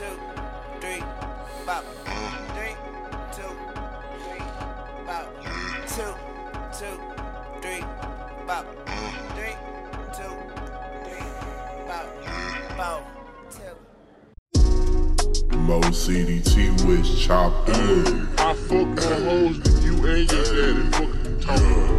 two, 0.00 0.18
three, 0.80 1.02
bop. 1.66 1.84
Three, 2.54 2.74
two, 3.36 3.52
three, 4.24 4.44
bop. 5.04 5.26
Two, 5.94 6.14
two, 6.72 6.96
three, 7.60 7.82
bop. 8.46 8.64
Three, 9.36 9.56
two, 10.16 10.32
three, 11.04 11.26
bop. 11.86 12.06
Bop. 12.78 13.02
Two. 13.50 13.74
Mo 15.58 15.80
CDT 15.80 16.54
with 16.86 17.04
chopper. 17.18 17.70
I 18.38 18.54
fuck 18.54 18.88
more 18.88 19.20
hoes 19.28 19.60
than 19.60 19.76
you 19.82 19.94
and 20.06 20.32
your 20.32 20.44
daddy 20.44 20.84
fucking 20.92 21.40
talking. 21.40 21.89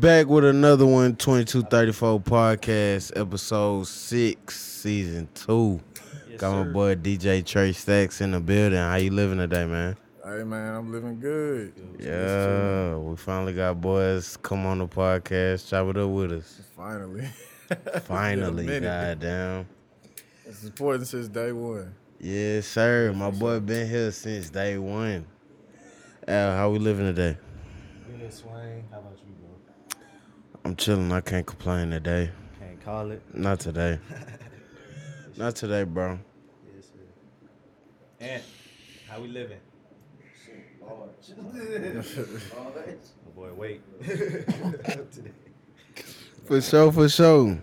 Back 0.00 0.26
with 0.26 0.44
another 0.44 0.86
one, 0.86 1.16
2234 1.16 2.20
podcast, 2.20 3.18
episode 3.18 3.86
six, 3.86 4.60
season 4.60 5.28
two. 5.34 5.80
Got 6.36 6.66
my 6.66 6.72
boy 6.72 6.94
DJ 6.96 7.44
Trey 7.44 7.72
Stacks 7.72 8.20
in 8.20 8.32
the 8.32 8.40
building. 8.40 8.78
How 8.78 8.96
you 8.96 9.10
living 9.10 9.38
today, 9.38 9.64
man? 9.64 9.96
Hey 10.22 10.42
man, 10.44 10.74
I'm 10.74 10.92
living 10.92 11.18
good. 11.18 11.72
Yeah, 11.98 12.96
we 12.96 13.16
finally 13.16 13.54
got 13.54 13.80
boys 13.80 14.36
come 14.36 14.66
on 14.66 14.78
the 14.78 14.86
podcast, 14.86 15.68
chop 15.68 15.88
it 15.88 15.96
up 15.96 16.10
with 16.10 16.32
us. 16.32 16.60
Finally. 16.76 17.28
Finally, 18.02 18.66
Been 18.66 18.84
a 18.84 18.86
goddamn. 18.86 19.66
It's 20.44 20.62
important 20.62 21.08
since 21.08 21.26
day 21.26 21.50
one. 21.50 21.92
Yes, 22.20 22.66
sir. 22.66 23.12
My 23.12 23.30
boy 23.30 23.58
been 23.58 23.88
here 23.88 24.12
since 24.12 24.50
day 24.50 24.78
one. 24.78 25.26
Al, 26.28 26.56
how 26.56 26.70
we 26.70 26.78
living 26.78 27.06
today? 27.06 27.36
Good 28.06 28.32
Swain. 28.32 28.84
How 28.90 28.98
about 28.98 29.18
you, 29.18 29.24
bro? 29.24 29.25
I'm 30.66 30.74
chilling. 30.74 31.12
I 31.12 31.20
can't 31.20 31.46
complain 31.46 31.92
today. 31.92 32.28
Can't 32.58 32.84
call 32.84 33.12
it. 33.12 33.22
Not 33.32 33.60
today. 33.60 34.00
Not 35.36 35.54
today, 35.54 35.84
bro. 35.84 36.18
Yes, 36.74 36.86
sir. 36.86 36.98
And 38.18 38.42
how 39.08 39.20
we 39.20 39.28
living? 39.28 39.60
Oh 40.84 41.08
boy, 43.36 43.52
wait. 43.54 43.80
For 46.46 46.60
sure, 46.60 46.90
for 46.90 47.08
sure. 47.08 47.62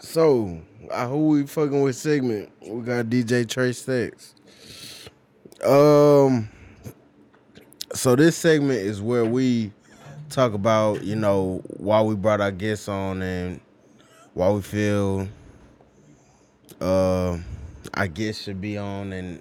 So, 0.00 0.62
uh, 0.90 1.08
who 1.08 1.28
we 1.28 1.46
fucking 1.46 1.82
with 1.82 1.96
segment? 1.96 2.50
We 2.66 2.80
got 2.80 3.04
DJ 3.06 3.46
Trey 3.46 3.72
Stacks. 3.72 4.34
Um, 5.62 6.48
so 7.92 8.16
this 8.16 8.38
segment 8.38 8.78
is 8.80 9.02
where 9.02 9.26
we 9.26 9.72
talk 10.32 10.54
about, 10.54 11.04
you 11.04 11.16
know, 11.16 11.62
why 11.76 12.02
we 12.02 12.14
brought 12.14 12.40
our 12.40 12.50
guests 12.50 12.88
on 12.88 13.22
and 13.22 13.60
why 14.34 14.50
we 14.50 14.62
feel, 14.62 15.28
uh, 16.80 17.38
our 17.94 18.08
guests 18.08 18.42
should 18.42 18.60
be 18.60 18.78
on 18.78 19.12
and 19.12 19.40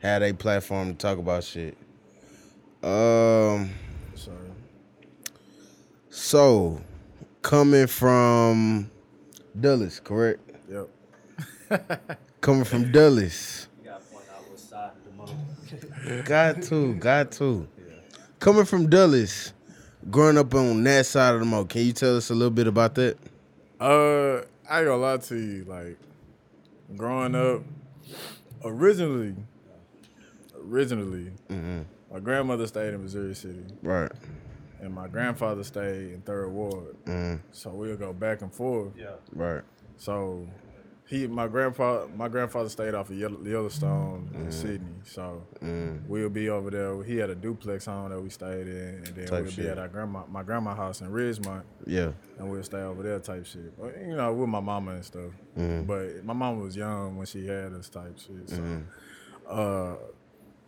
had 0.00 0.22
a 0.22 0.32
platform 0.32 0.92
to 0.92 0.94
talk 0.94 1.18
about 1.18 1.42
shit. 1.44 1.76
Um. 2.82 3.70
So 4.14 4.32
So, 6.10 6.80
coming 7.42 7.88
from 7.88 8.90
Dulles, 9.58 10.00
correct? 10.00 10.40
yep. 10.70 10.88
Coming 12.40 12.64
from 12.64 12.92
Dulles. 12.92 13.66
You 13.82 13.90
gotta 13.90 14.04
point 14.04 14.24
out 14.32 14.48
what 14.48 14.60
side 14.60 14.90
of 14.94 15.26
the 16.06 16.12
moon. 16.12 16.22
Got 16.24 16.62
to, 16.62 16.94
got 16.94 17.32
to. 17.32 17.66
Coming 18.38 18.64
from 18.64 18.88
Dulles, 18.88 19.52
growing 20.10 20.38
up 20.38 20.54
on 20.54 20.82
that 20.84 21.06
side 21.06 21.34
of 21.34 21.40
the 21.40 21.46
moat, 21.46 21.68
can 21.68 21.82
you 21.82 21.92
tell 21.92 22.16
us 22.16 22.30
a 22.30 22.34
little 22.34 22.50
bit 22.50 22.66
about 22.66 22.94
that? 22.96 23.16
Uh 23.80 24.42
I 24.70 24.80
ain't 24.80 24.86
gonna 24.88 24.96
lie 24.96 25.16
to 25.18 25.36
you, 25.36 25.64
like 25.64 25.96
growing 26.96 27.34
up 27.34 27.62
originally 28.64 29.34
originally 30.64 31.30
my 32.10 32.18
grandmother 32.20 32.66
stayed 32.66 32.94
in 32.94 33.02
Missouri 33.02 33.34
City 33.34 33.62
Right. 33.82 34.10
and 34.80 34.94
my 34.94 35.06
grandfather 35.08 35.62
stayed 35.64 36.12
in 36.14 36.22
third 36.22 36.48
ward. 36.48 36.96
Mm, 37.04 37.40
So 37.52 37.70
we'll 37.70 37.96
go 37.96 38.12
back 38.12 38.42
and 38.42 38.52
forth. 38.52 38.92
Yeah. 38.98 39.10
right. 39.34 39.62
So 39.98 40.46
he, 41.08 41.26
my 41.26 41.48
grandpa, 41.48 42.06
my 42.14 42.28
grandfather 42.28 42.68
stayed 42.68 42.94
off 42.94 43.08
of 43.08 43.16
Yellow, 43.18 43.38
Yellowstone 43.42 44.28
in 44.34 44.52
Sydney. 44.52 44.92
So 45.04 45.42
Mm, 45.62 46.06
we'll 46.06 46.28
be 46.28 46.50
over 46.50 46.70
there. 46.70 47.02
He 47.02 47.16
had 47.16 47.30
a 47.30 47.34
duplex 47.34 47.86
home 47.86 48.10
that 48.10 48.20
we 48.20 48.28
stayed 48.30 48.68
in, 48.68 49.02
and 49.04 49.06
then 49.06 49.26
Type 49.26 49.42
we'll 49.42 49.50
shit. 49.50 49.64
be 49.64 49.70
at 49.70 49.78
our 49.78 49.88
grandma, 49.88 50.22
my 50.30 50.42
grandma 50.42 50.74
house 50.74 51.00
in 51.00 51.08
Ridgemont, 51.10 51.62
yeah. 51.86 52.12
and 52.38 52.50
we'll 52.50 52.62
stay 52.62 52.80
over 52.82 53.02
there 53.02 53.18
type 53.20 53.46
shit. 53.46 53.76
But, 53.80 53.96
you 54.06 54.14
know, 54.16 54.32
with 54.34 54.48
my 54.50 54.60
mama 54.60 54.92
and 54.92 55.04
stuff. 55.04 55.32
Mm, 55.56 55.86
But 55.86 56.24
my 56.24 56.34
mama 56.34 56.60
was 56.60 56.76
young 56.76 57.16
when 57.16 57.26
she 57.26 57.46
had 57.46 57.72
us 57.72 57.88
type 57.88 58.18
shit. 58.18 58.50
So, 58.50 58.56
mm, 58.58 58.84
uh, 59.48 59.96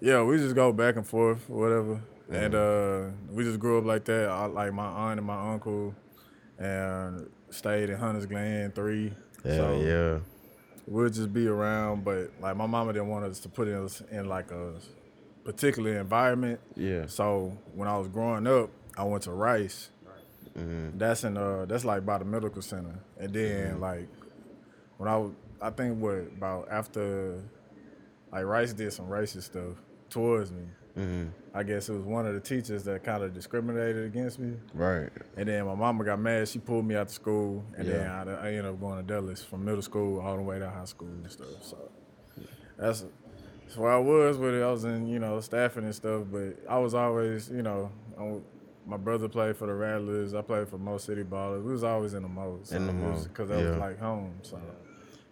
yeah, 0.00 0.22
we 0.22 0.38
just 0.38 0.54
go 0.54 0.72
back 0.72 0.96
and 0.96 1.06
forth, 1.06 1.48
whatever. 1.50 2.00
And 2.30 2.54
uh, 2.54 3.06
we 3.30 3.42
just 3.44 3.58
grew 3.58 3.78
up 3.78 3.84
like 3.84 4.04
that. 4.06 4.28
I, 4.28 4.46
like 4.46 4.72
my 4.72 4.86
aunt 4.86 5.18
and 5.18 5.26
my 5.26 5.52
uncle, 5.52 5.94
and 6.58 7.28
stayed 7.50 7.90
in 7.90 7.96
Hunters 7.96 8.26
Glen 8.26 8.70
three. 8.72 9.12
Yeah, 9.44 9.56
so 9.56 9.80
yeah. 9.80 10.18
we'll 10.86 11.08
just 11.10 11.32
be 11.32 11.46
around. 11.46 12.04
But 12.04 12.30
like 12.40 12.56
my 12.56 12.66
mama 12.66 12.92
didn't 12.92 13.08
want 13.08 13.24
us 13.24 13.40
to 13.40 13.48
put 13.48 13.68
us 13.68 14.02
in 14.10 14.28
like 14.28 14.50
a 14.50 14.74
particular 15.44 15.98
environment. 15.98 16.60
Yeah. 16.76 17.06
So 17.06 17.56
when 17.74 17.88
I 17.88 17.96
was 17.98 18.08
growing 18.08 18.46
up, 18.46 18.70
I 18.96 19.04
went 19.04 19.22
to 19.24 19.32
Rice. 19.32 19.90
Mm, 20.58 20.98
That's 20.98 21.22
in 21.24 21.36
uh 21.36 21.64
that's 21.66 21.84
like 21.84 22.04
by 22.04 22.18
the 22.18 22.24
medical 22.24 22.60
center. 22.62 22.98
And 23.18 23.32
then 23.32 23.80
like 23.80 24.08
when 24.96 25.08
I 25.08 25.16
was 25.16 25.32
I 25.62 25.70
think 25.70 26.00
what 26.00 26.14
about 26.36 26.68
after 26.70 27.40
like 28.32 28.44
Rice 28.44 28.72
did 28.72 28.92
some 28.92 29.06
racist 29.06 29.44
stuff 29.44 29.76
towards 30.08 30.50
me. 30.50 30.64
Mm, 30.98 31.28
I 31.54 31.62
guess 31.62 31.88
it 31.88 31.92
was 31.94 32.02
one 32.04 32.26
of 32.26 32.34
the 32.34 32.40
teachers 32.40 32.84
that 32.84 33.02
kind 33.04 33.22
of 33.22 33.32
discriminated 33.34 34.04
against 34.04 34.38
me. 34.38 34.54
right. 34.74 35.10
And 35.36 35.48
then 35.48 35.66
my 35.66 35.74
mama 35.74 36.04
got 36.04 36.18
mad. 36.20 36.48
She 36.48 36.58
pulled 36.58 36.84
me 36.84 36.94
out 36.96 37.02
of 37.02 37.10
school, 37.10 37.64
and 37.76 37.86
Yeah. 37.88 38.24
then 38.24 38.28
I, 38.28 38.44
I 38.44 38.48
ended 38.48 38.66
up 38.66 38.80
going 38.80 38.96
to 38.96 39.02
Dulles 39.02 39.42
from 39.42 39.64
middle 39.64 39.82
school 39.82 40.20
all 40.20 40.36
the 40.36 40.42
way 40.42 40.58
to 40.58 40.68
high 40.68 40.84
school 40.84 41.08
and 41.08 41.30
stuff. 41.30 41.48
So 41.62 41.76
that's 42.78 43.04
that's 43.64 43.76
where 43.76 43.92
I 43.92 43.98
was 43.98 44.36
with 44.38 44.54
it. 44.54 44.62
I 44.62 44.70
was 44.70 44.84
in 44.84 45.06
you 45.06 45.18
know 45.18 45.40
staffing 45.40 45.84
and 45.84 45.94
stuff, 45.94 46.24
but 46.30 46.56
I 46.68 46.78
was 46.78 46.94
always 46.94 47.48
you 47.50 47.62
know 47.62 47.90
my 48.86 48.96
brother 48.96 49.28
played 49.28 49.56
for 49.56 49.66
the 49.66 49.74
Rattlers. 49.74 50.34
I 50.34 50.42
played 50.42 50.68
for 50.68 50.78
Mo 50.78 50.98
City 50.98 51.22
Ballers. 51.22 51.62
We 51.62 51.72
was 51.72 51.84
always 51.84 52.14
in 52.14 52.22
the 52.22 52.28
Mo. 52.28 52.58
So 52.64 52.76
In 52.76 52.86
the 52.86 52.92
Mo, 52.92 53.22
because 53.22 53.48
that 53.50 53.58
yeah. 53.58 53.68
was 53.70 53.78
like 53.78 53.98
home. 54.00 54.34
So 54.42 54.60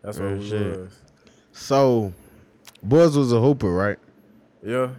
that's 0.03 0.19
Real 0.19 0.29
where 0.31 0.39
we 0.39 0.49
shit. 0.49 0.79
was. 0.79 0.99
So, 1.53 2.13
Boys 2.83 3.17
was 3.17 3.33
a 3.33 3.41
hooper, 3.41 3.73
right? 3.73 3.99
Yeah, 4.63 4.91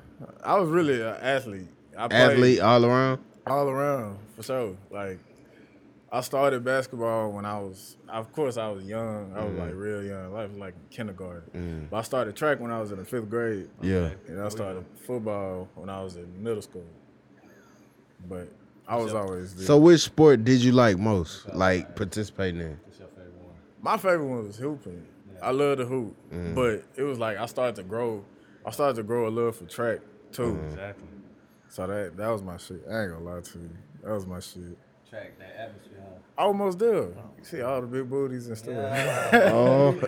I 0.44 0.58
was 0.58 0.70
really 0.70 1.02
an 1.02 1.16
athlete. 1.22 1.68
I 1.98 2.06
Athlete 2.06 2.60
all 2.60 2.86
around. 2.86 3.22
all 3.46 3.68
around 3.68 4.20
for 4.36 4.44
sure. 4.44 4.78
Like 4.90 5.20
I 6.12 6.22
started 6.22 6.64
basketball 6.64 7.32
when 7.32 7.46
I 7.46 7.60
was, 7.60 7.98
of 8.08 8.32
course, 8.32 8.58
I 8.58 8.70
was 8.70 8.84
young. 8.86 9.34
I 9.36 9.44
was 9.44 9.54
like 9.58 9.72
mm. 9.72 9.80
real 9.80 10.04
young. 10.04 10.36
I 10.36 10.46
was 10.46 10.58
like 10.58 10.74
in 10.74 10.90
kindergarten. 10.90 11.44
Mm. 11.54 11.90
But 11.90 11.98
I 11.98 12.02
started 12.02 12.36
track 12.36 12.60
when 12.60 12.72
I 12.72 12.80
was 12.80 12.92
in 12.92 12.98
the 12.98 13.06
fifth 13.06 13.30
grade. 13.30 13.70
Yeah. 13.82 14.12
And 14.28 14.42
I 14.42 14.50
started 14.50 14.86
football 15.06 15.68
when 15.76 15.90
I 15.90 16.02
was 16.02 16.16
in 16.16 16.42
middle 16.42 16.62
school. 16.62 16.86
But 18.28 18.50
I 18.88 18.96
was 18.96 19.14
always 19.14 19.56
the, 19.56 19.64
So, 19.64 19.78
which 19.78 20.02
sport 20.02 20.44
did 20.44 20.62
you 20.62 20.72
like 20.72 20.98
most? 20.98 21.54
Like 21.54 21.96
participating 21.96 22.62
in? 22.62 22.80
What's 22.86 23.00
your 23.00 23.08
favorite 23.10 23.34
one? 23.36 23.56
my 23.82 23.98
favorite 23.98 24.26
one 24.26 24.48
was 24.48 24.58
hooping. 24.58 25.06
I 25.42 25.52
love 25.52 25.78
to 25.78 25.86
hoop, 25.86 26.16
mm. 26.34 26.54
but 26.54 26.84
it 26.98 27.04
was 27.04 27.18
like 27.20 27.38
I 27.38 27.46
started 27.46 27.76
to 27.78 27.84
grow. 27.84 28.26
I 28.70 28.72
started 28.72 28.96
to 28.98 29.04
grow 29.04 29.28
a 29.28 29.32
love 29.32 29.56
for 29.56 29.66
track 29.66 30.00
too. 30.32 30.44
Mm-hmm. 30.54 30.66
Exactly. 30.70 31.08
So 31.70 31.88
that 31.88 32.16
that 32.18 32.28
was 32.30 32.44
my 32.44 32.58
shit. 32.58 32.84
I 32.90 33.02
ain't 33.02 33.12
gonna 33.14 33.26
lie 33.26 33.42
to 33.42 33.58
you. 33.60 33.70
That 34.04 34.12
was 34.14 34.28
my 34.28 34.40
shit. 34.40 34.78
Track 35.10 35.40
that 35.40 35.56
atmosphere. 35.58 35.98
huh? 36.04 36.44
Almost 36.46 36.78
there. 36.78 37.02
You 37.02 37.44
see 37.44 37.62
all 37.64 37.82
the 37.82 37.88
big 37.88 38.08
booties 38.08 38.46
and 38.48 38.56
stuff. 38.58 38.76
Oh, 39.52 40.00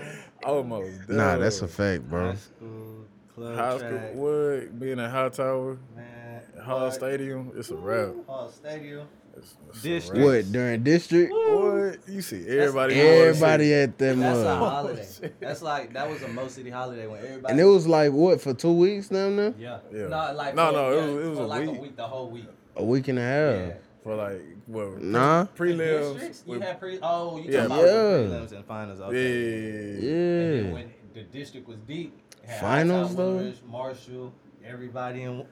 Almost 0.43 1.07
there. 1.07 1.17
nah, 1.17 1.37
that's 1.37 1.61
a 1.63 1.67
fact, 1.67 2.07
bro. 2.07 2.27
High 2.29 2.35
school, 2.35 3.05
club 3.33 3.55
High 3.55 3.77
school, 3.77 3.89
track, 3.89 4.13
what? 4.15 4.79
Being 4.79 4.99
at 4.99 5.09
Hightower, 5.11 5.77
man. 5.95 6.41
Hall 6.63 6.91
Stadium, 6.91 7.51
it's 7.55 7.71
a 7.71 7.75
wrap. 7.75 8.13
Hall 8.27 8.49
Stadium. 8.51 9.07
It's, 9.37 9.55
it's 9.69 9.81
District. 9.81 10.21
a. 10.21 10.25
What 10.25 10.51
during 10.51 10.83
district? 10.83 11.31
What? 11.31 11.99
You 12.07 12.21
see 12.21 12.47
everybody. 12.47 12.99
Everybody 12.99 13.73
at 13.73 13.97
that 13.97 14.17
That's 14.17 14.39
a 14.39 14.43
mug. 14.43 14.57
holiday. 14.57 15.07
Oh, 15.23 15.29
That's 15.39 15.61
like 15.61 15.93
that 15.93 16.09
was 16.09 16.21
a 16.23 16.27
Mo 16.27 16.47
City 16.47 16.69
holiday 16.69 17.07
when 17.07 17.23
everybody. 17.23 17.51
And 17.51 17.59
it 17.59 17.65
was 17.65 17.87
like 17.87 18.11
what 18.11 18.41
for 18.41 18.53
two 18.53 18.73
weeks 18.73 19.09
now? 19.11 19.29
Now 19.29 19.53
yeah. 19.57 19.79
Yeah. 19.91 20.07
No, 20.07 20.33
like 20.35 20.55
No, 20.55 20.67
for- 20.67 20.73
no, 20.73 20.91
it 20.91 20.95
was- 21.13 21.25
it 21.25 21.29
was 21.29 21.37
for 21.37 21.43
a 21.43 21.47
like 21.47 21.67
a 21.67 21.71
week. 21.71 21.81
week, 21.81 21.95
the 21.95 22.07
whole 22.07 22.29
week. 22.29 22.45
a 22.75 22.83
week 22.83 23.07
and 23.07 23.19
a 23.19 23.21
half. 23.21 23.55
Yeah. 23.67 23.73
for 24.03 24.15
like 24.15 24.41
what? 24.67 25.01
Nah. 25.01 25.45
Prelims. 25.57 26.43
You 26.47 26.59
had 26.59 26.79
pre. 26.79 26.99
Oh, 27.01 27.37
you 27.37 27.51
Yeah. 27.51 27.67
talking 27.67 27.75
about 27.77 27.85
Yeah. 27.85 27.93
the 27.93 28.27
prelims 28.27 28.51
and 28.51 28.65
finals? 28.65 28.99
yeah, 28.99 29.05
Okay. 29.05 29.29
yeah, 29.29 30.09
Yeah. 30.09 30.11
And 30.11 30.65
then 30.65 30.73
when 30.73 30.93
the 31.13 31.23
district 31.23 31.67
was 31.67 31.79
deep, 31.79 32.17
had 32.45 32.59
Finals, 32.61 33.09
High 33.11 33.15
Top, 33.15 33.17
though? 33.17 33.53
Marshall, 33.69 34.33
everybody 34.65 35.23
in. 35.23 35.45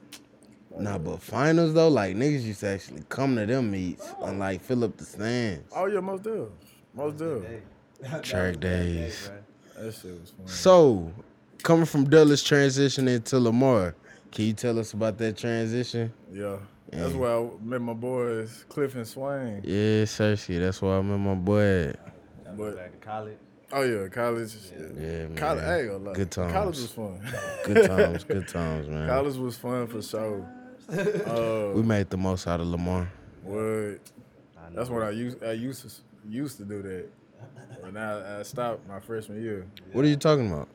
Nah, 0.78 0.98
but 0.98 1.20
finals 1.20 1.74
though, 1.74 1.88
like 1.88 2.14
niggas 2.16 2.42
used 2.42 2.60
to 2.60 2.68
actually 2.68 3.02
come 3.08 3.36
to 3.36 3.44
them 3.46 3.70
meets 3.70 4.08
and 4.22 4.38
like 4.38 4.62
fill 4.62 4.84
up 4.84 4.96
the 4.96 5.04
stands. 5.04 5.70
Oh 5.74 5.86
yeah, 5.86 6.00
most 6.00 6.22
do. 6.22 6.50
Most 6.94 7.16
do. 7.18 7.40
Day. 7.40 7.60
Track 8.22 8.54
that 8.54 8.60
day, 8.60 8.92
days. 8.94 9.30
That 9.78 9.92
shit 9.94 10.20
was 10.20 10.30
fun. 10.30 10.46
So, 10.46 11.12
coming 11.62 11.84
from 11.86 12.08
Dulles 12.08 12.42
transitioning 12.42 13.22
to 13.24 13.38
Lamar, 13.40 13.94
can 14.32 14.44
you 14.46 14.52
tell 14.52 14.78
us 14.78 14.92
about 14.92 15.18
that 15.18 15.36
transition? 15.36 16.12
Yeah. 16.32 16.56
That's 16.92 17.14
where 17.14 17.38
I 17.38 17.48
met 17.62 17.80
my 17.80 17.92
boys, 17.92 18.64
Cliff 18.68 18.94
and 18.96 19.06
Swain. 19.06 19.60
Yeah, 19.62 20.04
Cersei, 20.04 20.58
that's 20.58 20.82
why 20.82 20.96
I 20.98 21.02
met 21.02 21.18
my 21.18 21.34
boy. 21.34 21.60
at. 21.60 22.14
That 22.44 22.56
But- 22.56 22.76
back 22.76 22.92
to 22.92 23.06
college. 23.06 23.36
Oh 23.72 23.82
yeah, 23.82 24.08
college. 24.08 24.52
Yeah, 24.76 24.86
man. 25.28 25.36
College, 25.36 25.62
I 25.64 25.78
ain't 25.78 25.88
gonna 25.92 26.04
lie. 26.04 26.12
Good 26.14 26.30
times. 26.32 26.52
College 26.52 26.76
was 26.76 26.90
fun. 26.90 27.20
Good 27.64 27.86
times, 27.86 28.24
good 28.24 28.48
times, 28.58 28.88
man. 28.88 29.08
college 29.08 29.36
was 29.36 29.56
fun 29.56 29.86
for 29.86 30.02
sure. 30.02 30.44
Uh, 30.92 31.72
We 31.74 31.82
made 31.82 32.10
the 32.10 32.16
most 32.16 32.46
out 32.46 32.60
of 32.60 32.66
Lamar. 32.66 33.10
what? 33.42 33.98
That's 34.74 34.88
what 34.88 35.02
I 35.02 35.10
used 35.10 35.42
I 35.42 35.52
used 35.52 35.82
to 35.82 35.90
used 36.28 36.56
to 36.58 36.64
do 36.64 36.80
that. 36.82 37.06
But 37.82 37.92
now 37.94 38.38
I 38.38 38.42
stopped 38.42 38.86
my 38.88 39.00
freshman 39.00 39.42
year. 39.42 39.66
What 39.92 40.04
are 40.04 40.08
you 40.08 40.16
talking 40.16 40.48
about? 40.52 40.68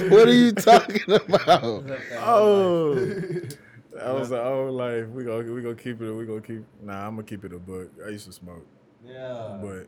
What 0.09 0.27
are 0.27 0.33
you 0.33 0.51
talking 0.51 1.13
about? 1.13 1.83
Oh, 2.19 2.95
that 2.95 4.13
was 4.13 4.29
the 4.29 4.43
old 4.43 4.73
life. 4.75 5.07
We 5.09 5.23
gonna 5.23 5.51
we 5.51 5.61
gonna 5.61 5.75
keep 5.75 6.01
it. 6.01 6.11
We 6.11 6.25
gonna 6.25 6.41
keep. 6.41 6.63
Nah, 6.81 7.07
I'm 7.07 7.15
gonna 7.15 7.23
keep 7.27 7.45
it 7.45 7.53
a 7.53 7.59
book. 7.59 7.91
I 8.05 8.09
used 8.09 8.25
to 8.27 8.31
smoke, 8.33 8.65
Yeah. 9.05 9.57
but 9.61 9.87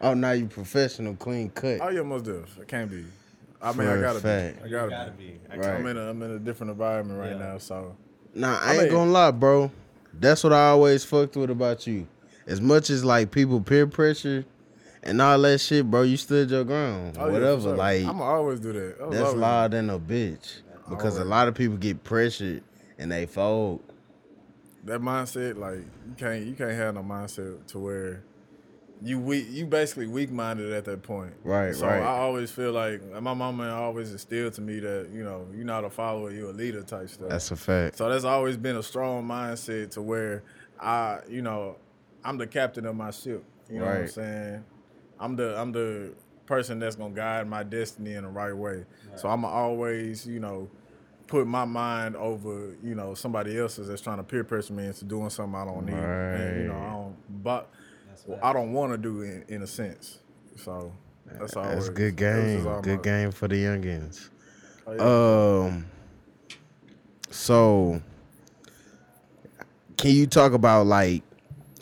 Oh, 0.00 0.14
now 0.14 0.32
you 0.32 0.46
professional, 0.46 1.14
clean 1.14 1.50
cut. 1.50 1.78
oh 1.80 1.88
yeah, 1.88 2.02
most 2.02 2.24
def. 2.24 2.58
I 2.60 2.64
can't 2.64 2.90
be. 2.90 3.04
I 3.62 3.68
mean, 3.68 3.76
For 3.86 3.92
I 3.92 3.96
a 3.96 4.00
gotta 4.00 4.20
fact. 4.20 4.62
be. 4.62 4.68
I 4.68 4.68
gotta, 4.70 4.90
gotta 4.90 5.10
be. 5.12 5.24
be. 5.24 5.40
I 5.50 5.56
Right. 5.56 5.68
I'm 5.68 5.86
in 5.86 5.96
a 5.96 6.10
I'm 6.10 6.22
in 6.22 6.30
a 6.32 6.38
different 6.38 6.72
environment 6.72 7.20
right 7.20 7.32
Yeah. 7.32 7.52
now, 7.52 7.58
so 7.58 7.96
Nah, 8.34 8.58
I 8.58 8.70
I 8.70 8.72
ain't 8.74 8.82
mean- 8.84 8.92
gonna 8.92 9.10
lie, 9.10 9.30
bro. 9.30 9.70
That's 10.18 10.42
what 10.44 10.52
I 10.52 10.68
always 10.68 11.04
fucked 11.04 11.36
with 11.36 11.50
about 11.50 11.86
you. 11.86 12.06
As 12.46 12.60
much 12.60 12.90
as 12.90 13.04
like 13.04 13.30
people 13.30 13.60
peer 13.60 13.86
pressure 13.86 14.44
and 15.02 15.22
all 15.22 15.40
that 15.42 15.58
shit, 15.60 15.90
bro, 15.90 16.02
you 16.02 16.16
stood 16.16 16.50
your 16.50 16.64
ground. 16.64 17.16
oh, 17.18 17.26
yeah, 17.26 17.32
Whatever. 17.32 17.60
sure. 17.62 17.76
Like 17.76 18.04
I'ma 18.04 18.24
always 18.24 18.60
do 18.60 18.72
that. 18.72 18.96
I 19.00 19.06
was 19.06 19.14
that's 19.16 19.26
always- 19.28 19.40
loud 19.40 19.70
than 19.70 19.90
a 19.90 19.98
bitch. 19.98 20.60
Because 20.90 21.16
a 21.18 21.24
lot 21.24 21.46
of 21.48 21.54
people 21.54 21.76
get 21.76 22.02
pressured 22.04 22.62
and 22.98 23.10
they 23.12 23.26
fold. 23.26 23.80
that 24.84 25.00
mindset, 25.00 25.56
like 25.56 25.76
you 25.78 26.14
can't 26.16 26.44
you 26.44 26.54
can't 26.54 26.72
have 26.72 26.94
no 26.96 27.02
mindset 27.02 27.64
to 27.68 27.78
where 27.78 28.22
you 29.04 29.18
weak 29.18 29.46
you 29.50 29.66
basically 29.66 30.06
weak 30.06 30.30
minded 30.30 30.72
at 30.72 30.84
that 30.84 31.02
point. 31.02 31.34
Right, 31.42 31.74
So 31.74 31.86
right. 31.86 32.00
I 32.00 32.18
always 32.18 32.50
feel 32.50 32.72
like 32.72 33.02
my 33.20 33.34
mama 33.34 33.68
always 33.70 34.12
instilled 34.12 34.52
to 34.54 34.60
me 34.60 34.78
that, 34.80 35.10
you 35.12 35.24
know, 35.24 35.46
you're 35.54 35.64
not 35.64 35.84
a 35.84 35.90
follower, 35.90 36.30
you're 36.30 36.50
a 36.50 36.52
leader 36.52 36.82
type 36.82 37.08
stuff. 37.08 37.28
That's 37.28 37.50
a 37.50 37.56
fact. 37.56 37.98
so 37.98 38.08
that's 38.08 38.24
always 38.24 38.56
been 38.56 38.76
a 38.76 38.82
strong 38.82 39.26
mindset 39.26 39.90
to 39.92 40.02
where 40.02 40.44
I, 40.80 41.20
you 41.28 41.42
know, 41.42 41.76
I'm 42.24 42.38
the 42.38 42.46
captain 42.46 42.86
of 42.86 42.94
my 42.94 43.10
ship. 43.10 43.44
You 43.68 43.80
know 43.80 43.86
what 43.86 43.96
I'm 43.96 44.08
saying? 44.08 44.64
I'm 45.18 45.36
the 45.36 45.58
I'm 45.58 45.72
the 45.72 46.12
person 46.46 46.78
that's 46.78 46.96
gonna 46.96 47.14
guide 47.14 47.48
my 47.48 47.62
destiny 47.62 48.14
in 48.14 48.24
the 48.24 48.30
right 48.30 48.52
way. 48.56 48.84
So 49.16 49.28
I'm 49.28 49.44
always, 49.44 50.26
you 50.26 50.40
know, 50.40 50.68
put 51.26 51.46
my 51.46 51.64
mind 51.64 52.14
over, 52.16 52.76
you 52.82 52.94
know, 52.94 53.14
somebody 53.14 53.58
else's 53.58 53.88
that's 53.88 54.02
trying 54.02 54.18
to 54.18 54.22
peer 54.22 54.44
pressure 54.44 54.74
me 54.74 54.86
into 54.86 55.04
doing 55.04 55.30
something 55.30 55.54
I 55.58 55.64
don't 55.64 55.86
need. 55.86 55.94
And, 55.94 56.62
you 56.62 56.68
know, 56.68 56.78
I 56.78 56.90
don't 56.90 57.42
but 57.42 57.70
well, 58.26 58.38
I 58.42 58.52
don't 58.52 58.72
want 58.72 58.92
to 58.92 58.98
do 58.98 59.22
in, 59.22 59.44
in 59.48 59.62
a 59.62 59.66
sense. 59.66 60.18
So 60.56 60.92
that's 61.26 61.56
always 61.56 61.74
That's 61.74 61.88
a 61.88 61.92
good 61.92 62.16
that 62.18 62.36
was 62.36 62.44
just 62.52 62.64
game. 62.64 62.66
all 62.72 62.82
Good 62.82 62.96
my- 62.98 63.02
game 63.02 63.30
for 63.32 63.48
the 63.48 63.56
youngins. 63.64 64.28
Oh, 64.86 64.92
yeah. 65.62 65.66
Um 65.68 65.86
so 67.30 68.02
can 69.96 70.10
you 70.10 70.26
talk 70.26 70.52
about 70.52 70.86
like 70.86 71.22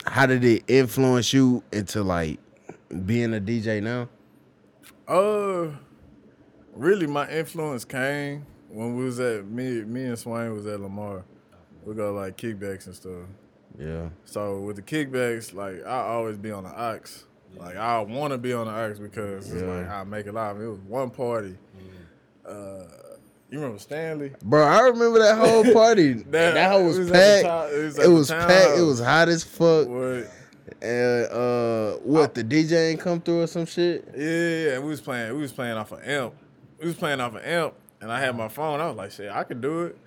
how 0.05 0.25
did 0.25 0.43
it 0.43 0.63
influence 0.67 1.33
you 1.33 1.63
into 1.71 2.03
like 2.03 2.39
being 3.05 3.33
a 3.33 3.39
DJ 3.39 3.81
now? 3.83 4.09
Uh, 5.07 5.67
really, 6.73 7.05
my 7.05 7.29
influence 7.29 7.83
came 7.85 8.45
when 8.69 8.95
we 8.95 9.03
was 9.05 9.19
at 9.19 9.45
me. 9.45 9.81
Me 9.83 10.05
and 10.05 10.17
Swain 10.17 10.53
was 10.53 10.65
at 10.65 10.79
Lamar. 10.79 11.23
We 11.85 11.93
got 11.95 12.11
like 12.11 12.37
kickbacks 12.37 12.85
and 12.85 12.95
stuff. 12.95 13.25
Yeah. 13.79 14.09
So 14.25 14.59
with 14.59 14.75
the 14.75 14.81
kickbacks, 14.81 15.53
like 15.53 15.85
I 15.85 16.01
always 16.07 16.37
be 16.37 16.51
on 16.51 16.63
the 16.63 16.69
ox. 16.69 17.25
Like 17.57 17.75
I 17.75 17.99
want 18.01 18.31
to 18.31 18.37
be 18.37 18.53
on 18.53 18.67
the 18.67 18.73
ox 18.73 18.99
because 18.99 19.51
it's 19.51 19.61
like 19.63 19.87
I 19.89 20.03
make 20.03 20.25
it 20.25 20.33
live. 20.33 20.59
It 20.61 20.67
was 20.67 20.79
one 20.79 21.09
party. 21.09 21.57
Uh, 22.45 22.83
you 23.49 23.59
remember 23.59 23.79
Stanley? 23.79 24.31
Bro, 24.43 24.63
I 24.65 24.81
remember 24.87 25.19
that 25.19 25.37
whole 25.37 25.63
party. 25.73 26.13
that, 26.13 26.53
That- 26.53 26.71
hoe 26.71 26.81
it 26.81 26.85
was, 26.85 26.99
was 26.99 27.07
at 27.11 27.13
the 27.13 27.19
packed. 27.19 27.45
top- 27.45 27.69
it 27.71 27.83
was 27.83 27.99
it 27.99 28.07
was 28.09 28.29
packed. 28.31 28.77
It 28.77 28.81
was 28.81 28.99
hot 28.99 29.29
as 29.29 29.43
fuck. 29.43 29.87
What? 29.87 30.29
And 30.81 31.25
uh, 31.31 31.91
what 32.03 32.33
the 32.33 32.43
DJ 32.43 32.91
ain't 32.91 32.99
come 33.01 33.19
through 33.19 33.41
or 33.41 33.47
some 33.47 33.65
shit? 33.65 34.07
Yeah, 34.15 34.23
yeah, 34.23 34.65
yeah. 34.73 34.79
We 34.79 34.87
was 34.89 35.01
playing. 35.01 35.33
We 35.35 35.41
was 35.41 35.51
playing 35.51 35.75
off 35.77 35.91
an 35.91 35.99
amp. 36.03 36.33
We 36.79 36.87
was 36.87 36.95
playing 36.95 37.19
off 37.19 37.35
an 37.35 37.41
amp, 37.41 37.73
and 37.99 38.11
I 38.11 38.19
had 38.19 38.35
my 38.37 38.47
phone. 38.47 38.79
I 38.79 38.87
was 38.87 38.95
like, 38.95 39.11
"Shit, 39.11 39.29
I 39.31 39.43
could 39.43 39.59
do 39.61 39.83
it." 39.83 39.97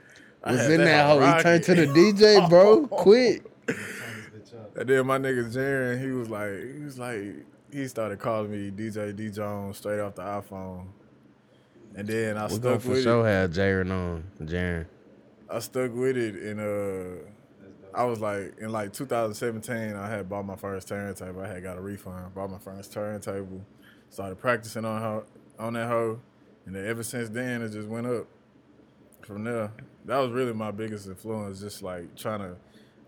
I 0.42 0.52
Was 0.52 0.68
in 0.70 0.82
that 0.84 1.06
hoe. 1.06 1.20
He 1.36 1.42
turned 1.42 1.64
to 1.64 1.74
the 1.74 1.86
DJ, 1.86 2.48
bro. 2.48 2.86
Quick. 2.90 3.42
And 4.76 4.88
then 4.88 5.06
my 5.06 5.18
nigga 5.18 5.52
Jaren, 5.52 6.00
he 6.00 6.10
was 6.10 6.28
like, 6.28 6.74
he 6.76 6.84
was 6.84 6.98
like, 6.98 7.46
he 7.72 7.88
started 7.88 8.18
calling 8.18 8.50
me 8.50 8.70
DJ 8.70 9.14
D 9.14 9.30
Jones 9.30 9.78
straight 9.78 10.00
off 10.00 10.14
the 10.14 10.22
iPhone. 10.22 10.86
And 11.96 12.06
then 12.08 12.36
I 12.36 12.42
We're 12.44 12.58
gonna 12.58 12.78
stuck 12.78 12.80
for 12.82 12.88
with 12.90 13.02
sure 13.02 13.26
it. 13.26 13.30
have 13.30 13.50
Jaren 13.50 13.90
on. 13.90 14.24
Jaren. 14.42 14.86
I 15.48 15.58
stuck 15.60 15.94
with 15.94 16.16
it, 16.16 16.34
and 16.34 16.60
uh, 16.60 17.96
I 17.96 18.04
was 18.04 18.20
like, 18.20 18.58
in 18.58 18.70
like 18.72 18.92
2017, 18.92 19.94
I 19.94 20.08
had 20.08 20.28
bought 20.28 20.44
my 20.44 20.56
first 20.56 20.88
turntable. 20.88 21.42
I 21.42 21.48
had 21.48 21.62
got 21.62 21.76
a 21.76 21.80
refund, 21.80 22.34
bought 22.34 22.50
my 22.50 22.58
first 22.58 22.92
turntable, 22.92 23.64
started 24.10 24.36
practicing 24.40 24.84
on 24.84 25.00
her, 25.00 25.22
on 25.58 25.74
that 25.74 25.86
hoe, 25.88 26.18
and 26.66 26.74
then 26.74 26.86
ever 26.86 27.02
since 27.04 27.28
then 27.28 27.62
it 27.62 27.70
just 27.70 27.88
went 27.88 28.06
up. 28.06 28.26
From 29.22 29.44
there, 29.44 29.70
that 30.04 30.18
was 30.18 30.30
really 30.32 30.52
my 30.52 30.70
biggest 30.70 31.06
influence. 31.06 31.60
Just 31.60 31.82
like 31.82 32.14
trying 32.16 32.40
to, 32.40 32.56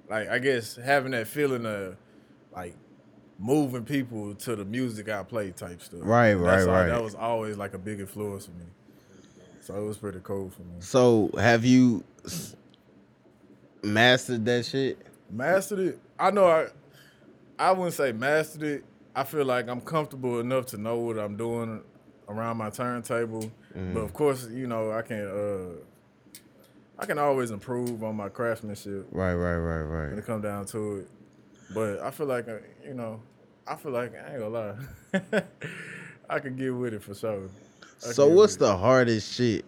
like 0.08 0.28
I 0.28 0.38
guess 0.38 0.76
having 0.76 1.12
that 1.12 1.26
feeling 1.28 1.66
of, 1.66 1.96
like 2.54 2.74
moving 3.38 3.84
people 3.84 4.34
to 4.34 4.56
the 4.56 4.64
music 4.64 5.08
I 5.08 5.22
play 5.22 5.50
type 5.50 5.82
stuff. 5.82 6.00
Right, 6.02 6.34
right, 6.34 6.56
That's 6.56 6.66
all- 6.66 6.72
right. 6.72 6.86
That 6.88 7.02
was 7.02 7.14
always 7.14 7.56
like 7.56 7.74
a 7.74 7.78
big 7.78 8.00
influence 8.00 8.46
for 8.46 8.52
me. 8.52 8.64
So 9.60 9.74
it 9.76 9.84
was 9.84 9.96
pretty 9.98 10.20
cool 10.22 10.48
for 10.50 10.62
me. 10.62 10.76
So 10.80 11.30
have 11.38 11.64
you 11.64 12.04
mastered 13.82 14.44
that 14.46 14.64
shit? 14.64 14.98
Mastered 15.30 15.78
it. 15.80 15.98
I 16.18 16.30
know 16.30 16.46
I 16.46 16.68
I 17.58 17.72
wouldn't 17.72 17.94
say 17.94 18.12
mastered 18.12 18.62
it. 18.62 18.84
I 19.14 19.24
feel 19.24 19.44
like 19.44 19.68
I'm 19.68 19.80
comfortable 19.80 20.40
enough 20.40 20.66
to 20.66 20.78
know 20.78 20.98
what 20.98 21.18
I'm 21.18 21.36
doing 21.36 21.82
around 22.28 22.58
my 22.58 22.70
turntable. 22.70 23.50
But 23.74 24.00
of 24.00 24.14
course, 24.14 24.48
you 24.50 24.66
know, 24.66 24.92
I 24.92 25.02
can 25.02 25.26
uh 25.26 25.80
I 26.98 27.06
can 27.06 27.18
always 27.18 27.50
improve 27.50 28.02
on 28.02 28.16
my 28.16 28.28
craftsmanship 28.28 29.06
Right, 29.10 29.34
right, 29.34 29.56
right, 29.56 29.82
right. 29.82 30.10
when 30.10 30.18
it 30.18 30.24
come 30.26 30.40
down 30.40 30.64
to 30.66 30.96
it. 30.98 31.08
But 31.74 32.00
I 32.00 32.10
feel 32.10 32.26
like 32.26 32.48
uh, 32.48 32.58
you 32.84 32.94
know, 32.94 33.20
I 33.66 33.76
feel 33.76 33.92
like 33.92 34.12
I 34.14 34.32
ain't 34.32 34.38
gonna 34.40 34.48
lie. 34.48 35.42
I 36.30 36.38
could 36.38 36.56
get 36.56 36.70
with 36.70 36.94
it 36.94 37.02
for 37.02 37.14
sure. 37.14 37.48
I 38.06 38.12
So 38.12 38.28
what's 38.28 38.56
the 38.56 38.76
hardest 38.76 39.34
shit 39.34 39.64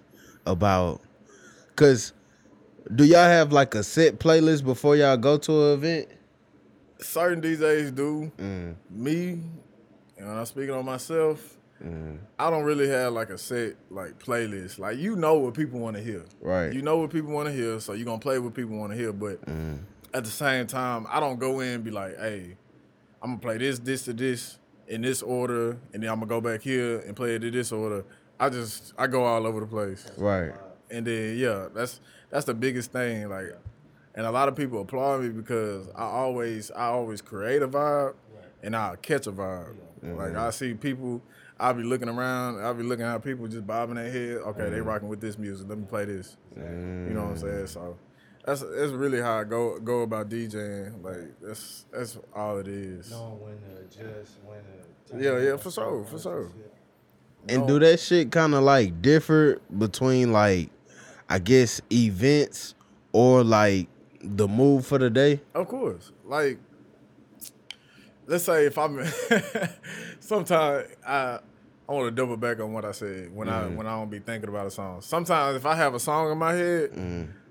about? 0.46 1.00
Cause 1.76 2.12
do 2.94 3.04
y'all 3.04 3.18
have 3.24 3.52
like 3.52 3.74
a 3.74 3.82
set 3.82 4.18
playlist 4.18 4.64
before 4.64 4.96
y'all 4.96 5.16
go 5.16 5.36
to 5.38 5.66
an 5.66 5.72
event? 5.74 6.08
certain 7.00 7.40
DJs 7.40 7.94
do. 7.94 8.30
Mm. 8.38 8.74
Me, 8.90 9.40
and 10.16 10.28
I'm 10.28 10.44
speaking 10.46 10.74
on 10.74 10.84
myself, 10.84 11.57
I 12.38 12.50
don't 12.50 12.64
really 12.64 12.88
have 12.88 13.12
like 13.12 13.30
a 13.30 13.38
set 13.38 13.74
like 13.90 14.18
playlist. 14.18 14.78
Like 14.78 14.98
you 14.98 15.16
know 15.16 15.34
what 15.34 15.54
people 15.54 15.78
want 15.78 15.96
to 15.96 16.02
hear. 16.02 16.24
Right. 16.40 16.72
You 16.72 16.82
know 16.82 16.98
what 16.98 17.10
people 17.10 17.30
want 17.30 17.48
to 17.48 17.52
hear, 17.52 17.80
so 17.80 17.92
you're 17.92 18.04
gonna 18.04 18.18
play 18.18 18.38
what 18.38 18.54
people 18.54 18.76
want 18.76 18.92
to 18.92 18.98
hear. 18.98 19.12
But 19.12 19.40
mm-hmm. 19.42 19.76
at 20.12 20.24
the 20.24 20.30
same 20.30 20.66
time, 20.66 21.06
I 21.08 21.20
don't 21.20 21.38
go 21.38 21.60
in 21.60 21.68
and 21.68 21.84
be 21.84 21.90
like, 21.90 22.18
hey, 22.18 22.56
I'm 23.22 23.30
gonna 23.30 23.40
play 23.40 23.58
this, 23.58 23.78
this 23.78 24.04
to 24.04 24.12
this 24.12 24.58
in 24.88 25.02
this 25.02 25.22
order, 25.22 25.78
and 25.92 26.02
then 26.02 26.10
I'm 26.10 26.16
gonna 26.16 26.26
go 26.26 26.40
back 26.40 26.62
here 26.62 27.00
and 27.00 27.14
play 27.14 27.34
it 27.34 27.44
in 27.44 27.52
this 27.52 27.72
order. 27.72 28.04
I 28.40 28.48
just 28.48 28.94
I 28.98 29.06
go 29.06 29.24
all 29.24 29.46
over 29.46 29.60
the 29.60 29.66
place. 29.66 30.10
Right. 30.16 30.52
And 30.90 31.06
then 31.06 31.36
yeah, 31.36 31.68
that's 31.74 32.00
that's 32.30 32.44
the 32.46 32.54
biggest 32.54 32.92
thing. 32.92 33.28
Like, 33.28 33.56
and 34.14 34.26
a 34.26 34.30
lot 34.30 34.48
of 34.48 34.56
people 34.56 34.80
applaud 34.80 35.22
me 35.22 35.28
because 35.28 35.88
I 35.94 36.04
always 36.04 36.70
I 36.70 36.86
always 36.86 37.20
create 37.20 37.62
a 37.62 37.68
vibe, 37.68 38.14
and 38.62 38.74
I 38.74 38.96
catch 38.96 39.26
a 39.26 39.32
vibe. 39.32 39.76
Mm-hmm. 40.04 40.16
Like 40.16 40.36
I 40.36 40.50
see 40.50 40.74
people, 40.74 41.22
I'll 41.60 41.74
be 41.74 41.82
looking 41.82 42.08
around, 42.08 42.60
I'll 42.60 42.74
be 42.74 42.82
looking 42.82 43.04
at 43.04 43.22
people 43.22 43.48
just 43.48 43.66
bobbing 43.66 43.96
their 43.96 44.10
head. 44.10 44.38
Okay, 44.48 44.70
they 44.70 44.78
mm. 44.78 44.86
rocking 44.86 45.08
with 45.08 45.20
this 45.20 45.38
music. 45.38 45.68
Let 45.68 45.78
me 45.78 45.84
play 45.84 46.04
this. 46.04 46.36
You 46.56 46.62
know 46.62 47.22
what 47.22 47.30
I'm 47.30 47.38
saying? 47.38 47.64
Mm. 47.64 47.68
So. 47.68 47.96
That's, 48.44 48.60
that's 48.62 48.92
really 48.92 49.20
how 49.20 49.40
I 49.40 49.44
go 49.44 49.78
go 49.78 50.00
about 50.00 50.30
DJing. 50.30 51.04
Like 51.04 51.38
that's 51.38 51.84
that's 51.92 52.18
all 52.34 52.56
it 52.58 52.68
is. 52.68 53.10
Knowing 53.10 53.40
when 53.40 53.58
to 53.58 53.80
adjust, 53.82 54.38
when 54.42 54.58
to. 55.18 55.22
Yeah, 55.22 55.38
yeah, 55.38 55.56
for 55.58 55.70
sure, 55.70 56.04
for 56.04 56.18
sure. 56.18 56.50
And 57.48 57.66
do 57.66 57.78
that 57.78 58.00
shit 58.00 58.30
kind 58.30 58.54
of 58.54 58.62
like 58.62 59.02
differ 59.02 59.60
between 59.76 60.32
like, 60.32 60.70
I 61.28 61.38
guess 61.38 61.80
events 61.92 62.74
or 63.12 63.44
like 63.44 63.88
the 64.22 64.48
mood 64.48 64.84
for 64.84 64.98
the 64.98 65.10
day. 65.10 65.40
Of 65.54 65.68
course. 65.68 66.12
Like, 66.24 66.58
let's 68.28 68.44
say 68.44 68.66
if 68.66 68.78
I'm, 68.78 69.04
sometimes 70.20 70.86
I, 71.06 71.40
I 71.88 71.92
want 71.92 72.06
to 72.06 72.10
double 72.10 72.36
back 72.36 72.60
on 72.60 72.72
what 72.72 72.84
I 72.84 72.92
said 72.92 73.34
when 73.34 73.48
I 73.48 73.66
when 73.66 73.86
I 73.86 73.96
don't 73.96 74.10
be 74.10 74.18
thinking 74.20 74.48
about 74.48 74.66
a 74.66 74.70
song. 74.70 75.00
Sometimes 75.00 75.56
if 75.56 75.66
I 75.66 75.74
have 75.74 75.94
a 75.94 76.00
song 76.00 76.30
in 76.30 76.38
my 76.38 76.52
head, 76.52 76.90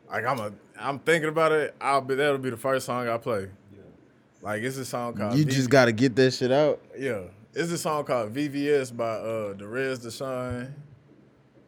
like 0.09 0.25
I'm 0.25 0.39
a 0.39 0.51
I'm 0.79 0.99
thinking 0.99 1.29
about 1.29 1.51
it, 1.51 1.75
I'll 1.81 2.01
be 2.01 2.15
that'll 2.15 2.37
be 2.37 2.51
the 2.51 2.57
first 2.57 2.85
song 2.85 3.07
I 3.07 3.17
play. 3.17 3.47
Like 4.41 4.61
it's 4.61 4.77
a 4.77 4.85
song 4.85 5.15
called 5.15 5.35
You 5.37 5.45
V- 5.45 5.51
just 5.51 5.69
got 5.69 5.85
to 5.85 5.91
get 5.91 6.15
that 6.15 6.31
shit 6.31 6.51
out. 6.51 6.79
yeah. 6.97 7.21
It's 7.53 7.71
a 7.71 7.77
song 7.77 8.03
called 8.03 8.33
VVS 8.35 8.95
by 8.95 9.05
uh 9.09 9.53
Derez 9.55 10.05
De'Shon 10.05 10.71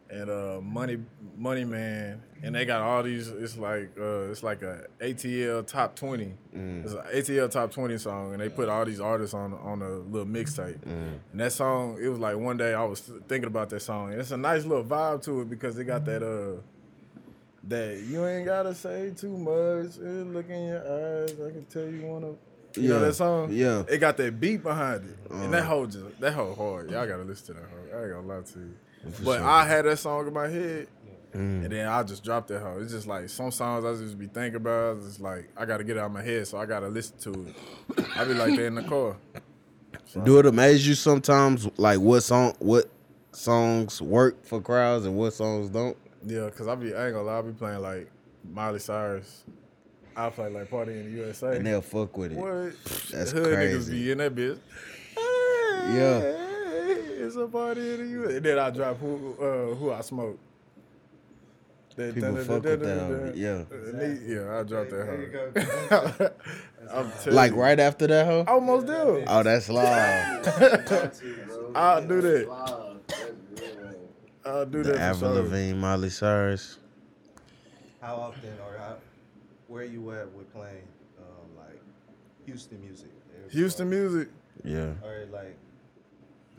and 0.10 0.30
uh 0.30 0.60
Money 0.62 0.98
Money 1.38 1.66
Man. 1.66 2.22
And 2.42 2.56
they 2.56 2.66
got 2.66 2.82
all 2.82 3.04
these 3.04 3.28
it's 3.28 3.58
like 3.58 3.92
uh 4.00 4.30
it's 4.32 4.44
like 4.44 4.62
a 4.62 4.86
ATL 5.02 5.66
top 5.68 5.96
twenty. 5.96 6.34
It's 6.54 6.94
an 6.94 7.04
ATL 7.14 7.52
top 7.52 7.72
twenty 7.72 7.98
song 7.98 8.32
and 8.34 8.42
they 8.42 8.50
put 8.50 8.70
all 8.70 8.86
these 8.86 9.00
artists 9.02 9.34
on 9.34 9.54
on 9.54 9.82
a 9.82 9.90
little 9.90 10.26
mixtape. 10.28 10.84
And 10.86 11.20
that 11.40 11.52
song, 11.52 11.98
it 12.02 12.08
was 12.08 12.20
like 12.20 12.38
one 12.38 12.58
day 12.58 12.74
I 12.74 12.84
was 12.84 13.02
thinking 13.02 13.48
about 13.48 13.70
that 13.72 13.82
song. 13.82 14.12
And 14.12 14.20
it's 14.22 14.32
a 14.32 14.38
nice 14.38 14.66
little 14.66 14.84
vibe 14.86 15.22
to 15.26 15.42
it 15.42 15.50
because 15.50 15.78
it 15.78 15.84
got 15.86 16.06
that 16.06 16.24
uh 16.24 16.62
that 17.66 18.00
you 18.08 18.26
ain't 18.26 18.46
gotta 18.46 18.74
say 18.74 19.12
too 19.16 19.38
much. 19.38 19.98
Look 19.98 20.50
in 20.50 20.68
your 20.68 20.80
eyes. 21.24 21.32
I 21.34 21.52
can 21.52 21.66
tell 21.70 21.88
you 21.88 22.02
wanna 22.06 22.34
you 22.76 22.88
know 22.90 23.00
Yeah. 23.00 23.06
that 23.08 23.14
song? 23.16 23.50
Yeah. 23.52 23.84
It 23.90 23.98
got 23.98 24.16
that 24.18 24.40
beat 24.40 24.64
behind 24.64 25.04
it. 25.06 25.32
And 25.32 25.54
that 25.54 25.66
whole 25.66 25.86
just 25.88 26.20
that 26.20 26.34
whole 26.34 26.56
hard. 26.56 26.90
Y'all 26.92 27.06
gotta 27.08 27.24
listen 27.24 27.56
to 27.56 27.62
that 27.62 27.70
whole. 27.70 28.00
I 28.00 28.04
ain't 28.06 28.14
gonna 28.14 28.28
lie 28.28 28.42
to 28.44 28.60
you. 28.60 28.74
But 29.24 29.42
I 29.42 29.66
had 29.66 29.86
that 29.86 29.98
song 29.98 30.28
in 30.28 30.34
my 30.34 30.48
head. 30.48 30.88
Mm. 31.34 31.64
And 31.64 31.72
then 31.72 31.88
I 31.88 32.02
just 32.02 32.24
dropped 32.24 32.48
that 32.48 32.60
hoe. 32.62 32.80
It's 32.82 32.92
just 32.92 33.06
like 33.06 33.30
some 33.30 33.52
songs 33.52 33.86
I 33.86 34.04
just 34.04 34.18
be 34.18 34.26
thinking 34.26 34.56
about. 34.56 34.98
It's 34.98 35.20
like 35.20 35.50
I 35.56 35.66
gotta 35.66 35.84
get 35.84 35.98
it 35.98 36.00
out 36.00 36.08
of 36.08 36.12
my 36.12 36.24
head, 36.24 36.48
so 36.48 36.58
I 36.58 36.66
gotta 36.66 36.88
listen 36.88 37.18
to 37.20 37.54
it. 37.98 38.06
I 38.16 38.26
be 38.26 38.34
like 38.34 38.56
that 38.56 38.66
in 38.66 38.76
the 38.76 38.84
car. 38.84 39.16
Do 40.24 40.40
it 40.40 40.48
amaze 40.48 40.88
you 40.88 40.96
sometimes, 40.96 41.70
like 41.78 42.00
what 42.00 42.22
song, 42.22 42.56
what 42.58 42.90
songs 43.32 44.02
work 44.02 44.44
for 44.44 44.60
crowds 44.60 45.06
and 45.06 45.16
what 45.16 45.34
songs 45.34 45.70
don't? 45.70 45.96
Yeah, 46.26 46.50
cause 46.50 46.68
I 46.68 46.74
be 46.74 46.96
I 46.96 47.06
ain't 47.06 47.14
gonna 47.14 47.28
lie, 47.28 47.38
I 47.38 47.42
be 47.44 47.52
playing 47.54 47.82
like 47.82 48.10
Miley 48.52 48.80
Cyrus. 48.80 49.44
I 50.16 50.32
play 50.32 50.50
like 50.50 50.70
Party 50.70 50.94
in 50.94 51.06
the 51.06 51.12
USA. 51.12 51.56
And 51.56 51.66
they'll 51.66 51.82
fuck 51.82 52.18
with 52.18 52.32
it. 52.32 52.38
What? 52.38 52.74
That's 53.12 53.32
Hood 53.32 53.46
niggas 53.46 53.54
crazy. 53.54 53.94
be 53.94 54.12
in 54.12 54.18
that 54.18 54.36
bitch. 54.36 54.60
Yeah. 55.96 56.49
Hey, 57.20 57.26
it's 57.26 57.36
a 57.36 57.48
party 57.48 57.82
in 57.94 57.98
the 57.98 58.06
USA. 58.08 58.36
And 58.38 58.46
then 58.46 58.60
I 58.60 58.70
drop 58.70 58.98
who 58.98 59.36
uh, 59.42 59.76
who 59.76 59.92
I 59.92 60.02
smoke. 60.02 60.40
That- 61.96 62.16
People 62.16 62.32
that- 62.34 62.46
fuck 62.48 62.62
that- 62.64 62.80
with 62.80 62.88
that 62.88 63.10
that- 63.10 63.10
hoe, 63.10 63.34
yeah. 63.36 63.64
uh, 63.70 64.16
Yeah, 64.26 64.60
I 64.60 64.64
dropped 64.64 64.90
that 64.92 65.06
There 65.06 65.52
hoe. 65.92 66.30
go. 66.30 66.30
I'm 66.94 67.12
telling 67.12 67.36
Like 67.36 67.52
you. 67.52 67.58
right 67.62 67.80
after 67.80 68.08
that 68.08 68.26
hoe? 68.26 68.46
Almost 68.48 68.88
there. 68.88 69.24
Oh, 69.28 69.44
that's 69.44 69.68
live. 69.70 70.48
I'll 71.76 72.08
do 72.08 72.22
that. 72.22 72.48
I'll 74.46 74.66
do 74.66 74.82
the 74.84 74.94
that 74.94 74.98
for 74.98 75.02
Avril 75.26 75.34
sure. 75.36 75.44
Lavigne, 75.44 75.74
Miley 75.78 76.10
Cyrus. 76.10 76.78
How 78.02 78.16
often 78.16 78.54
or 78.66 78.78
how, 78.78 78.96
where 79.68 79.84
you 79.84 80.10
at 80.12 80.32
with 80.32 80.52
playing 80.54 80.88
um, 81.20 81.58
like 81.58 81.82
Houston 82.46 82.80
music? 82.82 83.10
Houston 83.52 83.90
music. 83.90 84.30
Yeah. 84.64 84.94
Or 85.04 85.26
like, 85.34 85.58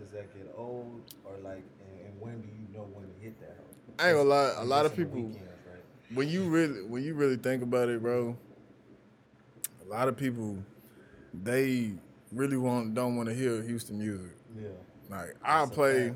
does 0.00 0.10
that 0.10 0.34
get 0.34 0.52
old? 0.56 1.00
Or 1.24 1.32
like, 1.42 1.62
and, 1.80 2.06
and 2.06 2.20
when 2.20 2.40
do 2.40 2.48
you 2.48 2.76
know 2.76 2.84
when 2.92 3.06
to 3.06 3.20
hit 3.20 3.38
that? 3.40 3.56
hoe? 3.58 4.04
I 4.04 4.08
ain't 4.08 4.16
gonna 4.18 4.28
lie, 4.28 4.54
a 4.56 4.64
lot 4.64 4.86
of 4.86 4.96
people 4.96 5.16
weekends, 5.16 5.36
right? 5.66 6.14
when 6.14 6.28
you 6.28 6.44
really 6.44 6.82
when 6.82 7.02
you 7.02 7.14
really 7.14 7.36
think 7.36 7.62
about 7.62 7.88
it, 7.88 8.02
bro, 8.02 8.36
a 9.82 9.88
lot 9.88 10.08
of 10.08 10.16
people 10.16 10.56
they 11.34 11.92
really 12.32 12.56
want 12.56 12.94
don't 12.94 13.16
want 13.16 13.28
to 13.28 13.34
hear 13.34 13.62
Houston 13.62 13.98
music. 13.98 14.32
Yeah. 14.58 14.68
Like 15.08 15.36
That's 15.44 15.70
play. 15.70 16.14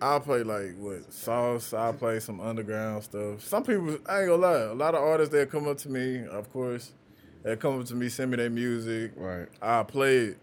I'll 0.00 0.18
play 0.18 0.42
like 0.42 0.74
what 0.78 1.12
sauce, 1.12 1.72
I'll 1.72 1.92
play 1.92 2.18
some 2.18 2.40
underground 2.40 3.04
stuff. 3.04 3.46
Some 3.46 3.62
people 3.62 3.98
I 4.06 4.22
ain't 4.22 4.28
gonna 4.30 4.36
lie, 4.36 4.60
a 4.62 4.74
lot 4.74 4.94
of 4.96 5.02
artists 5.02 5.32
that 5.32 5.50
come 5.50 5.68
up 5.68 5.78
to 5.78 5.88
me, 5.88 6.26
of 6.26 6.52
course, 6.52 6.92
that 7.44 7.60
come 7.60 7.78
up 7.78 7.86
to 7.86 7.94
me, 7.94 8.08
send 8.08 8.32
me 8.32 8.36
their 8.36 8.50
music. 8.50 9.12
Right. 9.16 9.46
I 9.60 9.84
play 9.84 10.16
it. 10.16 10.38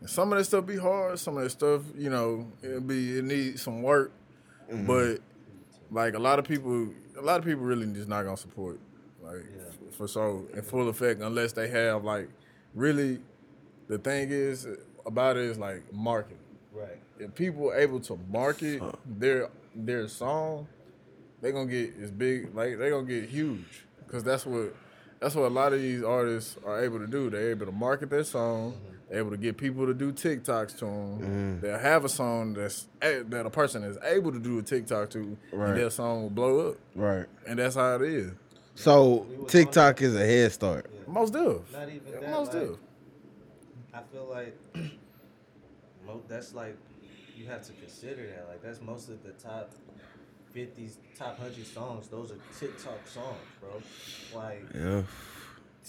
And 0.00 0.08
some 0.08 0.32
of 0.32 0.38
that 0.38 0.44
stuff 0.44 0.66
be 0.66 0.76
hard. 0.76 1.18
Some 1.18 1.36
of 1.36 1.42
that 1.42 1.50
stuff, 1.50 1.82
you 1.96 2.10
know, 2.10 2.46
it 2.62 2.86
be 2.86 3.18
it 3.18 3.24
needs 3.24 3.62
some 3.62 3.82
work. 3.82 4.12
Mm-hmm. 4.70 4.86
But 4.86 5.20
like 5.90 6.14
a 6.14 6.18
lot 6.18 6.38
of 6.38 6.44
people, 6.44 6.90
a 7.18 7.22
lot 7.22 7.38
of 7.38 7.44
people 7.44 7.62
really 7.62 7.86
just 7.92 8.08
not 8.08 8.22
gonna 8.24 8.36
support, 8.36 8.78
like 9.22 9.44
f- 9.66 9.94
for 9.94 10.06
sure 10.06 10.44
in 10.54 10.62
full 10.62 10.88
effect 10.88 11.20
unless 11.20 11.52
they 11.52 11.68
have 11.68 12.04
like 12.04 12.28
really. 12.74 13.20
The 13.88 13.96
thing 13.96 14.28
is 14.30 14.68
about 15.06 15.38
it 15.38 15.44
is 15.44 15.58
like 15.58 15.90
marketing. 15.94 16.36
Right. 16.74 17.00
If 17.18 17.34
people 17.34 17.70
are 17.70 17.78
able 17.78 18.00
to 18.00 18.18
market 18.30 18.82
their 19.06 19.48
their 19.74 20.06
song, 20.08 20.68
they're 21.40 21.52
gonna 21.52 21.70
get 21.70 21.94
as 22.02 22.10
big 22.10 22.54
like 22.54 22.78
they're 22.78 22.90
gonna 22.90 23.06
get 23.06 23.28
huge 23.28 23.86
because 24.06 24.22
that's 24.22 24.44
what 24.44 24.74
that's 25.20 25.34
what 25.34 25.46
a 25.46 25.48
lot 25.48 25.72
of 25.72 25.80
these 25.80 26.02
artists 26.02 26.56
are 26.64 26.84
able 26.84 26.98
to 26.98 27.06
do. 27.06 27.30
They're 27.30 27.50
able 27.50 27.66
to 27.66 27.72
market 27.72 28.10
their 28.10 28.24
song. 28.24 28.78
They're 28.88 28.97
able 29.10 29.30
to 29.30 29.36
get 29.36 29.56
people 29.56 29.86
to 29.86 29.94
do 29.94 30.12
TikToks 30.12 30.78
to 30.78 30.84
them. 30.84 31.58
Mm. 31.58 31.60
They'll 31.60 31.78
have 31.78 32.04
a 32.04 32.08
song 32.08 32.54
that's 32.54 32.86
that 33.00 33.44
a 33.46 33.50
person 33.50 33.82
is 33.84 33.96
able 34.02 34.32
to 34.32 34.38
do 34.38 34.58
a 34.58 34.62
TikTok 34.62 35.10
to, 35.10 35.36
Right. 35.52 35.70
and 35.70 35.78
their 35.78 35.90
song 35.90 36.22
will 36.22 36.30
blow 36.30 36.70
up. 36.70 36.76
Right. 36.94 37.26
And 37.46 37.58
that's 37.58 37.74
how 37.76 37.94
it 37.96 38.02
is. 38.02 38.32
So 38.74 39.26
TikTok 39.48 40.02
is 40.02 40.14
a 40.14 40.24
head 40.24 40.52
start. 40.52 40.90
Most 41.08 41.32
do. 41.32 41.64
Not 41.72 41.88
even 41.88 42.12
that. 42.20 42.30
Most 42.30 42.52
like, 42.54 42.62
do. 42.62 42.78
I 43.94 44.00
feel 44.12 44.28
like 44.30 44.56
that's 46.28 46.54
like 46.54 46.76
you 47.36 47.46
have 47.46 47.62
to 47.62 47.72
consider 47.72 48.26
that. 48.26 48.46
Like 48.48 48.62
that's 48.62 48.80
most 48.80 49.08
of 49.08 49.22
the 49.22 49.30
top 49.32 49.72
fifty, 50.52 50.90
top 51.16 51.38
hundred 51.38 51.66
songs. 51.66 52.08
Those 52.08 52.32
are 52.32 52.38
TikTok 52.58 53.06
songs, 53.06 53.36
bro. 53.60 54.38
Like 54.38 54.64
Yeah. 54.74 55.02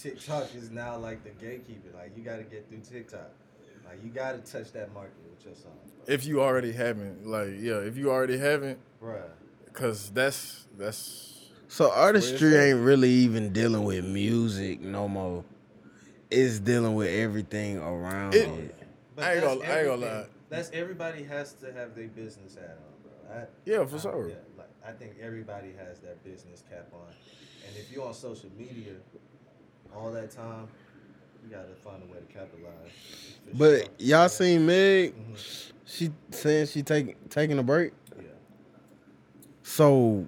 TikTok 0.00 0.54
is 0.54 0.70
now 0.70 0.96
like 0.96 1.22
the 1.24 1.30
gatekeeper. 1.44 1.88
Like 1.96 2.16
you 2.16 2.22
got 2.22 2.36
to 2.36 2.42
get 2.44 2.68
through 2.68 2.80
TikTok. 2.80 3.30
Like 3.86 4.02
you 4.04 4.10
got 4.10 4.32
to 4.44 4.52
touch 4.52 4.72
that 4.72 4.92
market 4.94 5.12
with 5.28 5.44
your 5.44 5.54
song, 5.54 5.72
If 6.06 6.24
you 6.24 6.40
already 6.40 6.72
haven't, 6.72 7.26
like, 7.26 7.50
yeah, 7.58 7.78
if 7.78 7.96
you 7.96 8.10
already 8.10 8.38
haven't, 8.38 8.78
bro. 9.00 9.22
because 9.66 10.10
that's 10.10 10.66
that's 10.78 11.48
So 11.68 11.90
artistry 11.90 12.54
ain't 12.56 12.80
really 12.80 13.10
even 13.10 13.52
dealing 13.52 13.84
with 13.84 14.04
music 14.04 14.80
no 14.80 15.08
more. 15.08 15.44
It's 16.30 16.60
dealing 16.60 16.94
with 16.94 17.08
everything 17.08 17.78
around 17.78 18.34
It- 18.34 18.48
it. 18.48 18.74
But 19.16 19.24
I 19.24 19.32
ain't 19.34 19.40
that's 19.42 19.54
gonna- 19.58 19.68
I 19.72 19.78
ain't 19.78 19.86
gonna 19.88 20.06
lie. 20.06 20.26
That's 20.48 20.70
everybody 20.72 21.24
has 21.24 21.52
to 21.54 21.72
have 21.72 21.94
their 21.96 22.08
business 22.08 22.54
hat 22.54 22.78
on, 22.78 23.02
bro. 23.02 23.36
I, 23.42 23.46
Yeah, 23.64 23.84
for 23.86 23.96
I- 23.96 24.00
sure. 24.00 24.28
Yeah, 24.28 24.34
like 24.56 24.68
I 24.86 24.92
think 24.92 25.16
everybody 25.20 25.72
has 25.72 25.98
that 26.00 26.22
business 26.22 26.62
cap 26.70 26.86
on, 26.92 27.08
and 27.66 27.76
if 27.76 27.90
you're 27.92 28.06
on 28.06 28.14
social 28.14 28.50
media 28.56 28.94
all 29.96 30.10
that 30.12 30.30
time, 30.30 30.68
you 31.44 31.50
gotta 31.50 31.74
find 31.84 32.02
a 32.02 32.06
way 32.12 32.18
to 32.20 32.32
capitalize. 32.32 32.90
But 33.54 33.88
y'all 34.00 34.28
seen 34.28 34.66
Meg? 34.66 35.14
Mhm. 35.14 35.72
She 35.84 36.10
saying 36.30 36.66
she 36.68 36.82
taking 36.82 37.16
taking 37.28 37.58
a 37.58 37.62
break. 37.62 37.92
Yeah. 38.16 38.24
So 39.62 40.26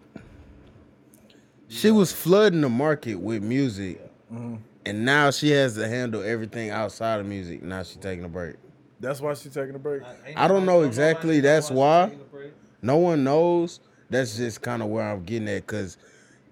she 1.69 1.91
was 1.91 2.13
flooding 2.13 2.61
the 2.61 2.69
market 2.69 3.15
with 3.17 3.43
music, 3.43 4.01
Mm-hmm. 4.33 4.57
and 4.87 5.05
now 5.05 5.31
she 5.31 5.51
has 5.51 5.75
to 5.77 5.87
handle 5.89 6.23
everything 6.23 6.71
outside 6.71 7.21
of 7.21 7.27
music. 7.27 7.63
Now 7.63 7.83
she 7.83 7.99
taking 7.99 8.25
a 8.25 8.29
break. 8.29 8.57
That's 9.01 9.21
why 9.21 9.35
she 9.35 9.49
taking 9.51 9.75
a 9.75 9.79
break. 9.79 10.03
ain't 10.27 10.39
I 10.39 10.49
don't 10.49 10.65
know 10.65 10.83
exactly, 10.83 11.37
know 11.37 11.43
that's 11.43 11.71
why. 11.71 12.07
taking 12.07 12.21
a 12.21 12.25
break. 12.25 12.53
No 12.83 12.97
one 12.97 13.25
knows. 13.25 13.81
That's 14.11 14.37
just 14.37 14.61
kind 14.63 14.83
of 14.83 14.89
where 14.89 15.05
I'm 15.11 15.25
getting 15.25 15.49
at 15.49 15.67
because 15.67 15.97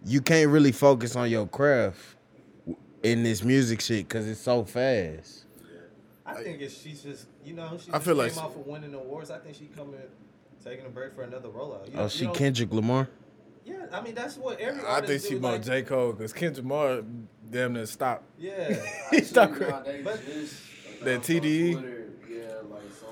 you 0.05 0.21
can't 0.21 0.51
really 0.51 0.73
focus 0.73 1.15
on 1.17 1.29
your 1.31 1.47
craft 1.47 1.99
in 3.03 3.23
this 3.23 3.43
music 3.43 3.81
shit 3.81 4.09
because 4.09 4.29
it's 4.29 4.41
so 4.41 4.65
fast. 4.65 5.45
I 6.27 6.35
think 6.43 6.61
it's 6.61 6.81
she's 6.81 7.03
just 7.03 7.27
you 7.45 7.55
know 7.55 7.77
she 7.83 7.91
I 7.93 7.99
feel 7.99 8.15
came 8.15 8.23
like 8.25 8.33
she- 8.33 8.39
off 8.41 8.55
of 8.57 8.67
winning 8.67 8.95
awards. 8.95 9.31
I 9.31 9.39
think 9.39 9.57
she 9.57 9.67
coming 9.67 10.01
taking 10.65 10.87
a 10.87 10.91
break 10.91 11.15
for 11.15 11.23
another 11.23 11.49
rollout. 11.49 11.87
You 11.93 11.99
Oh, 11.99 12.09
she 12.09 12.21
you 12.21 12.27
know- 12.29 12.33
Kendrick 12.35 12.73
Lamar. 12.73 13.09
Yeah, 13.65 13.87
I 13.93 14.01
mean 14.01 14.15
that's 14.15 14.37
what 14.37 14.61
every 14.61 14.81
I 14.81 14.85
think 14.85 14.89
artist 14.89 15.29
she 15.29 15.35
do, 15.35 15.41
more 15.41 15.53
like, 15.53 15.63
J 15.65 15.83
Cole 15.83 16.13
because 16.13 16.33
Kendrick 16.33 16.65
Lamar 16.65 17.03
damn 17.51 17.73
near 17.73 17.87
stopped. 17.87 18.25
Yeah, 18.39 18.75
He 19.11 19.21
stopped. 19.23 19.61
Nowadays, 19.61 20.03
But- 20.05 21.05
That 21.05 21.21
TDE? 21.23 21.73
Twitter, 21.73 22.07
Yeah, 22.29 22.37
like 22.39 22.43
something's 22.53 22.61
coming. 22.61 22.69
Like, 22.71 23.01
yeah. 23.01 23.10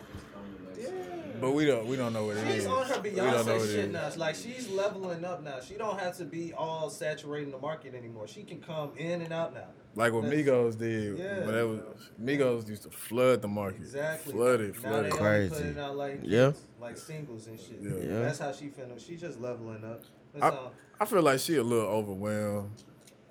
But 1.40 1.52
we 1.52 1.64
don't 1.66 1.86
we 1.86 1.96
don't 1.96 2.12
know 2.12 2.24
what 2.26 2.36
it 2.36 2.46
is. 2.48 2.54
She's 2.56 2.66
on 2.66 2.86
her 2.86 3.00
we 3.00 3.10
don't 3.10 3.46
know 3.46 3.54
Beyonce 3.54 3.60
shit 3.66 3.84
is. 3.86 3.92
now. 3.92 4.06
It's 4.06 4.16
like 4.16 4.34
she's 4.34 4.68
leveling 4.70 5.24
up 5.24 5.42
now. 5.42 5.60
She 5.60 5.74
don't 5.74 5.98
have 5.98 6.16
to 6.18 6.24
be 6.24 6.52
all 6.52 6.90
saturating 6.90 7.50
the 7.50 7.58
market 7.58 7.94
anymore. 7.94 8.26
She 8.28 8.42
can 8.42 8.60
come 8.60 8.90
in 8.96 9.22
and 9.22 9.32
out 9.32 9.54
now. 9.54 9.66
Like 9.94 10.12
what 10.12 10.24
That's- 10.24 10.40
Migos 10.46 10.78
did. 10.78 11.18
Yeah. 11.18 11.38
When 11.46 11.54
that 11.54 11.66
was 11.66 11.80
Migos 12.22 12.68
used 12.68 12.82
to 12.84 12.90
flood 12.90 13.42
the 13.42 13.48
market. 13.48 13.80
Exactly. 13.80 14.32
Flood 14.32 14.60
it, 14.60 14.74
Now 14.74 14.80
flood 14.90 15.04
they 15.04 15.08
it. 15.08 15.12
only 15.14 15.18
Crazy. 15.18 15.54
Put 15.54 15.64
it 15.66 15.78
out 15.78 15.96
like 15.96 16.20
Yeah. 16.22 16.52
like 16.80 16.96
singles 16.96 17.46
and 17.46 17.58
shit. 17.58 17.78
Yeah. 17.80 17.90
Yeah. 18.02 18.18
That's 18.20 18.38
how 18.38 18.52
she 18.52 18.66
finna. 18.66 19.04
She 19.04 19.16
just 19.16 19.40
leveling 19.40 19.84
up. 19.84 20.02
I. 20.40 20.68
I 21.00 21.04
feel 21.04 21.22
like 21.22 21.38
she 21.38 21.54
a 21.56 21.62
little 21.62 21.86
overwhelmed 21.88 22.82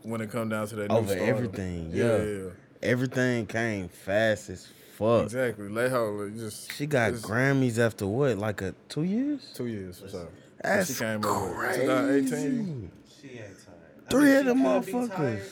when 0.03 0.21
it 0.21 0.31
come 0.31 0.47
down 0.47 0.67
to 0.67 0.75
that 0.77 0.89
Over 0.89 1.05
stardom. 1.07 1.27
everything, 1.27 1.91
Yeah, 1.93 2.17
yeah. 2.17 2.23
yeah. 2.23 2.49
Everything 2.81 3.45
came 3.45 3.89
fast 3.89 4.49
as 4.49 4.67
fuck. 4.97 5.23
Exactly. 5.23 5.69
Let 5.69 5.91
her 5.91 6.09
like, 6.25 6.35
just 6.37 6.71
She 6.73 6.85
got 6.85 7.11
just 7.13 7.23
Grammys 7.25 7.77
after 7.79 8.05
what, 8.07 8.37
like 8.37 8.61
a 8.61 8.73
two 8.89 9.03
years? 9.03 9.51
two 9.55 9.67
years 9.67 9.99
for 9.99 10.09
sure. 10.09 10.27
That's 10.61 10.87
she 10.93 10.99
came 11.03 11.23
over 11.25 11.53
crazy. 11.53 11.81
2018. 11.81 12.91
She 13.21 13.27
ain't 13.29 13.37
tired. 13.39 13.75
I 14.07 14.09
Three 14.09 14.21
mean, 14.25 14.35
of 14.35 14.41
she 14.41 14.43
them 14.47 14.57
motherfuckers. 14.63 15.15
tired, 15.15 15.43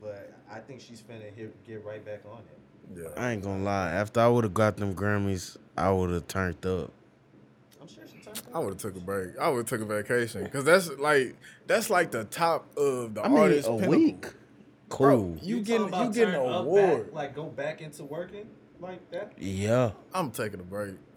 But 0.00 0.32
I 0.50 0.58
think 0.60 0.80
she's 0.80 1.00
finna 1.02 1.32
hit, 1.34 1.66
get 1.66 1.84
right 1.84 2.04
back 2.04 2.22
on 2.30 2.38
it. 2.38 2.98
Yeah. 3.02 3.08
I 3.22 3.30
ain't 3.32 3.42
gonna 3.42 3.62
lie. 3.62 3.90
After 3.90 4.20
I 4.20 4.28
would 4.28 4.44
have 4.44 4.54
got 4.54 4.76
them 4.76 4.94
Grammys, 4.94 5.56
I 5.76 5.90
would 5.90 6.10
have 6.10 6.26
turned 6.26 6.64
up. 6.66 6.90
I'm 7.80 7.86
sure 7.88 8.02
she 8.06 8.18
turned. 8.24 8.38
up. 8.38 8.44
I 8.54 8.58
would 8.58 8.70
have 8.70 8.78
took 8.78 8.96
a 8.96 9.00
break. 9.00 9.38
I 9.38 9.48
would 9.48 9.58
have 9.58 9.66
took 9.66 9.80
a 9.82 9.84
vacation 9.84 10.44
because 10.44 10.64
that's 10.64 10.88
like 10.98 11.36
that's 11.66 11.88
like 11.90 12.10
the 12.10 12.24
top 12.24 12.66
of 12.76 13.14
the 13.14 13.22
I 13.22 13.28
mean, 13.28 13.38
artist. 13.38 13.68
a 13.68 13.72
pinnacle. 13.72 13.90
week. 13.90 14.26
Cool. 14.90 15.06
Bro, 15.06 15.36
you, 15.42 15.56
talking 15.56 15.62
getting 15.64 15.88
about 15.88 16.04
you 16.06 16.12
getting 16.12 16.34
an 16.34 16.40
award. 16.52 17.04
Back, 17.06 17.14
like 17.14 17.34
go 17.34 17.44
back 17.44 17.80
into 17.80 18.04
working 18.04 18.46
like 18.80 19.08
that. 19.10 19.32
yeah. 19.38 19.92
I'm 20.12 20.30
taking 20.30 20.60
a 20.60 20.64
break. 20.64 20.94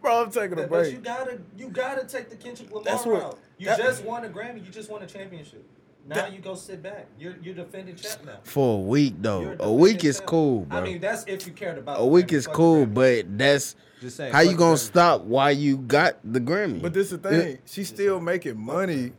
Bro, 0.00 0.22
I'm 0.24 0.30
taking 0.30 0.52
a 0.52 0.56
But, 0.56 0.70
but 0.70 0.86
you 0.86 0.92
break. 0.92 1.02
gotta 1.04 1.38
you 1.58 1.68
gotta 1.68 2.06
take 2.06 2.30
the 2.30 2.36
Kendrick 2.36 2.70
Lamar 2.70 2.84
That's 2.84 3.04
what- 3.04 3.22
route. 3.22 3.38
You 3.58 3.66
that- 3.66 3.78
just 3.78 4.02
won 4.04 4.24
a 4.24 4.28
Grammy. 4.28 4.64
You 4.64 4.70
just 4.70 4.90
won 4.90 5.02
a 5.02 5.06
championship. 5.06 5.62
Now 6.06 6.14
That- 6.16 6.32
you 6.32 6.38
go 6.38 6.54
sit 6.54 6.82
back. 6.82 7.06
You're 7.18 7.34
you're 7.42 7.54
defending 7.54 7.96
champ 7.96 8.24
now. 8.24 8.38
For 8.44 8.78
a 8.78 8.80
week 8.80 9.14
though. 9.20 9.42
You're 9.42 9.56
A 9.60 9.70
week 9.72 10.02
is 10.04 10.16
champ. 10.16 10.26
cool, 10.28 10.60
bro. 10.60 10.78
I 10.78 10.82
mean, 10.82 11.00
that's 11.00 11.24
if 11.26 11.46
you 11.46 11.52
cared 11.52 11.76
about 11.76 11.98
a 11.98 12.02
the 12.02 12.06
week 12.06 12.28
Grammy. 12.28 12.32
is 12.32 12.46
Fuck 12.46 12.54
cool, 12.54 12.86
Grammy. 12.86 12.94
but 13.26 13.38
that's 13.38 13.76
Just 14.00 14.16
saying. 14.16 14.32
how 14.32 14.40
you 14.40 14.56
gonna 14.56 14.72
the 14.72 14.78
stop 14.78 15.22
why 15.24 15.50
you 15.50 15.76
got 15.76 16.16
the 16.24 16.40
Grammy. 16.40 16.80
But 16.80 16.94
this 16.94 17.12
is 17.12 17.18
the 17.18 17.28
thing. 17.28 17.58
She's 17.66 17.88
still 17.88 18.18
making 18.20 18.56
money 18.58 19.12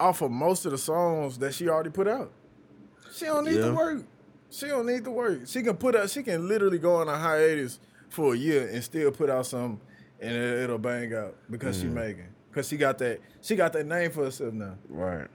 off 0.00 0.22
of 0.22 0.30
most 0.30 0.64
of 0.64 0.72
the 0.72 0.78
songs 0.78 1.36
that 1.38 1.52
she 1.52 1.68
already 1.68 1.90
put 1.90 2.08
out. 2.08 2.30
She 3.14 3.26
don't 3.26 3.44
need 3.44 3.56
Yeah. 3.56 3.66
to 3.66 3.74
work. 3.74 4.04
She 4.50 4.66
don't 4.66 4.86
need 4.86 5.04
to 5.04 5.10
work. 5.10 5.40
She 5.46 5.62
can 5.62 5.76
put 5.76 5.96
out. 5.96 6.10
She 6.10 6.22
can 6.22 6.48
literally 6.48 6.78
go 6.78 6.96
on 6.96 7.08
a 7.08 7.16
hiatus 7.16 7.78
for 8.08 8.34
a 8.34 8.36
year 8.36 8.68
and 8.68 8.82
still 8.84 9.10
put 9.10 9.30
out 9.30 9.46
something, 9.46 9.80
and 10.20 10.34
it, 10.34 10.58
it'll 10.64 10.78
bang 10.78 11.14
out 11.14 11.34
because 11.50 11.78
she 11.80 11.86
mm. 11.86 11.92
making. 11.92 12.28
Cause 12.52 12.68
she 12.68 12.76
got 12.76 12.98
that. 12.98 13.20
She 13.40 13.56
got 13.56 13.72
that 13.72 13.86
name 13.86 14.10
for 14.10 14.24
herself 14.24 14.52
now. 14.52 14.76
right. 14.88 15.28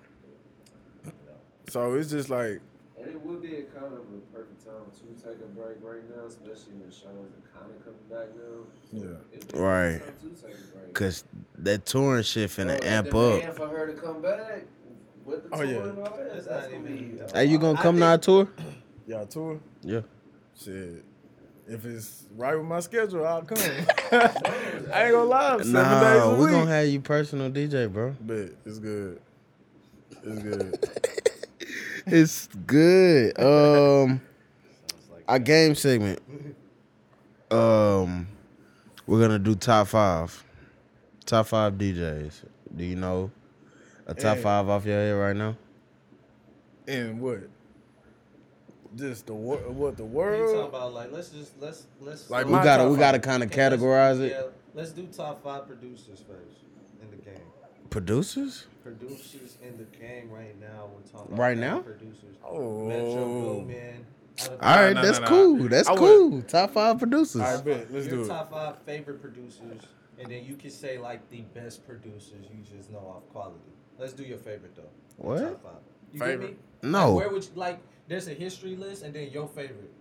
So 1.69 1.93
it's 1.95 2.11
just 2.11 2.29
like 2.29 2.61
And 2.97 3.07
it 3.07 3.21
would 3.25 3.41
be 3.41 3.55
a 3.57 3.63
kind 3.63 3.85
of 3.87 3.99
a 3.99 4.19
perfect 4.33 4.63
time 4.63 4.85
to 4.93 5.23
take 5.23 5.39
a 5.41 5.47
break 5.47 5.77
right 5.81 6.03
now, 6.15 6.25
especially 6.27 6.73
when 6.79 6.91
shows 6.91 7.03
are 7.07 7.59
kind 7.59 7.71
of 7.75 7.83
coming 7.83 8.07
back 8.09 8.35
now. 8.35 8.63
Yeah. 8.93 9.17
It'd 9.33 9.51
be 9.51 9.57
a 9.57 9.61
Right. 9.61 9.99
good 9.99 10.21
time 10.21 10.35
to 10.35 10.41
take 10.41 10.53
a 10.53 10.77
break. 10.77 10.93
Cause 10.93 11.23
that 11.57 11.85
touring 11.85 12.23
shit 12.23 12.49
finna 12.51 12.75
oh, 12.75 12.79
Bro, 12.79 12.87
amp 12.87 13.09
the 13.09 13.49
up. 13.49 13.55
for 13.55 13.67
her 13.67 13.87
to 13.87 13.93
come 13.93 14.21
back 14.21 14.63
with 15.27 15.49
the 15.49 15.55
Oh, 15.55 15.57
tour 15.61 15.65
yeah. 15.65 15.77
and 15.89 15.99
all 15.99 16.03
that, 16.17 16.33
That's 16.33 16.45
that's, 16.47 16.63
not 16.71 16.71
gonna 16.83 16.93
even- 16.95 17.17
be. 17.17 17.21
Hey, 17.33 17.45
you 17.45 17.57
gonna 17.59 17.77
I 17.79 17.81
come 17.83 17.95
to 17.95 17.99
think- 18.01 18.09
our 18.09 18.17
tour? 18.17 18.47
y'all 19.07 19.25
tour. 19.25 19.59
Yeah. 19.83 20.01
Shit. 20.59 21.03
If 21.67 21.85
it's 21.85 22.23
right 22.37 22.55
with 22.55 22.65
my 22.65 22.79
schedule, 22.79 23.27
I'll 23.27 23.41
come. 23.41 23.57
I 24.11 25.03
ain't 25.03 25.11
gonna 25.11 25.23
lie. 25.25 25.57
Seven 25.57 25.65
days 25.65 25.73
Nah, 25.73 26.23
a 26.23 26.35
we 26.35 26.41
week. 26.45 26.51
gonna 26.51 26.71
have 26.71 26.87
you 26.87 27.01
personal 27.01 27.51
DJ, 27.51 27.91
bro. 27.91 28.15
Bet 28.21 28.51
it's 28.65 28.79
good. 28.79 29.19
It's 30.23 30.39
good. 30.41 30.89
It's 32.09 32.47
good. 32.65 33.37
Um, 33.37 34.21
like 35.11 35.25
our 35.27 35.39
game 35.39 35.75
segment. 35.75 36.21
Um, 37.51 38.27
we're 39.05 39.19
gonna 39.19 39.39
do 39.39 39.55
top 39.55 39.87
five. 39.87 40.41
Top 41.25 41.47
five 41.47 41.73
DJs. 41.73 42.43
Do 42.75 42.85
you 42.85 42.95
know 42.95 43.29
a 44.07 44.13
top 44.15 44.37
Yeah. 44.37 44.43
five 44.43 44.69
off 44.69 44.85
your 44.85 44.95
head 44.95 45.11
right 45.11 45.35
now? 45.35 45.55
And 46.87 47.21
what? 47.21 47.41
Just 48.95 49.27
the 49.27 49.33
wor- 49.33 49.57
what 49.57 49.97
the 49.97 50.05
What 50.05 50.27
are 50.29 50.37
you 50.37 50.45
talking 50.45 50.61
about? 50.69 50.93
Like, 50.93 51.11
let's 51.11 51.29
just 51.29 51.51
let's 51.61 51.85
let's. 52.01 52.29
Like 52.29 52.45
We 52.47 52.53
gotta 52.53 52.89
we 52.89 52.97
gotta 52.97 53.19
kind 53.19 53.43
of 53.43 53.51
Okay, 53.51 53.69
let's- 53.69 53.81
categorize 53.83 54.21
it. 54.21 54.31
Yeah, 54.31 54.43
let's 54.73 54.91
do 54.91 55.05
top 55.07 55.43
five 55.43 55.67
producers 55.67 56.23
first 56.27 56.61
in 57.01 57.11
the 57.11 57.17
game. 57.17 57.35
Producers? 57.89 58.65
Producers 58.83 59.57
in 59.61 59.77
the 59.77 59.83
game 59.97 60.29
right 60.31 60.59
now. 60.59 60.89
We're 60.95 61.01
talking 61.11 61.33
about 61.33 61.39
Right 61.39 61.57
now? 61.57 61.79
Producers. 61.79 62.37
Oh. 62.43 62.85
Metro 62.87 63.25
Boomin. 63.25 64.05
All 64.49 64.57
right, 64.61 64.93
nah, 64.93 65.01
that's 65.01 65.19
nah, 65.19 65.25
nah. 65.25 65.29
cool. 65.29 65.67
That's 65.67 65.87
I 65.89 65.91
would- 65.91 65.99
cool. 65.99 66.41
Top 66.43 66.71
five 66.71 66.97
producers. 66.99 67.41
I 67.41 67.61
bet. 67.61 67.91
Let's 67.91 68.05
Your 68.07 68.17
do 68.17 68.23
it. 68.23 68.27
top 68.27 68.51
five 68.51 68.77
favorite 68.83 69.19
producers, 69.21 69.81
and 70.19 70.31
then 70.31 70.45
you 70.45 70.55
can 70.55 70.69
say 70.69 70.97
like 70.97 71.29
the 71.29 71.41
best 71.41 71.85
producers 71.85 72.45
you 72.51 72.63
just 72.63 72.89
know 72.91 72.99
off 72.99 73.27
quality. 73.33 73.59
Let's 73.99 74.13
do 74.13 74.23
your 74.23 74.37
favorite 74.37 74.75
though. 74.75 74.83
What? 75.17 75.39
Top 75.41 75.63
five. 75.63 75.71
You 76.13 76.19
Favorite? 76.19 76.39
Get 76.41 76.83
me? 76.83 76.89
No. 76.91 77.13
Like, 77.13 77.25
where 77.25 77.33
would 77.33 77.43
you 77.43 77.49
like? 77.55 77.79
There's 78.07 78.27
a 78.27 78.33
history 78.33 78.75
list, 78.75 79.03
and 79.03 79.13
then 79.13 79.29
your 79.31 79.47
favorite 79.47 79.91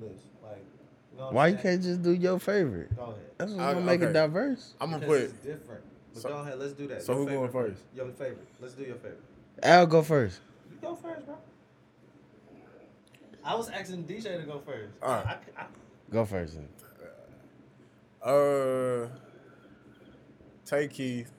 list. 0.00 0.24
Like, 0.42 0.64
you 1.12 1.18
know 1.18 1.30
Why 1.30 1.46
I'm 1.48 1.52
you 1.56 1.60
saying? 1.62 1.74
can't 1.76 1.82
just 1.82 2.02
do 2.02 2.12
your 2.12 2.38
favorite? 2.38 2.96
Go 2.96 3.02
ahead. 3.02 3.16
That's 3.38 3.52
what's 3.52 3.74
gonna 3.74 3.80
make 3.84 4.00
it 4.00 4.12
diverse. 4.12 4.74
I'm 4.80 4.90
gonna 4.90 5.06
put. 5.06 5.20
it's 5.20 5.32
different. 5.34 5.82
But 6.14 6.22
So- 6.22 6.28
go 6.28 6.36
ahead, 6.38 6.58
let's 6.58 6.72
do 6.72 6.86
that. 6.88 7.02
so 7.02 7.12
Your 7.12 7.20
who 7.20 7.26
going 7.26 7.46
favorite 7.48 7.70
first? 7.70 7.82
Your 7.94 8.08
favorite. 8.12 8.46
Let's 8.60 8.74
do 8.74 8.84
your 8.84 8.96
favorite. 8.96 9.20
I'll 9.62 9.86
go 9.86 10.02
first. 10.02 10.40
You 10.70 10.76
go 10.80 10.94
first, 10.94 11.26
bro. 11.26 11.36
I 13.44 13.54
was 13.56 13.68
asking 13.70 14.04
DJ 14.04 14.38
to 14.40 14.46
go 14.46 14.60
first. 14.60 14.94
All 15.02 15.08
right. 15.10 15.26
I, 15.56 15.62
I, 15.62 15.66
Go 16.10 16.24
first. 16.24 16.54
Then. 16.54 16.68
Uh, 18.22 19.08
Tay 20.64 20.86
Keith. 20.88 21.31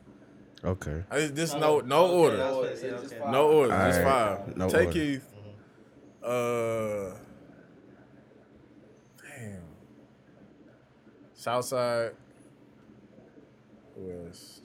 Okay. 0.66 1.04
I, 1.12 1.20
this 1.28 1.54
no 1.54 1.82
no 1.82 2.06
okay, 2.06 2.14
order. 2.14 2.44
I 2.44 2.52
was 2.52 2.58
Or 2.58 2.68
it's 2.68 2.82
just 2.82 3.14
okay. 3.14 3.32
No 3.32 3.52
order. 3.52 3.86
It's 3.88 3.98
five. 3.98 4.58
No 4.58 4.70
take 4.70 4.88
order. 4.88 4.92
Keith. 4.92 5.28
Uh, 6.24 7.12
damn. 9.22 9.62
Southside. 11.34 12.12
Who 13.96 14.26
else? 14.26 14.62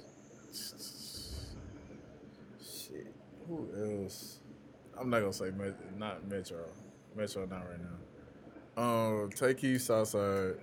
Shit. 2.62 3.12
Who 3.48 3.68
else? 3.76 4.38
I'm 4.96 5.10
not 5.10 5.20
gonna 5.20 5.32
say 5.32 5.50
Met- 5.50 5.98
not 5.98 6.26
Metro. 6.28 6.64
Metro 7.16 7.44
not 7.46 7.64
right 7.68 7.80
now. 7.80 8.82
Um, 8.82 9.30
Tay 9.30 9.54
Keith, 9.54 9.82
Southside. 9.82 10.54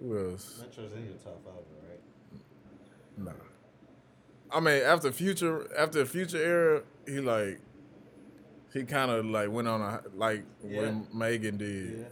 Who 0.00 0.30
else? 0.30 0.60
Metro's 0.60 0.92
in 0.92 1.06
your 1.06 1.14
top 1.14 1.42
five, 1.44 1.64
right? 1.88 2.00
Nah. 3.18 3.32
I 4.56 4.60
mean, 4.60 4.82
after 4.82 5.12
future, 5.12 5.68
after 5.76 6.06
future 6.06 6.38
era, 6.38 6.82
he 7.06 7.20
like, 7.20 7.60
he 8.72 8.84
kind 8.84 9.10
of 9.10 9.26
like 9.26 9.50
went 9.50 9.68
on 9.68 9.82
a 9.82 10.00
like 10.16 10.44
Yeah. 10.66 10.92
what 10.92 11.14
Megan 11.14 11.58
did, 11.58 11.98
Yeah. 11.98 12.04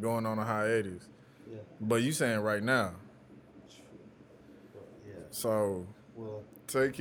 going 0.00 0.26
on 0.26 0.40
a 0.40 0.44
hiatus. 0.44 1.08
Yeah. 1.48 1.58
But 1.80 2.02
you 2.02 2.10
saying 2.10 2.40
right 2.40 2.62
now, 2.64 2.94
Yeah. 5.06 5.14
so 5.30 5.86
Well, 6.16 6.42
take 6.66 6.98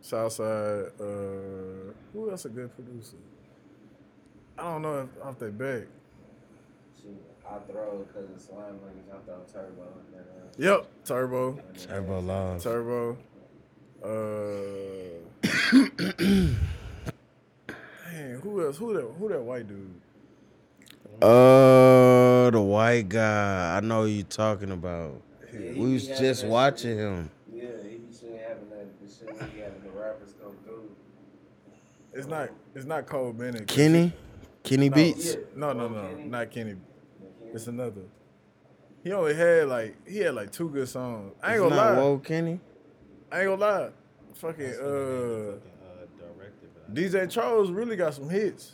Southside. 0.00 0.92
Uh, 1.00 1.92
who 2.12 2.30
else 2.30 2.44
a 2.44 2.48
good 2.48 2.72
producer? 2.74 3.16
I 4.56 4.62
don't 4.62 4.82
know 4.82 5.00
if 5.00 5.22
off 5.24 5.38
their 5.40 5.50
back. 5.50 5.88
I 7.44 7.58
throw 7.70 8.04
because 8.06 8.30
it's 8.36 8.44
slime 8.46 8.78
language. 8.84 9.04
I 9.12 9.18
throw 9.26 9.40
turbo. 9.52 9.82
And 9.82 10.14
then, 10.14 10.22
uh, 10.22 10.76
Yep, 10.78 10.86
Turbo, 11.04 11.58
Turbo 11.76 12.20
Laws. 12.20 12.62
Turbo. 12.62 13.16
Uh, 14.02 14.08
dang, 18.12 18.40
who 18.42 18.64
else? 18.64 18.78
Who 18.78 18.94
that? 18.94 19.02
Who 19.18 19.28
that 19.28 19.40
white 19.42 19.68
dude? 19.68 19.90
Uh, 21.22 22.50
the 22.50 22.60
white 22.60 23.08
guy. 23.08 23.76
I 23.76 23.80
know 23.80 24.02
who 24.02 24.08
you 24.08 24.22
talking 24.22 24.70
about. 24.70 25.20
Yeah, 25.52 25.72
We 25.76 25.92
was 25.94 26.06
just 26.06 26.46
watching 26.46 26.92
shit. 26.92 26.98
him. 26.98 27.30
Yeah, 27.52 27.62
he 27.82 27.96
be 27.98 28.08
shit 28.18 28.40
having 28.46 28.70
that 28.70 28.86
the 29.02 29.08
shit 29.12 29.26
when 29.40 29.50
he 29.50 29.58
having 29.60 29.82
the 29.82 29.90
rappers 29.90 30.32
come 30.42 30.56
through. 30.64 30.88
It's 32.14 32.26
not. 32.26 32.48
It's 32.74 32.86
not 32.86 33.06
Cole 33.06 33.32
Bennett. 33.32 33.66
Kenny, 33.66 34.12
Kenny 34.62 34.88
No, 34.88 34.94
Beats. 34.94 35.26
Yeah. 35.34 35.40
No, 35.56 35.72
no, 35.72 35.88
no, 35.88 36.08
Kenny? 36.08 36.24
not 36.24 36.50
Kenny. 36.50 36.70
Yeah, 36.70 37.52
It's 37.52 37.66
another. 37.66 38.02
He 39.04 39.12
only 39.12 39.34
had 39.34 39.68
like 39.68 39.96
he 40.08 40.18
had 40.18 40.34
like 40.34 40.52
two 40.52 40.68
good 40.70 40.88
songs. 40.88 41.34
I 41.42 41.54
ain't 41.54 41.62
It's 41.62 41.62
gonna 41.70 41.74
not 41.76 41.92
lie. 41.94 41.98
Whoa 42.00 42.18
Kenny. 42.18 42.60
I 43.32 43.40
ain't 43.40 43.48
gonna 43.48 43.60
lie. 43.60 43.88
Fucking 44.34 44.64
That's 44.66 44.78
uh, 44.78 44.82
fucking, 44.82 45.70
uh, 45.82 46.06
director, 46.36 46.66
but 46.74 46.90
I- 46.90 46.94
DJ 47.24 47.30
Charles 47.30 47.70
really 47.70 47.96
got 47.96 48.14
some 48.14 48.28
hits. 48.28 48.72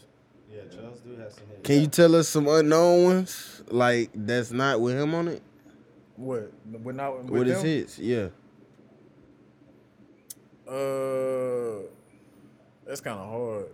Yeah, 0.50 0.60
Charles 0.74 1.00
do 1.00 1.10
have 1.16 1.32
some 1.32 1.42
hits. 1.48 1.60
Can 1.64 1.80
you 1.80 1.86
tell 1.88 2.14
us 2.14 2.28
some 2.28 2.46
unknown 2.48 3.04
ones 3.04 3.62
like 3.68 4.10
that's 4.14 4.50
not 4.52 4.80
with 4.80 4.96
him 4.98 5.14
on 5.14 5.28
it? 5.28 5.42
What? 6.16 6.50
With 6.82 6.96
not 6.96 7.18
with 7.24 7.30
What 7.30 7.48
is 7.48 7.56
them? 7.58 7.66
hits? 7.66 7.98
Yeah. 7.98 8.28
Uh, 10.68 11.82
that's 12.86 13.00
kind 13.00 13.18
of 13.18 13.28
hard. 13.28 13.66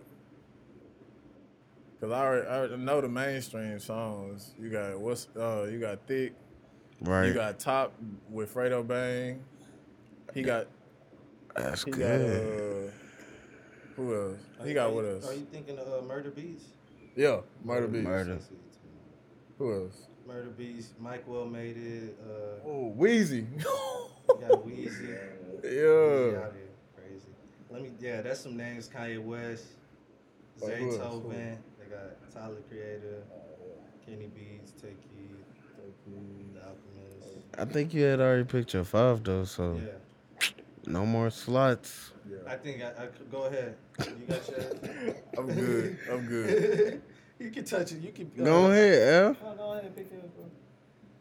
Cause 2.01 2.11
I 2.11 2.19
already, 2.21 2.47
I 2.49 2.57
already 2.59 2.77
know 2.79 3.01
the 3.01 3.09
mainstream 3.09 3.79
songs. 3.79 4.55
You 4.61 4.71
got 4.71 4.99
what's 4.99 5.29
uh, 5.37 5.69
you 5.71 5.79
got 5.79 6.01
thick. 6.07 6.33
Right. 7.01 7.27
You 7.29 7.35
got 7.35 7.59
top 7.61 7.93
with 8.29 8.53
Fredo 8.53 8.87
Bang. 8.87 9.41
He 10.35 10.43
got 10.43 10.67
that's 11.55 11.85
he 11.85 11.91
good. 11.91 12.01
got 12.01 12.21
uh, 12.21 12.91
who 13.97 14.15
else? 14.31 14.39
He 14.63 14.69
you- 14.69 14.75
got 14.75 14.91
are 14.91 14.93
what 14.95 15.05
you- 15.05 15.11
else? 15.11 15.29
Are 15.29 15.35
you 15.35 15.47
thinking 15.53 15.79
of 15.79 15.87
uh, 16.05 16.07
Murder 16.07 16.31
Beats? 16.31 16.65
Yeah, 17.15 17.41
Murder 17.65 17.89
Beats. 17.89 18.05
Murder. 18.05 18.39
Who 19.59 19.73
else? 19.85 20.07
Murder 20.27 20.49
Beats. 20.51 20.95
Mike 20.99 21.27
WiLL 21.29 21.51
Made-It. 21.51 22.17
Uh, 22.25 22.67
Oh, 22.67 22.93
Wheezy. 22.97 23.47
you 23.59 23.65
got 24.41 24.65
Wheezy. 24.65 25.05
yeah. 25.05 25.11
Wheezy 25.63 25.79
out 26.37 26.53
here, 26.55 26.71
crazy. 26.97 27.27
Let 27.71 27.83
me. 27.83 27.91
Yeah, 28.01 28.23
that's 28.23 28.41
some 28.41 28.57
names. 28.57 28.89
Kanye 28.89 29.23
West, 29.23 29.65
Like 30.61 30.75
who 30.77 30.87
else? 30.89 30.97
Zaytoven. 30.97 31.57
They 31.79 31.85
got 31.91 32.33
Tyler 32.33 32.57
Creator, 32.71 33.23
Kenny 34.07 34.29
Beats, 34.35 34.73
Tay 34.81 34.89
Keith, 35.03 35.45
The 36.55 36.61
Alchemist. 36.61 37.59
I 37.59 37.65
think 37.67 37.93
you 37.93 38.03
had 38.05 38.21
already 38.21 38.45
picked 38.45 38.73
your 38.73 38.85
five 38.85 39.23
though, 39.23 39.45
so 39.45 39.75
Yeah, 39.85 39.91
no 40.87 41.07
more 41.07 41.31
slots. 41.31 42.13
I 42.47 42.57
think 42.57 42.83
I, 42.83 43.05
I 43.05 43.07
could 43.07 43.31
go 43.31 43.45
ahead. 43.45 43.77
You 43.99 44.27
got 44.29 44.49
yours. 44.49 45.15
I'm 45.39 45.47
good. 45.47 45.99
I'm 46.11 46.27
good. 46.27 47.03
you 47.39 47.51
can 47.51 47.65
touch 47.65 47.93
it. 47.93 48.01
You 48.01 48.13
can 48.13 48.31
Go 48.37 48.71
ahead, 48.71 49.09
Al. 49.15 49.37
No, 49.43 49.55
go 49.57 49.73
ahead, 49.73 49.97
pick 49.97 50.11
yours, 50.11 50.31
bro. 50.37 50.45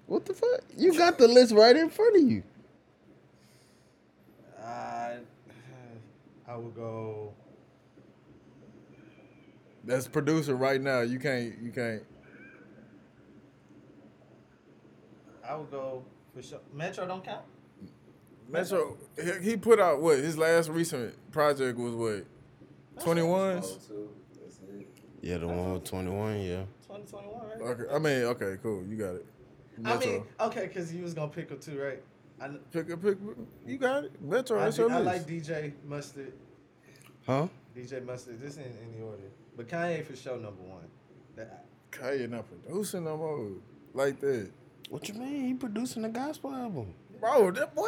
What 0.07 0.25
the 0.25 0.33
fuck? 0.33 0.61
You 0.77 0.97
got 0.97 1.17
the 1.17 1.27
list 1.27 1.53
right 1.53 1.75
in 1.75 1.89
front 1.89 2.15
of 2.17 2.23
you. 2.23 2.43
I 4.63 5.17
I 6.47 6.55
would 6.55 6.75
go. 6.75 7.33
That's 9.83 10.07
producer 10.07 10.55
right 10.55 10.81
now. 10.81 11.01
You 11.01 11.19
can't. 11.19 11.57
You 11.61 11.71
can't. 11.71 12.03
I 15.47 15.55
would 15.55 15.71
go 15.71 16.03
for 16.33 16.41
sure. 16.41 16.59
Metro 16.73 17.07
don't 17.07 17.23
count. 17.23 17.43
Metro. 18.51 18.97
He, 19.21 19.51
he 19.51 19.57
put 19.57 19.79
out 19.79 20.01
what 20.01 20.17
his 20.19 20.37
last 20.37 20.69
recent 20.69 21.15
project 21.31 21.77
was 21.77 21.93
what. 21.93 22.25
Twenty 23.03 23.23
ones. 23.23 23.77
too. 23.87 24.09
Yeah, 25.21 25.37
the 25.37 25.47
one 25.47 25.73
with 25.73 25.83
21, 25.83 26.41
yeah. 26.41 26.63
2021, 26.87 27.47
right? 27.47 27.61
Okay. 27.61 27.83
I 27.93 27.99
mean, 27.99 28.23
okay, 28.23 28.57
cool. 28.61 28.83
You 28.87 28.97
got 28.97 29.15
it. 29.15 29.25
I 29.85 29.97
mean, 29.97 30.23
okay, 30.39 30.67
because 30.67 30.93
you 30.93 31.03
was 31.03 31.13
gonna 31.13 31.31
pick 31.31 31.49
them 31.49 31.59
too, 31.59 31.79
right? 31.79 32.01
I, 32.41 32.49
pick 32.71 32.89
a 32.89 32.97
pick. 32.97 33.17
You 33.65 33.77
got 33.77 34.05
it. 34.05 34.21
Metro. 34.21 34.59
I, 34.59 34.65
That's 34.65 34.77
your 34.77 34.91
I 34.91 34.97
like 34.97 35.27
DJ 35.27 35.73
Mustard. 35.87 36.33
Huh? 37.25 37.47
DJ 37.75 38.03
Mustard. 38.03 38.41
This 38.41 38.57
ain't 38.57 38.67
in 38.67 38.99
the 38.99 39.05
order, 39.05 39.23
but 39.55 39.67
Kanye 39.67 40.05
for 40.05 40.15
sure 40.15 40.37
number 40.37 40.63
one. 40.63 40.85
That, 41.35 41.65
Kanye 41.91 42.29
not 42.29 42.45
producing 42.49 43.03
no 43.05 43.17
more 43.17 43.47
like 43.93 44.19
that. 44.21 44.49
What 44.89 45.07
you 45.07 45.13
mean? 45.13 45.45
He 45.45 45.53
producing 45.53 46.03
a 46.05 46.09
gospel 46.09 46.53
album. 46.53 46.93
Bro, 47.21 47.51
that 47.51 47.75
boy. 47.75 47.87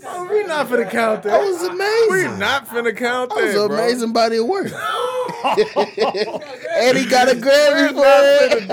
Bro, 0.00 0.24
we 0.32 0.42
not 0.44 0.66
finna 0.68 0.90
count 0.90 1.22
that. 1.24 1.30
That 1.32 1.42
was 1.42 1.62
amazing. 1.62 2.32
We 2.32 2.38
not 2.38 2.66
finna 2.66 2.96
count 2.96 3.28
That 3.28 3.36
that. 3.36 3.44
was 3.44 3.54
an 3.56 3.70
amazing 3.72 4.12
body 4.14 4.38
of 4.38 4.46
work. 4.46 4.64
and 5.44 6.96
he 6.96 7.04
got 7.04 7.28
a 7.28 7.34
Grammy 7.34 7.92
for 7.92 8.02
it. 8.56 8.68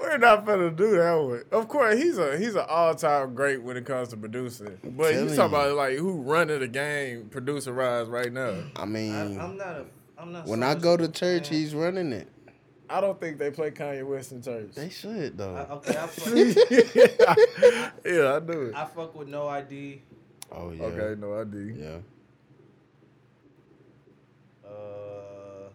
We're 0.00 0.16
not 0.16 0.46
finna 0.46 0.74
do 0.74 0.92
that 0.92 1.12
one. 1.14 1.42
Of 1.52 1.68
course, 1.68 1.98
he's 2.02 2.16
a 2.16 2.38
he's 2.38 2.54
an 2.54 2.64
all 2.66 2.94
time 2.94 3.34
great 3.34 3.62
when 3.62 3.76
it 3.76 3.84
comes 3.84 4.08
to 4.08 4.16
producing. 4.16 4.78
But 4.96 5.12
you 5.12 5.26
talking 5.28 5.40
about 5.40 5.76
like 5.76 5.98
who 5.98 6.22
running 6.22 6.60
the 6.60 6.68
game, 6.68 7.28
producer 7.28 7.74
rise 7.74 8.06
right 8.08 8.32
now. 8.32 8.54
I 8.74 8.86
mean, 8.86 9.14
I, 9.14 9.44
I'm 9.44 9.58
not 9.58 9.68
a. 9.68 9.84
I'm 10.16 10.32
not. 10.32 10.46
when 10.46 10.60
so 10.60 10.66
I 10.66 10.74
go 10.76 10.96
to 10.96 11.08
church, 11.08 11.48
fan. 11.50 11.58
he's 11.58 11.74
running 11.74 12.12
it. 12.12 12.28
I 12.90 13.00
don't 13.00 13.20
think 13.20 13.38
they 13.38 13.50
play 13.50 13.70
Kanye 13.70 14.06
West 14.06 14.32
in 14.32 14.40
church. 14.42 14.70
They 14.74 14.88
should, 14.88 15.36
though. 15.36 15.54
I, 15.54 15.72
okay, 15.74 15.96
I 15.98 16.06
fuck, 16.08 16.34
yeah, 18.04 18.34
I 18.36 18.40
do 18.40 18.62
it. 18.68 18.74
I 18.74 18.84
fuck 18.86 19.14
with 19.14 19.28
No 19.28 19.46
ID. 19.48 20.00
oh, 20.52 20.70
yeah. 20.72 20.82
Okay, 20.84 21.20
no, 21.20 21.38
I 21.38 21.44
do. 21.44 21.58
Yeah. 21.58 21.98
Uh, 24.64 25.68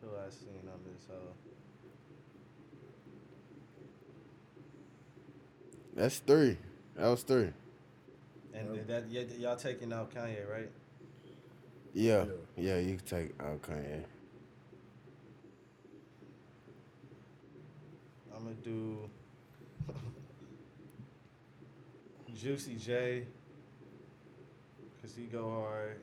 who 0.00 0.08
I 0.16 0.30
seen 0.30 0.68
on 0.72 0.80
this? 0.84 1.08
Uh, 1.10 1.14
That's 5.94 6.18
three. 6.20 6.56
That 6.96 7.08
was 7.08 7.22
three. 7.22 7.50
and 8.54 8.86
that 8.86 9.04
y- 9.10 9.26
y'all 9.38 9.56
taking 9.56 9.92
out 9.92 10.12
Kanye, 10.14 10.48
right? 10.50 10.70
Yeah. 11.94 12.26
Yeah, 12.56 12.78
you 12.78 12.96
can 12.96 13.04
take 13.06 13.40
out 13.40 13.60
Kanye. 13.62 14.04
I'm 18.38 18.44
gonna 18.44 18.54
do 18.62 19.10
Juicy 22.32 22.76
J, 22.76 23.24
cause 25.02 25.12
he 25.16 25.24
go 25.24 25.50
hard, 25.50 25.98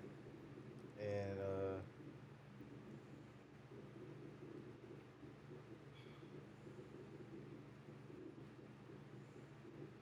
and 1.00 1.40
uh, 1.40 1.80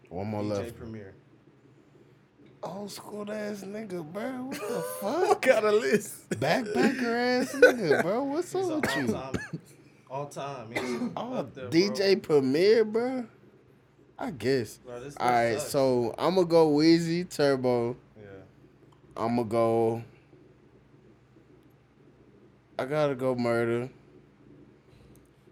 One 0.10 0.28
more 0.28 0.43
DJ 0.43 0.50
left. 0.50 0.78
Premier. 0.78 1.13
Old 2.62 2.91
school 2.91 3.30
ass 3.32 3.63
nigga, 3.63 4.04
bro. 4.13 4.24
What 4.46 4.60
the 4.60 4.84
What 5.02 5.28
fuck? 5.30 5.41
kind 5.41 5.65
of 5.65 5.74
list? 5.76 6.30
Backpacker 6.30 7.41
ass 7.41 7.54
nigga, 7.54 8.02
bro. 8.02 8.24
What's 8.24 8.56
up 8.56 8.82
with 8.82 8.96
you? 8.98 9.08
Time, 10.13 10.19
all 10.19 10.26
time. 10.28 10.71
He's 10.71 11.10
Oh, 11.17 11.43
there, 11.54 11.69
DJ 11.69 12.21
Premier, 12.21 12.84
bro. 12.86 13.26
I 14.17 14.32
guess. 14.32 14.78
Bro. 14.78 14.93
Bro, 14.95 15.04
this 15.04 15.17
All 15.17 15.26
list 15.28 15.36
right, 15.36 15.60
sucks. 15.60 15.71
so 15.71 16.15
I'm 16.17 16.36
gonna 16.36 16.47
go 16.47 16.69
Wheezy 16.69 17.23
Turbo. 17.26 17.95
yeah. 18.17 18.23
I'm 19.17 19.36
gonna 19.36 19.47
go. 19.47 20.04
I 22.78 22.86
gotta 22.86 23.15
go 23.15 23.36
murder. 23.36 23.89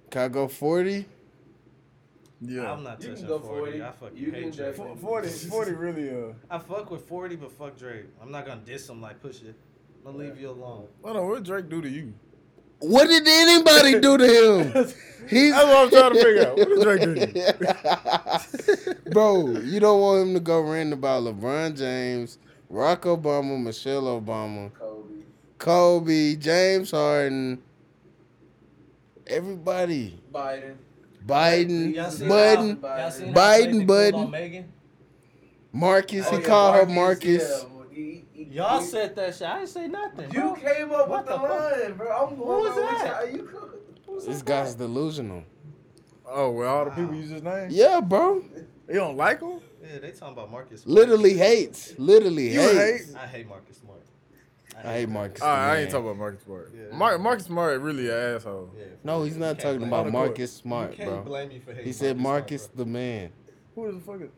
Can 0.10 0.22
I 0.24 0.28
go 0.28 0.48
40? 0.48 1.06
Yeah. 2.42 2.72
I'm 2.74 2.84
not 2.84 3.02
You 3.02 3.10
touching 3.10 3.28
can 3.28 3.28
go 3.28 3.40
40. 3.40 3.60
40. 3.80 3.84
I 3.84 3.92
fucking 3.92 4.18
You 4.18 4.32
hate 4.32 4.42
can 4.42 4.52
Drake. 4.52 4.58
definitely- 4.76 5.02
40, 5.02 5.28
40 5.50 5.72
really, 5.74 6.10
uh, 6.10 6.34
I 6.50 6.58
fuck 6.60 6.90
with 6.92 7.08
40, 7.08 7.36
but 7.38 7.52
fuck 7.52 7.78
Drake. 7.78 8.06
I'm 8.22 8.32
not 8.32 8.46
gonna 8.46 8.62
diss 8.66 8.90
him 8.90 9.02
like 9.02 9.22
push 9.22 9.42
it. 9.44 9.56
I'm 10.06 10.14
gonna 10.14 10.18
leave 10.24 10.40
you 10.42 10.50
alone. 10.50 10.88
hold 11.04 11.18
on, 11.18 11.28
what 11.30 11.44
Drake 11.44 11.70
do 11.70 11.82
to 11.82 11.88
you? 11.90 12.14
What 12.82 13.08
did 13.08 13.28
anybody 13.28 14.00
do 14.00 14.18
to 14.18 14.26
him? 14.26 14.88
He's 15.30 15.54
That's 15.54 15.66
what 15.66 15.78
I'm 15.78 15.90
trying 15.90 16.14
to 16.14 16.24
figure 16.24 16.48
out. 16.48 16.58
What 16.58 16.68
did 16.70 16.82
Drake 16.82 17.02
do 17.02 17.16
to 17.16 18.96
you? 19.06 19.12
Bro, 19.12 19.60
you 19.62 19.80
don't 19.80 20.02
want 20.02 20.28
him 20.28 20.34
to 20.34 20.40
go 20.42 20.60
ranting 20.62 20.94
about 20.94 21.24
LeBron 21.24 21.78
James, 21.78 22.38
Barack 22.72 23.02
Obama, 23.02 23.62
Michelle 23.62 24.04
Obama, 24.22 24.74
Kobe. 24.74 25.14
Kobe, 25.58 26.36
James 26.36 26.92
Harden, 26.92 27.62
everybody. 29.28 30.20
Biden. 30.34 30.76
Biden, 31.26 31.94
Y'all 31.96 32.06
Biden, 32.12 32.82
how- 32.82 32.88
Biden, 32.88 33.28
how 33.28 33.86
Biden. 33.86 34.32
Megan? 34.32 34.72
Marcus. 35.72 36.26
Oh, 36.28 36.32
he 36.36 36.42
yeah, 36.42 36.48
called 36.48 36.76
her 36.76 36.86
Marcus. 36.88 37.44
yeah, 37.64 37.70
well, 37.74 37.86
he- 37.92 38.02
he- 38.02 38.31
Y'all 38.52 38.80
he- 38.80 38.86
said 38.86 39.16
that 39.16 39.34
shit. 39.36 39.48
I 39.48 39.58
didn't 39.60 39.70
say 39.70 39.88
nothing. 39.88 40.32
You 40.32 40.42
bro. 40.42 40.56
came 40.56 40.92
up 40.92 41.08
What 41.08 41.26
with 41.26 41.28
the, 41.28 41.34
the 41.34 41.48
fuck? 41.48 41.72
line, 41.82 41.94
bro. 41.94 42.10
I'm 42.28 42.36
going 42.36 42.40
was 42.40 42.68
on 42.72 42.76
with 42.76 43.02
that? 43.02 43.26
y'all. 43.28 43.36
You 43.38 43.44
could- 44.08 44.26
This 44.28 44.42
guy's 44.42 44.76
delusional. 44.76 45.44
Oh, 46.26 46.52
with 46.52 46.68
all 46.68 46.86
the 46.86 46.92
people 46.92 47.14
you 47.16 47.28
just 47.28 47.44
named? 47.44 47.72
Yeah, 47.72 48.00
bro. 48.02 48.44
You 48.88 48.96
don't 48.96 49.18
like 49.18 49.42
him? 49.42 49.60
Yeah, 49.84 50.00
they 50.00 50.12
talking 50.12 50.34
about 50.34 50.52
Marcus. 50.52 50.82
Smart. 50.82 50.96
Literally 50.96 51.34
hates. 51.34 51.94
Literally 51.98 52.54
You 52.54 52.60
hates. 52.62 53.08
hate? 53.08 53.16
I 53.16 53.28
hate 53.28 53.48
Marcus 53.50 53.78
Smart. 53.78 54.00
I 54.84 54.94
hate 54.94 55.10
Marcus. 55.10 55.42
All 55.42 55.48
right, 55.50 55.74
I 55.74 55.78
ain't 55.82 55.92
talking 55.92 56.06
about 56.08 56.18
Marcus 56.18 56.44
Smart. 56.44 56.72
Yeah. 56.76 56.96
Mar- 56.96 57.18
Marcus 57.20 57.46
Smart 57.46 57.80
really 57.82 58.10
an 58.10 58.36
asshole. 58.36 58.70
Yeah. 58.78 58.86
No, 59.04 59.24
he's 59.24 59.36
not 59.38 59.60
talking 59.60 59.84
about. 59.84 60.10
Marcus 60.12 60.40
You 60.40 60.48
Smart, 60.48 60.94
can't 60.94 61.10
bro. 61.10 61.22
blame 61.24 61.50
me 61.50 61.60
for 61.60 61.72
hating 61.72 61.86
He 61.86 61.94
said 61.94 62.18
Marcus 62.18 62.64
Smart, 62.64 62.78
the 62.78 62.86
man. 62.86 63.32
Who 63.76 63.92
the 63.92 64.00
fuck 64.00 64.22
is? 64.22 64.30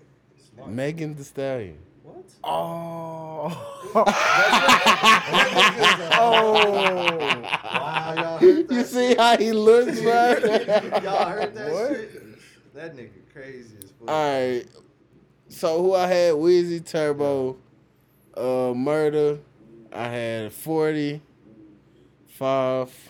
Smart. 0.54 0.69
Megan 0.71 1.15
Thee 1.15 1.23
Stallion. 1.23 1.78
What? 2.04 2.26
Oh. 2.46 4.02
oh. 6.12 7.42
Wow, 7.74 8.13
y'all 8.18 8.38
heard 8.38 8.68
that 8.68 8.74
You 8.76 8.84
see 8.84 9.10
shit? 9.10 9.20
how 9.20 9.38
he 9.38 9.52
looks, 9.54 10.00
bro? 10.02 10.12
y'all 11.02 11.30
heard 11.30 11.54
that 11.56 11.72
What? 11.72 11.89
shit? 11.92 12.74
That 12.74 12.96
nigga 12.96 13.10
crazy 13.32 13.76
as 13.84 13.92
fuck. 13.92 14.10
All 14.10 14.16
right. 14.34 14.66
So 15.48 15.82
who 15.84 15.94
I 15.96 16.08
had? 16.08 16.36
Wheezy, 16.36 16.80
Turbo, 16.80 17.58
uh, 18.36 18.74
Murder. 18.76 19.39
I 19.92 20.08
had 20.08 20.54
40, 20.54 21.22
5. 22.28 23.10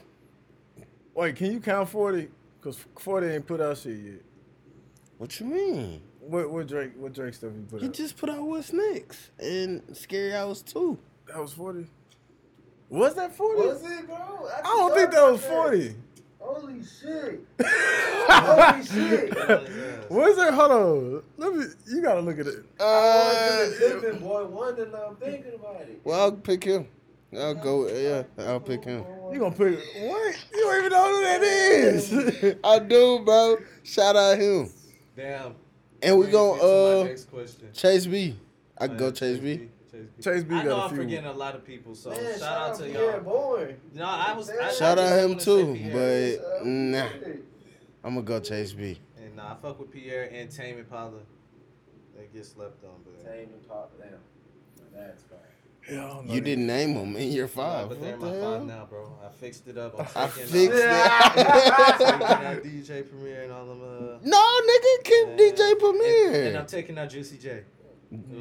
Wait, 1.16 1.36
can 1.36 1.52
you 1.52 1.60
count 1.62 1.88
forty? 1.90 2.28
Cause 2.60 2.78
forty 2.98 3.28
ain't 3.28 3.46
put 3.46 3.62
out 3.62 3.78
shit 3.78 3.98
yet. 3.98 4.22
What 5.18 5.40
you 5.40 5.46
mean? 5.46 6.02
What 6.28 6.50
what 6.52 6.68
Drake 6.68 6.92
what 6.98 7.14
Drake 7.14 7.34
stuff 7.34 7.52
he 7.56 7.62
put 7.64 7.82
He 7.82 7.88
out? 7.88 7.94
just 7.94 8.18
put 8.18 8.30
out 8.30 8.44
What's 8.44 8.72
Next 8.72 9.30
and 9.40 9.82
Scary 9.94 10.34
Hours 10.34 10.62
2. 10.62 10.98
that 11.28 11.38
was 11.40 11.54
forty. 11.54 11.86
Was 12.90 13.16
that 13.16 13.36
forty? 13.36 13.68
Was 13.68 13.84
it, 13.84 14.06
bro? 14.06 14.16
I 14.16 14.62
don't 14.62 14.94
think 14.96 15.12
that 15.12 15.32
was 15.32 15.44
forty. 15.46 15.96
Holy 16.40 16.82
shit. 16.84 17.42
Holy 18.30 18.86
shit. 18.86 19.34
Was 20.10 20.38
it? 20.38 20.54
Hold 20.54 20.72
on. 20.72 21.24
Let 21.38 21.56
me. 21.56 21.66
You 21.88 22.02
gotta 22.02 22.20
look 22.22 22.38
at 22.40 22.48
it. 22.48 22.64
Uh, 22.80 23.66
Living 23.80 24.20
boy 24.20 24.46
wonder 24.46 24.86
now 24.88 25.08
I'm 25.10 25.16
thinking 25.16 25.54
about 25.56 25.82
it. 25.82 26.02
well, 26.04 26.22
I'll 26.22 26.32
pick 26.34 26.64
him. 26.66 26.88
I'll 27.38 27.56
go. 27.56 27.88
Yeah, 27.88 28.24
I'll 28.38 28.60
pick 28.60 28.84
him. 28.84 29.04
You 29.32 29.40
gonna 29.40 29.56
pick 29.56 29.80
what? 30.02 30.36
You 30.54 30.60
don't 30.60 30.78
even 30.80 30.92
know 30.92 31.16
who 31.16 31.22
that 31.24 31.42
is. 31.44 32.56
I 32.64 32.80
do, 32.80 33.20
bro. 33.26 33.58
Shout 33.84 34.16
out 34.16 34.38
him. 34.38 34.70
Damn. 35.16 35.56
And 36.04 36.18
we 36.18 36.24
Brings 36.26 36.28
me 36.28 36.32
gon' 36.34 36.60
to 36.60 36.64
my 36.66 36.70
uh 36.70 37.04
next 37.06 37.32
question. 37.32 37.68
Chase 37.74 38.06
B. 38.06 38.36
I 38.78 38.88
can 38.88 38.96
Uh, 38.96 39.00
go 39.00 39.12
Chase 39.12 39.40
B. 39.40 39.58
Chase 39.92 40.08
B. 40.18 40.24
Chase 40.24 40.44
B 40.44 40.56
I 40.56 40.64
know 40.64 40.70
got 40.70 40.80
a 40.80 40.84
I'm 40.84 40.90
few. 40.90 40.98
forgetting 40.98 41.26
a 41.30 41.34
lot 41.34 41.56
of 41.56 41.66
people, 41.66 41.96
so 41.96 42.10
Man, 42.10 42.40
shout, 42.40 42.70
out 42.72 42.78
to 42.80 42.90
y'all. 42.92 43.20
Bourne. 43.22 43.76
No, 43.94 44.06
I 44.06 44.34
was. 44.34 44.50
I, 44.50 44.72
Shout 44.74 44.98
I 45.00 45.04
out 45.04 45.08
just 45.10 45.20
him 45.24 45.30
wanna 45.30 45.40
say 45.40 45.46
too, 45.46 45.74
Pierre. 45.76 46.38
but 46.60 46.66
nah, 46.66 47.08
I'm 48.04 48.14
gonna 48.16 48.22
go 48.24 48.40
Chase 48.40 48.74
B. 48.74 49.00
And 49.24 49.36
nah, 49.36 49.54
I 49.54 49.56
fuck 49.62 49.80
with 49.80 49.92
Pierre 49.92 50.30
and 50.34 50.50
Tame 50.52 50.80
Impala. 50.80 51.12
They 52.18 52.28
get 52.34 52.46
slept 52.46 52.84
on, 52.84 52.92
but 53.06 53.24
Tame 53.24 53.50
and 53.54 53.68
pop 53.68 53.98
down. 54.00 54.20
That's 54.94 55.24
fine. 55.24 55.40
Hell, 55.88 56.24
I 56.30 56.34
You 56.34 56.40
didn't 56.42 56.66
name 56.68 56.94
them 56.94 57.16
in 57.18 57.32
year 57.32 57.44
Nah, 57.44 57.48
five. 57.50 57.90
but 57.90 58.02
they're 58.02 58.18
What 58.18 58.32
the 58.32 58.38
my 58.40 58.58
five 58.58 58.66
now, 58.66 58.86
bro. 58.90 59.18
I 59.26 59.30
fixed 59.30 59.68
it 59.68 59.78
up. 59.78 59.96
I'm 60.00 60.08
I 60.24 60.28
fixed 60.28 60.54
out, 60.56 61.38
it. 61.38 61.98
taking 61.98 62.24
out 62.24 62.64
DJ 62.64 63.10
Premier 63.10 63.44
and 63.44 63.52
all 63.52 63.66
them. 63.66 63.82
Uh, 63.82 64.18
no, 64.24 64.62
nigga, 64.70 65.04
keep 65.04 65.28
Yeah. 65.28 65.52
DJ 65.52 66.36
and, 66.36 66.48
and 66.48 66.58
I'm 66.58 66.66
taking 66.68 66.98
out 66.98 67.10
Juicy 67.10 67.38
J. 67.38 67.64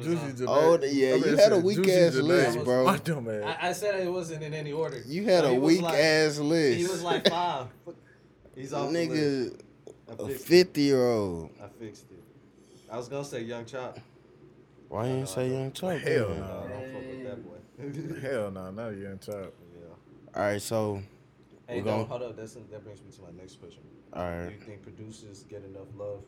Juicy 0.01 0.17
on- 0.17 0.31
Janae. 0.33 0.45
Oh, 0.47 0.79
yeah, 0.83 1.09
I 1.15 1.17
mean, 1.17 1.23
you 1.31 1.35
had 1.37 1.51
a 1.51 1.57
weak 1.59 1.77
Juicy 1.77 1.91
ass 1.93 2.13
Janae. 2.15 2.23
list, 2.23 2.63
bro. 2.63 2.85
My 2.85 2.97
dumb 2.97 3.29
ass. 3.29 3.57
I, 3.61 3.69
I 3.69 3.73
said 3.73 3.99
it 3.99 4.09
wasn't 4.11 4.43
in 4.43 4.53
any 4.53 4.71
order. 4.71 5.01
You 5.05 5.23
had 5.25 5.43
So 5.43 5.51
a 5.51 5.59
weak 5.59 5.81
like- 5.81 5.95
ass 5.95 6.37
list. 6.39 6.77
He 6.77 6.83
was 6.87 7.01
like 7.03 7.27
five. 7.27 7.67
He's 8.55 8.71
off 8.71 8.89
nigga, 8.91 9.59
I 10.09 10.13
a 10.13 10.27
fixed 10.27 10.45
fifty 10.47 10.81
year 10.81 11.05
old. 11.09 11.49
I 11.61 11.67
fixed 11.79 12.05
it. 12.11 12.23
I 12.89 12.97
was 12.97 13.07
gonna 13.09 13.25
say 13.25 13.41
Young 13.41 13.65
Chop. 13.65 13.99
Why 14.89 15.05
you 15.07 15.09
I 15.09 15.13
ain't 15.15 15.19
know, 15.21 15.25
say 15.25 15.49
Young 15.49 15.71
Chop? 15.71 15.89
Hell 15.97 16.27
then? 16.29 16.39
no. 16.39 16.63
Hell 18.21 18.51
no, 18.51 18.71
now 18.71 18.89
you're 18.89 19.11
in 19.11 19.17
top. 19.17 19.53
yeah. 19.73 20.35
All 20.35 20.43
right, 20.43 20.61
so 20.61 21.01
Hey, 21.67 21.77
We're 21.79 21.85
no, 21.85 21.91
going- 21.97 22.07
hold 22.07 22.21
up. 22.23 22.35
That's 22.37 22.53
that 22.53 22.83
brings 22.83 23.01
me 23.01 23.11
to 23.11 23.21
my 23.21 23.29
next 23.39 23.59
question. 23.59 23.81
All 24.13 24.23
right. 24.23 24.47
Do 24.49 24.53
you 24.53 24.59
think 24.59 24.83
producers 24.83 25.43
get 25.49 25.63
enough 25.63 25.87
love 25.97 26.19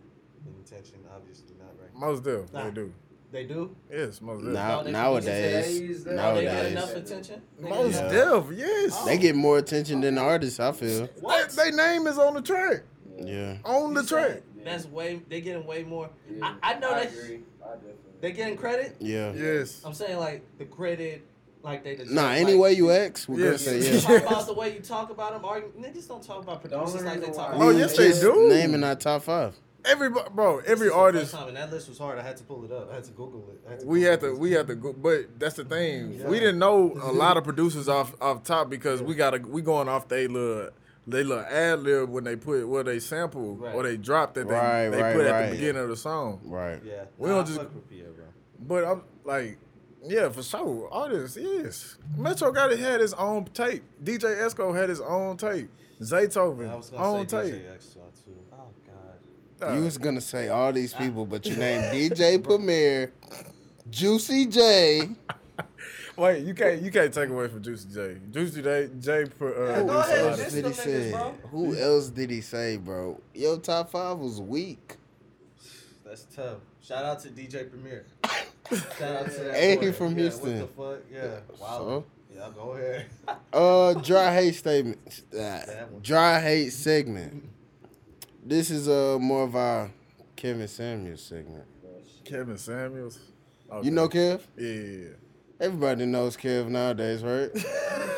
and 0.45 0.55
attention? 0.65 0.99
Obviously 1.13 1.55
not, 1.59 1.69
right? 1.79 1.93
Most 1.93 2.23
do. 2.23 2.45
Nah. 2.53 2.63
they 2.65 2.71
do. 2.71 2.93
They 3.31 3.43
do. 3.45 3.75
Yes, 3.91 4.21
most 4.21 4.43
def. 4.45 4.53
Now 4.53 4.77
No, 4.77 4.83
they- 4.83 4.91
nowadays, 4.91 5.65
today's- 5.65 6.07
uh, 6.07 6.09
they 6.09 6.15
get 6.15 6.15
nowadays, 6.15 6.71
enough 6.71 6.95
attention? 6.95 7.41
They 7.59 7.69
Most 7.69 7.93
get- 7.93 8.13
Yeah. 8.13 8.25
def, 8.39 8.45
yes. 8.57 9.05
they 9.05 9.17
get 9.17 9.35
more 9.35 9.57
attention 9.57 10.01
than 10.01 10.15
the 10.15 10.21
artists. 10.21 10.59
I 10.59 10.71
feel. 10.71 11.07
What? 11.19 11.49
They, 11.51 11.69
they 11.71 11.75
name 11.75 12.07
is 12.07 12.17
on 12.17 12.33
the 12.35 12.41
track. 12.41 12.83
Yeah. 13.17 13.57
On 13.65 13.93
the 13.93 14.01
You 14.01 14.07
track. 14.07 14.27
said 14.29 14.43
That's 14.63 14.85
way. 14.87 15.21
They 15.29 15.41
getting 15.41 15.65
way 15.65 15.83
more. 15.83 16.09
Yeah, 16.31 16.55
I, 16.63 16.75
I 16.75 16.79
know 16.79 16.91
I 16.91 17.03
that 17.05 17.13
agree. 17.13 17.41
I 17.63 17.67
definitely. 17.75 17.95
they 18.21 18.31
getting 18.31 18.57
credit. 18.57 18.95
Yeah. 18.99 19.33
Yes. 19.33 19.81
I'm 19.85 19.93
saying 19.93 20.17
like 20.17 20.43
the 20.57 20.65
credit, 20.65 21.25
like 21.65 21.83
they. 21.83 21.95
deserve, 21.95 22.13
Nah, 22.13 22.21
like, 22.23 22.39
any 22.41 22.55
way 22.55 22.71
you 22.73 22.91
ask, 22.91 23.27
we're 23.27 23.51
Yes. 23.51 23.65
gonna 23.65 23.81
say 23.81 23.91
You 23.91 23.95
yeah. 23.95 24.19
talk 24.19 24.27
about 24.31 24.47
the 24.47 24.53
way 24.53 24.73
you 24.73 24.79
talk 24.79 25.09
about 25.09 25.33
them. 25.33 25.43
Argue, 25.43 25.71
niggas 25.79 26.07
don't 26.07 26.23
talk 26.23 26.43
about 26.43 26.61
producers 26.61 27.03
like 27.03 27.19
they 27.19 27.27
talk 27.27 27.53
about. 27.55 27.61
Oh, 27.61 27.69
yes, 27.71 27.97
they 27.97 28.09
Just 28.09 28.21
do. 28.21 28.47
Naming 28.49 28.83
our 28.83 28.95
top 28.95 29.23
five. 29.23 29.55
Every 29.83 30.09
bro, 30.09 30.61
every 30.65 30.89
artist. 30.89 31.31
time, 31.33 31.47
and 31.49 31.57
that 31.57 31.71
list 31.71 31.87
was 31.89 31.99
hard. 31.99 32.17
I 32.17 32.23
had 32.23 32.37
to 32.37 32.43
pull 32.43 32.65
it 32.65 32.71
up. 32.71 32.89
I 32.91 32.95
had 32.95 33.03
to 33.03 33.11
Google 33.11 33.47
it. 33.51 33.69
Had 33.69 33.81
to 33.81 33.85
We 33.85 33.99
Google 33.99 34.11
had 34.11 34.19
to, 34.21 34.29
this. 34.31 34.39
we 34.39 34.51
had 34.51 34.67
to 34.67 34.75
go, 34.75 34.93
but 34.93 35.39
that's 35.39 35.55
the 35.57 35.63
thing. 35.65 36.23
We 36.27 36.39
didn't 36.39 36.57
know 36.57 36.97
a 37.03 37.11
lot 37.23 37.37
of 37.37 37.43
producers 37.43 37.87
off 37.87 38.15
off 38.19 38.43
top 38.43 38.69
because 38.69 39.03
we 39.03 39.13
got 39.13 39.31
to 39.31 39.39
we 39.39 39.61
going 39.61 39.87
off 39.87 40.07
they 40.07 40.27
little 40.27 40.69
they 41.05 41.23
little 41.23 41.43
ad 41.45 41.83
lib 41.83 42.09
when 42.09 42.23
they 42.23 42.35
put 42.35 42.67
what 42.67 42.87
they 42.87 42.97
sample 42.97 43.57
Right. 43.57 43.75
or 43.75 43.83
they 43.83 43.95
drop 43.95 44.33
that 44.33 44.47
they, 44.47 44.53
Right, 44.55 44.89
they 44.89 45.01
right, 45.03 45.15
put 45.15 45.25
at 45.27 45.49
the 45.51 45.55
beginning 45.55 45.83
of 45.83 45.89
the 45.89 45.97
song. 45.97 46.39
Right. 46.45 46.81
Yeah, 46.83 47.03
We 47.19 47.29
Nah, 47.29 47.35
don't 47.35 47.43
I 47.43 47.45
just- 47.47 47.59
fuck 47.59 47.75
with 47.75 47.87
Pierre, 47.87 48.07
bro. 48.09 48.25
But 48.67 48.85
I'm 48.85 49.03
like, 49.23 49.59
yeah, 50.07 50.29
for 50.29 50.43
sure, 50.43 50.89
artists, 50.91 51.37
yes. 51.39 51.97
Metro 52.17 52.51
got 52.51 52.71
it 52.71 52.79
had 52.79 53.01
his 53.01 53.13
own 53.13 53.45
tape. 53.45 53.83
DJ 54.03 54.37
Esco 54.37 54.75
had 54.75 54.89
his 54.89 55.01
own 55.01 55.37
tape. 55.37 55.69
Zaytoven 56.01 56.69
I 56.69 56.75
was 56.75 56.89
gonna 56.89 57.03
own 57.03 57.27
say 57.29 57.51
tape. 57.51 57.61
DJ 57.61 57.73
Extra 57.73 58.01
too. 58.25 58.37
Oh 58.51 58.57
God. 59.59 59.69
Uh, 59.69 59.75
You 59.77 59.83
was 59.83 59.97
gonna 59.97 60.21
say 60.21 60.49
all 60.49 60.73
these 60.73 60.93
people, 60.93 61.25
but 61.25 61.45
you 61.45 61.55
named 61.57 61.83
DJ 61.85 62.43
Premier, 62.43 63.11
Juicy 63.89 64.45
J. 64.47 65.09
Wait, 66.17 66.45
you 66.45 66.53
can't 66.53 66.81
you 66.81 66.91
can't 66.91 67.13
take 67.13 67.29
away 67.29 67.47
from 67.47 67.61
Juicy 67.61 67.89
J. 67.93 68.17
Juicy 68.31 68.61
J, 68.61 68.89
J 68.99 69.23
uh, 69.23 69.25
go 69.25 69.47
Who 69.47 69.89
ahead, 69.89 70.19
else 70.39 70.53
did 70.53 70.65
he 70.65 70.73
say? 70.73 71.11
Who 71.51 71.75
else 71.75 72.09
did 72.09 72.29
he 72.29 72.41
say, 72.41 72.77
bro? 72.77 73.19
Your 73.33 73.57
top 73.57 73.91
five 73.91 74.17
was 74.17 74.39
weak. 74.39 74.95
That's 76.05 76.23
tough. 76.35 76.59
Shout 76.87 77.03
out 77.03 77.19
to 77.21 77.29
DJ 77.29 77.67
Premier. 77.67 78.05
Shout 78.69 79.01
out 79.01 79.25
to 79.25 79.39
that 79.39 79.55
And 79.55 79.83
he 79.83 79.91
from 79.91 80.11
yeah, 80.11 80.21
Houston. 80.21 80.59
What 80.59 80.77
the 80.77 80.83
fuck? 80.83 81.05
Yeah. 81.11 81.57
Wow. 81.59 81.77
So? 81.79 82.05
Yeah, 82.35 82.49
go 82.53 82.71
ahead. 82.73 83.05
Uh, 83.51 83.93
dry 83.95 84.35
hate 84.35 84.55
statement. 84.55 85.23
Uh, 85.33 85.37
That 85.65 86.03
dry 86.03 86.39
hate 86.41 86.69
segment. 86.71 87.49
This 88.45 88.69
is 88.69 88.87
uh 88.87 89.17
more 89.19 89.43
of 89.45 89.55
our 89.55 89.89
Kevin 90.35 90.67
Samuels 90.67 91.23
segment. 91.23 91.63
Kevin 92.23 92.57
Samuels. 92.57 93.19
Okay. 93.71 93.85
You 93.85 93.91
know 93.91 94.07
Kev? 94.07 94.41
Yeah. 94.55 95.15
Everybody 95.59 96.05
knows 96.05 96.37
Kev 96.37 96.67
nowadays, 96.67 97.23
right? 97.23 97.49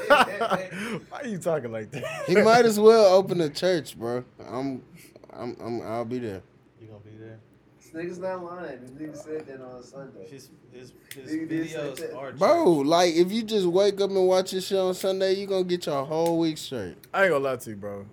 Why 1.10 1.20
are 1.22 1.28
you 1.28 1.38
talking 1.38 1.72
like 1.72 1.92
that? 1.92 2.26
He 2.26 2.36
might 2.36 2.66
as 2.66 2.78
well 2.80 3.16
open 3.16 3.40
a 3.40 3.50
church, 3.50 3.98
bro. 3.98 4.26
I'm, 4.40 4.84
I'm, 5.32 5.56
I'm 5.62 5.82
I'll 5.84 6.04
be 6.04 6.20
there. 6.20 6.42
You 6.82 6.88
gonna 6.88 7.00
be 7.00 7.18
there? 7.18 7.40
This 7.80 7.87
nigga's 7.98 8.20
not 8.20 8.44
lying. 8.44 8.80
This 8.82 8.92
nigga 8.92 9.18
said 9.24 9.48
that 9.48 9.62
on 9.62 9.84
Sunday. 9.84 10.28
His 10.30 10.50
his 10.72 10.94
his 11.14 11.32
Nigga 11.32 11.50
videos 11.50 11.96
that. 11.98 12.16
are 12.16 12.32
Bro, 12.34 12.66
like 12.72 13.16
if 13.16 13.32
you 13.32 13.44
just 13.44 13.66
wake 13.68 14.00
up 14.00 14.10
and 14.10 14.28
watch 14.28 14.52
this 14.52 14.68
shit 14.68 14.78
on 14.78 14.94
Sunday, 14.94 15.34
you 15.34 15.48
gonna 15.48 15.64
get 15.64 15.86
your 15.86 16.06
whole 16.06 16.40
week 16.40 16.58
straight. 16.58 16.96
I 17.14 17.24
ain't 17.24 17.32
gonna 17.32 17.44
lie 17.44 17.56
to 17.58 17.70
you, 17.70 17.76
bro. 17.76 18.06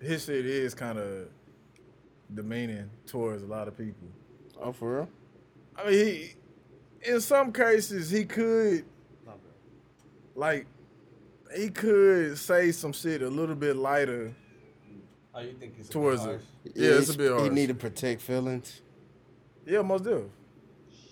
His 0.00 0.24
shit 0.24 0.46
is 0.46 0.74
kind 0.74 0.98
of 0.98 1.28
demeaning 2.32 2.88
towards 3.06 3.42
a 3.42 3.46
lot 3.46 3.68
of 3.68 3.76
people. 3.76 4.08
Oh, 4.60 4.72
for 4.72 4.96
real? 4.96 5.08
I 5.76 5.90
mean, 5.90 6.04
he, 6.04 7.10
in 7.10 7.20
some 7.20 7.52
cases, 7.52 8.10
he 8.10 8.24
could, 8.24 8.84
like, 10.34 10.66
he 11.56 11.70
could 11.70 12.36
say 12.38 12.72
some 12.72 12.92
shit 12.92 13.22
a 13.22 13.28
little 13.28 13.54
bit 13.54 13.76
lighter 13.76 14.34
Oh, 15.38 15.40
you 15.40 15.52
think 15.52 15.74
it's 15.78 15.88
a 15.88 15.90
bit 15.90 15.92
towards 15.92 16.22
harsh? 16.22 16.42
it. 16.64 16.72
Yeah, 16.74 16.90
it's 16.98 17.14
a 17.14 17.16
bit 17.16 17.40
He 17.42 17.48
need 17.48 17.68
to 17.68 17.74
protect 17.74 18.20
feelings. 18.20 18.80
Yeah, 19.68 19.82
most 19.82 20.04
do. 20.04 20.30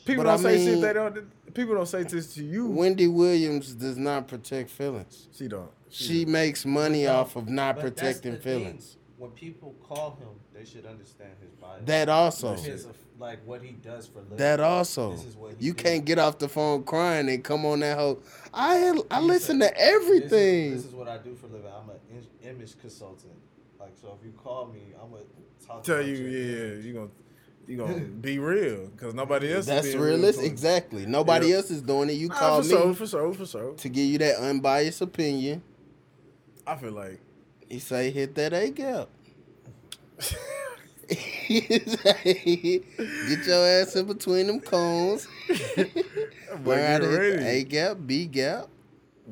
People 0.07 0.25
But 0.25 0.31
don't 0.31 0.39
say 0.39 0.65
shit 0.65 0.81
they 0.81 0.93
don't. 0.93 1.55
People 1.55 1.75
don't 1.75 1.87
say 1.87 2.03
this 2.05 2.35
to 2.35 2.45
you. 2.45 2.67
Wendy 2.67 3.07
Williams 3.07 3.75
does 3.75 3.97
not 3.97 4.29
protect 4.29 4.71
feelings. 4.71 5.29
she 5.37 5.49
don't. 5.49 5.71
She 5.91 6.25
makes 6.25 6.65
money 6.65 7.05
No, 7.05 7.17
off 7.17 7.37
of 7.37 7.49
not 7.49 7.79
protecting 7.79 8.33
the 8.33 8.39
thing. 8.39 8.61
feelings. 8.61 8.97
When 9.19 9.31
people 9.31 9.75
call 9.83 10.17
him, 10.17 10.29
they 10.55 10.65
should 10.65 10.85
understand 10.85 11.31
his 11.41 11.51
bias. 11.53 11.83
That 11.87 12.09
also. 12.09 12.55
his, 12.55 12.87
like 13.19 13.39
what 13.47 13.63
he 13.63 13.73
does 13.73 14.07
for 14.07 14.21
living. 14.21 14.37
That 14.37 14.61
also. 14.61 15.13
This 15.13 15.25
is 15.25 15.37
what 15.37 15.61
You 15.61 15.73
did. 15.73 15.83
can't 15.83 16.05
get 16.05 16.19
off 16.19 16.39
the 16.39 16.49
phone 16.49 16.85
crying 16.85 17.29
and 17.29 17.43
come 17.43 17.65
on 17.65 17.81
that 17.81 17.97
whole. 17.99 18.21
I 18.53 18.93
I 19.11 19.21
He 19.21 19.27
listen 19.27 19.61
said, 19.61 19.75
to 19.75 19.81
everything. 19.81 20.71
This 20.73 20.79
is, 20.81 20.83
this 20.85 20.93
is 20.93 20.95
what 20.97 21.09
I 21.09 21.19
do 21.19 21.35
for 21.35 21.47
a 21.47 21.51
living. 21.51 21.71
I'm 21.73 21.89
an 21.91 22.27
image 22.43 22.79
consultant. 22.81 23.33
Like 23.81 23.93
so, 24.01 24.17
if 24.21 24.25
you 24.27 24.33
call 24.33 24.67
me, 24.67 24.81
I'm 25.03 25.11
gonna 25.11 25.23
talk. 25.67 25.83
Tell 25.83 25.97
about 25.97 26.07
you, 26.09 26.15
your 26.17 26.29
yeah, 26.29 26.73
image. 26.75 26.85
you 26.85 26.93
gonna. 26.95 27.09
You 27.67 27.77
gonna 27.77 27.99
be 28.01 28.39
real 28.39 28.87
because 28.89 29.15
nobody 29.15 29.49
else. 29.53 29.61
is 29.61 29.67
That's 29.67 29.87
being 29.87 29.99
real 29.99 30.15
realistic. 30.15 30.45
to. 30.45 30.51
Exactly. 30.51 31.07
Nobody 31.07 31.49
Yeah. 31.49 31.57
else 31.57 31.71
is 31.71 31.83
doing 31.83 32.09
it. 32.11 32.15
You 32.15 32.29
Nah, 32.29 32.35
call 32.35 32.63
for 32.63 32.69
me 32.69 32.75
sure, 32.75 32.95
for 32.95 33.07
sure, 33.07 33.35
for 33.35 33.47
sure. 33.47 33.73
to 33.75 33.89
give 33.89 34.05
you 34.07 34.19
that 34.19 34.37
unbiased 34.37 35.01
opinion. 35.01 35.63
I 36.67 36.77
feel 36.77 36.93
like 36.93 37.21
He 37.69 37.79
say 37.81 38.11
hit 38.11 38.35
that 38.37 38.53
A 38.53 38.71
gap. 38.71 39.09
Get 41.49 43.47
your 43.47 43.65
ass 43.67 43.95
in 43.97 44.07
between 44.07 44.47
them 44.49 44.61
cones. 44.61 45.27
Learn 45.77 45.87
how 46.65 46.99
get 46.99 46.99
to 47.01 47.09
ready. 47.09 47.45
A 47.45 47.65
gap, 47.65 47.99
B 48.07 48.27
gap. 48.27 48.67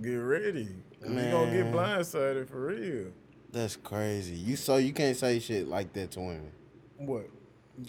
get 0.00 0.14
ready. 0.14 0.68
Man. 1.06 1.24
You 1.26 1.30
gonna 1.32 1.50
get 1.52 1.72
blindsided 1.72 2.48
for 2.48 2.66
real. 2.66 3.06
That's 3.52 3.76
crazy. 3.76 4.34
You 4.36 4.56
so 4.56 4.76
you 4.76 4.92
can't 4.92 5.16
say 5.16 5.38
shit 5.38 5.66
like 5.68 5.92
that 5.94 6.12
to 6.12 6.20
women. 6.20 6.50
What? 6.96 7.28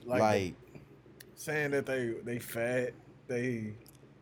Like, 0.05 0.53
saying 1.35 1.71
that 1.71 1.85
they 1.85 2.13
they 2.23 2.39
fat, 2.39 2.91
they 3.27 3.73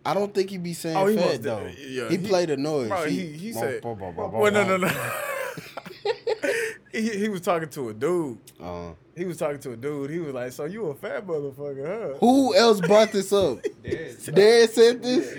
I 0.05 0.13
don't 0.13 0.33
think 0.33 0.49
he'd 0.49 0.63
be 0.63 0.73
saying 0.73 0.97
Oh, 0.97 1.07
he 1.07 1.15
fat 1.15 1.25
must- 1.25 1.43
though. 1.43 1.67
yeah, 1.79 2.09
he, 2.09 2.17
he- 2.17 2.27
played 2.27 2.49
a 2.49 2.57
noise. 2.57 2.89
Bro, 2.89 3.05
he, 3.05 3.27
he 3.27 3.53
said. 3.53 3.81
Bah, 3.81 3.93
bah, 3.93 4.11
bah, 4.15 4.27
bah, 4.27 4.39
Well, 4.39 4.51
no, 4.51 4.65
no, 4.65 4.77
no. 4.77 4.87
he, 6.91 7.09
he 7.09 7.29
was 7.29 7.41
talking 7.41 7.69
to 7.69 7.89
a 7.89 7.93
dude. 7.93 8.37
Uh, 8.61 8.91
He 9.15 9.25
was 9.25 9.37
talking 9.37 9.59
to 9.59 9.71
a 9.73 9.77
dude. 9.77 10.09
He 10.09 10.19
was 10.19 10.33
like, 10.33 10.51
"So 10.51 10.65
you 10.65 10.87
a 10.87 10.95
fat 10.95 11.25
motherfucker, 11.25 12.13
huh?" 12.13 12.17
who 12.19 12.55
else 12.55 12.81
brought 12.81 13.11
this 13.11 13.31
up? 13.31 13.59
Darius. 13.83 14.25
Darius 14.25 14.73
said 14.73 15.03
this. 15.03 15.37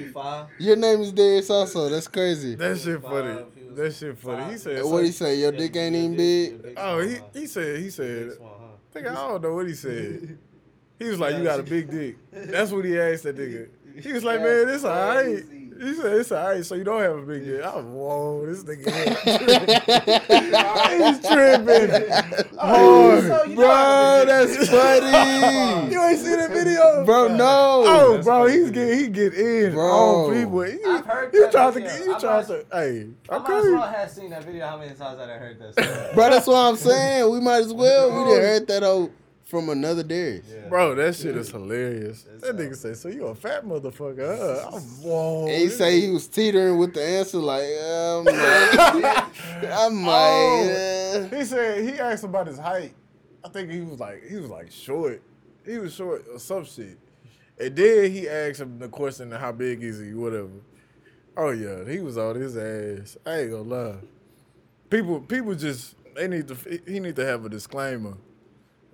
Your 0.59 0.77
name 0.77 1.01
is 1.01 1.13
Darius 1.13 1.51
also. 1.51 1.89
That's 1.89 2.09
crazy. 2.09 2.55
That 2.55 2.79
shit 2.79 3.03
funny. 3.03 3.45
He 3.57 3.69
That 3.75 3.93
shit 3.95 4.19
funny. 4.19 4.53
He 4.53 4.59
said, 4.59 4.83
What 4.85 4.91
so- 4.91 4.99
he 5.05 5.11
say? 5.11 5.39
Your 5.41 5.53
dick 5.53 5.75
ain't 5.77 5.97
even 5.97 6.17
big. 6.17 6.75
"Oh, 6.77 7.01
he 7.01 7.19
he 7.39 7.47
said 7.47 7.81
he 7.81 7.91
said." 7.91 8.33
Huh? 8.95 9.01
I 9.11 9.29
don't 9.29 9.43
know 9.43 9.55
what 9.55 9.67
he 9.67 9.75
said. 9.75 10.39
He 10.99 11.05
was 11.07 11.19
like, 11.19 11.37
"You 11.37 11.45
got 11.45 11.61
a 11.61 11.65
big 11.65 11.91
dick." 11.91 12.17
That's 12.33 12.71
what 12.71 12.85
he 12.85 12.99
asked 12.99 13.25
that 13.25 13.37
nigga. 13.37 13.69
He 14.01 14.13
was 14.13 14.25
like, 14.25 14.41
"Man, 14.41 14.67
this 14.67 14.85
alright." 14.85 15.43
Uh, 15.43 15.54
He 15.81 15.95
said, 15.95 16.13
"It's 16.17 16.31
alright." 16.33 16.65
So 16.65 16.75
you 16.77 16.85
don't 16.85 17.01
have 17.03 17.17
a 17.19 17.23
big 17.23 17.45
dick. 17.45 17.63
I 17.63 17.77
was, 17.77 17.85
whoa, 17.85 18.47
this 18.47 18.63
nigga. 18.65 18.91
He's 20.95 21.19
tripping 21.29 21.91
hard. 22.59 23.55
Bro, 23.55 24.25
that's 24.27 24.69
funny. 24.71 25.91
You 25.95 26.03
ain't 26.03 26.19
seen 26.19 26.37
that 26.39 26.51
video, 26.51 27.05
Bro, 27.05 27.37
no. 27.37 27.45
Oh, 27.87 28.17
oh 28.19 28.23
bro, 28.23 28.47
he's 28.47 28.71
get 28.71 28.99
he 28.99 29.09
get 29.09 29.35
in 29.35 29.73
Bro. 29.73 29.85
on 29.85 30.35
people. 30.35 30.63
He, 30.63 30.79
I've 30.85 31.05
heard 31.07 31.33
you 31.35 31.43
that 31.43 31.53
trying 31.53 31.73
to 31.75 31.81
video. 31.81 31.97
get 31.97 32.05
you 32.07 32.15
I 32.15 32.19
trying 32.19 32.37
might- 32.37 32.47
to 32.47 32.67
hey, 32.73 33.07
I 33.29 33.39
might 33.39 33.51
as 33.51 33.65
okay. 33.65 33.71
well 33.73 33.83
have 33.83 34.11
seen 34.11 34.31
that 34.31 34.45
video. 34.45 34.67
How 34.67 34.79
many 34.79 34.95
times 34.95 35.19
I 35.21 35.27
done 35.27 35.39
heard 35.39 35.59
that? 35.61 35.73
story. 35.75 36.15
Bro, 36.15 36.31
that's 36.31 36.47
what 36.47 36.57
I'm 36.57 36.77
saying. 36.77 37.31
We 37.31 37.41
might 37.41 37.63
as 37.63 37.73
well. 37.73 38.09
We 38.11 38.33
done 38.33 38.41
heard 38.43 38.67
that 38.69 38.83
old 38.83 39.11
from 39.55 39.69
another 39.69 40.03
Darius. 40.03 40.45
Yeah. 40.53 40.69
Bro, 40.69 40.97
that 40.97 41.15
shit 41.15 41.37
is 41.37 41.51
hilarious. 41.51 42.27
It's 42.33 42.43
That 42.43 42.55
all- 42.57 42.61
nigga 42.61 42.77
said, 42.77 42.97
"So 42.97 43.09
you 43.09 43.27
a 43.27 43.35
fat 43.35 43.65
motherfucker?" 43.65 44.37
Huh? 44.37 44.71
I'm, 44.77 44.83
whoa. 45.03 45.47
And 45.47 45.57
he 45.57 45.65
this 45.67 45.79
say 45.79 46.01
he 46.01 46.11
was 46.11 46.27
teetering 46.27 46.77
with 46.79 46.95
the 46.95 47.03
answer 47.05 47.39
like, 47.39 47.63
um, 47.63 48.27
I 48.29 49.29
Oh. 49.73 49.91
might. 49.91 51.29
uh, 51.33 51.37
He 51.37 51.45
said 51.45 51.85
he 51.85 51.99
asked 51.99 52.25
about 52.25 52.47
his 52.47 52.59
height. 52.59 52.95
I 53.45 53.49
think 53.49 53.71
he 53.71 53.81
was 53.81 54.01
like 54.01 54.25
he 54.29 54.37
was 54.37 54.51
like 54.51 54.71
short. 54.71 55.23
He 55.65 55.79
was 55.79 55.95
short 55.95 56.25
or 56.33 56.39
some 56.39 56.65
shit. 56.65 56.99
And 57.59 57.77
then 57.77 58.11
he 58.11 58.29
asked 58.29 58.61
him 58.61 58.79
the 58.79 58.89
question, 58.89 59.31
"How 59.31 59.53
big 59.53 59.83
is 59.83 60.01
he?" 60.01 60.13
Whatever. 60.15 60.49
Oh 61.37 61.51
yeah, 61.51 61.85
he 61.89 62.01
was 62.01 62.17
on 62.19 62.37
his 62.37 62.57
ass. 62.57 63.17
I 63.27 63.41
ain't 63.41 63.51
gonna 63.51 63.63
lie. 63.63 63.97
People, 64.91 65.21
people 65.21 65.55
just 65.55 65.95
they 66.15 66.29
need 66.29 66.49
to. 66.49 66.57
He 66.87 67.01
need 67.01 67.17
to 67.17 67.25
have 67.27 67.45
a 67.45 67.49
disclaimer 67.49 68.15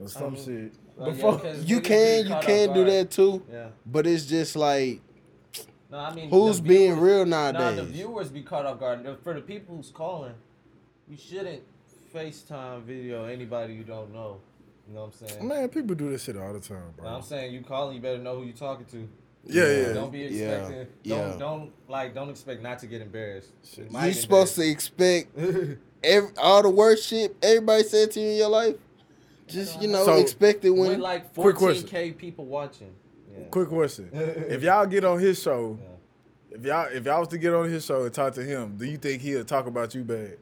or 0.00 0.08
some 0.08 0.34
shit 0.36 0.72
Like, 0.96 1.16
yeah, 1.18 1.54
You 1.64 1.80
can, 1.80 2.24
be 2.24 2.28
you 2.30 2.36
can 2.42 2.72
do 2.74 2.84
that 2.84 3.10
too. 3.10 3.42
Yeah. 3.50 3.68
But 3.86 4.06
it's 4.06 4.26
just 4.26 4.56
like, 4.56 5.00
No, 5.90 5.98
I 5.98 6.14
mean, 6.14 6.28
who's 6.30 6.60
the 6.60 6.68
being 6.68 6.94
viewers- 6.94 7.00
real 7.00 7.26
Nah, 7.26 7.52
the 7.52 7.58
nowadays? 7.58 7.86
viewers 7.90 8.28
be 8.30 8.42
caught 8.42 8.66
off 8.66 8.78
guard. 8.80 9.06
For 9.22 9.34
the 9.34 9.40
people 9.40 9.76
who's 9.76 9.90
calling, 9.90 10.34
you 11.08 11.16
shouldn't 11.16 11.62
FaceTime 12.14 12.82
video 12.82 13.24
anybody 13.24 13.74
you 13.74 13.84
don't 13.84 14.12
know. 14.12 14.40
You 14.88 14.94
know 14.94 15.02
what 15.04 15.14
I'm 15.22 15.28
saying? 15.28 15.46
Man, 15.48 15.68
people 15.68 15.94
do 15.94 16.10
this 16.10 16.24
shit 16.24 16.36
all 16.36 16.52
the 16.52 16.58
time, 16.60 16.78
Now, 16.98 17.02
bro. 17.04 17.08
I'm 17.16 17.22
saying 17.22 17.54
you 17.54 17.60
calling, 17.62 17.94
you 17.96 18.02
better 18.02 18.18
know 18.18 18.36
who 18.40 18.44
you 18.44 18.52
talking 18.52 18.86
to. 18.86 19.08
Yeah, 19.46 19.64
yeah. 19.64 19.92
Don't 19.94 20.12
be 20.12 20.24
expecting. 20.24 20.86
yeah. 21.04 21.16
Don't 21.16 21.38
don't 21.38 21.72
like 21.88 22.12
don't 22.14 22.28
expect 22.28 22.60
not 22.62 22.78
to 22.80 22.86
get 22.86 23.00
embarrassed. 23.00 23.52
You 23.76 23.86
might 23.90 24.08
You 24.08 24.12
get 24.14 24.20
supposed 24.20 24.54
to 24.56 24.68
expect 24.68 25.28
every, 26.04 26.28
all 26.36 26.62
the 26.62 26.68
worst 26.70 27.06
shit 27.08 27.34
everybody 27.40 27.84
said 27.84 28.10
to 28.12 28.20
you 28.20 28.30
in 28.32 28.36
your 28.36 28.48
life. 28.50 28.74
Just 29.50 29.80
you 29.82 29.88
know, 29.88 30.04
So- 30.04 30.16
expect 30.18 30.64
it 30.64 30.70
With 30.70 30.88
when. 30.90 31.00
like 31.00 31.34
14k 31.34 32.16
people 32.16 32.46
watching. 32.46 32.92
Yeah. 33.32 33.44
Quick 33.50 33.68
question: 33.68 34.10
If 34.12 34.62
y'all 34.62 34.86
get 34.86 35.04
on 35.04 35.18
his 35.18 35.40
show, 35.40 35.78
if 36.50 36.64
y'all 36.64 36.88
if 36.92 37.04
y'all 37.04 37.20
was 37.20 37.28
to 37.28 37.38
get 37.38 37.54
on 37.54 37.68
his 37.68 37.84
show 37.84 38.04
and 38.04 38.12
talk 38.12 38.34
to 38.34 38.42
him, 38.42 38.76
do 38.76 38.84
you 38.84 38.96
think 38.98 39.22
he'll 39.22 39.44
talk 39.44 39.66
about 39.66 39.94
you 39.94 40.02
bad? 40.04 40.36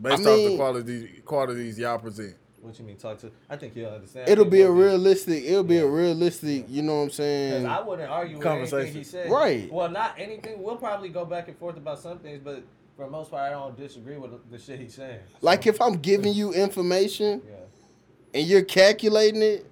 Based 0.00 0.14
off 0.20 0.24
the 0.24 0.36
mean- 0.48 0.56
quality 0.56 1.22
qualities 1.24 1.78
y'all 1.78 1.98
present. 1.98 2.36
What 2.60 2.78
you 2.78 2.84
mean 2.86 2.96
talk 2.96 3.18
to? 3.18 3.30
I 3.50 3.56
think 3.56 3.74
he'll 3.74 3.90
understand. 3.90 4.26
It'll 4.26 4.46
be 4.46 4.62
a 4.62 4.64
he'll 4.64 4.72
realistic. 4.72 5.44
It'll 5.44 5.62
be 5.64 5.76
a 5.78 5.86
realistic. 5.86 6.64
You 6.70 6.80
know 6.80 6.94
what 6.94 6.98
I'm 7.00 7.04
Because 7.08 7.16
saying? 7.18 7.66
I 7.66 7.82
wouldn't 7.82 8.10
argue 8.10 8.38
with 8.38 8.46
anything 8.72 8.94
he 8.94 9.04
said. 9.04 9.30
Right. 9.30 9.70
Well, 9.70 9.90
not 9.90 10.14
anything. 10.18 10.62
We'll 10.62 10.76
probably 10.76 11.10
go 11.10 11.26
back 11.26 11.48
and 11.48 11.58
forth 11.58 11.76
about 11.76 11.98
some 11.98 12.20
things, 12.20 12.40
but 12.42 12.62
for 12.96 13.04
the 13.04 13.10
most 13.10 13.30
part, 13.30 13.42
I 13.42 13.50
don't 13.50 13.76
disagree 13.76 14.16
with 14.16 14.50
the 14.50 14.58
shit 14.58 14.80
he's 14.80 14.94
saying. 14.94 15.18
Like 15.42 15.66
if 15.66 15.78
I'm 15.82 15.96
giving 15.98 16.32
you 16.32 16.54
information 16.54 17.42
Yeah. 17.46 17.56
And 18.34 18.46
you're 18.46 18.62
calculating 18.64 19.40
it, 19.42 19.66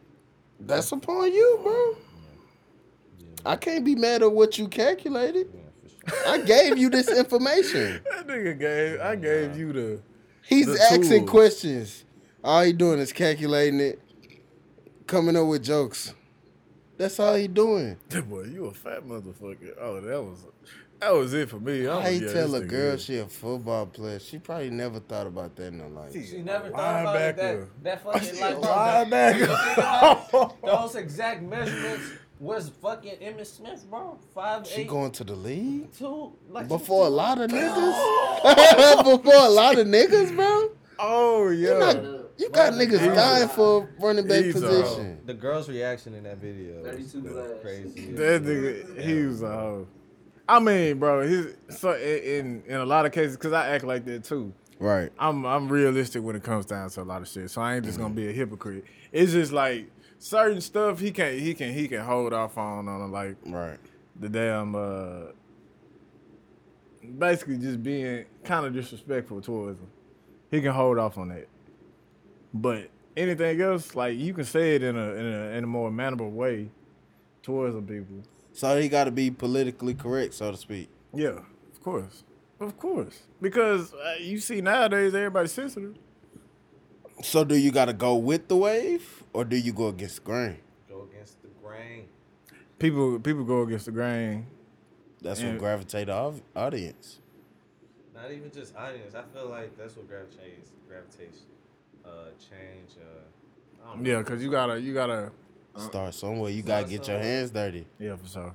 that's 0.61 0.91
upon 0.93 1.33
you, 1.33 1.61
bro. 1.63 1.97
I 3.45 3.57
can't 3.57 3.85
be 3.85 3.97
mad 3.97 4.23
at 4.23 4.33
what 4.33 4.57
you 4.57 4.69
calculated. 4.69 5.49
Yeah, 5.53 6.11
sure. 6.11 6.29
I 6.29 6.39
gave 6.39 6.79
you 6.79 6.89
this 6.89 7.09
information. 7.09 8.01
That 8.11 8.27
nigga 8.29 8.59
gave 8.59 9.01
I 9.01 9.17
gave 9.17 9.57
you 9.59 9.73
the 9.73 10.01
He's 10.47 10.67
The 10.67 10.81
asking 10.81 11.09
tools. 11.27 11.31
questions. 11.31 12.05
All 12.45 12.63
he 12.63 12.73
doing 12.73 12.99
is 13.01 13.13
calculating 13.13 13.81
it, 13.81 14.01
coming 15.07 15.37
up 15.37 15.47
with 15.47 15.65
jokes. 15.65 16.15
That's 16.99 17.19
all 17.19 17.35
he 17.35 17.49
doing. 17.49 17.97
boy. 18.29 18.45
You 18.45 18.67
a 18.67 18.73
fat 18.73 19.05
motherfucker. 19.05 19.75
Oh, 19.81 20.01
that 20.01 20.23
was 20.23 20.45
that 21.03 21.13
was 21.15 21.35
it 21.35 21.51
for 21.51 21.59
me. 21.61 21.87
I 21.87 21.91
How 22.03 22.09
was, 22.11 22.21
yeah, 22.21 22.33
tell 22.33 22.55
a 22.55 22.61
girl 22.61 22.95
is- 22.95 23.05
she 23.05 23.19
a 23.19 23.27
football 23.27 23.87
player? 23.87 24.19
She 24.21 24.39
probably 24.39 24.71
never 24.71 25.01
thought 25.01 25.27
about 25.27 25.57
that 25.57 25.67
in 25.67 25.81
her 25.81 25.89
life. 25.89 26.13
She 26.13 26.41
never 26.43 26.71
thought 26.71 27.01
about 27.03 27.17
it. 27.17 27.37
That, 27.37 27.57
Linebacker. 27.57 27.69
that 27.83 28.05
fucking 28.05 28.41
like 28.41 28.55
bro, 28.61 28.71
Linebacker. 28.71 30.55
those 30.65 30.95
exact 30.95 31.43
measurements 31.43 32.05
was 32.39 32.69
fucking 32.81 33.17
Emmitt 33.21 33.47
Smith, 33.47 33.85
bro. 33.91 34.19
Five 34.35 34.67
She 34.67 34.83
eight 34.83 34.89
going 34.89 35.11
to 35.13 35.25
the 35.25 35.35
league 35.35 35.93
two. 35.93 36.33
Like 36.49 36.69
before 36.69 37.07
a 37.07 37.11
lot 37.11 37.41
of 37.41 37.51
niggas. 37.53 39.05
before 39.05 39.35
a 39.47 39.49
lot 39.49 39.79
of 39.79 39.87
niggas, 39.87 40.35
bro. 40.35 40.71
oh 40.99 41.49
You, 41.51 41.69
yeah. 41.69 41.79
not, 41.79 41.97
you 42.39 42.49
got 42.51 42.73
niggas 42.75 43.01
He's 43.01 43.15
dying 43.15 43.45
a- 43.45 43.49
for 43.49 43.89
running 44.01 44.27
back 44.27 44.45
he's 44.45 44.57
a- 44.57 44.61
position. 44.61 45.21
The 45.25 45.35
girl's 45.35 45.69
reaction 45.69 46.15
in 46.15 46.25
that 46.25 46.39
video. 46.39 46.83
32 46.85 47.21
glass. 47.23 47.49
Crazy. 47.63 48.13
That 48.13 48.43
nigga, 48.43 49.01
he 49.01 49.23
was 49.25 49.43
a 49.43 49.49
hoe. 49.49 49.87
I 50.49 50.59
mean, 50.61 50.99
bro, 50.99 51.27
his 51.27 51.55
so 51.71 51.95
in 51.97 52.63
in 52.67 52.77
a 52.77 52.85
lot 52.85 53.07
of 53.07 53.13
cases, 53.13 53.37
cause 53.37 53.53
I 53.53 53.69
act 53.69 53.85
like 53.85 54.05
that 54.07 54.25
too. 54.25 54.53
Right. 54.79 55.13
I'm 55.19 55.45
I'm 55.47 55.69
realistic 55.69 56.23
when 56.23 56.35
it 56.37 56.43
comes 56.43 56.67
down 56.67 56.91
to 56.91 57.03
a 57.03 57.05
lot 57.05 57.23
of 57.23 57.29
shit. 57.29 57.51
So 57.51 57.63
I 57.63 57.77
ain't 57.77 57.85
just 57.85 57.99
gonna 57.99 58.15
be 58.15 58.29
a 58.29 58.33
hypocrite. 58.33 58.85
It's 59.13 59.33
just 59.33 59.53
like 59.53 59.89
certain 60.19 60.61
stuff 60.61 60.99
he 60.99 61.11
can 61.13 61.39
he 61.39 61.55
can 61.55 61.73
he 61.73 61.87
can 61.89 62.01
hold 62.05 62.33
off 62.33 62.59
on 62.59 62.89
on 62.89 63.11
like 63.13 63.37
Right. 63.47 63.79
the 64.19 64.29
damn 64.29 64.75
uh 64.75 65.33
basically 67.19 67.59
just 67.59 67.83
being 67.83 68.25
kind 68.45 68.67
of 68.67 68.73
disrespectful 68.73 69.41
towards 69.41 69.79
him. 69.81 69.89
He 70.51 70.61
can 70.61 70.73
hold 70.73 70.99
off 70.99 71.17
on 71.19 71.29
that. 71.29 71.49
But 72.53 72.91
anything 73.17 73.61
else, 73.61 73.95
like 73.95 74.19
you 74.19 74.35
can 74.35 74.45
say 74.45 74.77
it 74.77 74.83
in 74.83 74.97
a 74.97 75.13
in 75.15 75.27
a 75.27 75.43
in 75.59 75.65
a 75.65 75.67
more 75.69 75.91
mannerable 75.91 76.31
way 76.31 76.69
towards 77.43 77.75
the 77.75 77.83
people. 77.83 78.23
So 78.53 78.81
he 78.81 78.89
got 78.89 79.05
to 79.05 79.11
be 79.11 79.31
politically 79.31 79.95
correct, 79.95 80.35
so 80.35 80.51
to 80.51 80.57
speak. 80.57 80.89
Yeah, 81.15 81.29
of 81.73 81.81
course. 81.83 82.25
Of 82.61 82.79
course. 82.79 83.21
Because 83.41 83.93
uh, 83.95 84.15
you 84.21 84.39
see 84.39 84.61
nowadays 84.61 85.15
everybody's 85.15 85.53
sensitive. 85.53 85.97
So 87.23 87.45
do 87.45 87.57
you 87.57 87.71
got 87.71 87.87
to 87.87 87.93
go 87.93 88.15
with 88.17 88.49
the 88.49 88.57
wave 88.57 89.23
or 89.33 89.45
do 89.45 89.57
you 89.57 89.73
go 89.73 89.89
against 89.89 90.17
the 90.17 90.23
grain? 90.23 90.59
Go 90.89 91.07
against 91.11 91.43
the 91.43 91.49
grain. 91.63 92.05
People 92.79 93.19
people 93.21 93.45
go 93.45 93.63
against 93.63 93.87
the 93.87 93.93
grain. 93.93 94.47
That's 95.21 95.41
Yeah. 95.41 95.51
what 95.51 95.59
gravitate 95.59 96.07
the 96.09 96.33
audience. 96.57 97.21
Not 98.15 98.31
even 98.31 98.51
just 98.53 98.77
audience. 98.77 99.15
I 99.15 99.23
feel 99.35 99.49
like 99.49 99.77
that's 99.77 99.97
what 99.97 100.09
gravitates, 100.09 100.71
gravitates, 100.89 101.39
uh, 102.05 102.09
change. 102.39 102.91
Uh, 102.99 103.85
I 103.89 103.95
don't. 103.95 104.05
Yeah, 104.05 104.23
cause 104.23 104.43
you 104.43 104.51
gotta 104.51 104.81
you 104.81 104.95
gotta 104.95 105.31
Start 105.77 106.15
somewhere. 106.15 106.51
You 106.51 106.63
got 106.63 106.85
to 106.85 106.91
get 106.91 107.07
your 107.09 107.19
hands 107.19 107.51
dirty. 107.51 107.87
yeah 107.99 108.17
for 108.17 108.27
sure. 108.29 108.55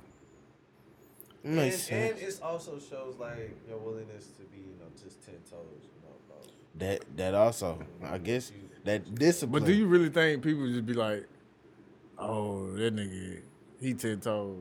It 1.44 1.46
And, 1.48 1.56
makes 1.56 1.88
and 1.90 2.18
it 2.18 2.40
also 2.42 2.78
shows 2.78 3.16
like 3.18 3.56
your 3.68 3.78
willingness 3.78 4.26
to 4.38 4.42
be, 4.44 4.58
you 4.58 4.74
know, 4.78 4.86
just 5.02 5.24
ten 5.24 5.34
toes, 5.50 5.82
you 5.82 6.02
know, 6.02 6.14
bro. 6.28 6.36
That 6.78 7.04
that 7.16 7.34
also, 7.34 7.78
I 8.02 8.18
guess, 8.18 8.52
that 8.84 9.14
discipline. 9.14 9.62
But 9.62 9.66
do 9.66 9.72
you 9.74 9.86
really 9.86 10.10
think 10.10 10.42
people 10.42 10.66
just 10.66 10.86
be 10.86 10.94
like, 10.94 11.26
Oh, 12.18 12.70
that 12.72 12.94
nigga, 12.94 13.40
he 13.80 13.94
ten 13.94 14.20
toes, 14.20 14.56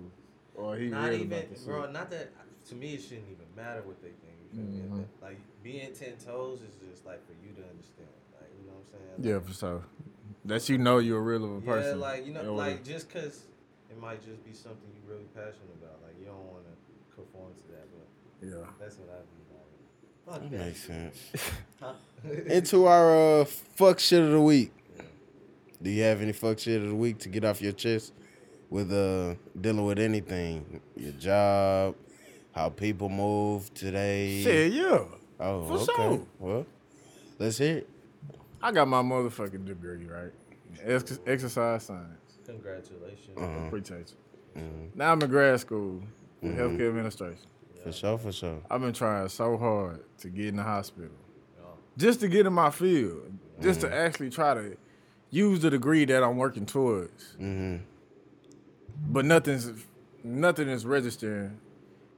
or 0.56 0.78
he 0.78 0.90
Not 0.90 1.10
real 1.10 1.16
even, 1.16 1.28
about 1.28 1.50
the 1.50 1.66
bro. 1.66 1.82
shit. 1.84 1.92
Not 1.92 2.10
that. 2.12 2.32
To 2.70 2.76
me, 2.76 2.96
it 2.96 3.02
shouldn't 3.02 3.26
even 3.32 3.46
matter 3.56 3.82
what 3.84 4.02
they 4.02 4.10
think. 4.10 4.36
You 4.54 4.62
feel 4.62 4.90
Mhm. 4.96 5.00
me? 5.00 5.06
Like 5.22 5.40
being 5.64 5.94
ten 5.94 6.18
toes 6.18 6.60
is 6.62 6.76
just 6.90 7.06
like 7.06 7.26
for 7.26 7.34
you 7.44 7.54
to 7.56 7.64
understand. 7.70 8.10
Like 8.40 8.52
you 8.60 8.68
know 8.68 8.74
what 8.74 8.86
I'm 8.94 9.24
saying? 9.24 9.34
Yeah, 9.34 9.40
for 9.40 9.54
sure. 9.54 9.84
That 10.48 10.68
you 10.70 10.78
know 10.78 10.98
you're 11.00 11.20
a 11.20 11.22
real 11.22 11.44
of 11.46 11.52
a 11.52 11.66
Yeah, 11.66 11.74
person. 11.74 12.00
like 12.00 12.26
you 12.26 12.34
know, 12.34 12.42
in 12.42 12.48
order- 12.48 12.58
like 12.72 12.84
just 12.84 13.10
cause 13.10 13.44
it 13.90 14.00
might 14.02 14.24
just 14.26 14.44
be 14.46 14.54
something 14.54 14.90
you're 14.96 15.14
really 15.16 15.28
passionate 15.36 15.76
about. 15.82 16.02
Like 16.04 16.16
you 16.20 16.26
don't 16.26 16.38
want 16.46 16.64
to 16.66 17.16
conform 17.16 17.52
to 17.54 17.72
that, 17.74 17.88
but 17.92 18.48
yeah. 18.48 18.66
that's 18.80 18.96
what 18.98 19.10
I 19.10 19.20
be 19.22 19.44
like. 19.54 20.42
Fuck 20.42 20.42
That 20.50 20.52
that. 20.58 20.66
makes 20.66 20.84
sense. 20.84 21.18
Huh? 21.80 21.94
Into 22.48 22.88
our 22.88 23.42
uh, 23.42 23.46
fuck 23.46 24.00
shit 24.00 24.24
of 24.24 24.32
the 24.32 24.42
week. 24.42 24.72
Do 25.84 25.92
you 25.92 26.02
have 26.04 26.24
any 26.24 26.32
fuck 26.32 26.58
shit 26.58 26.82
of 26.82 26.88
the 26.90 26.96
week 26.96 27.20
to 27.20 27.30
get 27.30 27.46
off 27.46 27.62
your 27.62 27.72
chest 27.74 28.14
with 28.72 28.92
uh 28.92 29.36
dealing 29.62 29.86
with 29.86 30.00
anything? 30.00 30.82
Your 30.96 31.12
job, 31.12 31.96
how 32.54 32.70
people 32.70 33.10
move 33.10 33.72
today. 33.76 34.42
Shit, 34.44 34.74
yeah. 34.74 35.04
Oh, 35.40 35.64
for 35.68 35.74
okay. 35.74 35.86
sure. 35.96 36.28
Well, 36.40 36.66
let's 37.38 37.60
hear 37.60 37.78
it. 37.80 37.90
I 38.62 38.72
got 38.72 38.88
my 38.88 39.02
motherfucking 39.02 39.66
degree, 39.66 40.06
right? 40.06 40.32
Ex- 40.84 41.20
exercise 41.26 41.84
science. 41.84 42.40
Congratulations. 42.46 43.38
Uh-huh. 43.38 43.68
Appreciate 43.68 44.14
you. 44.56 44.62
Mhm. 44.62 44.96
Now 44.96 45.12
I'm 45.12 45.22
in 45.22 45.30
grad 45.30 45.60
school 45.60 46.02
for 46.42 46.48
Mhm. 46.48 46.56
healthcare 46.58 46.90
administration. 46.90 47.46
For 47.84 47.92
sure, 47.92 48.18
for 48.18 48.32
sure. 48.32 48.62
I've 48.70 48.82
been 48.82 48.94
trying 48.94 49.28
so 49.30 49.58
hard 49.58 50.04
to 50.20 50.30
get 50.30 50.48
in 50.48 50.56
the 50.58 50.64
hospital, 50.64 51.12
Yeah. 51.58 51.66
just 51.98 52.20
to 52.22 52.28
get 52.28 52.46
in 52.46 52.54
my 52.54 52.70
field, 52.72 53.32
just 53.62 53.82
Mm-hmm. 53.82 53.90
to 53.90 53.96
actually 53.96 54.30
try 54.30 54.54
to 54.56 54.76
use 55.30 55.62
the 55.62 55.70
degree 55.70 56.06
that 56.06 56.24
I'm 56.24 56.38
working 56.38 56.66
towards. 56.66 57.36
Mm-hmm. 57.40 57.84
But 59.10 59.26
nothing's 59.26 59.72
nothing 60.24 60.68
is 60.68 60.86
registering. 60.86 61.60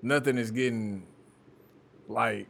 Nothing 0.02 0.38
is 0.38 0.50
getting 0.52 1.06
like 2.08 2.48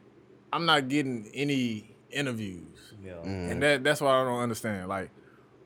I'm 0.53 0.65
not 0.65 0.87
getting 0.87 1.29
any 1.33 1.88
interviews. 2.11 2.93
Yeah. 3.03 3.13
Mm. 3.13 3.51
And 3.51 3.63
that 3.63 3.83
that's 3.83 4.01
what 4.01 4.11
I 4.11 4.23
don't 4.23 4.39
understand. 4.41 4.87
Like, 4.89 5.09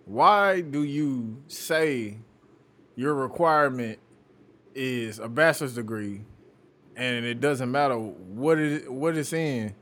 why 0.05 0.61
do 0.61 0.83
you 0.83 1.41
say 1.47 2.17
your 2.95 3.13
requirement 3.15 3.99
is 4.75 5.19
a 5.19 5.27
bachelor's 5.29 5.75
degree 5.75 6.21
and 6.95 7.25
it 7.25 7.39
doesn't 7.39 7.71
matter 7.71 7.95
what 7.97 8.59
it 8.59 8.91
what 8.91 9.17
it's 9.17 9.33
in 9.33 9.73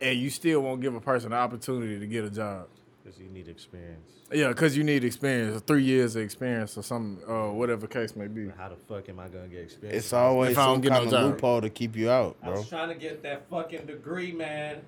and 0.00 0.18
you 0.18 0.30
still 0.30 0.60
won't 0.60 0.80
give 0.80 0.94
a 0.94 1.00
person 1.00 1.30
the 1.30 1.36
opportunity 1.36 1.98
to 1.98 2.06
get 2.06 2.24
a 2.24 2.30
job? 2.30 2.68
Because 3.02 3.18
you 3.18 3.28
need 3.28 3.48
experience. 3.48 4.08
Yeah, 4.32 4.48
because 4.48 4.76
you 4.76 4.84
need 4.84 5.02
experience, 5.02 5.60
three 5.66 5.82
years 5.82 6.14
of 6.14 6.22
experience 6.22 6.78
or 6.78 6.82
some 6.82 7.18
uh, 7.28 7.48
whatever 7.48 7.88
case 7.88 8.14
may 8.14 8.28
be. 8.28 8.48
How 8.56 8.68
the 8.68 8.76
fuck 8.76 9.08
am 9.08 9.18
I 9.18 9.26
gonna 9.28 9.48
get 9.48 9.62
experience? 9.62 10.04
It's 10.04 10.12
always 10.12 10.52
If 10.52 10.58
I 10.58 10.66
don't 10.66 10.74
some 10.76 10.80
get 10.82 10.88
no 10.90 10.94
kind 10.94 11.06
of 11.06 11.12
job. 11.12 11.32
loophole 11.32 11.60
to 11.62 11.70
keep 11.70 11.96
you 11.96 12.10
out, 12.10 12.40
bro. 12.40 12.48
I 12.48 12.52
bro. 12.52 12.60
was 12.60 12.68
trying 12.68 12.88
to 12.90 12.94
get 12.94 13.22
that 13.24 13.48
fucking 13.50 13.86
degree, 13.86 14.30
man. 14.32 14.82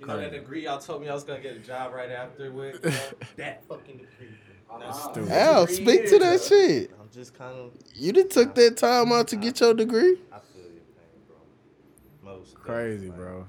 You 0.00 0.06
know 0.06 0.16
that 0.18 0.32
degree 0.32 0.64
y'all 0.64 0.78
told 0.78 1.02
me 1.02 1.08
I 1.08 1.14
was 1.14 1.24
gonna 1.24 1.40
get 1.40 1.56
a 1.56 1.60
job 1.60 1.92
right 1.94 2.10
after 2.10 2.50
with? 2.52 2.84
you 2.84 2.90
know? 2.90 2.96
that 3.36 3.64
fucking 3.68 3.96
degree. 3.98 4.36
That's. 4.80 5.02
Stupid. 5.04 5.30
Al, 5.30 5.66
speak 5.68 6.06
to 6.08 6.18
that 6.18 6.42
shit. 6.42 6.90
I'm 7.00 7.08
just 7.12 7.32
kind 7.34 7.56
of. 7.56 7.72
You 7.94 8.12
done 8.12 8.28
took 8.28 8.54
that 8.56 8.76
time 8.76 9.10
out 9.12 9.28
to 9.28 9.36
get 9.36 9.58
your 9.60 9.72
degree? 9.74 10.18
I 10.32 10.38
feel 10.38 10.62
your 10.64 10.82
pain, 10.96 11.22
bro. 12.22 12.34
Most 12.34 12.54
Crazy, 12.56 13.06
definitely. 13.08 13.24
bro. 13.24 13.46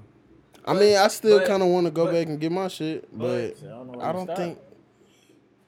I 0.64 0.74
mean, 0.74 0.96
I 0.96 1.08
still 1.08 1.44
kind 1.46 1.62
of 1.62 1.68
want 1.68 1.86
to 1.86 1.90
go 1.90 2.06
but- 2.06 2.12
back 2.12 2.26
and 2.28 2.38
get 2.40 2.52
my 2.52 2.68
shit, 2.68 3.06
but 3.16 3.56
I 3.62 3.68
don't 3.68 4.00
I 4.02 4.12
don't 4.12 4.36
think 4.36 4.58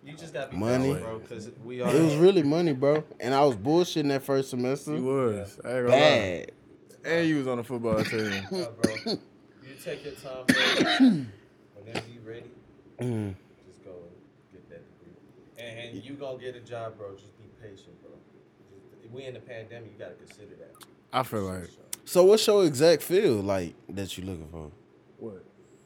You 0.05 0.15
just 0.17 0.33
gotta 0.33 0.55
Money. 0.57 0.89
money, 0.91 1.01
bro. 1.03 1.19
Because 1.19 1.51
we 1.65 1.83
are. 1.83 1.95
it 1.95 2.01
was 2.03 2.15
really 2.17 2.43
money, 2.43 2.73
bro. 2.73 3.05
And 3.19 3.35
I 3.35 3.45
was 3.45 3.57
bullshitting 3.57 4.09
that 4.09 4.23
first 4.23 4.51
semester. 4.51 4.95
He 4.95 5.01
was. 5.01 5.59
I 5.65 5.69
ain't 5.69 5.87
gonna 5.87 5.89
lie. 5.89 5.99
Bad. 5.99 6.53
And 7.05 7.29
you 7.29 7.37
was 7.39 7.47
on 7.49 7.59
the 7.59 7.65
football 7.65 8.03
team. 8.05 8.33
Yeah, 8.51 8.67
bro. 8.81 9.15
You 9.81 9.93
take 9.93 10.05
your 10.05 10.15
time, 10.15 10.45
bro. 10.47 10.57
Whenever 11.85 12.07
you 12.13 12.21
ready, 12.25 12.51
Mm. 13.01 13.35
just 13.67 13.83
go 13.83 13.93
and 13.93 14.53
get 14.53 14.69
that 14.69 14.83
degree. 14.99 15.17
And, 15.59 15.97
and 15.97 16.05
you 16.05 16.13
gonna 16.15 16.37
get 16.39 16.55
a 16.55 16.61
job, 16.61 16.99
bro. 16.99 17.13
Just 17.15 17.39
be 17.39 17.45
patient, 17.63 17.99
bro. 18.03 18.11
Just- 19.01 19.11
we 19.13 19.25
in 19.25 19.33
the 19.35 19.41
pandemic, 19.41 19.91
you 19.93 19.99
gotta 19.99 20.15
consider 20.15 20.55
that. 20.57 20.85
I 21.13 21.23
feel 21.23 21.43
like 21.45 21.71
So, 22.05 22.25
what's 22.25 22.47
your 22.47 22.67
exact 22.67 23.03
field 23.03 23.45
like 23.47 23.75
that 23.89 24.17
you 24.19 24.25
looking 24.25 24.49
for? 24.53 24.71
what? 25.19 25.43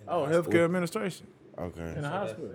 Oh, 0.09 0.27
hospital. 0.27 0.43
healthcare 0.53 0.65
administration 0.65 1.27
Okay, 1.57 1.81
in 1.81 1.87
the 1.89 1.95
So 1.95 2.01
that's- 2.03 2.21
hospital. 2.31 2.51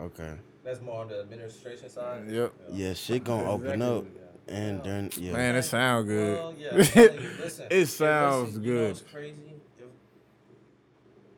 okay. 0.00 0.34
That's 0.64 0.80
more 0.82 1.00
on 1.02 1.08
the 1.08 1.20
administration 1.20 1.88
side. 1.88 2.28
Yep. 2.28 2.52
Yeah, 2.72 2.92
shit 2.94 3.22
gonna 3.24 3.48
open 3.50 3.80
up, 3.80 4.04
Yeah. 4.48 4.54
and 4.56 4.82
during 4.82 5.10
yeah. 5.16 5.32
Man, 5.32 5.54
it 5.56 5.62
sound 5.62 6.08
good. 6.08 6.36
Well, 6.36 6.54
yeah, 6.58 6.72
you, 6.72 6.78
listen, 6.78 7.66
it 7.70 7.86
sounds 7.86 8.48
listen, 8.48 8.64
You 8.64 8.74
know 8.74 8.78
good. 8.80 8.88
what's 8.88 9.00
crazy? 9.02 9.42
If, 9.78 9.86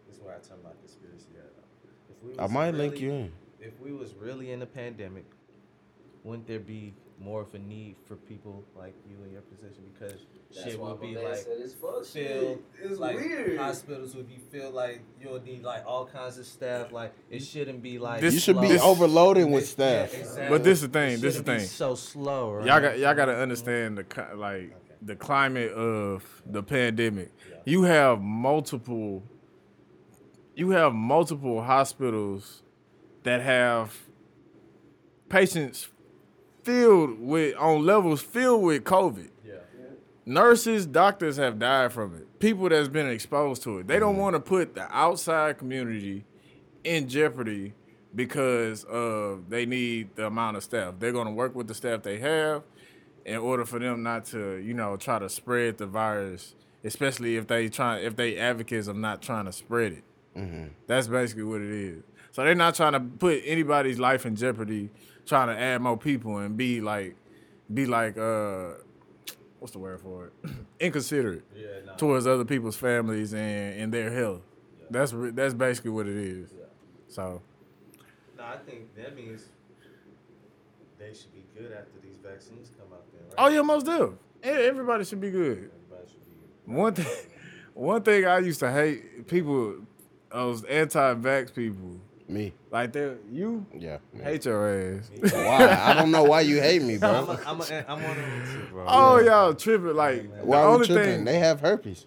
this 0.09 0.17
is 0.17 0.23
where 0.23 0.35
I 0.35 0.39
turn 0.39 0.59
my 0.65 0.71
conspiracy 0.81 1.27
hat 1.37 1.53
up. 1.57 1.65
If 2.11 2.25
we 2.29 2.32
I 2.43 2.47
might 2.49 2.69
really, 2.69 2.89
link 2.89 3.01
you 3.01 3.11
in. 3.13 3.33
If 3.61 3.79
we 3.81 3.93
was 3.93 4.15
really 4.15 4.51
in 4.53 4.63
a 4.63 4.67
pandemic, 4.67 5.25
wouldn't 6.25 6.47
there 6.47 6.59
be 6.61 6.95
more 7.21 7.41
of 7.43 7.55
a 7.55 7.59
need 7.59 7.95
for 8.07 8.17
people 8.17 8.65
like 8.77 8.95
you 9.09 9.17
in 9.25 9.33
your 9.33 9.43
position? 9.43 9.85
Because 9.93 10.27
That's 10.55 10.67
shit 10.73 10.81
would 10.81 11.01
be 11.01 11.15
like 11.17 11.45
it's 11.47 11.75
filled. 11.75 12.07
shit. 12.07 12.61
It's 12.83 12.99
like 12.99 13.17
weird. 13.17 13.59
hospitals 13.59 14.15
would 14.17 14.29
be 14.29 14.39
filled 14.51 14.75
like 14.75 15.01
you'll 15.21 15.41
need 15.41 15.63
like 15.63 15.85
all 15.87 16.07
kinds 16.07 16.39
of 16.39 16.47
staff. 16.47 16.91
Like 16.93 17.13
it 17.31 17.41
shouldn't 17.45 17.83
be 17.83 17.99
like 17.99 18.21
This- 18.21 18.35
You 18.35 18.41
should 18.41 18.61
be 18.61 18.77
slow. 18.77 18.91
overloading 18.91 19.51
with 19.53 19.77
This- 19.77 19.79
yeah, 19.79 20.07
staff. 20.07 20.21
exactly. 20.21 20.49
But 20.49 20.65
this 20.65 20.79
is 20.83 20.89
the 20.89 20.93
thing, 20.93 21.13
It 21.15 21.21
this 21.21 21.35
the 21.37 21.41
shouldn't 21.41 21.47
be 21.47 21.59
thing. 21.61 21.69
So 21.69 21.95
slow, 21.95 22.53
right? 22.55 22.67
Y'all 22.67 22.81
got 22.81 22.99
y'all 22.99 23.15
got 23.15 23.27
to 23.27 23.37
understand 23.37 23.99
the 23.99 24.05
ki- 24.05 24.35
like 24.37 24.75
the 25.01 25.15
climate 25.17 25.73
of 25.73 26.25
the 26.47 26.63
pandemic. 26.63 27.31
You 27.65 27.83
have 27.85 28.21
multiple 28.21 29.23
you 30.55 30.71
have 30.71 30.95
multiple 30.95 31.63
hospitals 31.63 32.63
that 33.23 33.41
have 33.41 33.97
patients 35.29 35.89
filled 36.63 37.21
with 37.21 37.57
on 37.57 37.85
levels 37.85 38.21
filled 38.21 38.63
with 38.63 38.85
COVID. 38.85 39.31
Yeah. 39.45 39.55
Nurses, 40.25 40.87
doctors 40.87 41.37
have 41.37 41.59
died 41.59 41.93
from 41.93 42.15
it. 42.15 42.39
People 42.39 42.69
that's 42.69 42.89
been 42.89 43.09
exposed 43.09 43.63
to 43.63 43.79
it. 43.79 43.89
They 43.89 43.99
don't 43.99 44.17
want 44.17 44.35
to 44.35 44.41
put 44.41 44.75
the 44.75 44.87
outside 44.97 45.59
community 45.59 46.25
in 46.85 47.09
jeopardy 47.09 47.75
because 48.15 48.85
uh, 48.85 49.37
they 49.49 49.67
need 49.67 50.15
the 50.17 50.27
amount 50.27 50.57
of 50.57 50.63
staff. 50.63 50.95
They're 50.99 51.13
going 51.13 51.27
to 51.27 51.33
work 51.33 51.55
with 51.55 51.67
the 51.67 51.75
staff 51.75 52.03
they 52.03 52.19
have 52.19 52.63
in 53.25 53.37
order 53.37 53.65
for 53.65 53.79
them 53.79 54.03
not 54.03 54.27
to, 54.27 54.57
you 54.57 54.75
know, 54.75 54.97
try 54.97 55.19
to 55.19 55.29
spread 55.29 55.79
the 55.79 55.87
virus, 55.87 56.55
especially 56.85 57.37
if 57.37 57.47
they 57.47 57.69
try 57.69 57.99
if 57.99 58.17
they 58.17 58.37
advocates 58.37 58.89
of 58.89 58.97
not 58.97 59.23
trying 59.23 59.47
to 59.47 59.53
spread 59.53 59.93
it. 59.93 60.05
That's 60.87 61.07
basically 61.09 61.45
what 61.45 61.61
it 61.61 61.71
is. 61.71 62.03
So 62.31 62.45
they're 62.45 62.55
not 62.55 62.75
trying 62.75 62.93
to 62.95 63.01
put 63.01 63.43
anybody's 63.45 63.99
life 63.99 64.25
in 64.25 64.37
jeopardy, 64.37 64.91
trying 65.27 65.49
to 65.49 65.59
add 65.61 65.83
more 65.83 65.97
people 65.99 66.39
and 66.39 66.57
be 66.57 66.81
like, 66.81 67.15
be 67.73 67.87
like, 67.87 68.17
uh, 68.17 68.71
what's 69.59 69.73
the 69.73 69.79
word 69.79 70.01
for 70.01 70.27
it? 70.27 70.51
Inconsiderate 70.81 71.45
Yeah. 71.55 71.67
Nah. 71.87 71.95
towards 71.97 72.27
other 72.27 72.45
people's 72.45 72.77
families 72.77 73.33
and, 73.35 73.81
and 73.81 73.93
their 73.95 74.11
health. 74.11 74.43
That's 74.91 75.13
re- 75.13 75.31
that's 75.31 75.55
basically 75.55 75.91
what 75.91 76.07
it 76.07 76.17
is. 76.17 76.51
So 77.09 77.41
No, 78.37 78.45
I 78.45 78.57
think 78.59 78.95
that 78.97 79.15
means 79.15 79.47
they 80.99 81.13
should 81.15 81.33
be 81.33 81.45
good 81.57 81.73
after 81.73 81.93
these 82.03 82.17
vaccines 82.23 82.71
come 82.79 82.93
out. 82.93 83.05
Then, 83.13 83.23
right? 83.29 83.35
Oh 83.39 83.49
yeah, 83.49 83.63
most 83.63 83.87
do. 83.87 84.19
everybody 84.43 85.05
should 85.05 85.21
be 85.21 85.31
good. 85.31 85.71
Everybody 85.87 86.09
should 86.11 86.67
be. 86.67 86.73
One 86.75 86.95
thing, 86.95 87.07
one 87.75 88.03
thing 88.03 88.25
I 88.27 88.39
used 88.39 88.61
to 88.61 88.71
hate 88.73 89.27
people, 89.29 89.77
those 90.33 90.65
anti-vax 90.65 91.55
people, 91.55 92.01
Me, 92.29 92.53
like 92.71 92.93
they 92.93 93.15
you 93.31 93.67
yeah. 93.77 93.99
me. 94.13 94.23
hate 94.25 94.45
your 94.45 94.69
ass. 94.99 95.11
Why? 95.33 95.79
I 95.83 95.95
don't 95.95 96.11
know 96.11 96.25
why 96.25 96.41
you 96.43 96.61
hate 96.61 96.83
me, 96.83 96.95
I'm, 96.95 97.01
bro. 97.01 97.11
a, 97.11 97.41
I'm, 97.47 97.61
a, 97.61 97.85
I'm 97.89 98.03
one 98.03 98.11
of 98.11 98.17
them 98.17 98.45
too, 98.53 98.67
bro. 98.71 98.85
oh 98.89 99.19
y'all 99.21 99.55
tripping 99.55 99.95
like 99.95 100.31
Why 100.43 100.61
the 100.61 100.67
only 100.67 100.87
tripping? 100.87 101.05
thing. 101.05 101.25
They 101.25 101.39
have 101.39 101.61
herpes. 101.61 102.07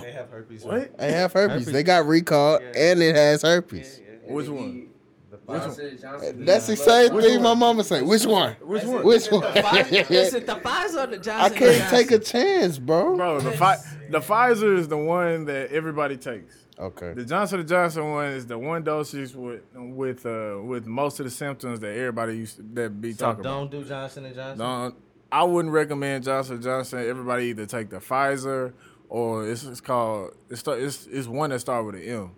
They 0.00 0.12
have 0.12 0.30
herpes. 0.30 0.64
what? 0.64 0.98
They 0.98 1.12
have 1.12 1.32
herpes. 1.32 1.60
Herpes. 1.60 1.72
They 1.72 1.82
got 1.82 2.06
recalled, 2.06 2.62
Yeah. 2.62 2.72
and 2.92 3.02
it 3.02 3.14
has 3.14 3.42
herpes. 3.42 4.00
Which 4.26 4.48
one? 4.48 4.88
The 5.30 5.38
Johnson, 5.58 5.98
Johnson, 6.00 6.44
That's 6.44 6.66
the 6.66 6.76
same 6.76 7.12
but- 7.12 7.24
thing 7.24 7.42
my 7.42 7.54
mama 7.54 7.82
say. 7.84 8.00
Which 8.02 8.24
one? 8.26 8.52
Which 8.62 8.84
one? 8.84 9.04
Which 9.04 9.26
one? 9.30 9.44
Is 9.56 10.34
it 10.34 10.46
the 10.46 10.56
Pfizer 10.56 11.04
or 11.04 11.06
the 11.10 11.18
Johnson? 11.18 11.30
I 11.30 11.48
can't 11.50 11.90
take 11.90 12.10
a 12.10 12.18
chance, 12.18 12.78
bro. 12.78 13.16
Bro, 13.16 13.40
the 13.40 13.52
fi- 13.52 13.78
the 14.10 14.20
Pfizer 14.20 14.76
is 14.78 14.88
the 14.88 14.96
one 14.98 15.44
that 15.46 15.70
everybody 15.72 16.16
takes. 16.16 16.56
Okay. 16.78 17.12
The 17.14 17.24
Johnson 17.24 17.60
and 17.60 17.68
Johnson 17.68 18.10
one 18.10 18.26
is 18.28 18.46
the 18.46 18.58
one 18.58 18.82
dosage 18.82 19.34
with 19.34 19.62
with 19.74 20.24
uh, 20.26 20.58
with 20.62 20.86
most 20.86 21.20
of 21.20 21.24
the 21.24 21.30
symptoms 21.30 21.80
that 21.80 21.94
everybody 21.96 22.38
used 22.38 22.56
to 22.56 22.62
that 22.74 23.00
be 23.00 23.12
So 23.12 23.26
talking 23.26 23.40
about. 23.40 23.70
don't 23.70 23.70
do 23.70 23.88
Johnson 23.88 24.24
and 24.24 24.34
Johnson. 24.34 24.58
Don't. 24.58 24.94
I 25.30 25.44
wouldn't 25.44 25.72
recommend 25.72 26.24
Johnson 26.24 26.60
Johnson. 26.60 26.98
Everybody 27.06 27.46
either 27.46 27.66
take 27.66 27.90
the 27.90 27.98
Pfizer 27.98 28.72
or 29.08 29.46
it's, 29.48 29.64
it's 29.64 29.80
called 29.80 30.32
it's, 30.50 30.60
start, 30.60 30.80
it's 30.80 31.06
it's 31.06 31.28
one 31.28 31.50
that 31.50 31.60
start 31.60 31.84
with 31.84 31.96
an 31.96 32.02
M. 32.02 32.30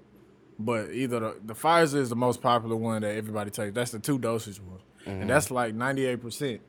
But 0.58 0.90
either 0.90 1.20
the, 1.20 1.36
the 1.44 1.54
Pfizer 1.54 1.96
is 1.96 2.10
the 2.10 2.16
most 2.16 2.40
popular 2.40 2.76
one 2.76 3.02
that 3.02 3.16
everybody 3.16 3.50
takes. 3.50 3.74
That's 3.74 3.90
the 3.92 3.98
two 3.98 4.18
dosage 4.18 4.60
one, 4.60 4.80
and 5.06 5.30
that's 5.30 5.50
like 5.50 5.74
ninety 5.74 6.06
eight 6.06 6.20
percent 6.20 6.60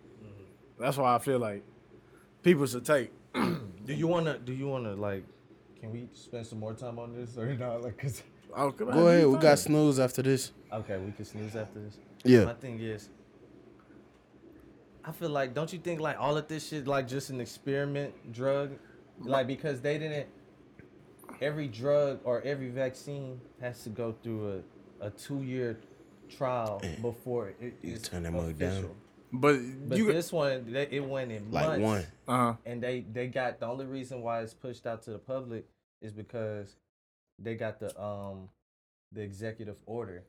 that's 0.79 0.97
why 0.97 1.15
I 1.15 1.19
feel 1.19 1.39
like 1.39 1.63
people 2.43 2.65
should 2.65 2.85
take. 2.85 3.11
Do 3.33 3.93
you 3.93 4.07
wanna? 4.07 4.37
Do 4.37 4.53
you 4.53 4.67
wanna 4.67 4.93
like? 4.95 5.23
Can 5.85 5.93
we 5.93 6.07
spend 6.13 6.47
some 6.47 6.59
more 6.59 6.73
time 6.73 6.97
on 6.97 7.13
this 7.15 7.37
or 7.37 7.53
not? 7.59 7.83
Like, 7.83 7.97
cause 7.97 8.23
Oh, 8.55 8.71
come 8.71 8.87
on, 8.89 8.93
Go 8.95 9.07
ahead. 9.07 9.27
We 9.27 9.37
got 9.37 9.59
snooze 9.59 9.99
after 9.99 10.21
this. 10.21 10.51
okay, 10.71 10.97
we 10.97 11.11
can 11.11 11.25
snooze 11.25 11.55
after 11.55 11.79
this. 11.79 11.97
Yeah. 12.23 12.45
My 12.45 12.53
thing 12.53 12.79
is, 12.79 13.09
I 15.03 15.11
feel 15.11 15.29
like, 15.29 15.53
don't 15.53 15.71
you 15.71 15.77
think 15.79 15.99
like 15.99 16.17
all 16.19 16.37
of 16.37 16.47
this 16.47 16.69
shit 16.69 16.87
like 16.87 17.07
just 17.07 17.29
an 17.29 17.39
experiment 17.41 18.31
drug, 18.33 18.71
like 19.19 19.45
because 19.47 19.81
they 19.81 19.97
didn't. 19.97 20.27
Every 21.41 21.67
drug 21.67 22.19
or 22.23 22.41
every 22.43 22.69
vaccine 22.69 23.41
has 23.59 23.83
to 23.83 23.89
go 23.89 24.15
through 24.23 24.63
a, 25.01 25.07
a 25.07 25.09
two 25.11 25.43
year 25.43 25.77
trial 26.29 26.81
before 27.01 27.49
it 27.59 27.75
You 27.81 27.93
is 27.93 28.03
turn 28.03 28.23
that 28.23 28.31
mug 28.31 28.57
down. 28.57 28.69
official. 28.71 28.95
But, 29.33 29.57
But 29.89 29.97
you 29.97 30.13
this 30.13 30.31
one, 30.31 30.71
they, 30.71 30.87
it 30.89 31.03
went 31.03 31.31
in 31.33 31.51
Like 31.51 31.79
months. 31.79 31.83
one. 31.83 32.05
uh 32.27 32.37
huh. 32.37 32.53
and 32.65 32.81
they 32.81 33.01
they 33.11 33.27
got 33.27 33.59
the 33.59 33.65
only 33.67 33.85
reason 33.85 34.21
why 34.21 34.41
it's 34.41 34.53
pushed 34.53 34.87
out 34.87 35.03
to 35.03 35.11
the 35.11 35.17
public 35.19 35.65
is 36.01 36.13
because 36.13 36.75
they 37.39 37.55
got 37.55 37.79
the 37.79 37.99
um 38.01 38.49
the 39.11 39.21
executive 39.21 39.77
order 39.85 40.23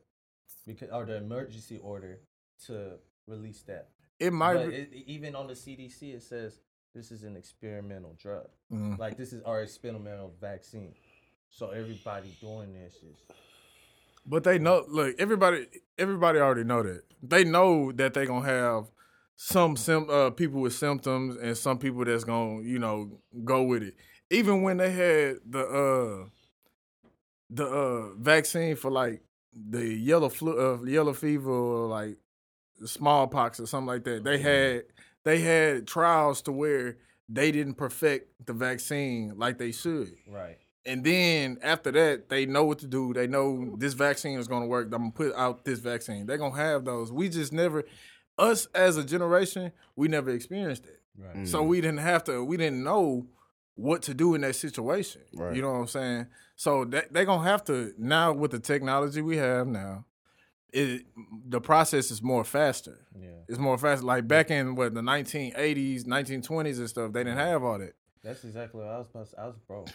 because 0.67 0.91
or 0.91 1.05
the 1.05 1.17
emergency 1.17 1.79
order 1.83 2.21
to 2.67 2.93
release 3.27 3.62
that. 3.62 3.89
It 4.19 4.33
might. 4.33 4.57
It, 4.57 4.93
even 5.07 5.35
on 5.35 5.47
the 5.47 5.53
CDC, 5.55 6.14
it 6.14 6.23
says 6.23 6.59
this 6.95 7.11
is 7.11 7.25
an 7.25 7.37
experimental 7.37 8.14
drug. 8.19 8.49
Mhm. 8.73 8.99
Like 8.99 9.17
this 9.17 9.33
is 9.33 9.43
our 9.43 9.62
experimental 9.62 10.35
vaccine. 10.41 10.95
So 11.51 11.71
everybody 11.71 12.35
doing 12.41 12.73
this 12.73 12.95
is 12.97 13.17
But 14.29 14.43
they 14.43 14.59
know. 14.59 14.85
Look, 14.89 15.14
everybody, 15.19 15.67
everybody 15.99 16.41
already 16.41 16.64
know 16.64 16.83
that. 16.83 17.03
They 17.23 17.45
know 17.45 17.93
that 17.93 18.14
they 18.14 18.27
gonna 18.27 18.45
have 18.47 18.87
some 19.37 19.76
sim- 19.76 20.11
uh, 20.11 20.30
people 20.30 20.61
with 20.61 20.74
symptoms 20.74 21.37
and 21.37 21.57
some 21.57 21.78
people 21.78 22.05
that's 22.05 22.24
gonna, 22.24 22.62
you 22.62 22.78
know, 22.78 23.20
go 23.45 23.62
with 23.62 23.82
it. 23.82 23.95
Even 24.30 24.62
when 24.62 24.78
they 24.78 24.91
had 24.91 25.37
the 25.49 25.61
uh 25.61 26.28
the 27.51 27.64
uh 27.66 28.14
vaccine 28.18 28.74
for 28.76 28.91
like 28.91 29.22
the 29.55 29.84
yellow 29.87 30.28
flu, 30.28 30.59
uh, 30.59 30.82
yellow 30.84 31.12
fever, 31.12 31.51
or 31.51 31.89
like 31.89 32.16
smallpox 32.84 33.61
or 33.61 33.66
something 33.66 33.87
like 33.87 34.05
that, 34.05 34.24
they 34.24 34.39
had 34.39 34.84
they 35.24 35.41
had 35.41 35.87
trials 35.87 36.43
to 36.43 36.53
where 36.53 36.97
they 37.28 37.51
didn't 37.53 37.74
perfect 37.74 38.47
the 38.47 38.53
vaccine 38.53 39.32
like 39.37 39.59
they 39.59 39.72
should. 39.72 40.12
right. 40.28 40.59
And 40.89 41.03
then 41.03 41.59
after 41.62 41.91
that, 41.91 42.28
they 42.28 42.47
know 42.47 42.64
what 42.64 42.78
to 42.78 42.87
do. 42.87 43.12
They 43.12 43.26
know 43.26 43.74
this 43.76 43.95
vaccine 43.95 44.39
is 44.39 44.47
going 44.47 44.62
to 44.62 44.68
work. 44.68 44.87
I'm 44.93 45.11
going 45.11 45.11
to 45.11 45.16
put 45.16 45.34
out 45.34 45.64
this 45.64 45.80
vaccine. 45.80 46.26
They're 46.26 46.39
going 46.39 46.53
to 46.53 46.59
have 46.59 46.84
those. 46.84 47.11
We 47.11 47.28
just 47.28 47.53
never, 47.53 47.82
us 48.39 48.66
as 48.74 48.97
a 48.97 49.05
generation, 49.05 49.72
we 49.95 50.09
never 50.09 50.30
experienced 50.30 50.87
it. 50.87 51.01
Right. 51.18 51.37
Mm. 51.37 51.49
So 51.49 51.62
we 51.62 51.80
didn't 51.80 51.99
have 51.99 52.24
to, 52.24 52.45
we 52.45 52.57
didn't 52.57 52.82
know 52.84 53.26
what 53.74 54.03
to 54.03 54.14
do 54.14 54.34
in 54.34 54.43
that 54.43 54.57
situation. 54.57 55.22
Right. 55.34 55.55
You 55.57 55.62
know 55.62 55.72
what 55.72 55.78
I'm 55.78 55.87
saying? 55.87 56.26
So 56.57 56.84
that, 56.87 57.12
they're 57.12 57.24
going 57.24 57.45
to 57.45 57.49
have 57.49 57.64
to, 57.64 57.93
now 57.99 58.32
with 58.32 58.51
the 58.51 58.59
technology 58.59 59.22
we 59.22 59.37
have 59.37 59.66
now, 59.66 60.05
it, 60.72 61.07
the 61.49 61.61
process 61.61 62.11
is 62.11 62.22
more 62.22 62.45
faster. 62.45 63.07
Yeah. 63.18 63.28
It's 63.49 63.59
more 63.59 63.78
fast. 63.78 64.03
Like 64.03 64.28
back 64.28 64.51
in 64.51 64.74
what 64.74 64.95
the 64.95 65.01
1980s, 65.01 66.05
1920s 66.05 66.78
and 66.78 66.89
stuff, 66.89 67.12
they 67.12 67.24
didn't 67.24 67.39
have 67.39 67.62
all 67.62 67.78
that. 67.78 67.95
That's 68.22 68.45
exactly 68.45 68.80
what 68.80 68.91
I 68.91 68.99
was 68.99 69.07
about 69.09 69.30
to, 69.30 69.41
I 69.41 69.47
was 69.47 69.57
broke. 69.66 69.89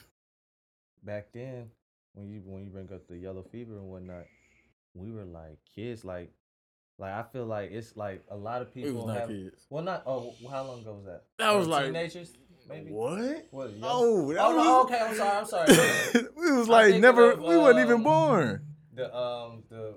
Back 1.03 1.27
then, 1.33 1.71
when 2.13 2.29
you 2.29 2.41
when 2.45 2.63
you 2.63 2.69
bring 2.69 2.91
up 2.93 3.07
the 3.07 3.17
yellow 3.17 3.43
fever 3.51 3.73
and 3.73 3.87
whatnot, 3.89 4.25
we 4.93 5.11
were 5.11 5.25
like 5.25 5.57
kids. 5.75 6.05
Like, 6.05 6.31
like 7.01 7.11
I 7.13 7.23
feel 7.33 7.45
like 7.45 7.71
it's 7.71 7.97
like 7.97 8.23
a 8.29 8.35
lot 8.37 8.61
of 8.61 8.73
people 8.73 9.07
have. 9.07 9.27
kids. 9.27 9.65
Well, 9.69 9.83
not. 9.83 10.03
Oh, 10.05 10.33
how 10.49 10.63
long 10.63 10.81
ago 10.81 10.93
was 10.93 11.05
that? 11.05 11.23
That 11.39 11.51
was 11.55 11.67
like- 11.67 11.85
teenagers. 11.87 12.37
Maybe. 12.69 12.91
What? 12.91 13.47
What? 13.49 13.71
Oh, 13.81 14.27
Oh, 14.29 14.33
that 14.33 14.35
no, 14.35 14.55
was- 14.55 14.85
okay. 14.85 14.99
I'm 14.99 15.15
sorry. 15.15 15.37
I'm 15.39 15.45
sorry. 15.73 16.27
we 16.37 16.51
was 16.51 16.69
like 16.69 16.95
never. 17.01 17.31
of, 17.31 17.39
we 17.41 17.57
wasn't 17.57 17.79
even 17.85 17.95
um, 17.97 18.03
born. 18.03 18.65
the 18.93 19.13
um 19.15 19.63
the 19.69 19.95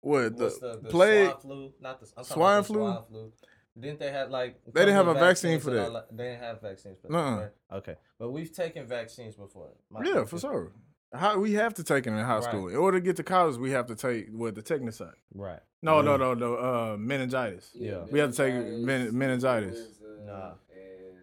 What 0.00 0.36
the, 0.38 0.48
the, 0.48 0.78
the 0.84 0.88
plague? 0.90 1.30
swine 1.30 1.40
flu? 1.40 1.72
Not 1.80 2.00
the 2.00 2.06
I'm 2.16 2.24
Swine 2.24 2.62
flu? 2.62 2.76
Swine 2.76 3.02
flu. 3.08 3.32
Didn't 3.78 3.98
they 3.98 4.12
have 4.12 4.30
like? 4.30 4.60
They 4.72 4.82
didn't 4.82 4.94
have 4.94 5.08
a 5.08 5.14
vaccine 5.14 5.58
for 5.58 5.70
that. 5.72 5.90
all? 5.90 6.04
They 6.12 6.24
didn't 6.24 6.40
have 6.40 6.60
vaccines 6.62 6.98
for 7.02 7.08
that. 7.08 7.18
Right? 7.18 7.78
Okay, 7.78 7.96
but 8.20 8.30
we've 8.30 8.52
taken 8.52 8.86
vaccines 8.86 9.34
before. 9.34 9.70
Yeah, 10.04 10.24
for 10.24 10.38
sure. 10.38 10.70
How 11.14 11.38
we 11.38 11.52
have 11.54 11.74
to 11.74 11.84
take 11.84 12.06
it 12.06 12.10
in 12.10 12.16
high 12.18 12.34
Right. 12.36 12.44
school. 12.44 12.68
In 12.68 12.76
order 12.76 12.98
to 12.98 13.04
get 13.04 13.16
to 13.16 13.22
college, 13.22 13.56
we 13.56 13.70
have 13.70 13.86
to 13.86 13.94
take 13.94 14.28
what 14.32 14.54
the 14.54 14.62
technicide. 14.62 15.14
Right. 15.34 15.60
No, 15.82 16.00
no, 16.02 16.16
no, 16.16 16.34
no. 16.34 16.54
Uh, 16.56 16.96
meningitis. 16.98 17.70
Yeah. 17.74 18.04
We 18.10 18.18
have 18.18 18.30
to 18.32 18.36
take 18.36 18.54
men- 18.54 19.16
meningitis. 19.16 19.78
Nah. 20.24 20.54
And 20.70 21.18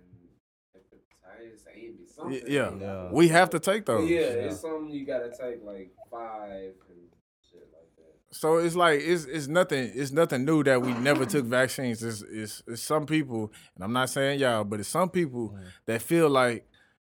hepatitis 0.76 1.68
A 1.68 1.88
and 1.88 1.98
B, 1.98 2.04
Y- 2.04 2.08
something. 2.08 2.42
Yeah. 2.48 2.72
Yeah. 2.80 3.10
we 3.12 3.28
have 3.30 3.50
to 3.52 3.60
take 3.60 3.86
those. 3.86 4.10
yeah, 4.10 4.20
Yeah. 4.20 4.26
it's 4.50 4.60
something 4.62 4.90
you 4.90 5.06
gotta 5.06 5.30
take 5.32 5.64
like 5.64 5.92
five 6.10 6.52
and 6.90 7.10
shit 7.50 7.68
like 7.74 7.90
that. 7.98 8.36
So 8.36 8.58
it's 8.58 8.76
like 8.76 9.02
it's 9.02 9.26
it's 9.26 9.48
nothing 9.48 9.92
it's 9.96 10.12
nothing 10.12 10.46
new 10.46 10.64
that 10.64 10.82
we 10.82 10.94
never 10.94 11.26
took 11.26 11.46
vaccines. 11.46 12.04
It's, 12.04 12.22
it's 12.22 12.64
it's 12.68 12.82
some 12.82 13.06
people, 13.06 13.52
and 13.76 13.84
I'm 13.84 13.94
not 13.94 14.10
saying 14.10 14.40
y'all, 14.40 14.64
but 14.64 14.80
it's 14.80 14.90
some 14.90 15.10
people 15.10 15.58
that 15.88 16.02
feel 16.02 16.30
like, 16.30 16.68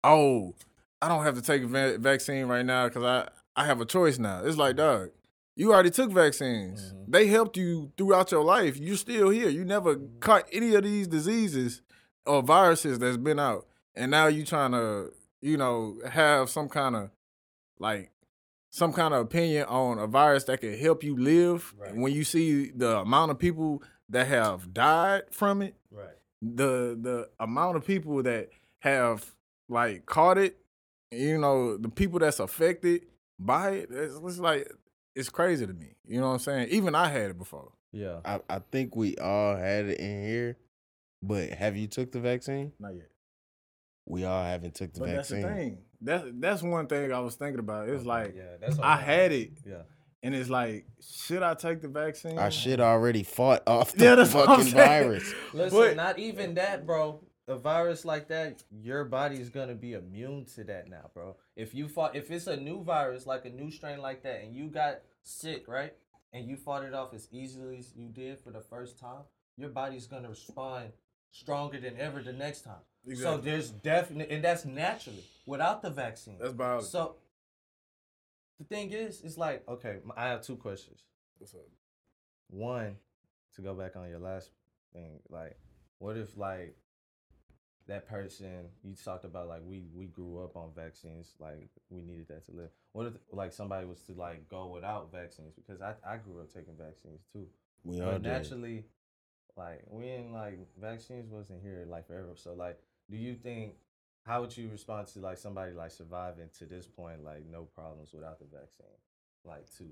oh, 0.03 0.55
I 1.03 1.09
don't 1.09 1.25
have 1.25 1.35
to 1.35 1.41
take 1.41 1.63
a 1.63 1.67
va- 1.67 1.97
vaccine 1.97 2.45
right 2.45 2.65
now 2.65 2.87
because 2.87 3.03
I 3.03 3.27
I 3.61 3.65
have 3.65 3.81
a 3.81 3.85
choice 3.85 4.17
now. 4.17 4.41
It's 4.45 4.55
like, 4.57 4.77
mm-hmm. 4.77 5.01
dog, 5.01 5.09
you 5.55 5.73
already 5.73 5.89
took 5.89 6.11
vaccines. 6.11 6.93
Mm-hmm. 6.93 7.11
They 7.11 7.27
helped 7.27 7.57
you 7.57 7.91
throughout 7.97 8.31
your 8.31 8.43
life. 8.43 8.77
You're 8.77 8.95
still 8.95 9.29
here. 9.29 9.49
You 9.49 9.65
never 9.65 9.95
mm-hmm. 9.95 10.19
caught 10.19 10.47
any 10.53 10.73
of 10.75 10.83
these 10.83 11.07
diseases 11.07 11.81
or 12.25 12.41
viruses 12.41 12.99
that's 12.99 13.17
been 13.17 13.37
out, 13.37 13.67
and 13.95 14.11
now 14.11 14.27
you 14.27 14.45
trying 14.45 14.71
to 14.71 15.11
you 15.41 15.57
know 15.57 15.97
have 16.09 16.49
some 16.49 16.69
kind 16.69 16.95
of 16.95 17.09
like 17.79 18.11
some 18.69 18.93
kind 18.93 19.13
of 19.13 19.19
opinion 19.19 19.65
on 19.65 19.99
a 19.99 20.07
virus 20.07 20.45
that 20.45 20.61
can 20.61 20.77
help 20.79 21.03
you 21.03 21.17
live 21.17 21.73
Right. 21.77 21.95
when 21.95 22.13
you 22.13 22.23
see 22.23 22.71
the 22.71 22.99
amount 22.99 23.29
of 23.29 23.37
people 23.37 23.83
that 24.09 24.27
have 24.27 24.73
died 24.73 25.23
from 25.31 25.61
it 25.61 25.75
Right. 25.91 26.15
the 26.41 26.97
the 26.99 27.29
amount 27.41 27.75
of 27.75 27.85
people 27.85 28.23
that 28.23 28.49
have 28.79 29.35
like 29.67 30.05
caught 30.05 30.37
it 30.37 30.62
you 31.13 31.37
know 31.37 31.77
the 31.77 31.89
people 31.89 32.19
that's 32.19 32.39
affected 32.39 33.05
by 33.39 33.71
it 33.71 33.89
it's, 33.91 34.15
it's 34.23 34.39
like 34.39 34.71
it's 35.15 35.29
crazy 35.29 35.65
to 35.67 35.73
me 35.73 35.95
you 36.05 36.19
know 36.19 36.27
what 36.27 36.33
i'm 36.33 36.39
saying 36.39 36.67
even 36.69 36.95
i 36.95 37.07
had 37.07 37.31
it 37.31 37.37
before 37.37 37.71
Yeah. 37.91 38.19
I, 38.25 38.39
I 38.49 38.59
think 38.71 38.95
we 38.95 39.15
all 39.17 39.55
had 39.55 39.85
it 39.85 39.99
in 39.99 40.27
here, 40.27 40.57
but 41.21 41.49
have 41.51 41.75
you 41.77 41.87
took 41.87 42.11
the 42.11 42.19
vaccine? 42.19 42.71
not 42.79 42.95
yet 42.95 43.09
We 44.05 44.25
all 44.25 44.43
haven't 44.43 44.75
took 44.75 44.93
the 44.93 44.99
but 45.01 45.09
that's 45.09 45.29
vaccine. 45.29 45.41
the 45.47 45.53
thing 45.55 45.77
that's 46.01 46.25
that's 46.35 46.61
one 46.61 46.87
thing 46.87 47.11
i 47.13 47.19
was 47.19 47.35
thinking 47.35 47.59
about 47.59 47.87
it's 47.89 48.03
oh, 48.05 48.07
like 48.07 48.33
yeah, 48.35 48.57
that's 48.59 48.79
i 48.79 48.95
had 48.97 49.31
it 49.31 49.51
Yeah. 49.65 49.83
and 50.21 50.33
it's 50.35 50.49
like 50.49 50.85
should 51.01 51.43
i 51.43 51.53
take 51.53 51.81
the 51.81 51.87
vaccine 51.87 52.37
I 52.37 52.49
should 52.49 52.79
already 52.81 53.23
fought 53.23 53.63
off 53.67 53.93
the 53.93 54.03
Yeah, 54.05 54.15
that's 54.15 54.33
what 54.33 54.49
I'm 54.49 54.59
fucking 54.59 54.73
virus. 54.73 55.33
Listen, 55.53 55.77
But- 55.79 55.95
not 55.95 56.19
even 56.19 56.55
that, 56.55 56.85
bro. 56.85 57.21
A 57.47 57.55
virus 57.57 58.05
like 58.05 58.29
that, 58.29 58.63
your 58.71 59.03
body's 59.03 59.49
gonna 59.49 59.75
be 59.75 59.93
immune 59.93 60.45
to 60.55 60.63
that 60.63 60.89
now, 60.89 61.11
bro. 61.13 61.35
If 61.57 61.75
you 61.75 61.89
fought, 61.89 62.15
if 62.15 62.31
it's 62.31 62.47
a 62.47 62.55
new 62.55 62.83
virus, 62.83 63.27
like 63.27 63.43
a 63.45 63.49
new 63.49 63.69
strain 63.69 63.99
like 63.99 64.23
that, 64.23 64.41
and 64.43 64.55
you 64.55 64.67
got 64.67 65.01
sick, 65.23 65.67
right, 65.67 65.93
and 66.31 66.47
you 66.47 66.55
fought 66.55 66.85
it 66.85 66.93
off 66.93 67.13
as 67.13 67.27
easily 67.31 67.77
as 67.77 67.93
you 67.95 68.07
did 68.07 68.39
for 68.39 68.51
the 68.51 68.61
first 68.61 68.97
time, 68.97 69.23
your 69.57 69.69
body's 69.69 70.07
gonna 70.07 70.29
respond 70.29 70.93
stronger 71.31 71.79
than 71.79 71.97
ever 71.97 72.21
the 72.21 72.31
next 72.31 72.61
time. 72.61 72.81
Exactly. 73.05 73.35
So 73.35 73.41
there's 73.41 73.69
definite, 73.71 74.29
and 74.31 74.41
that's 74.41 74.63
naturally 74.63 75.23
without 75.45 75.81
the 75.81 75.89
vaccine. 75.89 76.37
that's 76.39 76.53
biology 76.53 76.87
So 76.87 77.15
the 78.57 78.63
thing 78.65 78.91
is, 78.91 79.21
it's 79.21 79.37
like 79.37 79.67
okay, 79.67 79.97
I 80.15 80.29
have 80.29 80.41
two 80.43 80.55
questions. 80.55 81.03
What's 81.39 81.53
up? 81.55 81.61
One, 82.49 82.95
to 83.55 83.61
go 83.61 83.73
back 83.73 83.97
on 83.97 84.07
your 84.07 84.19
last 84.19 84.51
thing, 84.93 85.19
like, 85.29 85.57
what 85.97 86.15
if 86.15 86.37
like 86.37 86.77
that 87.87 88.07
person 88.07 88.69
you 88.83 88.95
talked 88.95 89.25
about, 89.25 89.47
like 89.47 89.61
we 89.65 89.83
we 89.93 90.05
grew 90.05 90.43
up 90.43 90.55
on 90.55 90.71
vaccines, 90.75 91.33
like 91.39 91.69
we 91.89 92.01
needed 92.01 92.27
that 92.29 92.45
to 92.45 92.51
live. 92.51 92.69
What 92.93 93.07
if 93.07 93.13
like 93.31 93.53
somebody 93.53 93.85
was 93.85 94.01
to 94.03 94.13
like 94.13 94.47
go 94.49 94.67
without 94.67 95.11
vaccines? 95.11 95.53
Because 95.55 95.81
I 95.81 95.93
I 96.05 96.17
grew 96.17 96.39
up 96.41 96.53
taking 96.53 96.75
vaccines 96.77 97.21
too. 97.31 97.45
We 97.83 97.99
But 97.99 98.23
did. 98.23 98.23
naturally, 98.23 98.85
like 99.57 99.83
we 99.89 100.05
ain't 100.05 100.33
like 100.33 100.59
vaccines 100.79 101.29
wasn't 101.29 101.61
here 101.61 101.85
like 101.89 102.07
forever. 102.07 102.31
So 102.35 102.53
like, 102.53 102.79
do 103.09 103.17
you 103.17 103.35
think 103.35 103.73
how 104.25 104.41
would 104.41 104.55
you 104.55 104.69
respond 104.69 105.07
to 105.07 105.19
like 105.19 105.37
somebody 105.37 105.73
like 105.73 105.91
surviving 105.91 106.49
to 106.59 106.65
this 106.65 106.87
point, 106.87 107.23
like 107.23 107.45
no 107.51 107.63
problems 107.63 108.13
without 108.13 108.39
the 108.39 108.45
vaccine, 108.45 108.85
like 109.43 109.65
two, 109.77 109.89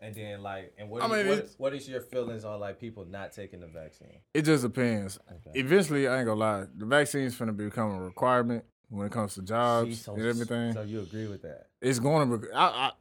and 0.00 0.14
then 0.14 0.42
like, 0.42 0.72
and 0.78 0.88
what 0.90 1.02
I 1.02 1.08
mean, 1.08 1.26
what, 1.28 1.48
what 1.58 1.74
is 1.74 1.88
your 1.88 2.00
feelings 2.00 2.44
on 2.44 2.60
like 2.60 2.78
people 2.78 3.04
not 3.04 3.32
taking 3.32 3.60
the 3.60 3.66
vaccine? 3.66 4.18
it 4.34 4.42
just 4.42 4.62
depends 4.62 5.18
Okay. 5.30 5.60
eventually 5.60 6.06
i 6.08 6.18
ain't 6.18 6.26
gonna 6.26 6.38
lie 6.40 6.64
the 6.76 6.86
vaccine's 6.86 7.36
gonna 7.36 7.52
become 7.52 7.90
a 7.92 8.00
requirement 8.02 8.64
when 8.90 9.06
it 9.06 9.12
comes 9.12 9.34
to 9.34 9.42
jobs 9.42 9.88
See, 9.90 9.94
so- 10.04 10.14
and 10.14 10.22
everything 10.24 10.72
So 10.72 10.82
you 10.82 11.00
agree 11.00 11.26
with 11.26 11.42
that? 11.42 11.66
it's 11.82 11.98
going 11.98 12.30
to. 12.30 12.38
be- 12.38 12.52
I, 12.54 12.66
I, 12.66 12.92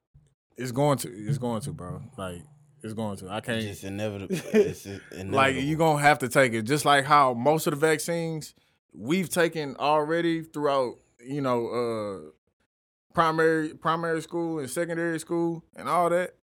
it's 0.57 0.71
going 0.71 0.97
to. 0.99 1.07
It's 1.09 1.37
going 1.37 1.61
to, 1.61 1.71
bro. 1.71 2.01
Like 2.17 2.41
It's 2.83 2.93
going 2.93 3.15
to. 3.17 3.29
I 3.29 3.39
can't. 3.41 3.63
It's 3.63 3.83
inevitable. 3.83 4.35
It's 4.53 4.85
inevitable. 4.85 5.35
like 5.35 5.55
you're 5.59 5.77
gonna 5.77 6.01
have 6.01 6.19
to 6.19 6.27
take 6.29 6.53
it. 6.53 6.63
Just 6.63 6.83
like 6.83 7.05
how 7.05 7.33
most 7.35 7.67
of 7.67 7.71
the 7.71 7.77
vaccines 7.79 8.53
we've 8.91 9.29
taken 9.29 9.75
already 9.77 10.41
throughout, 10.43 10.95
you 11.23 11.41
know, 11.41 11.67
uh 11.67 12.31
primary 13.13 13.69
primary 13.75 14.21
school 14.21 14.59
and 14.59 14.69
secondary 14.69 15.19
school 15.19 15.63
and 15.75 15.87
all 15.87 16.09
that. 16.09 16.35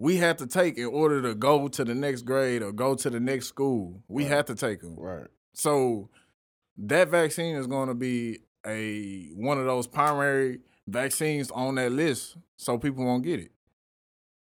We 0.00 0.16
had 0.16 0.38
to 0.38 0.46
take 0.46 0.78
in 0.78 0.86
order 0.86 1.20
to 1.20 1.34
go 1.34 1.68
to 1.68 1.84
the 1.84 1.94
next 1.94 2.22
grade 2.22 2.62
or 2.62 2.72
go 2.72 2.94
to 2.94 3.10
the 3.10 3.20
next 3.20 3.48
school. 3.48 4.02
We 4.08 4.24
had 4.24 4.46
to 4.46 4.54
take 4.54 4.80
them. 4.80 4.96
right. 4.98 5.26
So 5.52 6.08
that 6.78 7.10
vaccine 7.10 7.56
is 7.56 7.66
going 7.66 7.88
to 7.88 7.94
be 7.94 8.38
a 8.66 9.28
one 9.34 9.58
of 9.58 9.66
those 9.66 9.86
primary 9.86 10.60
vaccines 10.88 11.50
on 11.50 11.74
that 11.74 11.92
list, 11.92 12.38
so 12.56 12.78
people 12.78 13.04
won't 13.04 13.24
get 13.24 13.40
it, 13.40 13.52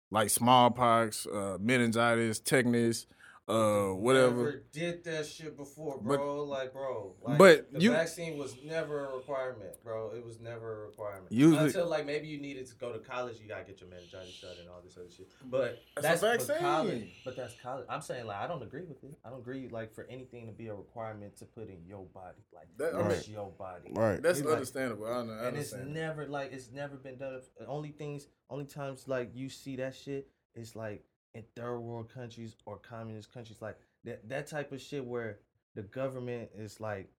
like 0.09 0.29
smallpox, 0.29 1.27
uh, 1.27 1.57
meningitis, 1.59 2.39
tetanus, 2.39 3.05
uh, 3.49 3.93
whatever. 3.95 4.35
Never 4.45 4.63
did 4.71 5.03
that 5.05 5.25
shit 5.25 5.57
before, 5.57 5.97
But- 5.97 6.17
bro. 6.17 6.43
like, 6.43 6.71
bro. 6.73 7.15
Like, 7.21 7.37
but 7.37 7.73
the 7.73 7.81
you- 7.81 7.91
vaccine 7.91 8.37
was 8.37 8.55
never 8.63 9.05
a 9.07 9.15
requirement, 9.15 9.75
bro. 9.83 10.11
It 10.11 10.23
was 10.23 10.39
never 10.39 10.83
a 10.83 10.87
requirement. 10.87 11.31
Usually- 11.31 11.65
Until 11.65 11.87
like 11.87 12.05
maybe 12.05 12.27
you 12.27 12.39
needed 12.39 12.67
to 12.67 12.75
go 12.75 12.93
to 12.93 12.99
college, 12.99 13.39
you 13.41 13.47
gotta 13.47 13.63
get 13.63 13.81
your 13.81 13.89
meningitis 13.89 14.29
shot 14.33 14.51
and 14.59 14.69
all 14.69 14.81
this 14.83 14.97
other 14.97 15.09
shit. 15.09 15.27
But 15.45 15.79
That's 15.95 16.21
that's, 16.21 16.43
a 16.43 16.47
vaccine. 16.47 16.57
college. 16.59 17.21
But 17.25 17.35
that's 17.35 17.55
college. 17.61 17.85
I'm 17.89 18.01
saying 18.01 18.25
like 18.27 18.37
I 18.37 18.47
don't 18.47 18.63
agree 18.63 18.83
with 18.85 19.03
it. 19.03 19.17
I 19.25 19.29
don't 19.29 19.39
agree 19.39 19.67
like 19.69 19.93
for 19.93 20.05
anything 20.09 20.45
to 20.47 20.53
be 20.53 20.67
a 20.67 20.75
requirement 20.75 21.35
to 21.37 21.45
put 21.45 21.69
in 21.69 21.83
your 21.85 22.05
body, 22.05 22.37
like 22.53 22.67
That- 22.77 22.93
that's 22.93 23.27
Right. 23.27 23.27
your 23.29 23.49
body. 23.51 23.91
Right. 23.93 24.21
That's 24.21 24.39
You 24.39 24.45
like- 24.45 24.53
understandable. 24.53 25.07
I, 25.07 25.23
know, 25.23 25.33
I 25.33 25.47
and 25.47 25.57
it's 25.57 25.73
understand. 25.73 25.93
never 25.93 26.27
like 26.27 26.51
it's 26.51 26.71
never 26.71 26.95
been 26.97 27.17
done. 27.17 27.41
Only 27.67 27.89
things, 27.91 28.27
only 28.49 28.65
times 28.65 29.07
like 29.07 29.31
you 29.35 29.49
see 29.49 29.75
that 29.77 29.95
shit 29.95 30.29
is 30.55 30.75
like 30.75 31.03
in 31.33 31.43
third 31.55 31.79
world 31.79 32.09
countries 32.13 32.55
or 32.65 32.77
communist 32.77 33.33
countries, 33.33 33.61
like 33.61 33.77
that 34.03 34.27
that 34.29 34.47
type 34.47 34.71
of 34.71 34.81
shit 34.81 35.05
where 35.05 35.39
the 35.75 35.83
government 35.83 36.49
is 36.57 36.79
like 36.79 37.09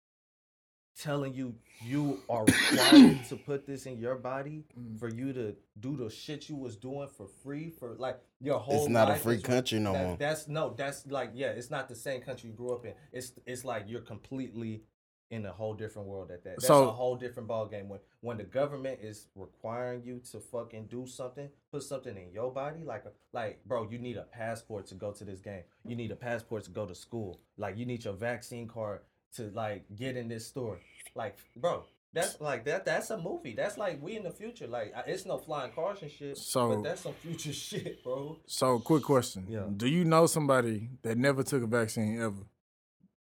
telling 0.98 1.32
you 1.32 1.54
you 1.84 2.20
are 2.28 2.44
required 2.44 3.24
to 3.28 3.36
put 3.46 3.64
this 3.66 3.86
in 3.86 3.96
your 3.98 4.16
body 4.16 4.64
Mm. 4.78 4.98
for 4.98 5.08
you 5.08 5.32
to 5.32 5.54
do 5.78 5.96
the 5.96 6.10
shit 6.10 6.48
you 6.48 6.56
was 6.56 6.76
doing 6.76 7.08
for 7.08 7.26
free 7.42 7.70
for 7.70 7.94
like 7.98 8.18
your 8.40 8.58
whole. 8.58 8.80
It's 8.82 8.88
not 8.88 9.10
a 9.10 9.14
free 9.14 9.36
is- 9.36 9.42
country 9.42 9.78
no 9.78 9.92
that- 9.92 10.06
more. 10.06 10.16
That's 10.18 10.48
no, 10.48 10.74
that's 10.76 11.06
like 11.06 11.30
yeah, 11.34 11.48
it's 11.48 11.70
not 11.70 11.88
the 11.88 11.94
same 11.94 12.20
country 12.20 12.50
you 12.50 12.56
grew 12.56 12.74
up 12.74 12.84
in. 12.84 12.92
It's 13.12 13.32
it's 13.46 13.64
like 13.64 13.84
you're 13.88 14.00
completely 14.02 14.82
in 15.30 15.46
a 15.46 15.52
whole 15.52 15.74
different 15.74 16.08
world 16.08 16.30
at 16.32 16.42
that. 16.44 16.56
That's 16.56 16.66
So- 16.66 16.88
a 16.88 16.92
whole 16.92 17.16
different 17.16 17.48
ball 17.48 17.66
game. 17.66 17.88
When 17.88 18.00
when 18.20 18.36
the 18.36 18.44
government 18.44 19.00
is 19.00 19.28
requiring 19.34 20.02
you 20.04 20.18
to 20.30 20.40
fucking 20.40 20.86
do 20.88 21.06
something, 21.06 21.48
put 21.72 21.82
something 21.84 22.16
in 22.16 22.32
your 22.32 22.52
body, 22.52 22.82
like 22.84 23.04
a, 23.06 23.12
like 23.32 23.64
bro, 23.64 23.88
you 23.88 23.98
need 23.98 24.16
a 24.16 24.24
passport 24.24 24.86
to 24.86 24.94
go 24.94 25.12
to 25.12 25.24
this 25.24 25.40
game. 25.40 25.62
You 25.84 25.96
need 25.96 26.10
a 26.10 26.16
passport 26.16 26.64
to 26.64 26.70
go 26.70 26.84
to 26.84 26.94
school. 26.94 27.40
Like 27.56 27.76
you 27.78 27.86
need 27.86 28.04
your 28.04 28.14
vaccine 28.14 28.66
card 28.68 29.00
to 29.36 29.50
like 29.54 29.84
get 29.94 30.16
in 30.16 30.28
this 30.28 30.46
store. 30.48 30.80
Like 31.14 31.36
bro. 31.56 31.84
That's 32.12 32.40
like 32.40 32.64
that. 32.64 32.84
That's 32.84 33.08
a 33.10 33.18
movie. 33.18 33.54
That's 33.54 33.78
like 33.78 34.02
we 34.02 34.16
in 34.16 34.24
the 34.24 34.32
future. 34.32 34.66
Like 34.66 34.92
it's 35.06 35.24
no 35.26 35.38
flying 35.38 35.70
cars 35.70 36.02
and 36.02 36.10
shit. 36.10 36.36
So- 36.36 36.70
but 36.74 36.82
that's 36.82 37.02
some 37.02 37.12
future 37.14 37.52
shit, 37.68 38.02
bro. 38.02 38.36
So, 38.46 38.80
quick 38.80 39.04
question: 39.04 39.46
Yeah. 39.48 39.68
Do 39.76 39.86
you 39.86 40.04
know 40.04 40.26
somebody 40.26 40.90
that 41.02 41.16
never 41.16 41.44
took 41.44 41.62
a 41.62 41.68
vaccine 41.68 42.20
ever? 42.20 42.42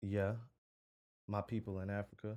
Yeah, 0.02 0.36
my 1.30 1.40
people 1.40 1.80
in 1.80 1.88
Africa. 1.90 2.36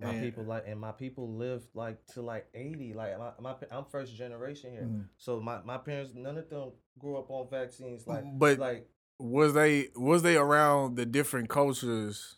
My 0.00 0.10
And- 0.10 0.22
people 0.22 0.44
like, 0.44 0.64
and 0.68 0.78
my 0.78 0.92
people 0.92 1.32
lived 1.34 1.66
like 1.74 2.04
to 2.14 2.22
like 2.22 2.46
eighty. 2.54 2.92
Like 2.92 3.18
my, 3.18 3.32
my 3.40 3.54
I'm 3.72 3.84
first 3.84 4.14
generation 4.14 4.70
here, 4.72 4.82
Mhm. 4.82 5.08
so 5.16 5.40
my, 5.40 5.60
my 5.62 5.78
parents 5.78 6.12
none 6.14 6.38
of 6.38 6.48
them 6.48 6.70
grew 6.98 7.16
up 7.18 7.30
on 7.30 7.48
vaccines. 7.50 8.06
Like, 8.06 8.24
But- 8.38 8.58
like 8.58 8.88
Was 9.18 9.54
they 9.54 9.88
was 9.96 10.22
they 10.22 10.36
around 10.36 10.94
the 10.96 11.04
different 11.04 11.48
cultures 11.48 12.36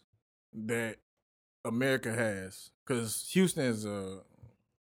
that 0.55 0.97
America 1.65 2.11
has? 2.13 2.71
Because 2.87 3.29
Houston 3.33 3.65
is 3.67 3.85
a 3.85 4.23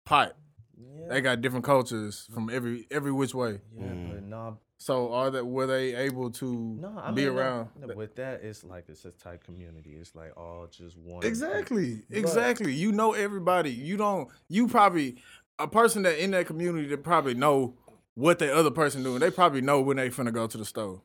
pot. 0.05 0.37
yeah, 0.77 1.09
They 1.09 1.21
got 1.23 1.41
different 1.41 1.65
cultures 1.65 2.29
from 2.35 2.51
every 2.51 2.87
every 2.91 3.13
which 3.13 3.35
way. 3.35 3.63
yeah, 3.75 3.85
Mm. 3.87 4.11
but 4.11 4.23
no, 4.25 4.59
So 4.81 5.13
are 5.13 5.31
that 5.33 5.45
were 5.45 5.67
they 5.67 5.97
able 5.97 6.31
to 6.31 6.79
no, 6.81 7.01
I 7.03 7.11
be 7.11 7.25
mean, 7.25 7.37
around? 7.37 7.71
no, 7.81 7.95
with 7.97 8.15
that, 8.15 8.45
it's 8.45 8.63
like 8.63 8.85
it's 8.89 9.05
a 9.05 9.11
tight 9.11 9.43
community. 9.45 9.97
It's 10.01 10.15
like 10.15 10.37
all 10.37 10.69
just 10.71 10.97
one. 10.97 11.27
Exactly, 11.27 12.03
But- 12.09 12.19
exactly. 12.19 12.73
You 12.73 12.93
know 12.93 13.13
everybody. 13.13 13.73
You 13.73 13.97
don't. 13.97 14.29
You 14.49 14.69
probably 14.69 15.17
a 15.59 15.67
person 15.67 16.05
that 16.05 16.23
in 16.23 16.31
that 16.31 16.47
community 16.47 16.87
that 16.89 17.03
probably 17.03 17.35
know 17.35 17.75
what 18.15 18.39
the 18.39 18.55
other 18.55 18.71
person 18.71 19.03
doing. 19.03 19.19
They 19.19 19.33
probably 19.33 19.61
know 19.61 19.81
when 19.81 19.97
they 19.97 20.11
finna 20.11 20.33
go 20.33 20.47
to 20.47 20.57
the 20.57 20.65
store. 20.65 21.03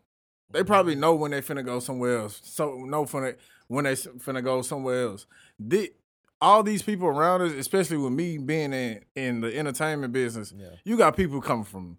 They 0.52 0.60
mm-hmm. 0.60 0.68
probably 0.68 0.96
know 0.96 1.16
when 1.16 1.32
they 1.32 1.42
finna 1.42 1.66
go 1.66 1.80
somewhere 1.80 2.20
else. 2.20 2.42
So 2.44 2.76
know 2.86 3.06
finna 3.06 3.36
when 3.68 3.86
they 3.86 3.94
finna 3.94 4.44
go 4.44 4.62
somewhere 4.62 5.04
else. 5.04 5.26
The, 5.60 5.92
all 6.40 6.62
these 6.62 6.84
people 6.84 7.08
around 7.08 7.42
us, 7.42 7.54
especially 7.54 7.98
with 7.98 8.14
me 8.14 8.38
being 8.38 8.72
in 8.74 9.02
in 9.16 9.42
the 9.42 9.58
entertainment 9.58 10.14
business, 10.14 10.54
Yeah. 10.56 10.68
you 10.84 10.96
got 10.98 11.18
people 11.18 11.42
coming 11.42 11.66
from 11.66 11.98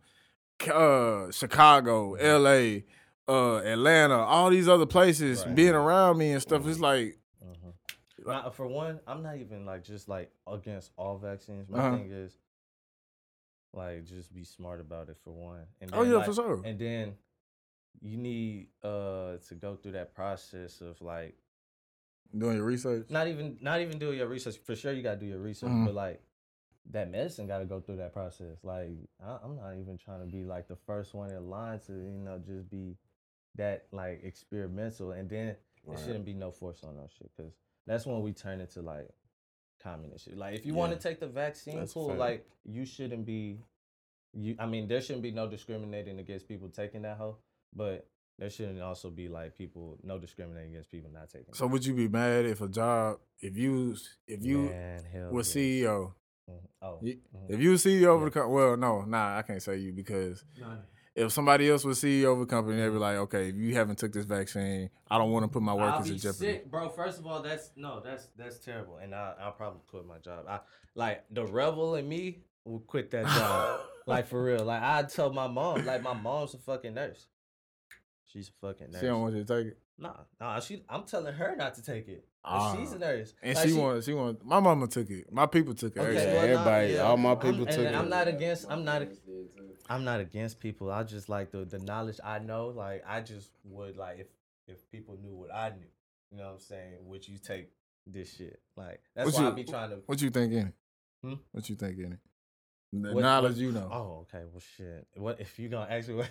uh, 0.73 1.31
Chicago, 1.31 2.15
L.A., 2.15 2.85
uh, 3.29 3.57
Atlanta, 3.59 4.17
all 4.19 4.51
these 4.51 4.69
other 4.69 4.87
places 4.87 5.45
Right. 5.47 5.55
being 5.55 5.75
around 5.75 6.19
me 6.19 6.33
and 6.33 6.43
stuff. 6.43 6.67
It's 6.67 6.79
like 6.81 7.19
Mhm. 7.43 7.73
Now, 8.27 8.51
for 8.51 8.67
one, 8.67 9.01
I'm 9.07 9.23
not 9.23 9.37
even 9.39 9.65
like 9.67 9.83
just 9.85 10.09
like 10.09 10.31
against 10.47 10.93
all 10.97 11.19
vaccines. 11.19 11.69
My 11.69 11.79
Uh-huh. 11.79 11.97
thing 11.97 12.11
is 12.11 12.39
like 13.73 14.05
just 14.05 14.33
be 14.33 14.45
smart 14.45 14.81
about 14.81 15.09
it 15.09 15.17
for 15.25 15.33
one. 15.33 15.67
And 15.81 15.91
Oh, 15.95 16.03
then, 16.03 16.11
yeah, 16.13 16.17
like- 16.19 16.27
for 16.27 16.35
sure. 16.35 16.63
And 16.65 16.79
then 16.79 17.17
you 18.01 18.17
need 18.19 18.69
uh 18.83 19.39
to 19.49 19.55
go 19.55 19.77
through 19.77 19.93
that 19.93 20.15
process 20.15 20.81
of 20.81 21.01
like 21.01 21.37
doing 22.37 22.57
your 22.57 22.65
research. 22.67 23.09
not 23.11 23.27
even 23.29 23.59
not 23.61 23.81
even 23.81 23.99
doing 23.99 24.19
your 24.19 24.29
research. 24.29 24.59
For 24.59 24.75
sure, 24.77 24.93
you 24.93 25.03
gotta 25.03 25.19
do 25.21 25.27
your 25.27 25.39
research, 25.41 25.71
Mhm. 25.71 25.87
but 25.87 25.95
like 25.95 26.23
that 26.91 27.11
medicine 27.11 27.47
got 27.47 27.59
to 27.59 27.65
go 27.65 27.81
through 27.81 27.97
that 27.97 28.13
process. 28.13 28.59
Like 28.63 28.91
I, 29.25 29.39
I'm 29.45 29.57
not 29.57 29.75
even 29.81 29.97
trying 29.97 30.21
to 30.21 30.27
be 30.27 30.45
like 30.45 30.69
the 30.69 30.77
first 30.87 31.15
one 31.15 31.31
in 31.31 31.49
line 31.49 31.81
to 31.87 31.93
you 31.93 32.21
know 32.25 32.41
just 32.45 32.71
be 32.71 32.97
that 33.57 33.87
like 33.93 34.21
experimental, 34.25 35.13
and 35.13 35.29
then 35.29 35.49
it 35.49 35.99
shouldn't 35.99 36.25
be 36.25 36.35
no 36.35 36.51
force 36.51 36.83
on 36.85 36.97
no 36.97 37.07
shit 37.19 37.31
because 37.37 37.53
that's 37.87 38.07
when 38.07 38.23
we 38.23 38.33
turn 38.33 38.61
into 38.61 38.83
like 38.83 39.09
communist 39.83 40.25
shit. 40.27 40.37
Like 40.37 40.55
if 40.55 40.67
you 40.67 40.75
want 40.75 40.93
to 40.93 40.99
take 40.99 41.21
the 41.21 41.27
vaccine, 41.27 41.79
That's 41.79 41.93
cool. 41.93 42.09
fact. 42.09 42.21
Like 42.21 42.47
you 42.65 42.85
shouldn't 42.85 43.27
be. 43.27 43.59
You, 44.37 44.57
I 44.59 44.67
mean, 44.67 44.89
there 44.89 45.01
shouldn't 45.01 45.23
be 45.23 45.31
no 45.31 45.49
discriminating 45.49 46.19
against 46.19 46.49
people 46.49 46.69
taking 46.69 47.03
that 47.03 47.19
hoe, 47.19 47.37
but 47.73 48.09
there 48.39 48.51
shouldn't 48.51 48.81
also 48.83 49.11
be 49.11 49.29
like 49.29 49.57
people 49.57 49.97
no 50.03 50.19
discriminating 50.19 50.73
against 50.73 50.91
people 50.91 51.09
not 51.13 51.29
taking. 51.29 51.51
it. 51.51 51.57
So 51.57 51.69
would 51.69 51.87
you 51.87 51.95
be 51.95 52.09
mad 52.09 52.45
if 52.45 52.61
a 52.61 52.69
job, 52.69 53.19
if 53.39 53.57
you, 53.57 53.97
if 54.27 54.45
you 54.45 54.71
Man, 54.71 55.05
was 55.31 55.55
yes. 55.55 55.65
CEO. 55.65 56.13
Oh, 56.83 56.99
you- 57.01 57.21
mhm. 57.35 57.51
if 57.51 57.61
you 57.61 57.71
was 57.71 57.83
CEO 57.83 58.15
of 58.17 58.23
the 58.23 58.31
company, 58.31 58.55
well, 58.55 58.77
no, 58.77 59.03
nah, 59.03 59.39
I 59.39 59.43
can't 59.43 59.63
say 59.63 59.79
you 59.79 59.93
because 59.93 60.45
if 61.15 61.33
somebody 61.33 61.71
else 61.71 61.85
was 61.85 61.99
CEO 61.99 62.33
of 62.35 62.41
a 62.41 62.47
company, 62.47 62.77
they'd 62.77 62.89
be 62.91 62.97
like, 62.97 63.17
okay, 63.17 63.49
if 63.49 63.55
you 63.57 63.75
haven't 63.75 63.99
took 63.99 64.13
this 64.13 64.27
vaccine, 64.27 64.91
I 65.11 65.17
don't 65.17 65.31
want 65.31 65.45
to 65.45 65.49
put 65.49 65.63
my 65.63 65.73
I'll 65.73 65.79
workers 65.79 66.07
be 66.09 66.13
in 66.15 66.19
jeopardy. 66.19 66.39
sick, 66.47 66.71
bro. 66.71 66.89
First 66.91 67.19
of 67.21 67.27
all, 67.27 67.41
that's 67.41 67.71
no, 67.77 68.01
that's 68.01 68.29
that's 68.37 68.59
terrible, 68.59 68.99
and 68.99 69.15
I, 69.15 69.35
I'll 69.41 69.53
probably 69.53 69.81
quit 69.87 70.07
my 70.07 70.19
job. 70.19 70.45
I 70.49 70.61
like 70.95 71.25
the 71.31 71.47
rebel 71.47 71.95
in 71.95 72.09
me 72.09 72.43
will 72.65 72.81
quit 72.81 73.11
that 73.13 73.25
job, 73.27 73.81
like 74.07 74.27
for 74.27 74.43
real. 74.43 74.65
Like 74.65 74.83
I 74.83 75.03
tell 75.05 75.33
my 75.33 75.47
mom, 75.47 75.87
like 75.87 76.03
my 76.03 76.15
mom's 76.15 76.53
a 76.55 76.59
fucking 76.59 76.95
nurse. 76.95 77.27
She's 78.35 78.49
a 78.51 78.67
fucking 78.67 78.91
nurse. 78.91 79.01
She 79.01 79.07
don't 79.07 79.23
want 79.23 79.35
you 79.37 79.45
to 79.45 79.57
take 79.57 79.67
it, 79.69 79.79
nah, 79.97 80.13
nah. 80.41 80.59
She, 80.61 80.83
I'm 80.89 81.05
telling 81.05 81.33
her 81.33 81.55
not 81.57 81.75
to 81.77 81.83
take 81.83 82.09
it. 82.09 82.27
but 82.43 82.51
Ah. 82.51 82.77
she's 82.77 82.93
a 82.93 82.99
nurse, 82.99 83.33
and 83.43 83.55
Like, 83.55 83.69
she, 83.69 83.73
want, 83.75 84.05
she 84.05 84.13
want. 84.13 84.45
My 84.45 84.61
mama 84.61 84.87
took 84.89 85.09
it. 85.09 85.33
My 85.33 85.47
people 85.47 85.73
took 85.75 85.97
it. 85.97 86.01
Okay. 86.01 86.15
Yeah, 86.15 86.33
well, 86.35 86.43
everybody- 86.45 86.93
yeah, 86.95 87.01
all 87.03 87.17
my 87.17 87.31
I'm- 87.31 87.39
people 87.39 87.67
and 87.67 87.77
took 87.77 87.87
I'm 87.95 88.05
it. 88.07 88.09
not 88.09 88.29
against. 88.29 88.67
I'm 88.69 88.85
not. 88.85 88.99
Did. 88.99 89.17
I'm 89.89 90.03
not 90.05 90.19
against 90.21 90.59
people. 90.61 90.91
I 90.91 91.05
just 91.05 91.29
like 91.29 91.53
the 91.53 91.65
the 91.65 91.79
knowledge 91.79 92.19
I 92.25 92.39
know. 92.41 92.69
Like 92.69 93.05
I 93.07 93.21
just 93.21 93.51
would 93.65 93.97
like 93.97 94.19
if 94.19 94.27
if 94.67 94.91
people 94.91 95.17
knew 95.23 95.35
what 95.35 95.55
I 95.55 95.69
knew. 95.71 95.87
You 96.33 96.39
know 96.39 96.45
what 96.47 96.53
I'm 96.55 96.61
saying? 96.61 96.95
Would 97.07 97.29
you 97.29 97.39
take 97.39 97.71
this 98.07 98.35
shit? 98.35 98.61
Like 98.77 99.01
that's 99.15 99.27
What 99.27 99.35
why 99.37 99.45
I 99.45 99.49
you- 99.51 99.55
be 99.55 99.65
trying 99.65 99.91
to. 99.91 99.97
What 100.07 100.21
you 100.21 100.31
think 100.31 100.53
in 100.53 100.67
it? 100.69 100.75
Hmm? 101.23 101.35
What 101.53 101.69
you 101.71 101.77
think 101.77 101.99
in 101.99 102.13
it? 102.15 102.19
The 102.93 103.15
What- 103.15 103.23
knowledge 103.23 103.59
you 103.59 103.71
know. 103.73 103.89
Oh, 103.93 104.27
okay. 104.35 104.45
Well, 104.51 104.61
shit. 104.77 105.07
What 105.17 105.41
if 105.41 105.57
you 105.59 105.69
gonna 105.69 105.89
ask 105.91 106.09
me? 106.09 106.15
What, 106.17 106.29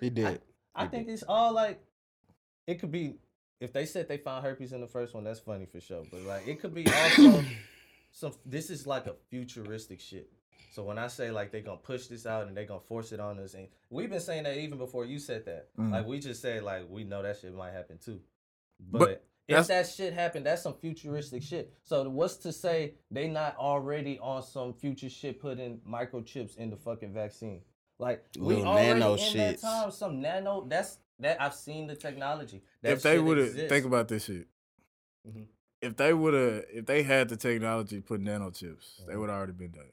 He 0.00 0.08
did. 0.10 0.24
I 0.26 0.38
He 0.78 0.86
think 0.88 1.08
it's 1.08 1.22
all 1.28 1.52
like 1.52 1.80
it 2.66 2.76
could 2.80 2.90
be. 2.90 3.16
If 3.60 3.72
they 3.72 3.86
said 3.86 4.08
they 4.08 4.18
found 4.18 4.44
herpes 4.44 4.72
in 4.72 4.80
the 4.80 4.86
first 4.86 5.14
one, 5.14 5.24
that's 5.24 5.40
funny 5.40 5.66
for 5.66 5.80
sure. 5.80 6.02
But 6.10 6.22
like 6.22 6.46
it 6.48 6.60
could 6.60 6.74
be 6.74 6.86
also 6.86 7.44
some. 8.12 8.32
This 8.44 8.70
is 8.70 8.86
like 8.86 9.06
a 9.06 9.14
futuristic 9.30 10.00
shit. 10.00 10.30
So 10.72 10.82
when 10.82 10.98
I 10.98 11.06
say 11.06 11.30
like 11.30 11.52
they 11.52 11.60
gonna 11.60 11.76
push 11.76 12.08
this 12.08 12.26
out 12.26 12.48
and 12.48 12.56
they 12.56 12.64
gonna 12.64 12.80
force 12.80 13.12
it 13.12 13.20
on 13.20 13.38
us, 13.38 13.54
and 13.54 13.68
we've 13.90 14.10
been 14.10 14.20
saying 14.20 14.42
that 14.44 14.56
even 14.58 14.76
before 14.78 15.04
you 15.04 15.18
said 15.20 15.44
that. 15.46 15.68
Mhm. 15.76 15.92
Like 15.92 16.06
we 16.06 16.18
just 16.18 16.42
said 16.42 16.62
like 16.64 16.88
we 16.90 17.04
know 17.04 17.22
that 17.22 17.38
shit 17.38 17.54
might 17.54 17.72
happen 17.72 17.98
too. 17.98 18.20
But, 18.80 18.98
But 18.98 19.24
if 19.46 19.66
that 19.68 19.86
shit 19.86 20.12
happened, 20.12 20.46
that's 20.46 20.62
some 20.62 20.74
futuristic 20.74 21.42
shit. 21.44 21.72
So 21.84 22.08
what's 22.08 22.38
to 22.38 22.52
say 22.52 22.94
they 23.10 23.28
not 23.28 23.56
already 23.56 24.18
on 24.18 24.42
some 24.42 24.74
future 24.74 25.08
shit 25.08 25.38
putting 25.40 25.78
microchips 25.88 26.56
in 26.56 26.70
the 26.70 26.76
fucking 26.76 27.12
vaccine? 27.12 27.60
Like 27.98 28.24
we 28.38 28.56
Little 28.56 28.66
already 28.66 29.00
nano 29.00 29.12
in 29.14 29.18
shits. 29.18 29.32
that 29.34 29.60
time. 29.60 29.90
Some 29.90 30.20
nano. 30.20 30.66
That's 30.68 30.98
that. 31.20 31.40
I've 31.40 31.54
seen 31.54 31.86
the 31.86 31.94
technology. 31.96 32.62
That 32.82 32.92
if 32.92 33.02
they 33.02 33.14
shit 33.16 33.24
would 33.24 33.38
have 33.38 33.46
exists. 33.48 33.68
think 33.70 33.86
about 33.86 34.08
this 34.08 34.24
shit. 34.24 34.46
Mhm. 35.28 35.46
If 35.80 35.96
they 35.96 36.12
would 36.14 36.34
have, 36.34 36.64
if 36.72 36.86
they 36.86 37.02
had 37.02 37.28
the 37.28 37.36
technology 37.36 37.96
to 37.96 38.02
put 38.02 38.20
nano 38.20 38.50
chips, 38.50 38.96
Uh-huh. 39.00 39.10
they 39.10 39.16
would 39.16 39.30
already 39.30 39.52
been 39.52 39.70
done. 39.70 39.90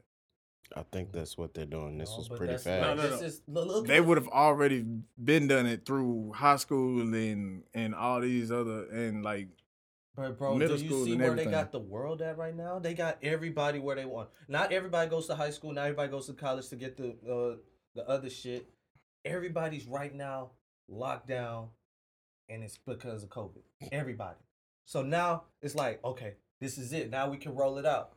I 0.75 0.83
think 0.83 1.11
that's 1.11 1.37
what 1.37 1.53
they're 1.53 1.65
doing. 1.65 1.97
This 1.97 2.09
No, 2.11 2.17
was 2.17 2.29
but 2.29 2.37
pretty 2.37 2.53
that's 2.53 2.63
fast. 2.63 2.87
like- 2.87 2.95
No, 2.97 3.03
no, 3.03 3.09
this 3.09 3.19
no. 3.21 3.27
is- 3.27 3.41
look- 3.47 3.67
look 3.67 3.87
They 3.87 3.99
would 3.99 4.17
have 4.17 4.29
already 4.29 4.85
been 5.21 5.47
done 5.47 5.65
it 5.65 5.85
through 5.85 6.31
high 6.33 6.55
school 6.55 7.01
and 7.13 7.63
and 7.73 7.93
all 7.93 8.21
these 8.21 8.51
other 8.51 8.85
and 8.89 9.21
like 9.21 9.49
But 10.15 10.37
bro, 10.37 10.55
middle 10.55 10.77
do 10.77 10.83
you 10.83 10.89
schools 10.89 11.05
see 11.05 11.11
and 11.11 11.21
where 11.21 11.31
everything. 11.31 11.51
they 11.51 11.57
got 11.57 11.71
the 11.73 11.79
world 11.79 12.21
at 12.21 12.37
right 12.37 12.55
now? 12.55 12.79
They 12.79 12.93
got 12.93 13.17
everybody 13.21 13.79
where 13.79 13.95
they 13.97 14.05
want. 14.05 14.29
Not 14.47 14.71
everybody 14.71 15.09
goes 15.09 15.27
to 15.27 15.35
high 15.35 15.51
school. 15.51 15.73
Not 15.73 15.83
everybody 15.87 16.09
goes 16.09 16.27
to 16.27 16.33
college 16.33 16.69
to 16.69 16.75
get 16.77 16.95
the 16.97 17.17
uh, 17.29 17.57
the 17.95 18.07
other 18.07 18.29
shit. 18.29 18.67
Everybody's 19.25 19.85
right 19.85 20.13
now 20.13 20.51
locked 20.89 21.27
down, 21.27 21.67
and 22.49 22.63
it's 22.63 22.77
because 22.77 23.23
of 23.23 23.29
COVID. 23.29 23.61
Everybody. 23.91 24.37
So 24.85 25.03
now 25.03 25.43
it's 25.61 25.75
like, 25.75 26.03
okay, 26.03 26.33
this 26.59 26.77
is 26.77 26.91
it. 26.93 27.09
Now 27.11 27.29
we 27.29 27.37
can 27.37 27.53
roll 27.55 27.77
it 27.77 27.85
out. 27.85 28.13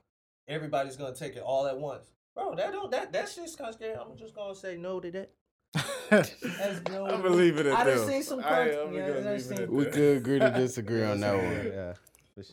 Everybody's 0.48 0.96
gonna 0.96 1.14
take 1.14 1.36
it 1.36 1.42
all 1.42 1.66
at 1.66 1.78
once, 1.78 2.06
bro. 2.34 2.54
That 2.54 2.72
don't 2.72 2.90
that 2.90 3.12
that 3.12 3.28
shit's 3.28 3.56
kind 3.56 3.68
of 3.70 3.74
scary. 3.76 3.94
I'm 3.94 4.16
just 4.16 4.34
gonna 4.34 4.54
say 4.54 4.76
no 4.76 5.00
to 5.00 5.10
that. 5.12 5.30
That's 6.10 6.80
no. 6.90 7.06
I 7.06 7.16
believe 7.20 7.58
it 7.58 7.66
at 7.66 7.74
I 7.76 7.84
done 7.84 7.96
them. 7.98 8.08
seen 8.08 8.22
some. 8.22 8.40
I- 8.40 8.42
Cards, 8.42 8.76
I'm 8.86 8.94
yeah, 8.94 9.04
I 9.04 9.08
done 9.08 9.26
it 9.26 9.40
seen- 9.40 9.70
We 9.70 9.84
that. 9.84 9.92
could 9.92 10.16
agree 10.18 10.38
to 10.38 10.50
disagree 10.50 11.02
on 11.12 11.20
that 11.20 11.36
one. 11.36 11.66
Yeah. 11.66 11.94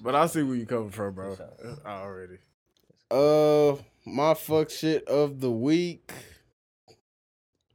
But 0.02 0.14
I 0.14 0.28
see 0.28 0.44
where 0.44 0.56
you're 0.56 0.68
coming 0.68 0.92
from, 0.92 1.16
bro. 1.16 1.36
Already. 1.84 2.38
Uh, 3.10 3.76
my 4.06 4.36
fuck 4.36 4.70
shit 4.70 5.08
of 5.08 5.40
the 5.40 5.50
week. 5.50 6.12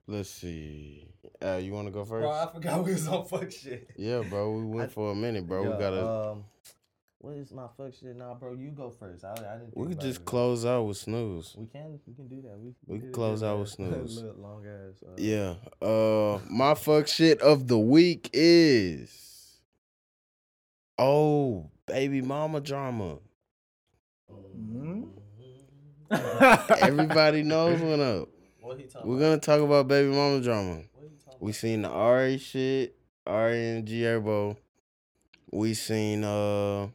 Let's 0.09 0.31
see. 0.31 1.09
Uh, 1.43 1.57
you 1.57 1.73
want 1.73 1.89
to 1.89 1.91
go 1.93 2.05
first? 2.05 2.23
Bro, 2.23 2.31
I 2.31 2.47
forgot 2.53 2.85
we 2.85 2.93
was 2.93 3.09
on 3.09 3.25
fuck 3.27 3.51
shit. 3.51 3.91
yeah, 3.97 4.21
bro. 4.29 4.53
We 4.53 4.65
went 4.65 4.91
I- 4.91 4.95
for 4.95 5.11
a 5.13 5.15
minute, 5.15 5.47
bro. 5.47 5.65
Yeah, 5.65 5.71
we 5.71 5.79
gotta. 5.79 6.07
Um, 6.09 6.45
what 7.19 7.35
is 7.35 7.51
my 7.51 7.67
fuck 7.77 7.93
shit? 7.93 8.15
Nah, 8.17 8.35
bro, 8.35 8.53
you 8.55 8.69
go 8.71 8.91
first. 8.91 9.25
I, 9.25 9.33
I 9.33 9.35
didn't. 9.59 9.77
we 9.77 9.89
could 9.89 10.01
just 10.01 10.21
it. 10.21 10.25
close 10.25 10.65
out 10.65 10.85
with 10.85 10.97
snooze. 10.99 11.55
We 11.59 11.67
can. 11.67 11.99
We 12.07 12.15
can 12.15 12.29
do 12.29 12.41
that. 12.43 12.57
We, 12.59 12.73
We 12.87 13.01
can 13.01 13.11
close 13.13 13.43
out 13.43 13.59
with 13.59 13.69
snooze. 13.77 14.23
long 14.39 14.65
ass. 14.65 15.03
Uh, 15.03 15.11
Yeah. 15.17 15.55
Uh, 15.85 16.39
my 16.49 16.75
fuck 16.75 17.09
shit 17.09 17.41
of 17.41 17.67
the 17.67 17.79
week 17.79 18.31
is. 18.33 19.59
Oh, 20.99 21.69
baby 21.87 22.23
mama 22.23 22.61
drama. 22.61 23.19
Mm-hmm. 24.33 25.03
Everybody 26.81 27.43
knows 27.43 27.81
what 27.81 27.99
up. 28.01 28.29
What 28.67 28.79
he 28.81 28.87
talking 28.87 29.09
We're 29.11 29.17
about? 29.17 29.27
gonna 29.27 29.41
talk 29.41 29.61
about 29.61 29.89
baby 29.89 30.09
mama 30.11 30.41
drama. 30.41 30.71
What 30.93 31.11
he 31.11 31.17
talking 31.25 31.39
We 31.41 31.53
seen 31.53 31.83
the 31.83 31.89
Ari 31.89 32.39
shit, 32.39 32.97
Ari 33.27 33.69
and 33.71 33.87
G 33.87 34.01
Herbo. 34.03 34.57
We 35.53 35.75
seen 35.75 36.25
uh, 36.25 36.89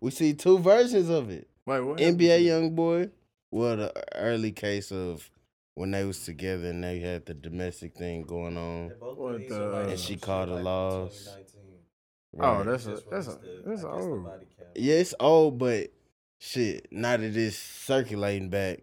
we 0.00 0.10
see 0.12 0.34
two 0.34 0.58
versions 0.58 1.08
of 1.08 1.30
it. 1.30 1.48
Wait, 1.66 1.80
what? 1.80 1.98
NBA 1.98 2.44
YoungBoy. 2.44 3.10
Well, 3.50 3.76
the 3.76 3.92
early 4.16 4.52
case 4.52 4.92
of 4.92 5.28
when 5.74 5.90
they 5.90 6.04
was 6.04 6.24
together 6.24 6.68
and 6.70 6.82
they 6.84 7.00
had 7.00 7.26
the 7.26 7.34
domestic 7.34 7.94
thing 7.94 8.22
going 8.22 8.56
on. 8.56 8.92
What 9.00 9.48
the- 9.48 9.58
like 9.58 9.88
And 9.90 9.98
she 9.98 10.12
shit 10.14 10.22
called 10.22 10.48
the 10.50 10.52
like 10.54 10.62
from 10.62 10.64
laws. 10.64 11.28
Oh, 12.38 12.58
Right. 12.58 12.66
that's 12.66 12.86
a 12.86 13.00
that's 13.10 13.26
a 13.28 13.38
that's 13.64 13.84
I 13.84 13.88
the 13.88 13.88
old. 13.90 14.30
yeah, 14.76 14.94
it's 14.94 15.14
old, 15.18 15.58
but 15.58 15.88
shit, 16.38 16.86
now 16.92 17.16
that 17.16 17.36
it's 17.36 17.56
circulating 17.56 18.50
back, 18.50 18.80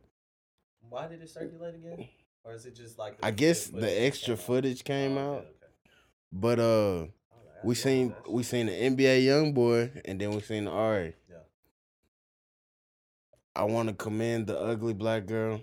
Why 0.89 1.07
did 1.07 1.21
it 1.21 1.29
circulate 1.29 1.75
again? 1.75 2.07
Or 2.46 2.54
is 2.54 2.66
it 2.66 2.76
just 2.76 2.98
like? 3.00 3.18
I 3.24 3.32
guess 3.32 3.68
the 3.68 3.89
extra 4.06 4.36
came 4.36 4.46
footage 4.46 4.84
came 4.84 5.18
Oh, 5.18 5.22
out. 5.34 5.38
okay, 5.39 5.48
okay. 5.48 5.91
But 6.32 6.60
uh, 6.60 6.64
I 6.64 6.66
was 6.66 7.02
like, 7.02 7.10
I 7.64 7.68
we 7.68 7.76
seen 7.76 8.16
we 8.30 8.43
seen 8.43 8.66
the 8.68 8.72
NBA 8.74 9.24
YoungBoy, 9.26 10.02
and 10.06 10.22
then 10.22 10.32
we 10.32 10.41
seen 10.41 10.66
the 10.66 10.72
Ari. 10.72 11.16
Yeah. 11.30 11.38
I 13.56 13.64
want 13.64 13.89
to 13.89 13.96
commend 13.96 14.48
the 14.48 14.60
ugly 14.60 14.93
black 14.93 15.26
girl, 15.26 15.62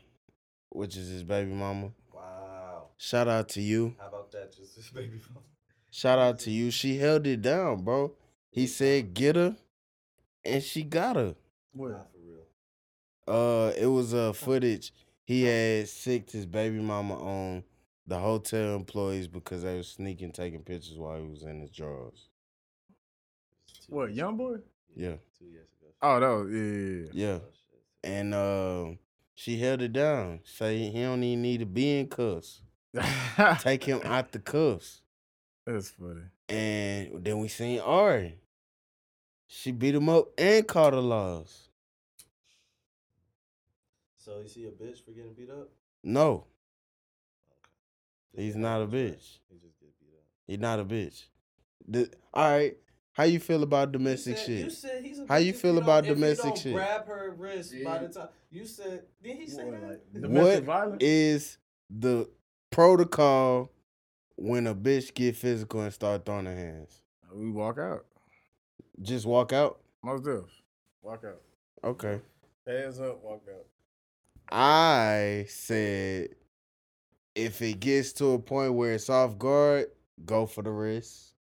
which 0.70 0.96
is 0.96 1.08
his 1.08 1.22
baby 1.22 1.52
mama. 1.52 1.90
Wow. 2.12 2.88
Shout 2.96 3.28
out 3.28 3.48
to 3.50 3.60
you. 3.60 3.94
How 4.00 4.08
about 4.08 4.32
that? 4.32 4.56
Just 4.56 4.76
this 4.76 4.90
baby 4.90 5.18
phone. 5.18 5.42
Shout 5.90 6.18
out 6.18 6.38
to 6.40 6.50
you. 6.50 6.70
She 6.70 6.96
held 6.96 7.26
it 7.26 7.42
down, 7.42 7.84
bro. 7.84 8.12
He 8.50 8.66
said 8.66 9.14
get 9.14 9.36
her, 9.36 9.54
and 10.44 10.62
she 10.62 10.82
got 10.82 11.16
her. 11.16 11.34
Nah, 11.74 11.88
for 11.88 12.18
real. 12.18 12.46
Uh, 13.28 13.72
it 13.78 13.86
was 13.86 14.14
uh 14.14 14.32
footage. 14.34 14.92
He 15.24 15.44
had 15.44 15.88
sicked 15.88 16.32
his 16.32 16.46
baby 16.46 16.80
mama 16.80 17.14
on 17.14 17.64
the 18.06 18.18
hotel 18.18 18.74
employees 18.74 19.28
because 19.28 19.62
they 19.62 19.76
were 19.76 19.82
sneaking 19.82 20.32
taking 20.32 20.62
pictures 20.62 20.98
while 20.98 21.18
he 21.20 21.26
was 21.26 21.42
in 21.42 21.60
his 21.60 21.70
drawers. 21.70 22.28
What, 23.88 24.14
young 24.14 24.36
boy? 24.36 24.56
Yeah. 24.94 25.16
Two 25.38 25.46
years 25.46 25.68
ago. 25.80 25.92
Oh, 26.02 26.20
that 26.20 26.28
was 26.28 27.14
yeah. 27.14 27.26
Yeah. 27.26 27.38
Oh. 27.38 27.48
And 28.04 28.34
uh, 28.34 28.84
she 29.34 29.58
held 29.58 29.82
it 29.82 29.92
down. 29.92 30.40
Say 30.44 30.90
he 30.90 31.02
don't 31.02 31.22
even 31.22 31.42
need 31.42 31.60
to 31.60 31.66
be 31.66 32.00
in 32.00 32.08
cuffs. 32.08 32.62
Take 33.60 33.84
him 33.84 34.00
out 34.04 34.32
the 34.32 34.38
cuffs. 34.38 35.02
That's 35.66 35.90
funny. 35.90 36.22
And 36.48 37.24
then 37.24 37.38
we 37.38 37.48
seen 37.48 37.80
Ari. 37.80 38.38
She 39.46 39.70
beat 39.70 39.94
him 39.94 40.08
up 40.08 40.28
and 40.36 40.66
called 40.66 40.94
the 40.94 41.02
laws. 41.02 41.68
So 44.24 44.38
is 44.44 44.54
he 44.54 44.66
a 44.66 44.70
bitch 44.70 45.04
for 45.04 45.10
getting 45.10 45.34
beat 45.34 45.50
up? 45.50 45.68
No, 46.04 46.44
Did 48.34 48.42
He's 48.44 48.56
not 48.56 48.80
a 48.82 48.86
bitch. 48.86 49.38
He 49.48 49.56
just 49.58 49.78
get 49.80 49.98
beat 50.00 50.14
up. 50.16 50.24
he 50.46 50.56
not 50.56 50.78
a 50.78 50.84
bitch. 50.84 51.24
The, 51.88 52.08
all 52.32 52.50
right, 52.50 52.76
how 53.12 53.24
you 53.24 53.40
feel 53.40 53.62
about 53.64 53.90
domestic 53.90 54.32
you 54.32 54.36
said, 54.36 54.46
shit? 54.46 54.64
You 54.64 54.70
said 54.70 55.04
he's 55.04 55.18
a 55.18 55.26
How 55.26 55.36
you 55.36 55.52
feel 55.52 55.74
don't- 55.74 55.82
about 55.82 56.04
if 56.04 56.10
you 56.10 56.14
domestic 56.14 56.44
don't 56.54 56.58
shit? 56.58 56.74
Grab 56.74 57.06
her 57.06 57.34
wrist 57.36 57.74
by 57.84 57.98
the 57.98 58.08
time 58.08 58.28
you 58.50 58.64
said. 58.64 59.02
Did 59.22 59.36
he 59.38 59.46
say 59.48 59.64
What, 59.64 59.80
that? 59.80 59.88
like, 59.88 60.02
What 60.12 60.22
domestic 60.22 60.64
violence? 60.64 61.02
is 61.02 61.58
the 61.90 62.28
protocol 62.70 63.70
when 64.36 64.66
a 64.68 64.74
bitch 64.74 65.12
get 65.14 65.34
physical 65.36 65.80
and 65.80 65.92
start 65.92 66.24
throwing 66.24 66.46
her 66.46 66.54
hands? 66.54 67.02
We 67.34 67.50
walk 67.50 67.78
out. 67.78 68.06
Just 69.00 69.26
walk 69.26 69.52
out. 69.52 69.80
Most 70.02 70.26
of. 70.28 70.48
Walk 71.02 71.24
out. 71.24 71.40
Okay. 71.82 72.20
Hands 72.66 73.00
up, 73.00 73.22
walk 73.24 73.42
out. 73.50 73.66
I 74.54 75.46
said 75.48 76.28
if 77.34 77.62
it 77.62 77.80
gets 77.80 78.12
to 78.14 78.32
a 78.32 78.38
point 78.38 78.74
where 78.74 78.92
it's 78.92 79.08
off 79.08 79.38
guard, 79.38 79.86
go 80.26 80.44
for 80.46 80.62
the 80.62 80.70
wrist. 80.70 81.32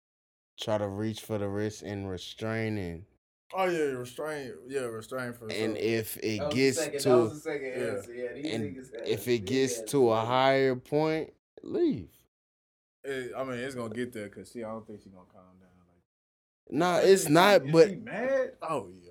Try 0.60 0.78
to 0.78 0.86
reach 0.86 1.22
for 1.22 1.36
the 1.38 1.48
wrist 1.48 1.82
and 1.82 2.08
restraining. 2.08 3.04
Oh 3.52 3.64
yeah, 3.64 3.78
restrain. 3.98 4.52
Yeah, 4.68 4.82
restrain 4.82 5.32
for. 5.32 5.46
And 5.50 5.76
sure. 5.76 5.76
if 5.76 6.16
it 6.18 6.38
That 6.38 6.46
was 6.46 6.54
gets 6.54 6.78
second- 6.78 6.92
that 6.92 7.02
to 7.02 7.16
was 7.16 7.42
second 7.42 7.66
yeah. 7.66 7.86
answer. 7.96 8.14
Yeah, 8.14 8.50
and 8.54 8.76
if 9.06 9.26
a 9.26 9.34
it 9.34 9.44
gets 9.44 9.78
big 9.78 9.86
to 9.88 10.10
a 10.10 10.24
higher 10.24 10.76
point, 10.76 11.32
leave. 11.64 12.10
It- 13.02 13.32
I 13.36 13.42
mean, 13.42 13.58
it's 13.58 13.74
gonna 13.74 13.92
get 13.92 14.12
there 14.12 14.28
because 14.28 14.52
she. 14.52 14.62
I 14.62 14.68
don't 14.68 14.86
think 14.86 15.00
she's 15.02 15.10
gonna 15.12 15.24
calm 15.32 15.42
down. 15.58 15.68
Like, 15.88 16.78
Nah, 16.78 16.98
it's 16.98 17.28
not, 17.28 17.64
Is 17.66 17.72
but 17.72 17.88
she 17.88 17.96
mad. 17.96 18.52
Oh 18.62 18.88
yeah. 19.02 19.09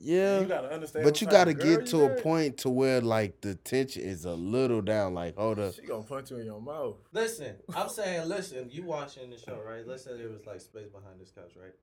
Yeah. 0.00 0.40
You 0.40 0.46
gotta 0.46 0.72
understand. 0.72 1.04
But 1.04 1.20
you 1.20 1.26
got 1.26 1.44
to 1.44 1.54
get 1.54 1.86
to 1.88 2.04
a 2.04 2.08
married. 2.08 2.22
point 2.22 2.58
to 2.58 2.70
where 2.70 3.00
like 3.00 3.40
the 3.42 3.54
tension 3.54 4.02
is 4.02 4.24
a 4.24 4.32
little 4.32 4.80
down. 4.80 5.14
Like, 5.14 5.36
hold 5.36 5.58
up. 5.58 5.74
She 5.74 5.82
gonna 5.82 6.02
punch 6.02 6.30
you 6.30 6.38
in 6.38 6.46
your 6.46 6.60
mouth. 6.60 6.96
Listen, 7.12 7.56
I'm 7.74 7.88
saying, 7.88 8.28
listen. 8.28 8.68
You 8.70 8.84
watching 8.84 9.30
the 9.30 9.38
show, 9.38 9.60
right? 9.66 9.86
Let's 9.86 10.04
say 10.04 10.16
there 10.16 10.28
was 10.28 10.46
like 10.46 10.60
space 10.60 10.88
behind 10.88 11.20
this 11.20 11.30
couch, 11.30 11.52
right? 11.60 11.74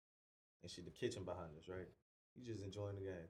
And 0.64 0.72
she 0.72 0.82
the 0.82 0.90
kitchen 0.90 1.24
behind 1.24 1.50
us, 1.58 1.70
right? 1.70 1.88
You 2.36 2.46
just 2.46 2.64
enjoying 2.64 2.96
the 2.96 3.02
game, 3.02 3.30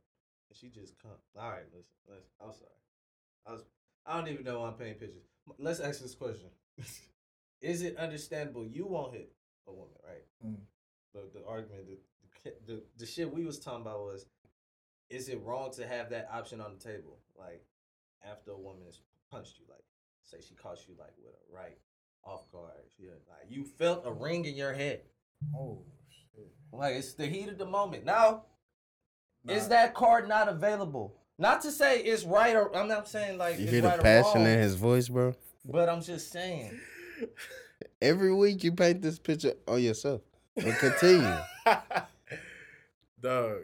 and 0.50 0.58
she 0.58 0.70
just 0.70 0.98
come. 1.02 1.12
All 1.38 1.50
right, 1.50 1.66
listen, 1.74 1.92
listen. 2.08 2.30
I'm 2.42 2.54
sorry. 2.54 2.72
I 3.46 3.52
was. 3.52 3.64
I 4.06 4.18
don't 4.18 4.30
even 4.30 4.46
know 4.46 4.62
why 4.62 4.68
I'm 4.68 4.74
painting 4.74 4.96
pictures. 4.96 5.24
Let's 5.60 5.82
ask 5.82 6.02
this 6.02 6.16
question: 6.16 6.50
Is 7.62 7.82
it 7.82 7.98
understandable 7.98 8.66
you 8.66 8.86
won't 8.86 9.14
hit 9.14 9.34
a 9.68 9.72
woman, 9.72 9.96
right? 10.06 10.24
Mm. 10.46 10.60
The 11.14 11.40
the 11.40 11.46
argument, 11.46 11.88
the, 11.88 11.98
the 12.44 12.74
the 12.74 12.84
the 13.00 13.06
shit 13.06 13.34
we 13.34 13.46
was 13.46 13.60
talking 13.60 13.82
about 13.82 14.00
was, 14.00 14.26
is 15.10 15.30
it 15.30 15.42
wrong 15.44 15.72
to 15.74 15.88
have 15.88 16.10
that 16.10 16.28
option 16.32 16.60
on 16.62 16.74
the 16.78 16.84
table, 16.84 17.18
like 17.38 17.64
after 18.30 18.52
a 18.52 18.58
woman 18.58 18.84
has 18.86 19.00
punched 19.32 19.60
you, 19.60 19.66
like 19.70 19.84
say 20.24 20.38
she 20.48 20.56
caught 20.56 20.80
you 20.88 20.96
like 21.00 21.14
with 21.24 21.34
a 21.34 21.56
right 21.56 21.78
off 22.24 22.50
guard, 22.52 22.72
yeah, 23.00 23.12
like 23.30 23.50
you 23.50 23.64
felt 23.64 24.04
a 24.06 24.12
ring 24.12 24.46
in 24.46 24.56
your 24.56 24.74
head, 24.74 25.02
Oh 25.56 25.80
shit. 26.36 26.48
like 26.72 26.96
it's 26.96 27.14
the 27.14 27.26
heat 27.26 27.48
of 27.50 27.58
the 27.58 27.66
moment. 27.66 28.04
Now, 28.06 28.44
is 29.48 29.70
that 29.70 29.94
card 29.94 30.28
not 30.28 30.50
available? 30.50 31.14
Not 31.40 31.62
to 31.62 31.72
say 31.72 32.00
it's 32.02 32.24
right 32.24 32.56
or 32.56 32.76
I'm 32.76 32.88
not 32.88 33.08
saying 33.08 33.38
like 33.38 33.58
You 33.58 33.64
it's 33.64 33.72
hear 33.72 33.82
the 33.82 33.88
right 33.90 34.00
or 34.00 34.02
passion 34.02 34.42
wrong, 34.42 34.48
in 34.52 34.60
his 34.60 34.76
voice, 34.76 35.08
bro? 35.08 35.34
but 35.64 35.88
I'm 35.88 36.02
just 36.02 36.32
saying. 36.32 36.78
Every 38.02 38.34
week 38.34 38.64
you 38.64 38.72
paint 38.74 39.02
this 39.02 39.20
picture 39.20 39.54
on 39.68 39.82
yourself. 39.82 40.22
And 40.56 40.74
continue. 40.76 41.36
Dog. 43.22 43.58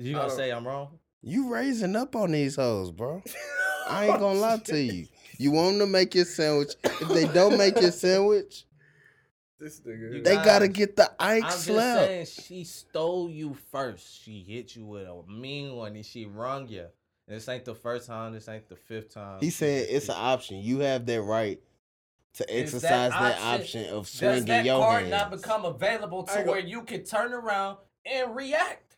You 0.00 0.14
gonna 0.14 0.30
say 0.30 0.50
I'm 0.50 0.66
wrong? 0.66 0.98
you 1.22 1.52
raising 1.52 1.94
up 1.96 2.16
on 2.16 2.32
these 2.32 2.56
hoes, 2.56 2.90
bro. 2.90 3.22
I 3.88 4.06
ain't 4.06 4.18
gonna 4.18 4.38
lie 4.38 4.58
to 4.58 4.78
you. 4.80 5.06
You 5.38 5.50
want 5.52 5.78
them 5.78 5.86
to 5.88 5.92
make 5.92 6.14
your 6.14 6.24
sandwich. 6.24 6.72
If 6.84 7.08
they 7.08 7.26
don't 7.26 7.58
make 7.58 7.80
your 7.80 7.90
sandwich, 7.92 8.64
This 9.58 9.80
nigga. 9.80 10.14
You 10.14 10.22
they 10.22 10.36
Guys, 10.36 10.44
gotta 10.44 10.68
get 10.68 10.96
the 10.96 11.10
Ike 11.18 11.44
I'm 11.44 11.50
just 11.50 11.64
slap. 11.64 11.98
saying, 11.98 12.26
she 12.26 12.64
stole 12.64 13.28
you 13.30 13.56
first. 13.70 14.22
She 14.22 14.40
hit 14.46 14.74
you 14.76 14.86
with 14.86 15.06
a 15.06 15.22
mean 15.28 15.74
one, 15.76 15.96
and 15.96 16.04
she 16.04 16.24
wrung 16.26 16.68
you. 16.68 16.86
And 17.28 17.36
this 17.36 17.48
ain't 17.48 17.64
the 17.64 17.74
first 17.74 18.06
time. 18.06 18.32
This 18.32 18.48
ain't 18.48 18.68
the 18.68 18.76
fifth 18.76 19.12
time. 19.14 19.38
He 19.40 19.50
said 19.50 19.86
it's 19.90 20.08
an 20.08 20.16
option. 20.16 20.58
You 20.58 20.78
have 20.80 21.04
that 21.06 21.20
right 21.22 21.60
to 22.34 22.54
exercise 22.54 23.10
that 23.10 23.10
that, 23.10 23.40
option- 23.42 23.80
option 23.82 23.94
of 23.94 24.04
Does 24.10 24.44
that 24.46 24.66
card 24.66 25.00
hands. 25.06 25.10
not 25.10 25.30
become 25.30 25.64
available 25.64 26.22
to 26.24 26.42
where 26.42 26.58
you 26.60 26.82
can 26.82 27.02
turn 27.04 27.32
around 27.34 27.78
and 28.06 28.34
react? 28.34 28.89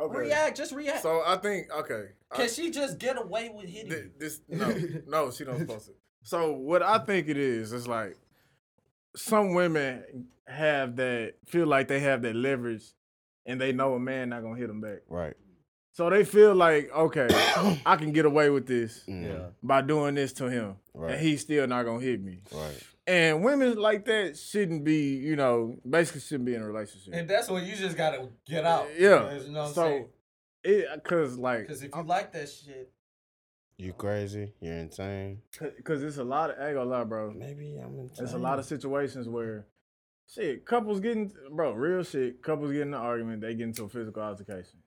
Okay. 0.00 0.18
React, 0.18 0.56
just 0.56 0.72
react. 0.72 1.02
So 1.02 1.22
I 1.26 1.36
think 1.38 1.66
okay. 1.72 2.04
I- 2.30 2.36
Can 2.36 2.48
she 2.48 2.70
just 2.70 2.98
get 2.98 3.18
away 3.18 3.48
with 3.48 3.66
hitting 3.68 3.90
Th- 3.90 4.10
this 4.18 4.40
no 4.48 4.68
no 5.06 5.30
she 5.30 5.44
don't 5.44 5.58
supposed 5.58 5.86
to. 5.86 5.92
So 6.22 6.52
what 6.52 6.82
I 6.82 6.98
think 6.98 7.28
it 7.28 7.36
is 7.36 7.72
is 7.72 7.88
like 7.88 8.16
some 9.16 9.54
women 9.54 10.26
have 10.46 10.96
that 10.96 11.34
feel 11.46 11.66
like 11.66 11.88
they 11.88 12.00
have 12.00 12.22
that 12.22 12.34
leverage, 12.36 12.84
and 13.46 13.60
they 13.60 13.72
know 13.72 13.94
a 13.94 14.00
man 14.00 14.28
not 14.30 14.42
gonna 14.42 14.56
hit 14.58 14.68
them 14.68 14.80
back. 14.80 14.98
right. 15.08 15.34
So 15.92 16.08
they 16.10 16.24
feel 16.24 16.54
like 16.54 16.90
okay, 16.94 17.26
I 17.84 17.96
can 17.96 18.12
get 18.12 18.24
away 18.24 18.50
with 18.50 18.66
this 18.66 19.02
Mm, 19.08 19.50
by 19.64 19.80
doing 19.80 20.14
this 20.14 20.32
to 20.34 20.48
him, 20.48 20.76
Right. 20.94 21.12
and 21.14 21.20
he's 21.20 21.40
still 21.40 21.66
not 21.66 21.84
gonna 21.84 22.00
hit 22.04 22.22
me. 22.22 22.38
Right. 22.52 22.82
And 23.08 23.42
women 23.42 23.76
like 23.76 24.04
that 24.04 24.36
shouldn't 24.36 24.84
be, 24.84 25.16
you 25.16 25.34
know, 25.34 25.78
basically 25.88 26.20
shouldn't 26.20 26.44
be 26.44 26.54
in 26.54 26.60
a 26.60 26.66
relationship. 26.66 27.14
And 27.14 27.28
that's 27.28 27.48
when 27.48 27.64
you 27.64 27.74
just 27.74 27.96
gotta 27.96 28.28
get 28.46 28.66
out. 28.66 28.86
yeah. 28.98 29.34
You 29.38 29.50
know 29.50 29.60
what 29.60 29.68
I'm 29.68 29.74
so 29.74 29.82
saying? 29.82 30.08
it 30.64 31.04
cause 31.04 31.38
like 31.38 31.60
Because 31.60 31.82
if 31.82 31.90
you 31.94 32.02
like 32.02 32.32
that 32.34 32.48
shit, 32.50 32.92
You 33.78 33.94
crazy? 33.94 34.52
You're 34.60 34.74
insane. 34.76 35.40
cause 35.84 36.02
it's 36.02 36.18
a 36.18 36.24
lot 36.24 36.50
of 36.50 36.56
I 36.60 36.66
ain't 36.66 36.76
gonna 36.76 36.90
lie, 36.90 37.04
bro. 37.04 37.32
Maybe 37.34 37.78
I'm 37.82 37.98
insane. 37.98 38.16
There's 38.18 38.34
a 38.34 38.38
lot 38.38 38.58
of 38.58 38.66
situations 38.66 39.26
where 39.26 39.66
shit, 40.26 40.66
couples 40.66 41.00
getting 41.00 41.32
bro, 41.50 41.72
real 41.72 42.02
shit, 42.02 42.42
couples 42.42 42.72
getting 42.72 42.92
an 42.92 43.00
argument, 43.00 43.40
they 43.40 43.54
get 43.54 43.68
into 43.68 43.84
a 43.84 43.88
physical 43.88 44.22
altercation. 44.22 44.80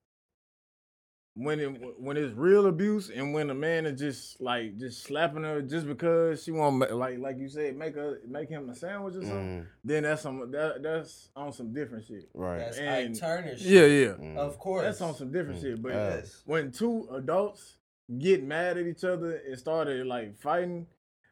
When 1.33 1.61
it 1.61 1.67
when 1.97 2.17
it's 2.17 2.35
real 2.35 2.65
abuse 2.67 3.09
and 3.09 3.33
when 3.33 3.49
a 3.49 3.53
man 3.53 3.85
is 3.85 3.97
just 3.97 4.41
like 4.41 4.77
just 4.77 5.03
slapping 5.03 5.43
her 5.43 5.61
just 5.61 5.87
because 5.87 6.43
she 6.43 6.51
want 6.51 6.79
like 6.93 7.19
like 7.19 7.37
you 7.37 7.47
said 7.47 7.77
make 7.77 7.95
her 7.95 8.19
make 8.27 8.49
him 8.49 8.69
a 8.69 8.75
sandwich 8.75 9.15
or 9.15 9.21
something, 9.21 9.61
Mm, 9.61 9.65
then 9.85 10.03
that's 10.03 10.23
some 10.23 10.51
that, 10.51 10.83
that's 10.83 11.29
on 11.33 11.53
some 11.53 11.73
different 11.73 12.05
shit. 12.05 12.29
right. 12.33 12.57
that's 12.59 12.77
And- 12.77 13.13
Ike 13.15 13.19
Turner 13.21 13.57
shit. 13.57 13.65
Yeah, 13.67 13.85
yeah. 13.85 14.07
Mm. 14.19 14.37
Of 14.37 14.59
course. 14.59 14.83
That's 14.83 14.99
on 14.99 15.15
some 15.15 15.31
different 15.31 15.59
Mm. 15.59 15.61
shit. 15.61 15.81
But 15.81 15.93
Yes. 15.93 16.41
when 16.45 16.69
two 16.69 17.07
adults 17.13 17.77
get 18.19 18.43
mad 18.43 18.77
at 18.77 18.85
each 18.85 19.05
other 19.05 19.37
and 19.47 19.57
started 19.57 20.05
like 20.07 20.37
fighting, 20.37 20.85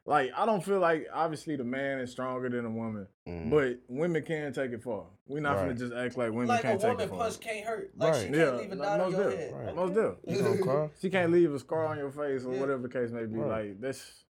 like 0.06 0.32
I 0.36 0.46
don't 0.46 0.64
feel 0.64 0.80
like 0.80 1.08
obviously 1.14 1.56
the 1.56 1.64
man 1.64 2.00
is 2.00 2.12
stronger 2.12 2.50
than 2.50 2.66
a 2.66 2.70
woman, 2.72 3.08
Mm. 3.28 3.50
but 3.50 3.80
women 3.88 4.24
can 4.24 4.52
take 4.54 4.72
it 4.72 4.82
far. 4.82 5.06
We're 5.28 5.40
not 5.42 5.58
Right. 5.58 5.62
gonna 5.68 5.74
just 5.76 5.94
act 5.94 6.18
like 6.18 6.32
women 6.32 6.48
Like 6.48 6.60
a 6.62 6.64
can't 6.64 6.82
take 6.82 6.90
woman 6.92 7.06
it 7.06 7.10
far. 7.10 7.20
punch 7.20 7.40
can't 7.40 7.66
hurt. 7.66 7.92
Like 7.96 8.14
she 8.16 8.20
Right. 8.22 8.24
can't 8.34 8.36
Yeah, 8.36 8.52
leave 8.56 8.72
a 8.72 8.76
no- 8.76 8.84
knot 8.84 9.00
on 9.00 9.00
most 9.00 9.12
your 9.20 9.30
definitely. 9.30 9.56
head. 9.58 9.66
Right. 9.66 9.76
Most 9.76 9.94
definitely. 9.96 10.34
You 10.58 10.64
gonna? 10.66 10.90
She 11.00 11.10
can't 11.10 11.32
leave 11.32 11.54
a 11.54 11.60
scar 11.60 11.86
on 11.86 11.98
your 11.98 12.12
face 12.12 12.46
or 12.46 12.54
Yeah. 12.54 12.60
whatever 12.62 12.82
the 12.82 12.90
case 12.90 13.12
may 13.12 13.26
be. 13.26 13.36
Right. 13.38 13.70
Like 13.70 13.82
that's 13.82 14.26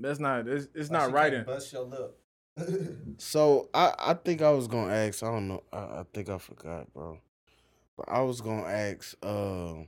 that's 0.00 0.18
not 0.20 0.46
it's, 0.46 0.68
it's 0.74 0.90
Like, 0.90 1.00
not 1.00 1.08
she 1.08 1.14
right. 1.14 1.32
in- 1.34 1.44
Bust 1.44 1.72
your 1.72 1.82
lip. 1.84 2.18
So 3.18 3.68
I, 3.72 3.94
I 3.98 4.14
think 4.14 4.42
I 4.42 4.50
was 4.50 4.66
gonna 4.68 4.92
ask. 4.92 5.22
I 5.22 5.30
don't 5.30 5.48
know. 5.48 5.62
I, 5.72 5.78
I 5.78 6.04
think 6.12 6.28
I 6.28 6.38
forgot, 6.38 6.92
bro. 6.92 7.18
But 7.96 8.08
I 8.08 8.20
was 8.22 8.40
gonna 8.40 8.66
ask. 8.66 9.16
Uh, 9.22 9.84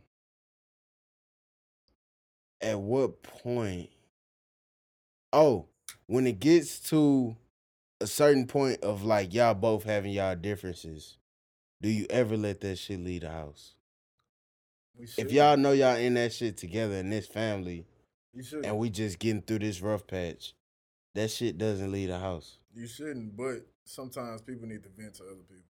at 2.60 2.78
what 2.78 3.22
point? 3.22 3.90
Oh, 5.32 5.66
when 6.06 6.26
it 6.26 6.40
gets 6.40 6.80
to 6.90 7.36
a 8.00 8.06
certain 8.06 8.46
point 8.46 8.82
of 8.82 9.04
like 9.04 9.32
y'all 9.32 9.54
both 9.54 9.84
having 9.84 10.12
y'all 10.12 10.34
differences, 10.34 11.18
do 11.80 11.88
you 11.88 12.06
ever 12.10 12.36
let 12.36 12.60
that 12.60 12.76
shit 12.76 13.00
leave 13.00 13.22
the 13.22 13.30
house? 13.30 13.74
If 15.16 15.32
y'all 15.32 15.56
know 15.56 15.72
y'all 15.72 15.96
in 15.96 16.14
that 16.14 16.32
shit 16.32 16.56
together 16.56 16.94
in 16.94 17.10
this 17.10 17.26
family, 17.26 17.86
you 18.34 18.42
should 18.42 18.66
and 18.66 18.78
we 18.78 18.90
just 18.90 19.18
getting 19.18 19.42
through 19.42 19.60
this 19.60 19.80
rough 19.80 20.06
patch, 20.06 20.54
that 21.14 21.30
shit 21.30 21.58
doesn't 21.58 21.90
leave 21.90 22.08
the 22.08 22.18
house. 22.18 22.58
you 22.74 22.86
shouldn't, 22.86 23.36
but 23.36 23.66
sometimes 23.84 24.42
people 24.42 24.68
need 24.68 24.82
to 24.82 24.88
vent 24.90 25.14
to 25.14 25.24
other 25.24 25.42
people. 25.48 25.64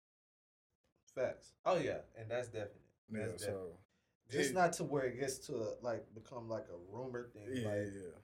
Facts. 1.13 1.53
Oh 1.65 1.77
yeah, 1.77 1.99
and 2.17 2.29
that's 2.29 2.47
definite. 2.47 2.81
Yeah, 3.11 3.25
That's 3.27 3.45
so. 3.45 3.67
Just 4.31 4.51
it- 4.51 4.53
not 4.53 4.73
to 4.73 4.83
where 4.83 5.05
it 5.05 5.19
gets 5.19 5.37
to 5.47 5.55
a, 5.55 5.73
like 5.81 6.05
become 6.13 6.47
like 6.49 6.65
a 6.69 6.95
rumor 6.95 7.29
thing. 7.33 7.43
Yeah, 7.51 7.67
like, 7.67 7.93
yeah. 7.93 8.17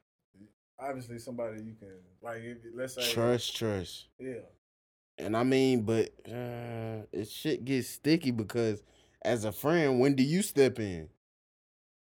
Obviously, 0.80 1.20
somebody 1.20 1.62
you 1.64 1.74
can 1.80 1.96
like. 2.22 2.42
If, 2.44 2.58
let's 2.76 2.96
say, 2.96 3.12
Trust, 3.14 3.56
trust. 3.56 4.08
yeah, 4.20 4.40
And 5.18 5.36
I 5.38 5.44
mean, 5.44 5.84
but 5.84 6.10
uh, 6.28 7.06
it 7.14 7.30
shit 7.30 7.64
gets 7.66 7.88
sticky 7.90 8.32
because 8.32 8.84
as 9.24 9.46
a 9.46 9.52
friend, 9.52 10.00
when 10.00 10.16
do 10.16 10.24
you 10.24 10.42
step 10.42 10.80
in? 10.80 11.10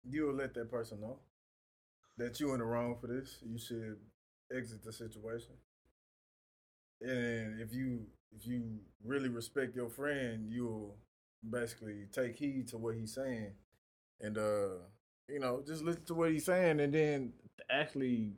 you 0.05 0.27
will 0.27 0.35
let 0.35 0.53
that 0.55 0.71
person 0.71 1.01
know 1.01 1.19
that 2.19 2.41
you 2.41 2.53
in 2.53 2.59
the 2.59 2.65
wrong 2.65 2.97
for 3.01 3.07
this. 3.07 3.39
You 3.43 3.59
should 3.59 3.97
exit 4.57 4.83
the 4.85 4.93
situation. 4.93 5.53
And 7.01 7.61
if 7.61 7.73
you 7.75 8.07
if 8.35 8.47
you 8.47 8.79
really 9.05 9.29
respect 9.29 9.75
your 9.77 9.89
friend, 9.91 10.47
you'll 10.51 10.97
basically 11.49 12.07
take 12.13 12.37
heed 12.37 12.69
to 12.69 12.79
what 12.79 12.95
he's 12.95 13.15
saying, 13.15 13.53
and 14.21 14.39
uh, 14.39 14.79
you 15.29 15.41
know, 15.41 15.63
just 15.67 15.83
listen 15.83 16.05
to 16.05 16.15
what 16.15 16.31
he's 16.31 16.45
saying, 16.45 16.81
and 16.81 16.95
then 16.95 17.33
actually 17.71 18.35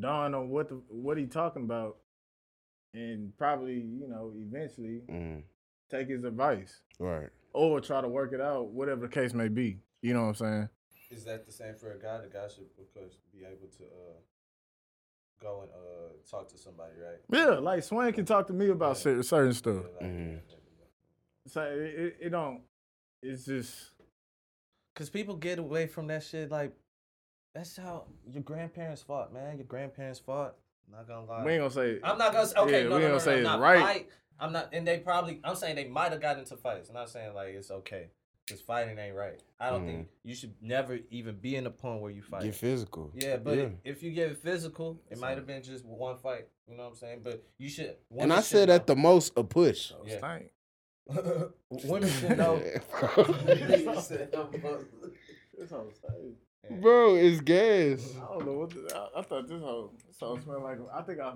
dawn 0.00 0.34
on 0.34 0.48
what 0.48 0.68
the 0.68 0.74
what 0.88 1.16
he 1.18 1.26
talking 1.26 1.62
about, 1.64 1.96
and 2.94 3.36
probably 3.36 3.74
you 3.74 4.08
know 4.08 4.32
eventually 4.36 5.02
Mm, 5.08 5.42
take 5.90 6.08
his 6.08 6.24
advice 6.24 6.80
right. 6.98 7.28
or 7.52 7.80
try 7.80 8.00
to 8.00 8.08
work 8.08 8.32
it 8.32 8.40
out, 8.40 8.68
whatever 8.68 9.02
the 9.06 9.12
case 9.12 9.32
may 9.34 9.48
be. 9.48 9.78
You 10.02 10.14
know 10.14 10.22
what 10.22 10.28
I'm 10.28 10.34
saying? 10.36 10.68
Is 11.10 11.24
that 11.24 11.46
the 11.46 11.52
same 11.52 11.74
for 11.74 11.92
a 11.92 11.98
guy? 11.98 12.18
The 12.20 12.28
guy 12.28 12.48
should 12.48 12.68
because 12.76 13.16
be 13.32 13.40
able 13.44 13.68
to 13.78 13.84
uh 13.84 14.18
go 15.40 15.62
and 15.62 15.70
uh 15.70 16.12
talk 16.30 16.48
to 16.50 16.58
somebody, 16.58 16.92
right? 17.00 17.18
Yeah, 17.30 17.58
like 17.58 17.82
Swain 17.82 18.12
can 18.12 18.24
talk 18.24 18.46
to 18.48 18.52
me 18.52 18.68
about 18.68 18.96
Yeah. 18.96 19.02
cer- 19.02 19.22
certain 19.22 19.52
stuff. 19.54 19.84
Yeah, 20.00 20.06
like, 20.06 20.10
Mhm. 20.16 20.40
So 21.46 21.62
it, 21.62 21.78
it, 21.78 22.16
it 22.20 22.28
don't. 22.30 22.60
It's 23.22 23.44
just 23.46 23.92
Cause 24.94 25.08
people 25.10 25.36
get 25.36 25.58
away 25.60 25.86
from 25.86 26.08
that 26.08 26.24
shit 26.24 26.50
like 26.50 26.72
that's 27.54 27.76
how 27.76 28.04
your 28.30 28.42
grandparents 28.42 29.02
fought, 29.02 29.32
man. 29.32 29.56
Your 29.56 29.66
grandparents 29.66 30.18
fought. 30.18 30.56
I'm 30.86 30.98
Not 30.98 31.08
gonna 31.08 31.26
lie. 31.26 31.44
we 31.44 31.52
ain't 31.52 31.60
gonna 31.60 31.70
say. 31.70 32.00
I'm 32.02 32.18
not 32.18 32.32
gonna 32.32 32.46
say 32.46 32.56
okay, 32.56 32.82
Yeah, 32.82 32.88
no, 32.88 32.88
we 32.88 32.90
no, 32.90 32.96
ain't 32.96 33.02
no, 33.04 33.08
gonna 33.10 33.20
say 33.20 33.30
no, 33.30 33.36
it's 33.36 33.44
not 33.44 33.60
right. 33.60 33.80
Fight. 33.80 34.08
I'm 34.40 34.52
not 34.52 34.68
and 34.72 34.86
they 34.86 34.98
probably 34.98 35.40
I'm 35.44 35.56
saying 35.56 35.76
they 35.76 35.88
might 35.88 36.12
have 36.12 36.20
got 36.20 36.38
into 36.38 36.56
fights. 36.56 36.88
I'm 36.88 36.94
not 36.94 37.10
saying 37.10 37.34
like 37.34 37.48
it's 37.48 37.70
okay. 37.70 38.08
Cause 38.48 38.62
fighting 38.62 38.98
ain't 38.98 39.14
right. 39.14 39.42
I 39.60 39.68
don't 39.68 39.84
think 39.84 39.98
mm. 40.06 40.08
you 40.24 40.34
should 40.34 40.54
never 40.62 40.98
even 41.10 41.36
be 41.36 41.56
in 41.56 41.66
a 41.66 41.70
point 41.70 42.00
where 42.00 42.10
you 42.10 42.22
fight. 42.22 42.44
Get 42.44 42.54
physical. 42.54 43.10
Yeah, 43.14 43.36
but 43.36 43.58
Yeah. 43.58 43.68
if 43.84 44.02
you 44.02 44.10
get 44.10 44.38
physical, 44.38 44.98
it 45.10 45.18
might 45.18 45.36
have 45.36 45.46
been 45.46 45.62
just 45.62 45.84
one 45.84 46.16
fight. 46.16 46.48
You 46.66 46.76
know 46.78 46.84
what 46.84 46.90
I'm 46.90 46.94
saying? 46.94 47.20
But 47.22 47.44
you 47.58 47.68
should. 47.68 47.96
And 48.18 48.32
I 48.32 48.40
said 48.40 48.70
at 48.70 48.86
the 48.86 48.96
most 48.96 49.34
a 49.36 49.44
push. 49.44 49.92
Oh, 49.92 50.02
Yeah. 50.06 50.16
stank. 50.16 50.50
women 51.84 52.08
should 52.08 52.38
know. 52.38 52.62
This 56.62 56.70
whole 56.70 56.80
stank. 56.80 56.82
Bro, 56.82 57.14
it's 57.16 57.40
gas. 57.40 58.14
I 58.16 58.32
don't 58.34 58.46
know 58.46 58.52
what. 58.52 58.70
The, 58.70 58.96
I, 58.96 59.20
I 59.20 59.22
thought 59.22 59.48
this 59.48 59.60
whole 59.62 59.92
this 60.06 60.16
whole 60.20 60.38
smelled 60.38 60.62
like. 60.62 60.78
I 60.94 61.02
think 61.02 61.20
I. 61.20 61.32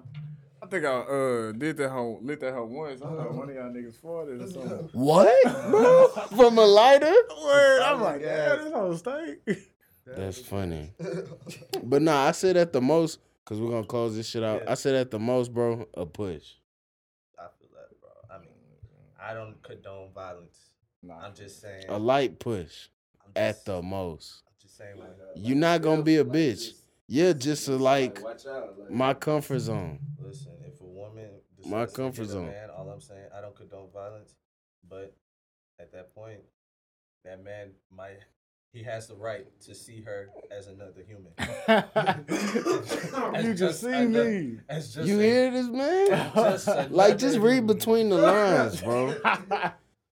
I 0.63 0.67
think 0.67 0.85
I 0.85 0.91
uh 0.91 1.51
did 1.53 1.77
that 1.79 1.91
whole 1.91 2.21
lit 2.23 2.39
that 2.39 2.55
whole 2.55 2.67
once. 2.69 3.03
I 3.03 3.07
thought 3.07 3.35
one 3.35 3.49
of 3.51 3.55
y'all 3.57 3.65
niggas 3.73 3.97
farted 3.97 4.45
or 4.45 4.49
something. 4.49 4.89
What, 4.93 5.43
bro? 5.71 6.07
From 6.37 6.57
a 6.57 6.65
lighter? 6.65 7.13
Word, 7.43 7.83
I'm 7.83 8.01
like, 8.01 8.21
gas. 8.21 8.29
yeah, 8.59 8.63
this 8.63 8.73
whole 8.73 8.97
stank. 8.97 9.39
That's 10.07 10.39
funny. 10.41 10.93
But 11.83 12.03
nah, 12.03 12.27
I 12.29 12.31
said 12.31 12.57
at 12.57 12.73
the 12.73 12.81
most, 12.81 13.19
because 13.45 13.61
we're 13.61 13.71
going 13.71 13.83
to 13.83 13.89
close 13.89 14.15
this 14.15 14.29
shit 14.29 14.45
out. 14.45 14.63
Yeah. 14.65 14.71
I 14.71 14.75
said 14.75 14.95
at 14.95 15.11
the 15.11 15.19
most, 15.19 15.53
bro, 15.53 15.85
a 15.95 16.07
push. 16.07 16.45
I 17.39 17.47
feel 17.59 17.69
that, 17.75 18.01
bro. 18.01 18.11
I 18.31 18.39
mean, 18.41 18.51
I 19.21 19.35
don't 19.35 19.61
condone 19.65 20.11
violence. 20.15 20.59
Nah, 21.03 21.19
I'm 21.19 21.35
just 21.35 21.61
saying. 21.61 21.87
A 21.89 21.99
light 21.99 22.39
push 22.39 22.87
at 23.35 23.55
just- 23.57 23.67
the 23.67 23.83
most. 23.83 24.43
I'm 24.91 24.97
just 24.99 25.17
saying. 25.19 25.29
Like, 25.35 25.47
You're 25.49 25.57
not 25.57 25.83
going 25.83 25.99
to 25.99 26.03
be 26.05 26.17
a 26.17 26.25
bitch. 26.25 26.73
You're 27.09 27.35
just 27.35 27.69
a, 27.69 27.77
like 27.77 28.23
watch 28.23 28.47
out. 28.47 28.79
Like, 28.79 28.91
my 28.91 29.15
comfort 29.15 29.59
zone. 29.61 29.99
listen, 30.25 30.53
if 30.67 30.81
a 30.81 30.85
woman 30.85 31.29
My 31.67 31.81
decides 31.85 31.93
to 31.93 31.97
comfort 32.03 32.23
a 32.23 32.27
zone. 32.27 32.47
man, 32.47 32.71
all 32.77 32.89
I'm 32.91 33.01
saying, 33.01 33.27
I 33.37 33.41
don't 33.41 33.55
condone 33.55 33.89
violence, 33.93 34.35
but 34.89 35.15
at 35.81 35.93
that 35.93 36.15
point, 36.15 36.41
that 37.25 37.43
man 37.45 37.71
might. 37.91 38.19
He 38.73 38.83
has 38.85 39.07
the 39.07 39.15
right 39.17 39.47
to 39.67 39.75
see 39.75 40.01
her 40.01 40.31
as 40.51 40.67
another 40.69 41.03
human. 41.07 41.33
you 43.45 43.51
As 43.53 43.59
just 43.59 43.81
see 43.83 43.89
as 43.89 44.05
a- 44.05 44.09
me. 44.09 44.59
As 44.69 44.95
just 44.95 45.07
You 45.09 45.21
a- 45.21 45.23
hear 45.23 45.51
this, 45.51 45.67
man? 45.67 46.09
Just 46.35 46.69
Like, 46.91 47.19
just 47.19 47.37
read 47.39 47.57
human. 47.57 47.77
between 47.77 48.09
the 48.09 48.17
lines, 48.17 48.81
bro. 48.81 49.15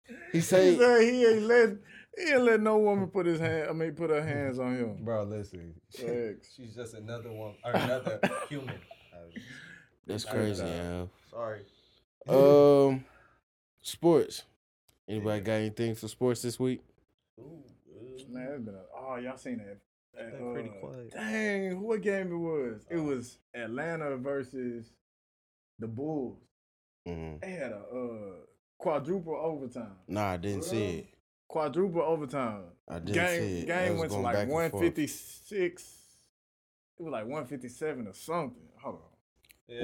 He 0.08 0.14
He 0.32 0.40
say, 0.40 0.76
said 0.76 1.02
he 1.02 1.24
ain't 1.24 1.42
letting 1.42 1.78
He 2.18 2.24
didn't 2.24 2.46
let 2.46 2.60
no 2.60 2.78
woman 2.78 3.08
put 3.08 3.26
his 3.26 3.38
hand. 3.38 3.68
I 3.70 3.72
mean, 3.72 3.92
put 3.92 4.10
her 4.10 4.22
hands 4.22 4.58
on 4.58 4.76
him. 4.76 5.04
Bro, 5.04 5.24
listen. 5.24 5.74
Facts. 5.90 6.52
She's 6.56 6.74
just 6.74 6.94
another 6.94 7.30
one 7.30 7.54
or 7.64 7.72
another 7.72 8.20
human. 8.48 8.74
That's 10.06 10.24
crazy, 10.24 10.62
know. 10.64 11.08
yeah. 11.30 11.30
Sorry. 11.30 11.60
Um, 12.28 13.04
sports. 13.82 14.44
Anybody 15.08 15.40
got 15.40 15.52
anything 15.52 15.94
for 15.94 16.08
sports 16.08 16.42
this 16.42 16.58
week? 16.58 16.80
Ooh, 17.38 17.62
Man, 18.30 18.48
it's 18.52 18.64
been 18.64 18.74
a, 18.74 18.82
oh, 18.96 19.16
y'all 19.16 19.36
seen 19.36 19.58
that? 19.58 19.78
that, 20.14 20.38
been 20.38 20.52
pretty 20.52 20.68
uh, 20.70 20.80
quiet. 20.80 21.12
Dang, 21.12 21.80
what 21.80 22.02
game 22.02 22.32
it 22.32 22.36
was? 22.36 22.86
It 22.90 22.98
was 22.98 23.38
Atlanta 23.54 24.16
versus 24.16 24.92
the 25.78 25.86
Bulls. 25.86 26.38
Mm. 27.06 27.40
They 27.40 27.50
had 27.50 27.72
a 27.72 27.76
uh, 27.76 28.32
quadruple 28.78 29.36
overtime. 29.36 29.96
Nah, 30.08 30.32
I 30.32 30.36
didn't 30.36 30.64
see 30.64 30.84
it. 30.84 31.06
Quadruple 31.48 32.02
overtime. 32.02 32.64
I 32.88 32.98
didn't 32.98 33.14
game 33.14 33.40
see 33.40 33.66
game 33.66 33.98
went 33.98 34.12
to 34.12 34.18
like 34.18 34.34
back 34.34 34.42
and 34.42 34.50
forth. 34.50 34.72
156. 34.72 35.94
It 36.98 37.02
was 37.02 37.12
like 37.12 37.24
157 37.24 38.06
or 38.06 38.12
something. 38.12 38.62
Hold 38.82 38.96
on. 38.96 39.00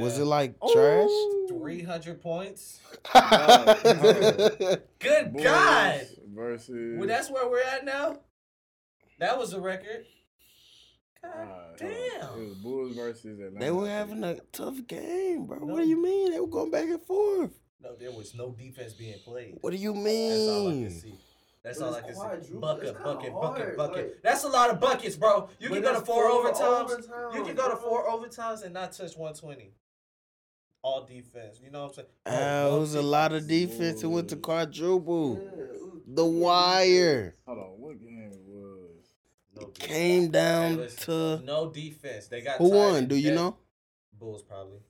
Was 0.01 0.19
it 0.19 0.25
like 0.25 0.57
Ooh. 0.65 1.47
300 1.49 2.23
points? 2.23 2.81
trash? 3.05 3.83
Good 4.99 5.33
Bulls 5.33 5.45
God. 5.45 6.01
Versus. 6.35 6.99
Well, 6.99 7.09
that's 7.09 7.31
where 7.31 7.49
we're 7.49 7.61
at 7.63 7.85
now. 7.85 8.19
That 9.19 9.39
was 9.39 9.53
a 9.53 9.61
record. 9.61 10.07
God 11.23 11.31
uh, 11.33 11.47
hold 11.47 11.51
on. 11.51 11.77
damn. 11.79 12.41
It 12.41 12.49
was 12.49 12.55
Bulls 12.63 12.97
versus 12.97 13.39
Atlanta. 13.39 13.59
they 13.65 13.71
were 13.71 13.89
having 13.89 14.25
a 14.25 14.37
tough 14.53 14.87
game, 14.87 15.47
bro. 15.47 15.59
No. 15.59 15.67
What 15.67 15.83
do 15.83 15.89
you 15.89 16.03
mean? 16.03 16.33
They 16.33 16.41
were 16.41 16.47
going 16.47 16.71
back 16.71 16.85
and 16.85 17.03
forth. 17.03 17.53
No, 17.83 17.95
there 17.95 18.11
was 18.11 18.35
no 18.35 18.53
defense 18.53 18.95
being 18.95 19.19
played. 19.25 19.59
What 19.61 19.71
do 19.71 19.77
you 19.77 19.93
That's 19.93 20.49
all 20.49 20.69
I 20.69 20.73
can 20.73 20.83
mean? 20.83 21.19
See. 21.65 21.69
That's 21.69 21.79
But 21.79 21.87
all 21.87 21.95
I 21.95 21.99
it's 21.99 22.07
can 22.07 22.15
see. 22.15 22.21
quadruple. 22.21 22.61
Bucket, 22.61 22.85
It's 22.89 22.99
bucket, 22.99 23.33
bucket, 23.33 23.77
bucket. 23.77 23.97
like- 23.97 24.23
That's 24.23 24.45
a 24.45 24.49
lot 24.49 24.71
of 24.71 24.81
buckets, 24.81 25.17
bro. 25.17 25.49
You 25.59 25.71
can 25.71 25.83
go 25.83 25.95
to 25.95 26.01
four 26.05 26.29
four 26.31 26.53
overtimes. 26.53 27.35
You 27.35 27.45
can 27.45 27.55
go 27.57 27.71
to 27.71 27.77
four 27.77 28.07
overtimes 28.09 28.63
and 28.65 28.75
not 28.75 28.93
touch 28.93 29.17
120. 29.17 29.73
All 30.83 31.05
defense. 31.07 31.61
You 31.65 31.71
know 31.71 31.85
what 31.85 31.89
I'm 31.89 31.95
saying? 31.95 32.09
Oh, 32.27 32.31
Ah, 32.73 32.77
it 32.77 32.79
was 32.79 32.95
a 32.95 33.01
lot 33.03 33.33
of 33.33 33.47
defense. 33.49 34.03
It 34.03 34.07
went 34.09 34.29
to 34.29 34.37
quadruple. 34.37 35.41
Yeah, 35.43 35.65
The 36.07 36.25
wire. 36.27 37.37
Hold 37.47 37.59
on. 37.59 37.65
What 37.81 37.99
game 37.99 38.31
it 38.31 38.41
was? 38.47 39.15
No 39.55 39.69
defense. 39.71 39.79
Came 39.91 40.31
down 40.31 40.77
Listen, 40.77 41.39
to 41.39 41.45
no 41.47 41.71
defense. 41.71 42.27
They 42.27 42.43
got 42.43 42.59
who 42.59 42.69
tied 42.69 42.77
won? 42.77 43.07
do 43.09 43.17
you 43.17 43.29
debt. 43.31 43.37
know? 43.37 43.57
Bulls 44.13 44.43
probably. 44.43 44.81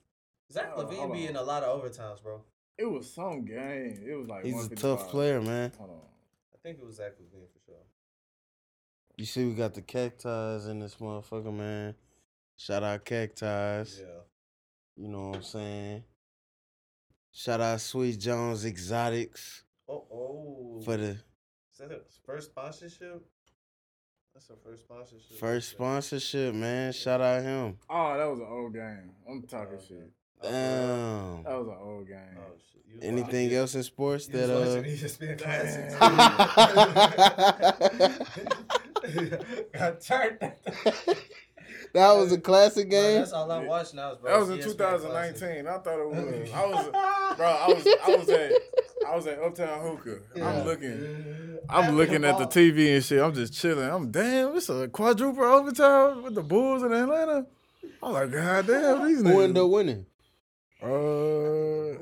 Zach 0.51 0.73
Oh, 0.75 0.83
LaVine 0.83 0.97
hold 0.97 1.13
be 1.13 1.23
on. 1.23 1.29
in 1.29 1.35
a 1.37 1.43
lot 1.43 1.63
of 1.63 1.81
overtimes, 1.81 2.21
bro. 2.21 2.41
It 2.77 2.85
was 2.91 3.09
some 3.13 3.45
game. 3.45 4.03
It 4.05 4.15
was 4.15 4.27
like 4.27 4.43
He's 4.43 4.65
a 4.65 4.75
tough 4.75 5.07
player, 5.09 5.41
man. 5.41 5.71
Hold 5.77 5.91
on. 5.91 5.99
I 6.65 6.69
think 6.69 6.79
it 6.79 6.85
was 6.87 6.95
Zach 6.95 7.11
LaVine 7.11 7.45
for 7.53 7.59
sure. 7.63 7.75
You 9.17 9.25
see, 9.25 9.45
we 9.45 9.53
got 9.53 9.75
the 9.75 9.83
cacti 9.83 10.67
in 10.67 10.79
this 10.79 10.95
motherfucker, 10.95 11.53
man. 11.55 11.93
Shout 12.57 12.81
out 12.81 13.05
cacti. 13.05 13.45
Yeah. 13.45 14.05
You 14.95 15.09
know 15.09 15.27
what 15.27 15.35
I'm 15.35 15.43
saying? 15.43 16.03
Shout 17.31 17.61
out 17.61 17.79
Sweet 17.81 18.19
Jones 18.19 18.65
Exotics 18.65 19.63
Oh, 19.87 20.05
oh. 20.11 20.81
for 20.83 20.97
the 20.97 21.09
Is 21.09 21.17
that 21.77 21.91
a 21.91 21.99
first 22.25 22.49
sponsorship? 22.49 23.23
That's 24.33 24.47
the 24.47 24.55
first 24.55 24.81
sponsorship. 24.81 25.37
first 25.37 25.69
sponsorship, 25.69 26.55
man. 26.55 26.93
Shout 26.93 27.21
out 27.21 27.43
him. 27.43 27.77
Oh, 27.87 28.17
that 28.17 28.25
was 28.25 28.39
an 28.39 28.47
old 28.49 28.73
game. 28.73 29.11
I'm 29.29 29.43
talking 29.43 29.77
Oh, 29.77 29.85
shit. 29.87 30.11
Damn. 30.43 31.43
That 31.43 31.57
was 31.59 31.67
an 31.67 31.75
old 31.81 32.07
game. 32.07 32.17
Oh 32.37 32.51
shit. 32.71 33.03
Anything 33.03 33.45
watching- 33.47 33.53
else 33.57 33.75
in 33.75 33.83
sports 33.83 34.27
you 34.27 34.33
that 34.37 34.49
watching 34.49 34.83
uh? 34.85 34.87
ESPN 34.87 35.37
Classic. 35.41 35.99
Got 39.73 40.01
turned. 40.01 40.39
that 41.93 42.11
was 42.13 42.31
a 42.31 42.39
classic 42.39 42.89
Bro, 42.89 43.01
game. 43.01 43.19
that's 43.19 43.33
all 43.33 43.51
I 43.51 43.63
watch 43.65 43.93
now, 43.93 44.13
is 44.13 44.17
bro. 44.19 44.31
That 44.31 44.39
was 44.39 44.49
in 44.49 44.57
ESPN 44.59 44.63
2019. 44.77 45.39
Classic. 45.39 45.67
I 45.67 45.77
thought 45.79 45.99
it 45.99 46.09
was. 46.09 46.51
I 46.53 46.65
was, 46.65 47.35
bro. 47.37 47.47
I 47.47 47.67
was, 47.67 47.87
I 47.87 48.15
was 48.15 48.29
at, 48.29 48.51
I 49.07 49.15
was 49.15 49.27
at 49.27 49.39
Uptown 49.39 49.81
Hookah. 49.81 50.19
Yeah. 50.35 50.49
I'm 50.49 50.65
looking, 50.65 51.57
I'm 51.69 51.95
looking 51.95 52.23
at 52.25 52.37
the 52.37 52.45
TV 52.47 52.95
and 52.95 53.03
shit. 53.03 53.21
I'm 53.21 53.33
just 53.33 53.53
chilling. 53.53 53.89
I'm 53.89 54.09
damn. 54.11 54.55
It's 54.55 54.69
a 54.69 54.87
quadruple 54.87 55.43
overtime 55.43 56.23
with 56.23 56.35
the 56.35 56.43
Bulls 56.43 56.83
in 56.83 56.91
Atlanta. 56.93 57.45
I'm 58.01 58.13
like, 58.13 58.31
god 58.31 58.67
damn, 58.67 59.05
these 59.07 59.21
Who 59.21 59.41
ended 59.41 59.57
up 59.63 59.69
winning? 59.69 60.05
Uh, 60.81 61.97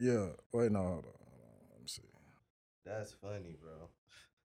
yeah. 0.00 0.26
Wait, 0.52 0.70
no. 0.72 0.78
Hold 0.80 1.04
on. 1.04 1.04
Hold 1.04 1.04
on. 1.04 1.04
Let 1.72 1.80
me 1.80 1.86
see. 1.86 2.02
That's 2.84 3.12
funny, 3.22 3.56
bro. 3.60 3.88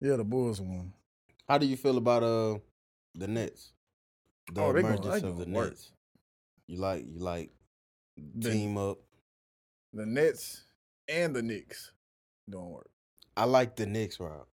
Yeah, 0.01 0.17
the 0.17 0.25
Bulls 0.25 0.61
won. 0.61 0.93
How 1.49 1.59
do 1.59 1.67
you 1.67 1.77
feel 1.77 1.97
about 1.99 2.23
uh 2.23 2.59
the 3.15 3.29
Nets? 3.29 3.73
The 4.53 4.61
Oh, 4.63 4.73
they 4.73 4.83
gon- 4.83 4.93
emergence 4.95 5.23
they 5.23 5.29
of 5.29 5.39
the 5.39 5.45
work. 5.51 5.71
Nets. 5.71 5.93
You 6.67 6.79
like 6.79 7.05
you 7.07 7.19
like 7.21 7.51
The- 8.37 8.51
team 8.51 8.77
up. 8.79 8.99
The 9.93 10.07
Nets 10.07 10.63
and 11.09 11.35
the 11.37 11.43
Knicks 11.43 11.93
don't 12.49 12.71
work. 12.71 12.91
I 13.37 13.45
like 13.45 13.77
the 13.77 13.87
Knicks 13.87 14.19
route. 14.21 14.49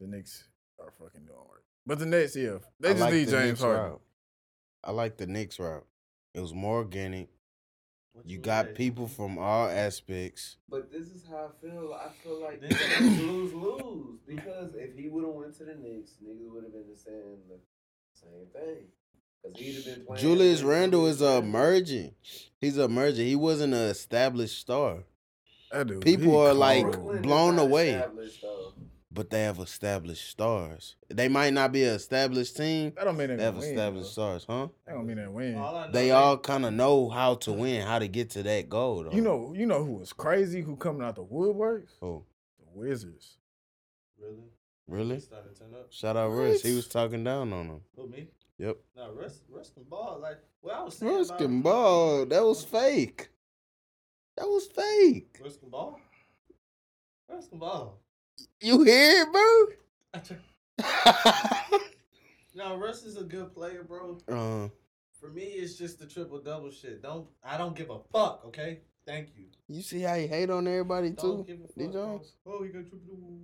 The 0.00 0.06
Knicks 0.06 0.48
are 0.80 0.90
fucking 0.92 1.24
doing 1.26 1.38
work. 1.48 1.64
But 1.86 1.98
the 1.98 2.06
Nets, 2.06 2.36
yeah, 2.36 2.58
they 2.80 2.90
I 2.90 2.92
just 2.92 3.00
like 3.02 3.12
need 3.14 3.24
the 3.26 3.30
James 3.32 3.60
Harden. 3.60 3.84
route. 3.84 4.02
I 4.84 4.90
like 4.92 5.16
the 5.16 5.26
Knicks 5.26 5.58
route. 5.58 5.86
It 6.34 6.40
was 6.40 6.54
more 6.54 6.76
organic. 6.78 7.28
What 8.16 8.24
You 8.26 8.38
mean 8.38 8.42
got 8.42 8.66
that? 8.68 8.74
people 8.76 9.06
from 9.08 9.36
all 9.36 9.68
aspects. 9.68 10.56
But 10.70 10.90
this 10.90 11.08
is 11.08 11.22
how 11.28 11.52
I 11.52 11.60
feel. 11.66 11.92
I 11.92 12.08
feel 12.24 12.40
like 12.42 12.60
This 12.62 12.70
it's 12.72 13.00
is- 13.00 13.20
lose 13.20 13.52
lose 13.52 14.20
because 14.26 14.74
if 14.74 14.96
he 14.96 15.08
would 15.10 15.24
have 15.24 15.34
went 15.34 15.54
to 15.58 15.64
the 15.64 15.74
Knicks, 15.74 16.12
niggas 16.24 16.50
would 16.50 16.64
have 16.64 16.72
been 16.72 16.96
saying 16.96 17.40
the 17.48 17.58
same 18.14 18.46
thing. 18.54 18.86
Because 19.42 19.60
he'd 19.60 19.74
have 19.74 20.06
been. 20.06 20.16
Julius 20.16 20.62
like 20.62 20.70
Randle 20.70 21.06
is 21.06 21.20
Randle. 21.20 21.38
emerging. 21.42 22.14
He's 22.58 22.78
emerging. 22.78 23.26
He 23.26 23.36
wasn't 23.36 23.74
an 23.74 23.80
established 23.90 24.58
star, 24.58 25.04
That 25.70 25.86
dude, 25.88 26.00
People 26.02 26.36
are 26.38 26.54
like- 26.54 26.84
Brooklyn 26.90 27.20
blown 27.22 27.56
not 27.56 27.62
away. 27.66 28.02
Established, 29.16 29.16
though. 29.16 29.22
but 29.22 29.30
they 29.30 29.42
have 29.42 29.58
established 29.58 30.30
stars. 30.30 30.96
They 31.08 31.28
might 31.28 31.52
not 31.52 31.72
be 31.72 31.84
an 31.84 31.94
established 31.94 32.56
team. 32.56 32.92
That 32.96 33.04
don't 33.04 33.16
mean 33.16 33.28
they 33.28 33.36
They 33.36 33.42
have 33.44 33.56
win. 33.56 33.64
established 33.70 34.16
though. 34.16 34.38
stars, 34.38 34.46
huh? 34.48 34.68
That 34.86 34.92
don't 34.94 35.06
mean 35.06 35.16
they 35.16 35.26
win. 35.26 35.54
All 35.56 35.72
know 35.86 35.90
They 35.92 36.10
all 36.10 36.38
kind 36.38 36.64
of 36.66 36.72
know 36.74 37.08
how 37.08 37.34
to 37.36 37.52
win, 37.52 37.86
how 37.86 37.98
to 37.98 38.08
get 38.08 38.30
to 38.30 38.42
that 38.44 38.68
goal. 38.68 39.04
Though. 39.04 39.12
You 39.12 39.22
know, 39.22 39.52
you 39.56 39.66
know 39.66 39.84
who 39.84 39.94
was 39.94 40.12
crazy? 40.12 40.62
Who 40.62 40.76
coming 40.76 41.02
out 41.02 41.16
the 41.16 41.24
woodworks? 41.24 41.92
Oh, 42.02 42.24
The 42.58 42.78
Wizards. 42.78 43.38
Really? 44.20 44.50
really? 44.88 45.16
It's 45.16 45.26
to 45.28 45.36
turn 45.58 45.74
up. 45.74 45.92
Shout 45.92 46.16
out 46.16 46.28
Russ. 46.30 46.62
He 46.62 46.74
was 46.74 46.86
talking 46.88 47.22
down 47.24 47.52
on 47.52 47.66
him. 47.66 47.80
Who 47.96 48.08
me? 48.08 48.28
Yep. 48.58 48.76
Now 48.96 49.10
Russ, 49.12 49.40
Russ 49.50 49.70
can 49.70 49.82
ball. 49.84 50.18
Like, 50.22 50.38
well, 50.62 50.80
I 50.80 50.84
was 50.84 50.96
saying 50.96 51.12
Russ 51.14 51.28
about- 51.28 51.38
can 51.40 51.60
ball. 51.62 52.26
That 52.26 52.42
was 52.44 52.64
fake. 52.64 53.28
That 54.36 54.46
was 54.46 54.66
fake. 54.66 55.38
Russ 55.42 55.56
can 55.56 55.68
ball. 55.70 55.98
Russ 57.28 57.48
can 57.48 57.58
ball. 57.58 57.98
You 58.60 58.82
hear 58.82 59.22
it, 59.22 59.32
bro? 59.32 59.66
No, 62.54 62.76
Russ 62.78 63.02
is 63.04 63.18
a 63.18 63.22
good 63.22 63.52
player, 63.52 63.82
bro. 63.82 64.16
uh, 64.28 64.68
For 65.20 65.28
me, 65.30 65.42
it's 65.42 65.76
just 65.76 65.98
the 65.98 66.06
triple 66.06 66.40
double 66.40 66.70
shit. 66.70 67.02
Don't 67.02 67.26
I 67.44 67.58
don't 67.58 67.76
give 67.76 67.90
a 67.90 67.98
fuck. 68.12 68.44
Okay, 68.46 68.80
thank 69.06 69.28
you. 69.36 69.44
you 69.68 69.82
see 69.82 70.00
how 70.00 70.14
he 70.14 70.26
hate 70.26 70.48
on 70.48 70.66
everybody 70.66 71.10
Don't 71.10 71.44
too? 71.46 71.52
give 71.52 71.58
a. 71.60 71.78
D. 71.86 71.92
Jones? 71.92 72.32
Oh, 72.46 72.62
he 72.62 72.70
got 72.70 72.88
triple 72.88 73.06
double. 73.06 73.38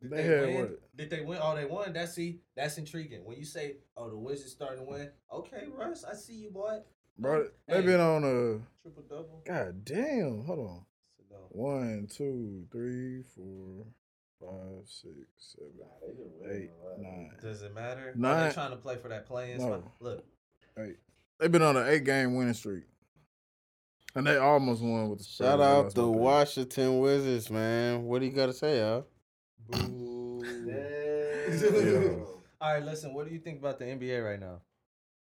Did 0.00 0.10
They 0.10 0.22
they, 0.46 0.46
win? 0.54 0.54
what? 0.62 0.96
Did 0.96 1.10
they 1.10 1.20
win? 1.20 1.38
Oh, 1.42 1.54
they 1.54 1.66
won. 1.66 1.92
That's 1.92 2.14
see, 2.14 2.40
that's 2.56 2.78
intriguing. 2.78 3.24
When 3.26 3.36
you 3.36 3.44
say, 3.44 3.76
"Oh, 3.94 4.08
the 4.08 4.16
Wizards 4.16 4.52
starting 4.52 4.78
to 4.86 4.90
win," 4.90 5.10
okay, 5.30 5.64
Russ, 5.76 6.02
I 6.10 6.14
see 6.14 6.34
you, 6.36 6.50
boy. 6.50 6.78
Bro, 7.18 7.48
they 7.68 7.80
Hey. 7.80 7.86
been 7.86 8.00
on 8.00 8.24
a. 8.24 8.60
Triple 8.82 9.02
double. 9.08 9.42
God 9.46 9.84
damn. 9.84 10.44
Hold 10.44 10.58
on. 10.60 10.84
No. 11.34 11.40
One, 11.50 12.06
two, 12.10 12.64
three, 12.70 13.22
four, 13.34 13.86
five, 14.40 14.86
six, 14.86 15.14
seven, 15.38 15.72
They 16.46 16.54
eight, 16.64 16.70
nine. 16.98 17.30
Does 17.42 17.62
it 17.62 17.74
matter? 17.74 18.10
Are 18.10 18.14
Nine- 18.16 18.48
they 18.48 18.54
trying 18.54 18.70
to 18.70 18.76
play 18.76 18.96
for 18.96 19.08
that 19.08 19.26
play-in 19.26 19.58
No. 19.58 19.64
spot? 19.80 19.92
Look, 20.00 20.24
Eight. 20.78 20.96
They've 21.38 21.50
been 21.52 21.62
on 21.62 21.76
an 21.76 21.86
eight 21.88 22.04
game 22.04 22.34
winning 22.34 22.54
streak. 22.54 22.84
And 24.16 24.26
they 24.26 24.36
almost 24.36 24.80
won 24.82 25.08
with 25.08 25.18
the 25.18 25.24
Spurs. 25.24 25.46
Shout 25.48 25.60
out 25.60 25.84
lost 25.84 25.96
the 25.96 26.02
by. 26.02 26.08
Washington 26.08 26.98
Wizards, 27.00 27.50
man. 27.50 28.04
What 28.04 28.20
do 28.20 28.26
you 28.26 28.32
got 28.32 28.46
to 28.46 28.52
say, 28.52 28.78
y'all? 28.80 29.06
boo. 29.68 30.44
Damn. 30.66 32.26
All 32.60 32.72
right, 32.74 32.82
listen. 32.82 33.12
What 33.12 33.26
do 33.26 33.32
you 33.34 33.40
think 33.40 33.58
about 33.58 33.78
the 33.78 33.84
NBA 33.86 34.24
right 34.24 34.38
now? 34.40 34.60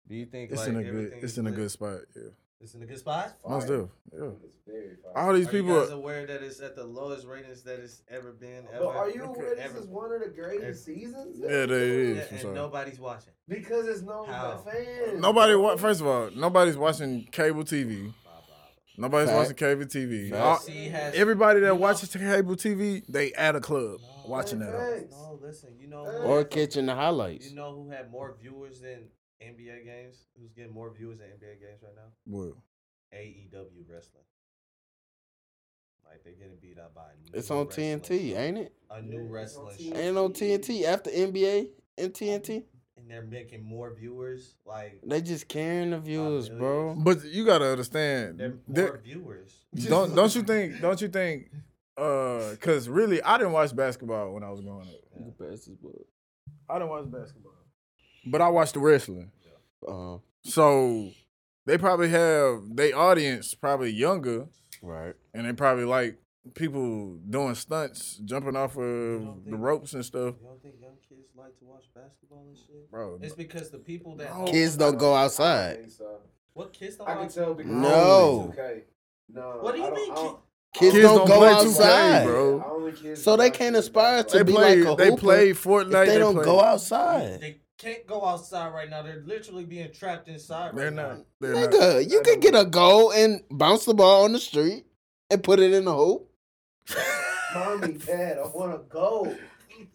Do 0.08 0.14
you 0.14 0.26
think 0.26 0.52
It's 0.52 0.60
like 0.60 0.68
in 0.68 0.76
a 0.76 0.84
good 0.84 1.12
it's 1.20 1.36
in 1.36 1.46
a 1.48 1.50
good 1.50 1.70
spot, 1.70 2.00
yeah. 2.14 2.22
It's 2.60 2.74
in 2.74 2.82
a 2.82 2.86
good 2.86 2.98
spot. 2.98 3.34
Most 3.46 3.68
Fire. 3.68 3.76
of. 3.76 3.90
Yeah. 4.12 4.28
It's 4.44 4.56
very 4.66 4.96
fire. 4.96 5.12
All 5.26 5.32
these 5.34 5.46
Are 5.46 5.50
people 5.50 5.74
you 5.74 5.80
guys 5.82 5.90
aware 5.90 6.26
that 6.26 6.42
it's 6.42 6.58
at 6.60 6.74
the 6.74 6.84
lowest 6.84 7.26
ratings 7.26 7.62
that 7.64 7.78
it's 7.80 8.02
ever 8.08 8.32
been? 8.32 8.64
Ever, 8.72 8.84
But 8.84 8.96
are 8.96 9.10
you 9.10 9.24
aware 9.24 9.54
this 9.56 9.64
ever. 9.64 9.78
is 9.78 9.86
one 9.86 10.10
of 10.12 10.20
the 10.22 10.28
greatest 10.30 10.84
seasons? 10.84 11.36
Yeah, 11.38 11.66
they 11.66 11.90
is. 11.90 12.16
Yeah, 12.16 12.22
for 12.24 12.30
and 12.34 12.40
sure. 12.40 12.54
nobody's 12.54 12.98
watching. 12.98 13.32
Because 13.46 13.86
it's 13.88 14.00
no 14.02 14.24
fans. 14.64 15.20
Nobody 15.20 15.54
wa- 15.54 15.76
first 15.76 16.00
of 16.00 16.06
all, 16.06 16.30
nobody's 16.34 16.76
watching 16.78 17.24
cable 17.30 17.62
TV. 17.64 18.12
Nobody's 18.98 19.28
Fact. 19.28 19.38
watching 19.38 19.56
cable 19.56 19.84
TV. 19.84 20.32
All- 20.32 20.56
has 20.56 21.14
everybody 21.14 21.60
that 21.60 21.66
you 21.66 21.72
know- 21.74 21.78
watches 21.78 22.08
cable 22.08 22.56
TV, 22.56 23.04
they 23.06 23.34
at 23.34 23.54
a 23.54 23.60
club 23.60 24.00
watching 24.26 24.60
that. 24.60 24.72
Facts. 24.72 25.12
No, 25.12 25.38
listen, 25.42 25.76
you 25.78 25.88
know 25.88 26.06
Or 26.24 26.42
catching 26.44 26.86
the 26.86 26.94
highlights. 26.94 27.50
You 27.50 27.56
know 27.56 27.74
who 27.74 27.90
had 27.90 28.10
more 28.10 28.34
viewers 28.40 28.80
than 28.80 29.08
NBA 29.42 29.84
games? 29.84 30.26
Who's 30.38 30.52
getting 30.52 30.72
more 30.72 30.90
viewers 30.92 31.18
than 31.18 31.28
NBA 31.28 31.60
games 31.60 31.82
right 31.82 31.94
now? 31.94 32.10
What? 32.26 32.54
AEW 33.14 33.84
wrestling. 33.88 34.24
Like 36.08 36.22
they're 36.24 36.32
getting 36.34 36.56
beat 36.60 36.78
up 36.78 36.94
by 36.94 37.02
a 37.02 37.16
new 37.32 37.38
It's 37.38 37.50
on 37.50 37.66
wrestling 37.66 38.00
TNT, 38.00 38.36
ain't 38.36 38.58
it? 38.58 38.72
A 38.90 39.02
new 39.02 39.22
Yeah, 39.24 39.28
wrestling 39.30 39.76
show. 39.78 39.84
Ain't 39.86 39.96
it 39.96 40.16
on 40.16 40.32
TNT 40.32 40.84
after 40.84 41.10
NBA 41.10 41.68
and 41.98 42.12
TNT? 42.12 42.64
And 42.96 43.10
they're 43.10 43.22
making 43.22 43.62
more 43.62 43.92
viewers. 43.94 44.54
Like 44.64 45.00
They 45.04 45.20
just 45.20 45.48
carrying 45.48 45.90
the 45.90 45.98
viewers, 45.98 46.48
bro. 46.48 46.94
But 46.94 47.24
you 47.24 47.44
gotta 47.44 47.66
understand. 47.66 48.38
they're 48.38 48.50
more 48.50 48.60
there- 48.68 49.00
viewers. 49.02 49.52
don't 49.88 50.14
don't 50.14 50.34
you 50.34 50.42
think? 50.42 50.80
Don't 50.80 51.00
you 51.00 51.08
think? 51.08 51.50
Uh, 51.96 52.54
cause 52.60 52.88
really, 52.88 53.22
I 53.22 53.38
didn't 53.38 53.52
watch 53.54 53.74
basketball 53.74 54.32
when 54.32 54.42
I 54.44 54.50
was 54.50 54.60
growing 54.60 54.82
up. 54.88 54.94
I 56.68 56.78
didn't 56.78 56.88
watch 56.90 57.10
basketball, 57.10 57.52
but 58.26 58.40
I 58.42 58.48
watch 58.48 58.72
the 58.72 58.80
wrestling. 58.80 59.30
Uh, 59.86 60.18
So 60.44 61.10
they 61.64 61.78
probably 61.78 62.08
have 62.08 62.60
their 62.76 62.96
audience 62.96 63.54
probably 63.54 63.90
younger, 63.92 64.46
right. 64.82 65.14
and 65.34 65.46
they 65.46 65.52
probably 65.52 65.84
like 65.84 66.18
people 66.54 67.16
doing 67.28 67.54
stunts, 67.56 68.16
jumping 68.24 68.54
off 68.56 68.76
of 68.76 68.80
don't 69.22 69.50
the 69.50 69.56
ropes 69.56 69.92
and 69.94 70.04
stuff. 70.04 70.34
You 70.40 70.46
don't 70.46 70.62
think 70.62 70.76
young 70.80 70.92
kids 71.08 71.26
like 71.36 71.58
to 71.58 71.64
watch 71.64 71.84
basketball 71.94 72.44
and 72.48 72.56
shit? 72.56 72.90
Bro, 72.90 73.18
It's 73.22 73.34
because 73.34 73.70
the 73.70 73.78
people 73.78 74.14
that 74.16 74.36
No. 74.36 74.44
Kids 74.44 74.76
don't 74.76 74.96
go 74.98 75.14
outside. 75.14 75.90
so. 75.90 76.20
what 76.54 76.72
kids 76.72 76.96
don't 76.96 77.08
I 77.08 77.12
can 77.14 77.22
watch 77.22 77.34
tell 77.34 77.54
because 77.54 77.72
No. 77.72 78.52
Okay. 78.52 78.82
No. 79.28 79.58
What 79.60 79.74
do 79.74 79.80
you 79.80 79.86
I 79.88 79.90
mean, 79.90 80.14
Kids, 80.74 80.92
Kids 80.92 81.04
don't, 81.06 81.16
don't 81.18 81.28
go 81.28 81.38
play 81.38 81.48
2K, 81.52 81.66
outside, 81.66 82.24
bro. 82.26 82.64
Only 82.70 83.16
So 83.16 83.36
they 83.36 83.50
can't 83.50 83.74
aspire 83.76 84.22
to 84.22 84.36
they 84.36 84.42
be 84.44 84.52
play. 84.52 84.82
like 84.82 84.92
a 85.00 85.02
they 85.02 85.16
play 85.16 85.50
Fortnite. 85.50 86.02
If 86.06 86.08
they 86.12 86.18
don't 86.18 86.34
play, 86.34 86.44
go 86.44 86.60
outside. 86.60 87.40
They 87.40 87.56
can't 87.78 88.06
go 88.06 88.24
outside 88.24 88.72
right 88.72 88.88
now. 88.88 89.02
They're 89.02 89.22
literally 89.26 89.64
being 89.64 89.92
trapped 89.92 90.28
inside 90.28 90.68
right 90.68 90.76
They're 90.76 90.90
now. 90.90 91.08
not. 91.08 91.18
They're 91.40 91.52
not. 91.54 91.70
Nigga, 91.70 92.10
you 92.10 92.22
can 92.22 92.40
get 92.40 92.54
a 92.54 92.64
goal 92.64 93.12
and 93.12 93.42
bounce 93.50 93.84
the 93.84 93.94
ball 93.94 94.24
on 94.24 94.32
the 94.32 94.38
street 94.38 94.86
and 95.30 95.42
put 95.42 95.60
it 95.60 95.72
in 95.72 95.84
the 95.84 95.94
hoop. 95.94 96.28
Mommy, 97.54 97.92
dad, 97.94 98.38
I 98.38 98.46
want 98.48 98.72
to 98.72 98.78
go. 98.88 99.34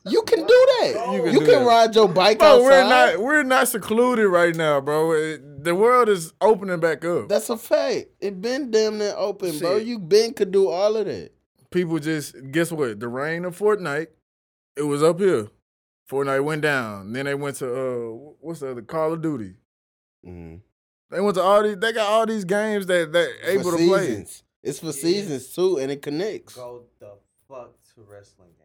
You 0.07 0.21
can 0.23 0.39
do 0.39 0.45
that. 0.47 1.09
You 1.13 1.25
You 1.25 1.39
can 1.39 1.47
can, 1.47 1.59
that. 1.63 1.65
ride 1.65 1.95
your 1.95 2.07
bike 2.07 2.39
Bro, 2.39 2.47
outside. 2.47 2.63
we're 2.63 2.89
not. 2.89 3.19
We're 3.19 3.43
not 3.43 3.67
secluded 3.67 4.27
right 4.27 4.55
now, 4.55 4.79
bro. 4.81 5.11
It- 5.13 5.63
the 5.63 5.75
world 5.75 6.09
is 6.09 6.33
opening 6.41 6.79
back 6.79 7.05
up. 7.05 7.29
That's 7.29 7.51
a 7.51 7.55
fact. 7.57 8.07
It 8.19 8.41
been 8.41 8.71
damn 8.71 8.97
near 8.97 9.13
open, 9.15 9.59
bro. 9.59 9.77
You 9.77 9.99
been 9.99 10.33
could 10.33 10.51
do 10.51 10.69
all 10.69 10.95
of 10.97 11.05
that. 11.05 11.31
People 11.69 11.99
just 11.99 12.35
guess 12.51 12.71
what? 12.71 12.99
The 12.99 13.07
rain 13.07 13.45
of 13.45 13.57
Fortnite, 13.57 14.07
it 14.75 14.81
was 14.81 15.03
up 15.03 15.19
here. 15.19 15.49
Fortnite 16.11 16.43
went 16.43 16.61
down. 16.61 17.13
Then 17.13 17.25
they 17.25 17.35
went 17.35 17.55
to 17.57 17.67
uh, 17.73 18.31
what's 18.41 18.59
the 18.59 18.71
other 18.71 18.81
Call 18.81 19.13
of 19.13 19.21
Duty. 19.21 19.55
Mm-hmm. 20.27 20.57
They 21.09 21.21
went 21.21 21.35
to 21.35 21.41
all 21.41 21.63
these. 21.63 21.77
They 21.77 21.93
got 21.93 22.07
all 22.09 22.25
these 22.25 22.43
games 22.43 22.85
that 22.87 23.13
that 23.13 23.29
able 23.45 23.71
for 23.71 23.77
to 23.77 23.87
play. 23.87 24.25
It's 24.63 24.79
for 24.79 24.87
Yeah. 24.87 24.91
seasons 24.91 25.53
too, 25.55 25.77
and 25.77 25.89
it 25.91 26.01
connects. 26.01 26.55
Go 26.55 26.83
the 26.99 27.11
fuck 27.47 27.71
to 27.95 28.01
wrestling 28.01 28.49
games. 28.49 28.60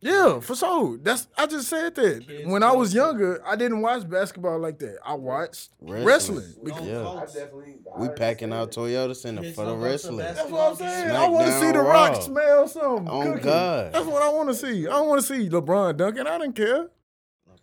Yeah, 0.00 0.40
for 0.40 0.54
sure. 0.56 0.98
That's 0.98 1.28
I 1.38 1.46
just 1.46 1.68
said 1.68 1.94
that. 1.94 2.26
Kids 2.26 2.48
when 2.48 2.62
I 2.62 2.72
was 2.72 2.92
younger, 2.92 3.40
I 3.46 3.54
didn't 3.56 3.80
watch 3.82 4.08
basketball 4.08 4.58
like 4.58 4.78
that. 4.80 4.98
I 5.04 5.14
watched 5.14 5.70
Wrestling. 5.80 6.04
wrestling. 6.06 6.54
Don't 6.66 6.86
Yeah. 6.86 7.00
I 7.00 7.02
Colts. 7.04 7.32
definitely. 7.34 7.76
We 7.98 8.08
packing 8.10 8.52
out 8.52 8.62
understand 8.76 8.88
Toyota 9.10 9.16
Center 9.16 9.42
Kids 9.42 9.54
for 9.56 9.64
the 9.64 9.72
don't 9.72 9.80
wrestling. 9.80 10.16
That's 10.18 10.50
what 10.50 10.70
I'm 10.70 10.76
saying. 10.76 11.10
I 11.10 11.28
want 11.28 11.46
to 11.46 11.60
see 11.60 11.72
the 11.72 11.80
Rock 11.80 12.22
smell 12.22 12.68
something. 12.68 13.08
Oh, 13.08 13.22
cooking. 13.22 13.42
God. 13.44 13.92
That's 13.92 14.06
what 14.06 14.22
I 14.22 14.28
want 14.30 14.48
to 14.48 14.54
see. 14.54 14.86
I 14.86 14.90
don't 14.90 15.08
want 15.08 15.20
to 15.20 15.26
see 15.26 15.48
LeBron 15.48 15.96
dunking. 15.96 16.26
I 16.26 16.38
didn't 16.38 16.56
care. 16.56 16.88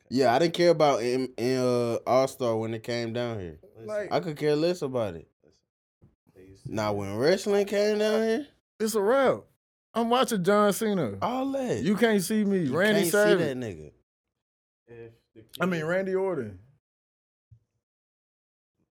Yeah, 0.09 0.33
I 0.33 0.39
didn't 0.39 0.53
care 0.55 0.71
about 0.71 1.03
in, 1.03 1.29
in 1.37 1.59
uh, 1.59 1.97
All 2.07 2.27
Star 2.27 2.55
when 2.55 2.73
it 2.73 2.83
came 2.83 3.13
down 3.13 3.39
here. 3.39 3.59
Like- 3.83 4.11
I 4.11 4.19
could 4.21 4.37
care 4.37 4.55
less 4.55 4.81
about 4.81 5.15
it. 5.15 5.27
they 6.35 6.43
used 6.45 6.65
to- 6.65 6.73
Now 6.75 6.93
when 6.93 7.15
wrestling 7.15 7.65
came 7.67 7.99
down 7.99 8.21
here, 8.23 8.47
It's 8.79 8.95
a 8.95 9.01
wrap. 9.01 9.41
I'm 9.93 10.09
watching 10.09 10.43
John 10.43 10.71
Cena. 10.73 11.13
all 11.21 11.51
that 11.53 11.81
You 11.83 11.95
can't 11.95 12.21
see 12.21 12.43
me. 12.43 12.59
You 12.65 12.77
Randy 12.77 13.01
can't 13.01 13.11
Savage. 13.11 13.39
see 13.39 13.45
that 13.45 13.57
nigga. 13.57 13.91
I 15.61 15.65
mean 15.65 15.83
Randy 15.85 16.15
Orton. 16.15 16.59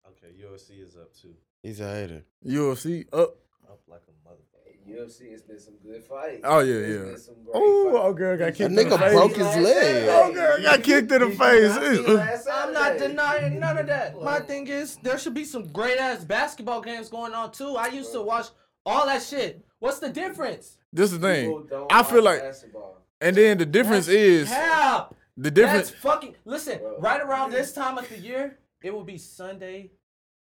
Okay, 0.08 0.34
UFC 0.42 0.82
is 0.84 0.96
up 0.96 1.14
too. 1.14 1.34
He's 1.64 1.80
a 1.80 1.90
hater. 1.94 2.24
UFC 2.46 3.06
up. 3.14 3.36
Up 3.70 3.82
like 3.88 4.02
a 4.08 4.28
motherfucker. 4.28 4.44
UFC, 4.90 5.34
it's 5.34 5.42
been 5.42 5.60
some 5.60 5.74
good 5.84 6.02
fights. 6.04 6.42
Oh, 6.46 6.60
yeah, 6.60 6.76
It's 6.76 6.90
yeah. 6.90 7.06
been 7.12 7.18
some 7.20 7.36
great 7.44 7.54
Oh, 7.56 7.92
fights. 7.92 8.06
okay, 8.06 8.32
I 8.32 8.36
got 8.38 8.46
kicked 8.56 8.60
in 8.62 8.76
the 8.76 8.84
nigga 8.86 9.00
face. 9.00 9.12
broke 9.12 9.36
his 9.36 9.56
leg. 9.58 10.10
Okay, 10.30 10.40
I 10.40 10.62
got 10.64 10.84
kicked 10.84 11.12
in 11.12 11.22
the 11.22 11.32
face. 11.32 12.48
I'm 12.50 12.74
not 12.74 12.98
denying 12.98 13.60
none 13.60 13.78
of 13.78 13.88
that. 13.88 14.22
My 14.22 14.40
thing 14.40 14.68
is, 14.68 14.96
there 15.04 15.18
should 15.20 15.34
be 15.34 15.44
some 15.44 15.68
great 15.68 15.98
ass 15.98 16.24
basketball 16.24 16.80
games 16.82 17.10
going 17.10 17.34
on 17.34 17.52
too. 17.52 17.76
I 17.76 17.88
used 17.88 18.14
to 18.14 18.22
watch 18.22 18.48
all 18.86 19.06
that 19.08 19.22
shit. 19.22 19.66
What's 19.80 20.00
the 20.00 20.10
difference? 20.10 20.78
This 20.92 21.12
is 21.12 21.20
the 21.20 21.28
thing. 21.28 21.66
don't 21.70 21.92
I 21.92 22.04
feel 22.04 22.24
like, 22.24 22.42
basketball. 22.42 23.02
and 23.22 23.36
then 23.36 23.58
the 23.58 23.66
difference 23.66 24.08
That's 24.08 24.18
is 24.18 24.50
cap. 24.50 25.14
the 25.38 25.52
difference. 25.52 25.90
That's 25.92 26.02
fucking. 26.02 26.36
Listen, 26.46 26.80
Bro. 26.80 27.00
right 27.00 27.22
around 27.22 27.52
this 27.52 27.74
time 27.74 27.98
of 27.98 28.08
the 28.10 28.18
year, 28.18 28.58
it 28.84 28.92
will 28.94 29.04
be 29.04 29.18
Sunday, 29.18 29.92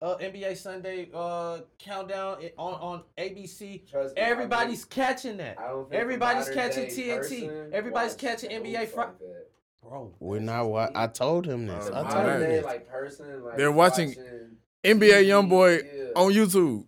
uh, 0.03 0.17
NBA 0.19 0.57
Sunday 0.57 1.09
uh 1.15 1.59
countdown 1.79 2.39
on 2.59 2.75
on 2.75 3.03
ABC. 3.19 3.91
Trust 3.91 4.15
me, 4.15 4.21
Everybody's 4.23 4.85
catching 4.85 5.37
that. 5.39 5.59
I 5.59 5.69
don't 5.69 5.89
think 5.89 6.01
Everybody's 6.01 6.49
catching 6.51 6.85
TNT. 6.87 7.73
Everybody's 7.73 8.15
catching 8.15 8.51
NBA 8.51 8.89
Fri- 8.89 9.05
like. 9.05 9.51
Bro, 9.83 10.15
We're 10.21 10.41
not. 10.41 10.67
Wa- 10.67 10.91
I 10.95 11.07
told 11.09 11.45
him 11.47 11.67
this. 11.67 11.89
I 11.89 12.11
told 12.11 12.27
him 12.27 12.41
day 12.41 12.47
this. 12.57 12.65
like 12.65 12.89
person, 12.89 13.45
like 13.45 13.57
They're 13.57 13.73
watching 13.73 14.09
watching 14.11 14.57
NBA 14.85 15.25
YoungBoy 15.27 15.83
Yeah. 15.85 16.05
on 16.17 16.33
YouTube. 16.33 16.85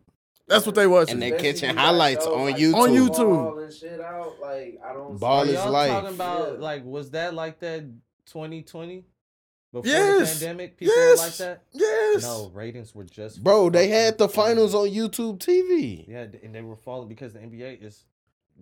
That's 0.49 0.65
what 0.67 0.75
they 0.77 0.87
watching. 0.87 1.15
And 1.15 1.23
they 1.23 1.33
Especially 1.33 1.53
catching 1.61 1.77
highlights 1.77 2.25
shows 2.25 2.35
on 2.35 2.45
like 2.45 2.57
YouTube. 2.57 2.75
On 2.75 2.89
YouTube. 2.91 3.17
Ball 3.53 3.59
and 3.59 3.73
shit 3.75 4.01
out. 4.01 4.35
Like 4.41 4.81
I 4.85 4.93
don't. 4.93 5.19
Ball 5.19 5.45
see- 5.45 5.51
is 5.51 5.55
y'all 5.57 5.71
life. 5.73 5.91
talking 5.91 6.15
about 6.15 6.53
Yeah. 6.55 6.59
like 6.61 6.85
was 6.85 7.11
that 7.11 7.35
like 7.35 7.59
that 7.61 7.85
2020 8.27 9.05
before 9.73 9.91
Yes. 9.91 10.39
the 10.39 10.47
pandemic? 10.47 10.77
People 10.77 10.95
were 10.97 11.17
like 11.17 11.37
that. 11.37 11.63
Yes. 11.73 12.23
No, 12.23 12.51
ratings 12.55 12.95
were 12.95 13.05
just 13.05 13.43
Bro, 13.43 13.71
they 13.71 13.89
had 13.89 14.19
the 14.19 14.29
fucking 14.29 14.43
finals 14.57 14.75
on 14.75 14.89
YouTube 14.89 15.39
TV. 15.39 16.05
Yeah, 16.09 16.27
and 16.43 16.55
they 16.55 16.63
were 16.63 16.77
falling 16.77 17.09
because 17.09 17.33
the 17.33 17.41
NBA 17.41 17.83
is 17.83 18.05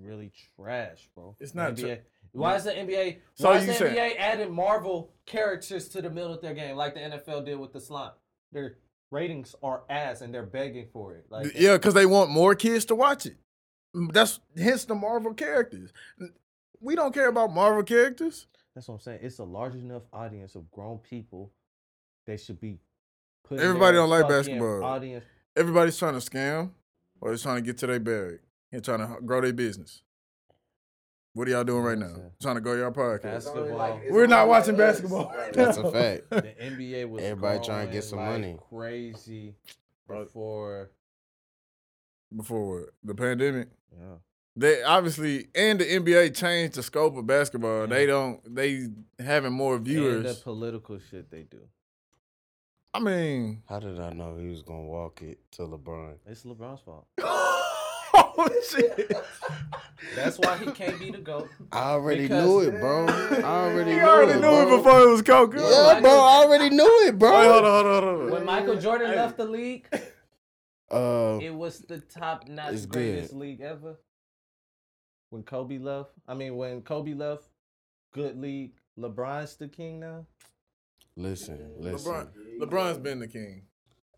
really 0.00 0.32
trash, 0.56 1.08
bro. 1.14 1.36
It's 1.38 1.52
The 1.52 1.58
not 1.58 1.76
tra- 1.76 1.88
NBA. 1.90 2.00
Why 2.32 2.56
is 2.56 2.64
the 2.64 2.72
NBA? 2.72 3.18
So 3.34 3.48
why 3.50 3.56
is 3.58 3.62
you 3.62 3.72
the 3.72 3.74
said- 3.78 3.96
NBA 3.96 4.16
adding 4.18 4.52
Marvel 4.52 5.12
characters 5.24 5.88
to 5.90 6.02
the 6.02 6.10
middle 6.10 6.32
of 6.34 6.40
their 6.40 6.54
game 6.54 6.76
like 6.76 6.94
the 6.94 7.00
NFL 7.00 7.44
did 7.44 7.58
with 7.60 7.72
the 7.72 7.80
slime? 7.80 8.10
Their 8.52 8.78
ratings 9.14 9.54
are 9.62 9.82
ass, 9.88 10.20
and 10.20 10.34
they're 10.34 10.42
begging 10.42 10.88
for 10.92 11.14
it. 11.14 11.24
Like, 11.30 11.52
Yeah, 11.54 11.74
because 11.76 11.94
they 11.94 12.04
want 12.04 12.30
more 12.30 12.54
kids 12.54 12.84
to 12.86 12.94
watch 12.94 13.24
it. 13.24 13.36
That's 13.94 14.40
hence 14.58 14.84
the 14.84 14.94
Marvel 14.96 15.32
characters. 15.32 15.92
We 16.80 16.96
don't 16.96 17.14
care 17.14 17.28
about 17.28 17.52
Marvel 17.52 17.84
characters. 17.84 18.46
that's 18.74 18.88
what 18.88 18.94
I'm 18.96 19.00
saying. 19.00 19.20
It's 19.22 19.38
a 19.38 19.44
large 19.44 19.74
enough 19.76 20.02
audience 20.12 20.56
of 20.56 20.70
grown 20.70 20.98
people. 20.98 21.52
They 22.26 22.36
should 22.36 22.60
be. 22.60 22.80
Everybody 23.50 23.96
don't 23.96 24.10
like 24.10 24.28
basketball. 24.28 24.82
Audience. 24.84 25.24
Everybody's 25.56 25.96
trying 25.96 26.18
to 26.18 26.30
scam 26.30 26.70
or 27.20 27.30
they're 27.30 27.38
trying 27.38 27.56
to 27.56 27.62
get 27.62 27.78
to 27.78 27.86
their 27.86 28.00
bag 28.00 28.40
and 28.72 28.82
trying 28.84 28.98
to 28.98 29.20
grow 29.22 29.40
their 29.40 29.52
business. 29.52 30.02
What 31.34 31.48
are 31.48 31.50
y'all 31.50 31.64
doing 31.64 31.82
right 31.82 31.98
now? 31.98 32.06
Listen. 32.06 32.30
Trying 32.40 32.54
to 32.54 32.60
grow 32.60 32.74
your 32.74 32.92
podcast. 32.92 33.22
Basketball. 33.22 34.00
it's 34.00 34.12
We're 34.12 34.28
not 34.28 34.46
watching 34.46 34.76
like 34.76 34.86
basketball. 34.86 35.34
That's 35.52 35.76
a 35.78 35.90
fact. 35.90 36.30
The 36.30 36.42
NBA 36.42 37.08
was 37.08 37.24
Everybody 37.24 37.58
trying 37.64 37.86
to 37.88 37.92
get 37.92 38.04
some 38.04 38.20
like 38.20 38.28
money. 38.30 38.56
Crazy 38.70 39.56
before. 40.06 40.90
Before 42.34 42.80
what? 42.80 42.90
the 43.02 43.14
pandemic. 43.16 43.68
Yeah. 43.92 44.16
They 44.54 44.84
obviously 44.84 45.48
and 45.56 45.80
the 45.80 45.84
NBA 45.84 46.36
changed 46.36 46.74
the 46.76 46.84
scope 46.84 47.16
of 47.16 47.26
basketball. 47.26 47.80
Yeah. 47.80 47.86
They 47.86 48.06
don't 48.06 48.54
they 48.54 48.86
having 49.18 49.52
more 49.52 49.74
And 49.74 50.24
the 50.24 50.40
political 50.40 51.00
shit 51.10 51.32
they 51.32 51.42
do. 51.42 51.62
I 52.92 53.00
mean 53.00 53.64
How 53.68 53.80
did 53.80 53.98
I 53.98 54.12
know 54.12 54.36
he 54.36 54.46
was 54.50 54.62
gonna 54.62 54.84
walk 54.84 55.20
it 55.22 55.40
to 55.52 55.62
LeBron? 55.62 56.14
It's 56.26 56.44
LeBron's 56.44 56.80
fault. 56.82 57.08
Oh 58.38 58.48
shit. 58.68 59.12
That's 60.16 60.38
why 60.38 60.56
he 60.58 60.70
can't 60.72 60.98
be 60.98 61.10
the 61.10 61.18
GOAT. 61.18 61.48
I 61.72 61.90
already 61.92 62.22
Because- 62.22 62.44
knew 62.44 62.60
it, 62.60 62.80
bro. 62.80 63.06
I 63.06 63.42
already 63.42 63.90
You 63.92 63.96
knew 63.96 64.02
already 64.02 64.32
it, 64.32 64.34
knew 64.36 64.40
bro. 64.40 64.74
it 64.74 64.76
before 64.76 65.00
it 65.00 65.10
was 65.10 65.22
Coca. 65.22 65.56
Yeah, 65.58 66.00
bro. 66.00 66.10
I 66.10 66.44
already 66.44 66.70
knew 66.70 67.06
it, 67.06 67.18
bro. 67.18 67.30
Wait, 67.38 67.46
hold 67.46 67.64
on, 67.64 67.84
hold 67.84 67.86
on, 67.86 68.02
hold 68.04 68.20
on. 68.26 68.30
When 68.30 68.44
Michael 68.44 68.76
Jordan 68.76 69.10
left 69.14 69.36
the 69.36 69.44
league, 69.46 69.86
Uh, 70.90 71.38
it 71.42 71.54
was 71.54 71.80
the 71.80 71.98
top 72.00 72.46
notch 72.48 72.88
greatest 72.88 73.32
good. 73.32 73.38
league 73.38 73.60
ever. 73.60 73.96
When 75.30 75.42
Kobe 75.42 75.78
left, 75.78 76.10
I 76.28 76.34
mean, 76.34 76.56
when 76.56 76.82
Kobe 76.82 77.14
left, 77.14 77.44
good 78.12 78.38
league. 78.38 78.72
LeBron's 78.98 79.56
the 79.56 79.66
king 79.68 79.98
now. 80.00 80.26
listen, 81.16 81.72
listen. 81.78 82.12
LeBron, 82.12 82.28
LeBron's 82.60 82.98
been 82.98 83.18
the 83.20 83.26
king. 83.28 83.62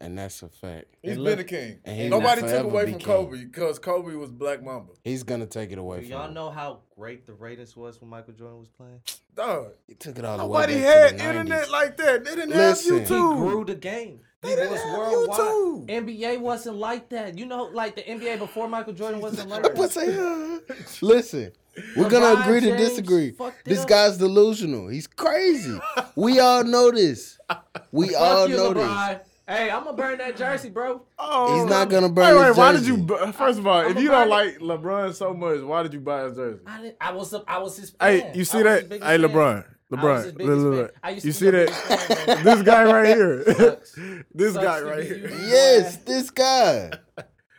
And 0.01 0.18
that's 0.18 0.43
a 0.43 0.48
fact. 0.48 0.86
He's 1.02 1.12
And 1.12 1.24
been 1.24 1.36
look- 1.36 1.40
a 1.40 1.44
king. 1.44 1.78
and 1.85 2.01
he 2.01 2.09
Nobody 2.09 2.43
took 2.43 2.64
away 2.64 2.90
from. 2.93 3.01
Kobe 3.01 3.44
because 3.44 3.78
Kobe 3.78 4.14
was 4.14 4.31
Black 4.31 4.62
Mamba. 4.62 4.93
He's 5.05 5.23
gonna 5.23 5.47
take 5.47 5.73
it 5.73 5.78
away 5.78 5.98
Do 5.98 6.02
from 6.05 6.12
y'all 6.12 6.28
him. 6.28 6.35
know 6.35 6.51
how 6.51 6.81
great 6.98 7.27
the 7.27 7.32
ratings 7.35 7.77
was 7.77 8.01
when 8.01 8.10
Michael 8.10 8.35
Jordan 8.35 8.59
was 8.59 8.68
playing? 8.68 9.01
Dog. 9.35 9.73
He 9.86 9.94
took 9.94 10.18
it 10.18 10.24
all 10.24 10.36
the 10.39 10.43
Nobody 10.44 10.74
way 10.74 10.81
had 10.81 11.09
to 11.10 11.16
the 11.16 11.24
internet 11.28 11.66
90s. 11.68 11.70
like 11.70 11.97
that. 11.98 12.24
They 12.24 12.35
didn't 12.35 12.51
Listen. 12.51 12.98
have 12.98 13.06
YouTube. 13.06 13.09
He 13.09 13.14
YouTube. 13.14 13.36
grew 13.36 13.64
the 13.64 13.74
game. 13.74 14.20
He 14.43 14.48
They 14.51 14.56
didn't 14.56 14.70
was 14.73 14.81
have 14.82 14.98
worldwide. 14.98 15.39
YouTube. 15.40 15.86
NBA 15.89 16.40
wasn't 16.40 16.77
like 16.77 17.09
that. 17.10 17.36
You 17.39 17.47
know, 17.47 17.64
like 17.64 17.97
the 17.97 18.02
NBA 18.02 18.39
before 18.39 18.68
Michael 18.68 18.93
Jordan 18.93 19.20
wasn't 19.20 19.48
like 19.48 19.62
that. 19.74 19.74
that? 19.74 20.97
Listen, 21.02 21.52
we're 21.97 22.09
gonna 22.09 22.36
LeBron 22.36 22.44
agree 22.47 22.60
to 22.60 22.77
disagree. 22.77 23.35
This 23.64 23.81
up. 23.81 23.89
guy's 23.89 24.18
delusional. 24.18 24.89
He's 24.89 25.06
crazy. 25.06 25.78
We 26.14 26.39
all 26.40 26.64
know 26.64 26.90
this. 26.90 27.39
We 27.93 28.14
all 28.14 28.48
you, 28.48 28.56
know 28.56 28.73
this. 28.74 29.18
LeBron. 29.48 29.56
Hey, 29.56 29.70
I'm 29.70 29.85
gonna 29.85 29.97
burn 29.97 30.18
that 30.18 30.36
jersey, 30.36 30.70
bro. 30.70 31.02
Oh, 31.18 31.55
He's 31.60 31.70
not 31.70 31.89
gonna 31.89 32.09
burn 32.09 32.35
Wait, 32.35 32.40
wait. 32.40 32.48
his 32.48 32.56
Why 32.56 32.73
did 32.73 32.78
jersey. 32.78 32.93
you? 32.93 32.97
bu- 32.98 33.32
First 33.32 33.59
of 33.59 33.66
all, 33.66 33.81
if 33.81 33.89
I'ma 33.90 34.01
you 34.01 34.09
don't 34.09 34.20
burn 34.20 34.28
like 34.28 34.59
LeBron 34.59 35.14
so 35.14 35.35
much, 35.35 35.60
why 35.60 35.82
did 35.82 35.93
you 35.94 36.01
buy 36.01 36.24
his 36.24 36.36
jersey? 36.36 36.60
I, 36.66 36.81
didn't, 36.82 36.97
I 37.01 37.12
was, 37.12 37.32
a, 37.35 37.44
I 37.47 37.59
was 37.59 37.77
his 37.77 37.90
fan. 37.90 38.09
Hey, 38.20 38.32
you 38.35 38.40
I 38.40 38.44
see 38.44 38.56
was 38.59 38.64
that? 38.64 38.81
his 38.81 38.89
biggest 38.89 39.09
Hey, 39.10 39.18
fan. 39.18 39.28
LeBron. 39.31 39.64
I 39.94 40.05
was 40.05 40.24
his 40.24 40.32
LeBron. 40.32 40.36
biggest 40.39 40.56
Look, 40.59 40.59
look, 40.64 40.74
fan. 40.74 40.82
look. 40.82 40.94
I 41.02 41.10
used 41.10 41.23
to 41.23 41.27
You 41.28 41.32
be 41.32 41.39
see 41.39 41.44
your 41.44 41.52
that? 41.52 41.66
biggest 41.89 42.06
fan, 42.06 42.27
bro. 42.27 42.35
this 42.55 42.62
guy 42.62 42.85
right 42.93 43.06
here. 43.06 43.44
Sucks. 43.55 43.93
this 44.35 44.55
Sucks 44.55 44.64
guy 44.66 44.81
to 44.81 44.86
right 44.86 45.01
be 45.01 45.06
here. 45.06 45.31
you. 45.31 45.47
Yes, 45.47 45.97
this 45.98 46.31
guy. 46.31 46.90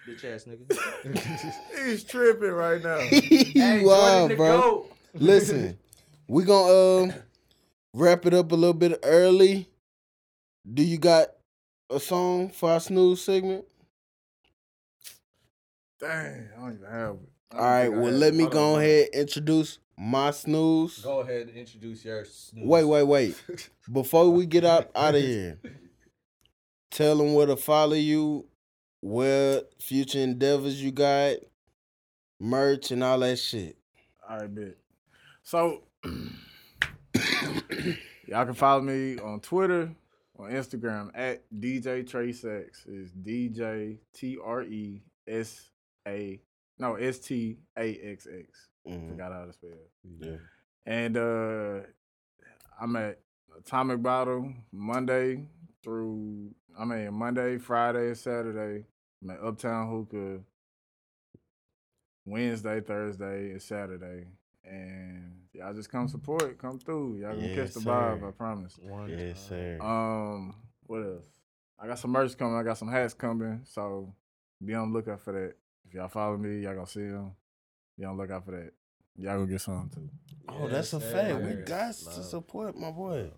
Bitch 0.08 0.24
ass 0.26 0.46
nigga. 0.46 1.86
He's 1.86 2.04
tripping 2.04 2.52
right 2.52 2.82
now. 2.84 2.98
Hey, 3.00 3.84
wow, 3.86 4.28
Jordan 4.28 4.28
the 4.30 4.36
bro. 4.36 4.62
GOAT. 4.62 4.92
Listen, 5.16 5.78
we 6.28 6.44
gonna 6.44 7.04
um 7.12 7.14
wrap 7.94 8.26
it 8.26 8.34
up 8.34 8.52
a 8.52 8.56
little 8.56 8.74
bit 8.74 9.00
early. 9.04 9.70
Do 10.72 10.84
you 10.84 10.98
got 10.98 11.28
a 11.90 12.00
song 12.00 12.50
for 12.50 12.72
our 12.72 12.80
snooze 12.80 13.22
segment? 13.22 13.66
Dang, 16.00 16.50
I 16.56 16.60
don't 16.60 16.74
even 16.74 16.92
have 16.92 17.16
it. 17.16 17.30
All 17.52 17.62
right, 17.62 17.90
well, 17.90 18.12
let 18.12 18.34
me 18.34 18.46
go 18.46 18.76
on. 18.76 18.82
ahead 18.82 19.08
introduce 19.14 19.80
my 19.98 20.32
snooze. 20.32 21.00
Go 21.00 21.22
ahead 21.22 21.48
and 21.48 21.58
introduce 21.58 22.06
your 22.06 22.26
snooze. 22.26 22.66
Wait, 22.66 22.84
wait, 22.84 23.04
wait. 23.04 23.70
Before 23.92 24.30
we 24.30 24.46
get 24.46 24.66
out 24.66 24.92
out 24.96 25.16
of 25.16 25.22
here, 25.22 25.60
tell 26.92 27.18
them 27.18 27.34
where 27.34 27.48
to 27.48 27.56
follow 27.56 27.96
you, 27.96 28.46
where 29.02 29.62
future 29.80 30.20
endeavors 30.20 30.84
you 30.84 30.92
got, 30.92 31.38
merch 32.40 32.92
and 32.92 33.04
all 33.04 33.20
that 33.20 33.38
shit. 33.38 33.78
All 34.30 34.40
right, 34.40 34.54
bet. 34.54 34.76
So, 35.42 35.84
y'all 36.04 38.46
can 38.46 38.54
follow 38.54 38.82
me 38.82 39.18
on 39.20 39.40
Twitter, 39.40 39.90
on 40.40 40.52
Instagram 40.52 41.12
at 41.16 41.44
DJ 41.60 42.08
Trey 42.08 42.32
Stacks. 42.32 42.86
Is 42.86 43.12
DJ 43.12 43.98
T 44.14 44.38
R 44.44 44.64
E 44.64 45.02
S 45.28 45.70
A 46.08 46.40
no 46.80 46.96
S 46.96 47.20
T 47.20 47.58
A 47.78 47.96
X 48.00 48.28
X. 48.28 48.70
Mhm. 48.88 49.10
Forgot 49.10 49.32
how 49.34 49.46
to 49.46 49.54
spell. 49.54 49.70
Yeah. 50.20 50.38
And 50.86 51.18
uh 51.18 51.80
I'm 52.80 52.96
at 52.96 53.20
Atomic 53.58 54.02
Bottle 54.04 54.54
Monday 54.72 55.48
through 55.84 56.52
I 56.78 56.86
mean 56.86 57.14
Monday, 57.14 57.58
Friday, 57.58 58.08
and 58.08 58.18
Saturday. 58.18 58.86
I'm 59.24 59.32
at 59.32 59.42
Uptown 59.42 59.90
Hookah 59.90 60.42
Wednesday, 62.26 62.82
Thursday, 62.82 63.52
and 63.52 63.62
Saturday. 63.62 64.28
And 64.70 65.34
y'all 65.54 65.74
just 65.74 65.90
come 65.92 66.08
support, 66.08 66.58
come 66.58 66.80
through. 66.80 67.18
Y'all 67.22 67.34
gonna 67.36 67.48
catch 67.50 67.58
Yes, 67.58 67.74
the 67.76 67.80
vibe. 67.82 68.28
I 68.28 68.32
promise. 68.32 68.78
One 68.82 69.10
Yes, 69.10 69.48
sir. 69.48 69.78
Um, 69.82 70.56
what 70.86 71.02
else? 71.04 71.24
I 71.80 71.88
got 71.88 72.00
some 72.00 72.12
merch 72.12 72.38
coming. 72.38 72.56
I 72.58 72.64
got 72.64 72.78
some 72.78 72.90
hats 72.90 73.14
coming. 73.14 73.62
So 73.64 74.14
be 74.64 74.74
on 74.74 74.92
the 74.92 74.98
lookout 74.98 75.22
for 75.22 75.34
that. 75.34 75.54
If 75.88 75.94
y'all 75.94 76.08
follow 76.10 76.38
me, 76.38 76.62
y'all 76.64 76.74
gonna 76.74 76.88
see 76.88 77.02
them. 77.02 77.32
Be 77.98 78.06
on 78.06 78.18
the 78.18 78.24
lookout 78.24 78.46
for 78.46 78.52
that. 78.52 78.72
Y'all 79.18 79.36
gonna 79.36 79.48
get 79.48 79.62
some 79.62 79.90
too. 79.94 80.10
oh, 80.50 80.68
that's 80.68 80.94
a 80.94 81.00
fact. 81.00 81.42
We 81.42 81.52
sir. 81.52 81.64
got 81.66 81.94
to 81.96 82.24
support 82.24 82.78
my 82.78 82.92
boy. 82.92 83.30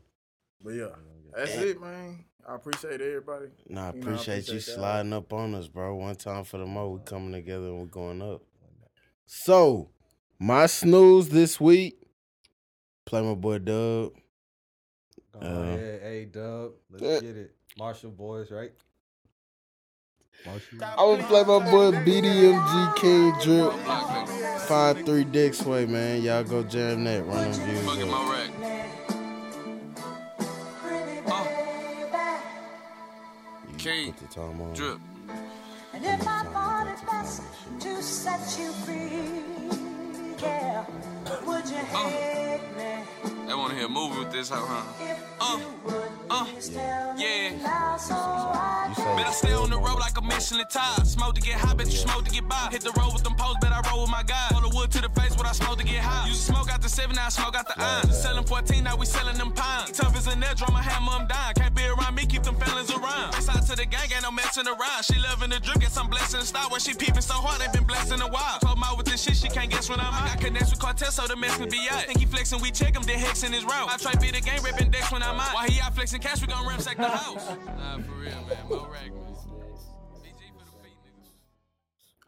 But 0.64 0.72
yeah, 0.74 0.88
that's 1.36 1.56
it, 1.56 1.80
man. 1.82 2.26
I 2.48 2.56
appreciate 2.56 3.00
everybody. 3.00 3.48
Nah, 3.68 3.90
I 3.90 3.94
You 3.94 4.00
know, 4.02 4.08
I 4.08 4.14
appreciate 4.14 4.36
you 4.36 4.54
appreciate 4.54 4.74
that. 4.74 4.80
sliding 4.80 5.14
up 5.14 5.32
on 5.32 5.54
us, 5.56 5.68
bro. 5.68 5.96
One 5.96 6.16
time 6.16 6.44
for 6.44 6.58
the 6.58 6.66
mo, 6.66 6.90
we 6.90 7.00
coming 7.06 7.32
together 7.32 7.68
and 7.68 7.80
we're 7.80 7.86
going 7.86 8.22
up. 8.22 8.42
So, 9.26 9.90
my 10.40 10.66
snooze 10.66 11.30
this 11.30 11.60
week. 11.60 11.98
Play 13.06 13.22
my 13.22 13.36
boy 13.36 13.60
Dub. 13.60 14.14
Go 15.34 15.40
Uh, 15.42 15.46
ahead, 15.46 16.02
hey 16.02 16.26
Dub, 16.26 16.72
let's 16.92 17.04
uh, 17.04 17.20
get 17.22 17.38
it. 17.38 17.56
Marshall 17.78 18.12
boys, 18.12 18.52
right? 18.52 18.72
Marshall. 20.46 20.84
I 20.84 20.96
gonna 20.96 21.24
play 21.28 21.44
my 21.44 21.72
boy 21.72 21.92
BDMG 22.06 22.96
King 22.96 23.34
Drip. 23.42 23.74
Five 24.68 25.04
three 25.06 25.26
Dixway, 25.26 25.88
man. 25.88 26.22
Y'all 26.22 26.44
go 26.44 26.64
jam 26.64 27.04
that. 27.06 27.26
Run 27.26 27.52
them 27.52 27.62
views. 27.68 27.86
Fucking 27.86 28.04
up. 28.04 28.10
my 28.10 28.32
rack. 28.32 28.52
You 33.70 33.76
King 33.78 34.14
Put 34.14 34.30
the 34.30 34.36
time 34.36 34.62
on. 34.62 34.74
Drip. 34.74 35.00
And 35.94 36.06
if 36.06 36.28
I 36.28 36.44
thought 36.44 36.88
it 36.88 37.06
best 37.10 37.42
to 37.80 38.02
set 38.04 38.60
you 38.60 38.72
free, 38.72 39.89
yeah, 40.42 40.86
would 41.46 41.70
you 41.70 41.78
hate 41.78 42.62
me 42.78 43.46
They 43.48 43.54
wanna 43.54 43.76
hear 43.76 43.86
a 43.86 43.90
movie 43.90 44.20
with 44.20 44.32
this, 44.32 44.50
huh? 44.50 44.62
huh? 44.62 45.16
Uh, 45.40 45.60
uh, 46.30 46.46
please 46.46 46.70
tell 46.70 47.14
me 47.16 47.24
yeah. 47.24 47.98
so 47.98 48.16
Bet 49.16 49.28
I 49.28 49.32
stay 49.32 49.54
on 49.54 49.70
the 49.70 49.78
road 49.78 50.00
like 50.00 50.18
a 50.18 50.22
Michelin 50.22 50.66
tire. 50.70 51.04
Smoke 51.06 51.36
to 51.36 51.42
get 51.42 51.56
high, 51.56 51.74
bet 51.74 51.88
you 51.88 51.98
smoke 51.98 52.26
to 52.26 52.32
get 52.32 52.48
by. 52.48 52.70
Hit 52.72 52.82
the 52.82 52.92
road 53.00 53.14
with 53.14 53.24
them 53.24 53.36
poles, 53.36 53.58
bet 53.62 53.72
I 53.72 53.82
roll 53.90 54.02
with 54.02 54.12
my 54.12 54.24
guy. 54.24 54.48
Roll 54.52 54.70
the 54.70 54.76
wood 54.76 54.92
to 54.92 55.02
the 55.02 55.09
face, 55.20 55.36
what 55.38 55.46
I 55.46 55.52
smoke 55.52 55.78
to 55.78 55.84
get 55.84 56.02
high. 56.02 56.28
Used 56.28 56.48
to 56.48 56.54
smoke 56.54 56.72
out 56.72 56.82
the 56.82 56.90
seven, 56.90 57.16
now 57.16 57.28
I 57.28 57.30
smoke 57.30 57.56
out 57.56 57.68
the 57.68 57.76
iron. 57.78 58.12
Selling 58.12 58.46
14, 58.46 58.84
now 58.84 58.96
we 58.96 59.06
selling 59.06 59.38
them 59.38 59.52
pounds. 59.52 59.92
Tough 59.92 60.16
as 60.16 60.28
a 60.28 60.36
nail, 60.36 60.56
drum 60.56 60.76
a 60.76 60.82
hammer, 60.82 61.12
I'm 61.12 61.28
down. 61.28 61.54
Can't 61.56 61.76
be 61.76 61.86
around 61.86 62.16
me, 62.16 62.26
keep 62.26 62.44
them 62.44 62.56
fellas 62.56 62.92
around. 62.92 63.34
Face 63.36 63.50
out 63.50 63.66
to 63.68 63.76
the 63.76 63.86
gang, 63.86 64.10
ain't 64.14 64.24
no 64.24 64.32
messing 64.32 64.68
around. 64.68 65.04
She 65.04 65.20
loving 65.20 65.50
the 65.50 65.60
drip, 65.60 65.80
get 65.80 65.92
some 65.92 66.10
blessing 66.10 66.40
in 66.40 66.46
style. 66.46 66.70
Where 66.70 66.80
she 66.80 66.94
peeping 66.94 67.22
so 67.22 67.36
hard, 67.36 67.62
they 67.62 67.68
been 67.78 67.88
blessing 67.88 68.22
a 68.22 68.28
while. 68.28 68.60
Told 68.60 68.80
my 68.80 68.94
with 68.96 69.06
this 69.06 69.22
shit, 69.24 69.36
she 69.36 69.50
can't 69.50 69.70
guess 69.70 69.90
when 69.90 70.00
I'm 70.00 70.14
out. 70.14 70.28
Got 70.28 70.42
connects 70.42 70.72
with 70.72 70.80
cartel, 70.80 71.12
so 71.12 71.28
the 71.28 71.36
mess 71.36 71.58
can 71.58 71.70
be 71.70 71.88
out. 71.92 72.04
Think 72.04 72.20
he 72.20 72.26
flexing, 72.26 72.62
we 72.62 72.72
check 72.72 72.96
him, 72.96 73.04
then 73.04 73.20
hexing 73.20 73.54
his 73.54 73.64
route. 73.64 73.90
I 73.90 73.98
try 73.98 74.14
be 74.16 74.32
the 74.32 74.42
game, 74.42 74.62
ripping 74.64 74.92
decks 74.92 75.12
when 75.12 75.24
I'm 75.24 75.40
out. 75.40 75.54
While 75.54 75.68
he 75.70 75.80
out 75.82 75.96
flexing 75.96 76.22
cash, 76.22 76.42
we 76.42 76.48
gon' 76.48 76.68
ransack 76.68 76.98
the 76.98 77.10
house. 77.10 77.46
Nah, 77.66 77.98
for 78.00 78.14
real, 78.14 78.32
man. 78.48 78.58
Mo 78.70 78.88
rag, 78.92 79.14
man. 79.14 79.29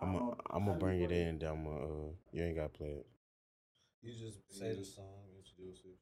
I'm 0.02 0.14
gonna 0.14 0.36
I'm 0.50 0.66
gonna 0.66 0.80
bring 0.80 1.02
it 1.02 1.12
in. 1.12 1.40
Then 1.40 1.50
I'm 1.50 1.64
gonna, 1.64 1.78
uh, 1.78 2.10
you 2.32 2.44
ain't 2.44 2.56
gotta 2.56 2.70
play 2.70 2.88
it. 2.88 3.06
You 4.02 4.12
just 4.14 4.40
say 4.50 4.74
the 4.74 4.84
song, 4.84 5.06
introduce 5.38 5.86
it. 5.86 5.98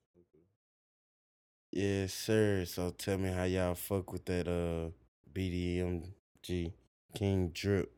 Yes, 1.71 2.13
sir. 2.13 2.65
So 2.65 2.91
tell 2.91 3.17
me 3.17 3.29
how 3.29 3.43
y'all 3.43 3.75
fuck 3.75 4.11
with 4.11 4.25
that 4.25 4.47
uh 4.47 4.89
BDMG 5.33 6.73
King 7.13 7.49
Drip. 7.53 7.91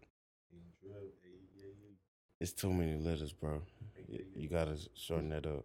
It's 2.40 2.53
too 2.53 2.73
many 2.73 2.98
letters, 2.99 3.34
bro. 3.34 3.61
You 4.36 4.49
gotta 4.49 4.78
shorten 4.95 5.30
that 5.30 5.45
up. 5.45 5.64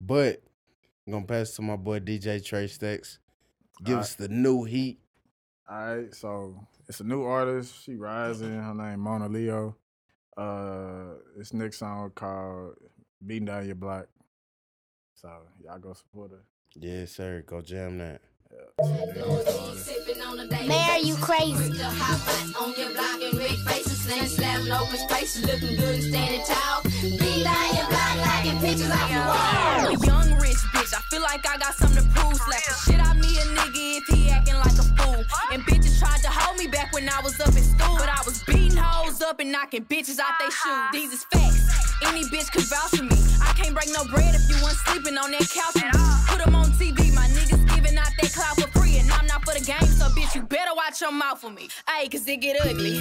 But 0.00 0.40
I'm 1.06 1.12
gonna 1.12 1.26
pass 1.26 1.56
to 1.56 1.62
my 1.62 1.76
boy 1.76 1.98
DJ 2.00 2.44
Trey 2.44 2.68
Stacks. 2.68 3.18
Give 3.82 3.94
Alright. 3.94 4.04
us 4.04 4.14
the 4.14 4.28
new 4.28 4.62
heat. 4.64 5.00
All 5.68 5.96
right, 5.96 6.14
so 6.14 6.54
it's 6.92 7.00
a 7.00 7.04
new 7.04 7.24
artist. 7.24 7.84
She 7.84 7.94
rising. 7.94 8.52
Her 8.52 8.74
name 8.74 9.00
Mona 9.00 9.26
Leo. 9.26 9.76
Uh, 10.36 11.14
this 11.34 11.54
next 11.54 11.78
song 11.78 12.12
called 12.14 12.74
"Beating 13.26 13.46
Down 13.46 13.64
Your 13.64 13.76
Block." 13.76 14.08
So 15.14 15.30
y'all 15.64 15.78
go 15.78 15.94
support 15.94 16.32
her. 16.32 16.44
Yes, 16.74 17.12
sir. 17.12 17.44
Go 17.46 17.62
jam 17.62 17.96
that. 17.96 18.20
Mayor, 20.68 20.98
you 21.02 21.16
crazy. 21.16 21.82
on 22.60 22.74
your 22.76 22.92
block 22.92 23.22
and 23.22 23.38
red 23.38 23.56
faces, 23.66 24.34
slam 24.34 24.70
open 24.70 24.98
spaces, 24.98 25.46
looking 25.46 25.76
good 25.78 25.94
and 25.94 26.02
standing 26.02 26.44
tall. 26.44 26.82
Beat 26.82 27.44
down 27.44 27.74
your 27.74 27.86
block 27.88 28.16
like 28.18 28.46
in 28.46 28.58
pictures 28.58 28.90
off 28.90 29.08
the 29.08 29.96
wall. 29.96 30.06
Young 30.06 30.34
rich 30.34 30.41
I 30.94 31.00
feel 31.08 31.22
like 31.22 31.46
I 31.48 31.56
got 31.56 31.74
something 31.74 32.02
to 32.04 32.08
prove. 32.10 32.36
Slap 32.36 32.62
the 32.64 32.74
shit 32.84 33.00
out 33.00 33.16
me 33.16 33.38
a 33.38 33.44
nigga 33.56 33.98
if 33.98 34.06
he 34.12 34.30
acting 34.30 34.56
like 34.56 34.76
a 34.76 34.86
fool. 34.96 35.24
And 35.52 35.62
bitches 35.64 35.98
tried 35.98 36.20
to 36.20 36.28
hold 36.28 36.58
me 36.58 36.66
back 36.66 36.92
when 36.92 37.08
I 37.08 37.20
was 37.22 37.40
up 37.40 37.48
in 37.48 37.64
school. 37.64 37.96
But 37.96 38.08
I 38.08 38.20
was 38.26 38.42
beating 38.44 38.76
hoes 38.76 39.22
up 39.22 39.40
and 39.40 39.50
knocking 39.50 39.84
bitches 39.84 40.18
out 40.18 40.34
they 40.38 40.50
shoes. 40.50 40.92
These 40.92 41.12
is 41.12 41.24
facts. 41.24 41.96
Any 42.04 42.24
bitch 42.24 42.50
could 42.52 42.64
vouch 42.64 42.96
for 42.96 43.04
me. 43.04 43.16
I 43.40 43.52
can't 43.56 43.74
break 43.74 43.88
no 43.92 44.04
bread 44.04 44.34
if 44.34 44.44
you 44.50 44.56
weren't 44.62 44.76
sleeping 44.84 45.16
on 45.16 45.30
that 45.32 45.48
couch. 45.48 45.80
Put 46.28 46.46
'em 46.46 46.54
on 46.54 46.70
TV, 46.72 47.10
my 47.14 47.26
niggas 47.28 47.64
giving 47.74 47.96
out 47.96 48.12
that 48.20 48.32
clout 48.32 48.60
for 48.60 48.68
And 49.42 49.50
for 49.50 49.58
the 49.58 49.64
game, 49.64 49.88
so 49.88 50.06
bitch, 50.06 50.34
you 50.34 50.42
better 50.42 50.74
watch 50.74 51.00
your 51.00 51.12
mouth 51.12 51.40
for 51.40 51.50
me. 51.50 51.68
Ayy, 51.88 52.10
cause 52.10 52.26
it 52.28 52.40
get 52.40 52.64
ugly. 52.64 53.00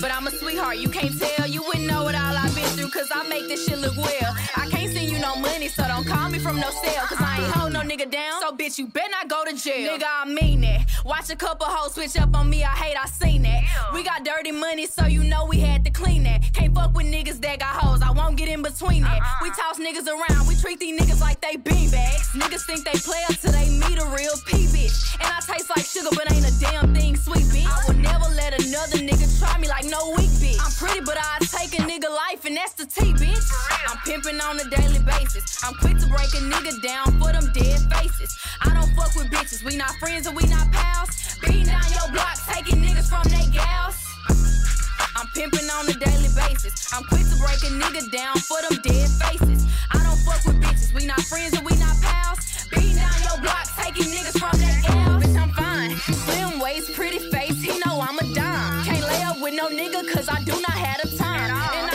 But 0.00 0.12
I'm 0.12 0.26
a 0.26 0.30
sweetheart, 0.30 0.78
you 0.78 0.88
can't 0.88 1.18
tell. 1.18 1.46
You 1.46 1.62
wouldn't 1.62 1.86
know 1.86 2.04
what 2.04 2.14
all 2.14 2.36
I've 2.36 2.54
been 2.54 2.68
through, 2.76 2.90
cause 2.90 3.08
I 3.12 3.26
make 3.28 3.48
this 3.48 3.66
shit 3.66 3.78
look 3.78 3.96
well. 3.96 4.36
I 4.56 4.68
can't 4.70 4.92
send 4.92 5.10
you 5.10 5.18
no 5.18 5.36
money, 5.36 5.68
so 5.68 5.84
don't 5.84 6.06
call 6.06 6.28
me 6.28 6.38
from 6.38 6.56
no 6.56 6.70
cell. 6.70 7.06
Cause 7.06 7.18
I 7.20 7.42
ain't 7.42 7.52
hold 7.54 7.72
no 7.72 7.80
nigga 7.80 8.10
down. 8.10 8.40
So 8.40 8.52
bitch, 8.52 8.78
you 8.78 8.86
better 8.86 9.10
not 9.10 9.28
go 9.28 9.44
to 9.44 9.56
jail. 9.56 9.98
Nigga, 9.98 10.06
I 10.06 10.26
mean 10.26 10.60
that. 10.62 10.86
Watch 11.04 11.30
a 11.30 11.36
couple 11.36 11.66
hoes 11.66 11.94
switch 11.94 12.16
up 12.16 12.36
on 12.36 12.48
me, 12.50 12.62
I 12.62 12.68
hate, 12.68 12.96
I 12.96 13.06
seen 13.06 13.42
that. 13.42 13.64
We 13.94 14.02
got 14.02 14.24
dirty 14.24 14.52
money, 14.52 14.86
so 14.86 15.06
you 15.06 15.24
know 15.24 15.46
we 15.46 15.60
had 15.60 15.84
to 15.86 15.90
clean 15.90 16.22
that. 16.24 16.42
Can't 16.52 16.74
fuck 16.74 16.94
with 16.94 17.06
niggas 17.06 17.40
that 17.40 17.58
got 17.58 17.74
hoes, 17.74 18.02
I 18.02 18.10
won't 18.10 18.36
get 18.36 18.48
in 18.48 18.62
between 18.62 19.02
that. 19.02 19.20
Uh-uh. 19.20 19.38
We 19.42 19.50
toss 19.50 19.78
niggas 19.78 20.06
around, 20.06 20.46
we 20.46 20.54
treat 20.56 20.78
these 20.78 21.00
niggas 21.00 21.20
like 21.20 21.40
they 21.40 21.56
beanbags. 21.56 22.30
Niggas 22.36 22.66
think 22.66 22.84
they 22.84 22.98
play 22.98 23.22
up 23.28 23.36
till 23.36 23.52
they 23.52 23.68
meet 23.70 23.98
a 23.98 24.06
real 24.14 24.34
P 24.46 24.66
bitch. 24.66 25.16
And 25.20 25.28
I 25.28 25.40
taste 25.40 25.70
like 25.70 25.79
sugar, 25.84 26.10
but 26.12 26.30
ain't 26.32 26.44
a 26.44 26.52
damn 26.60 26.94
thing 26.94 27.16
sweet, 27.16 27.44
bitch. 27.48 27.66
I 27.66 27.84
will 27.86 27.98
never 27.98 28.28
let 28.34 28.52
another 28.58 28.98
nigga 28.98 29.26
try 29.38 29.58
me 29.58 29.68
like 29.68 29.84
no 29.84 30.10
weak 30.16 30.30
bitch. 30.42 30.58
I'm 30.60 30.72
pretty, 30.72 31.00
but 31.04 31.16
I 31.18 31.38
take 31.40 31.78
a 31.78 31.82
nigga 31.82 32.08
life, 32.10 32.44
and 32.44 32.56
that's 32.56 32.74
the 32.74 32.86
T, 32.86 33.12
bitch. 33.14 33.46
I'm 33.88 33.98
pimping 34.04 34.40
on 34.40 34.60
a 34.60 34.64
daily 34.68 35.00
basis. 35.00 35.62
I'm 35.64 35.74
quick 35.74 35.98
to 35.98 36.06
break 36.06 36.32
a 36.34 36.42
nigga 36.42 36.80
down 36.82 37.18
for 37.18 37.32
them 37.32 37.50
dead 37.52 37.80
faces. 37.92 38.36
I 38.60 38.74
don't 38.74 38.90
fuck 38.94 39.14
with 39.14 39.30
bitches, 39.30 39.64
we 39.64 39.76
not 39.76 39.94
friends 39.96 40.26
and 40.26 40.36
we 40.36 40.44
not 40.46 40.70
pals. 40.72 41.10
Beating 41.40 41.66
down 41.66 41.86
your 41.90 42.10
block, 42.12 42.36
taking 42.48 42.82
niggas 42.82 43.08
from 43.08 43.24
they 43.30 43.46
gals. 43.50 43.96
I'm 45.16 45.26
pimping 45.34 45.68
on 45.70 45.88
a 45.88 45.94
daily 45.94 46.30
basis. 46.34 46.92
I'm 46.92 47.04
quick 47.04 47.24
to 47.28 47.36
break 47.36 47.60
a 47.64 47.72
nigga 47.72 48.10
down 48.10 48.38
for 48.38 48.60
them 48.62 48.80
dead 48.82 49.08
faces. 49.20 49.66
I 49.90 50.02
don't 50.02 50.18
fuck 50.24 50.44
with 50.46 50.60
bitches, 50.60 50.94
we 50.94 51.06
not 51.06 51.20
friends 51.22 51.56
and 51.56 51.64
we 51.64 51.76
not 51.76 51.96
pals. 52.00 52.59
Beating 52.70 52.96
down 52.96 53.22
your 53.22 53.38
block, 53.40 53.66
taking 53.76 54.04
niggas 54.04 54.38
from 54.38 54.58
they 54.58 54.80
gals. 54.82 55.24
Bitch, 55.24 55.36
I'm 55.40 55.50
fine. 55.50 55.96
Slim 55.96 56.60
waist, 56.60 56.94
pretty 56.94 57.18
face, 57.30 57.62
he 57.62 57.78
know 57.80 58.00
I'm 58.00 58.18
a 58.18 58.34
dime. 58.34 58.84
Can't 58.84 59.06
lay 59.06 59.22
up 59.22 59.40
with 59.40 59.54
no 59.54 59.68
nigga, 59.68 60.08
cause 60.12 60.28
I 60.28 60.42
do 60.44 60.52
not 60.52 60.72
have 60.72 61.00
I 61.02 61.19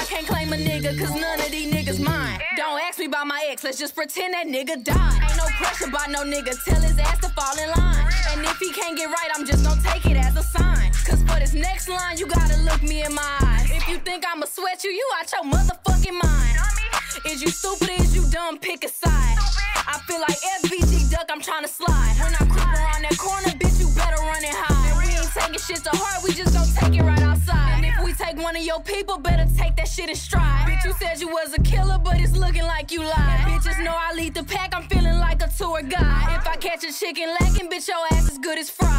can't 0.06 0.27
claim 0.27 0.53
a 0.53 0.56
nigga, 0.56 0.98
cause 0.99 1.14
none 1.15 1.40
of 1.40 1.49
these 1.49 1.73
niggas 1.73 1.99
mine. 1.99 2.40
Don't 2.56 2.80
ask 2.82 2.99
me 2.99 3.06
about 3.06 3.27
my 3.27 3.44
ex, 3.49 3.64
let's 3.64 3.80
just 3.80 3.95
pretend 3.95 4.34
that 4.34 4.45
nigga 4.45 4.84
died. 4.84 5.22
Ain't 5.23 5.38
no 5.38 5.45
pressure 5.57 5.90
by 5.90 6.06
no 6.10 6.23
nigga, 6.23 6.53
tell 6.64 6.82
his 6.82 6.98
ass 6.99 7.19
to 7.22 7.30
fall 7.30 7.57
in 7.57 7.69
line. 7.69 8.07
And 8.32 8.45
if 8.45 8.57
he 8.60 8.72
can't 8.72 8.95
get 8.98 9.07
right, 9.07 9.30
I'm 9.34 9.45
just 9.45 9.65
gonna 9.65 9.82
take 9.82 10.06
it 10.06 10.18
as 10.18 10.36
a 10.36 10.44
sign. 10.44 10.91
Cause 11.06 11.22
for 11.23 11.40
this 11.40 11.53
next 11.53 11.90
line, 11.90 12.18
you 12.18 12.27
gotta 12.27 12.57
look 12.61 12.84
me 12.84 13.03
in 13.03 13.14
my 13.14 13.38
eyes. 13.41 13.69
If 13.72 13.88
you 13.88 13.98
think 13.98 14.23
I'ma 14.27 14.45
sweat 14.45 14.84
you, 14.84 14.91
you 14.91 15.07
out 15.19 15.32
your 15.32 15.52
motherfucking 15.52 16.22
mind. 16.22 16.57
Is 17.26 17.41
you 17.41 17.49
stupid 17.49 17.90
is 17.99 18.15
you 18.15 18.30
dumb? 18.30 18.60
Pick 18.60 18.84
a 18.84 18.90
side. 18.90 19.38
I 19.88 19.99
feel 20.07 20.19
like 20.19 20.38
FBG 20.61 21.10
Duck, 21.11 21.30
I'm 21.32 21.41
tryna 21.41 21.68
slide. 21.68 22.15
When 22.22 22.34
I 22.34 22.45
creep 22.53 22.68
around 22.68 23.02
that 23.02 23.18
corner, 23.18 23.49
bitch, 23.57 23.80
you 23.80 23.88
better 23.95 24.22
run 24.22 24.44
and 24.45 24.53
hide. 24.53 24.75
Taking 25.46 25.60
shit 25.60 25.84
to 25.84 25.92
heart, 25.94 26.24
we 26.24 26.34
just 26.34 26.56
gon' 26.58 26.66
take 26.74 27.00
it 27.00 27.04
right 27.04 27.22
outside. 27.22 27.78
And 27.78 27.86
if 27.86 28.04
we 28.04 28.14
take 28.14 28.36
one 28.42 28.56
of 28.56 28.64
your 28.64 28.82
people, 28.82 29.20
better 29.20 29.46
take 29.56 29.76
that 29.76 29.88
shit 29.88 30.10
in 30.10 30.16
stride. 30.16 30.66
Bitch, 30.68 30.84
you 30.84 30.94
said 30.94 31.22
you 31.22 31.28
was 31.28 31.54
a 31.54 31.62
killer, 31.62 32.00
but 32.04 32.20
it's 32.20 32.36
looking 32.36 32.64
like 32.64 32.92
you 32.92 33.02
lied. 33.02 33.46
Bitches 33.46 33.84
know 33.84 33.94
I 33.94 34.14
lead 34.16 34.34
the 34.34 34.44
pack, 34.44 34.74
I'm 34.76 34.88
feeling 34.90 35.20
like 35.20 35.44
a 35.44 35.48
tour 35.48 35.84
guide. 35.84 36.40
If 36.40 36.48
I 36.48 36.56
catch 36.56 36.84
a 36.84 36.92
chicken 36.92 37.30
lacking, 37.40 37.70
bitch, 37.70 37.88
your 37.88 38.02
ass 38.14 38.32
is 38.32 38.40
good 38.40 38.58
as 38.58 38.72
fried. 38.72 38.90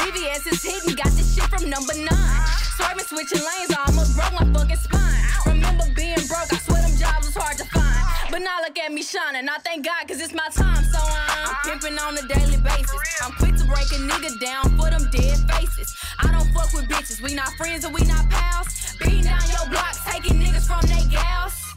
VVS 0.00 0.52
is 0.52 0.62
hitting, 0.64 0.96
got 0.96 1.12
this 1.12 1.34
shit 1.34 1.44
from 1.44 1.68
number 1.68 1.92
nine. 1.94 2.46
Swerving, 2.76 3.04
switching 3.04 3.44
lanes, 3.44 3.76
I 3.76 3.84
almost 3.86 4.16
broke 4.16 4.32
my 4.32 4.48
fucking 4.58 4.76
spine. 4.76 5.24
Remember 5.44 5.84
being 5.94 6.24
broke, 6.26 6.48
I 6.52 6.56
swear 6.56 6.80
them 6.80 6.96
jobs 6.96 7.26
was 7.26 7.36
hard 7.36 7.58
to 7.58 7.64
find. 7.66 8.21
But 8.32 8.40
now 8.40 8.62
look 8.62 8.78
at 8.78 8.90
me 8.90 9.02
shining. 9.02 9.46
I 9.46 9.58
thank 9.58 9.84
God, 9.84 10.08
cause 10.08 10.18
it's 10.18 10.32
my 10.32 10.48
time, 10.54 10.82
so 10.84 10.98
I'm 10.98 11.04
uh-huh. 11.04 11.68
pimping 11.68 11.98
on 11.98 12.16
a 12.16 12.22
daily 12.22 12.56
basis. 12.56 13.20
I'm 13.22 13.32
quick 13.32 13.54
to 13.56 13.64
break 13.66 13.92
a 13.92 14.00
nigga 14.00 14.40
down 14.40 14.74
for 14.78 14.88
them 14.88 15.06
dead 15.12 15.38
faces. 15.52 15.94
I 16.18 16.32
don't 16.32 16.48
fuck 16.54 16.72
with 16.72 16.88
bitches. 16.88 17.20
We 17.20 17.34
not 17.34 17.52
friends 17.58 17.84
and 17.84 17.92
we 17.92 18.00
not 18.04 18.30
pals. 18.30 18.96
Beating 18.98 19.24
down 19.24 19.42
your 19.50 19.68
block, 19.68 19.94
taking 20.06 20.40
niggas 20.40 20.66
from 20.66 20.80
they 20.88 21.04
gals. 21.14 21.74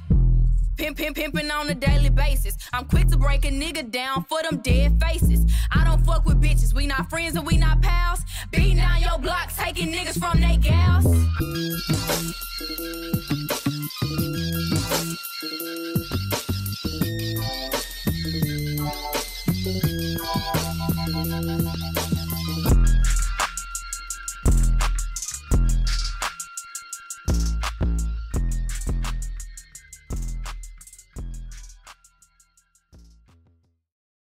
Pimp, 0.78 0.96
pimp, 0.96 1.18
pimping 1.18 1.52
on 1.52 1.70
a 1.70 1.76
daily 1.76 2.10
basis. 2.10 2.56
I'm 2.72 2.86
quick 2.86 3.10
to 3.10 3.18
break 3.18 3.44
a 3.44 3.52
nigga 3.52 3.92
down 3.92 4.24
for 4.24 4.42
them 4.42 4.60
dead 4.60 4.98
faces. 5.02 5.42
I 5.72 5.84
don't 5.84 6.06
fuck 6.06 6.24
with 6.24 6.42
bitches. 6.42 6.74
We 6.74 6.88
not 6.88 7.10
friends 7.10 7.36
and 7.36 7.46
we 7.46 7.58
not 7.58 7.82
pals. 7.82 8.22
Beating 8.52 8.78
down 8.78 9.02
your 9.02 9.20
block, 9.20 9.52
taking 9.58 9.92
niggas 9.92 10.18
from 10.18 10.40
they 10.40 10.56
gals. 10.56 11.04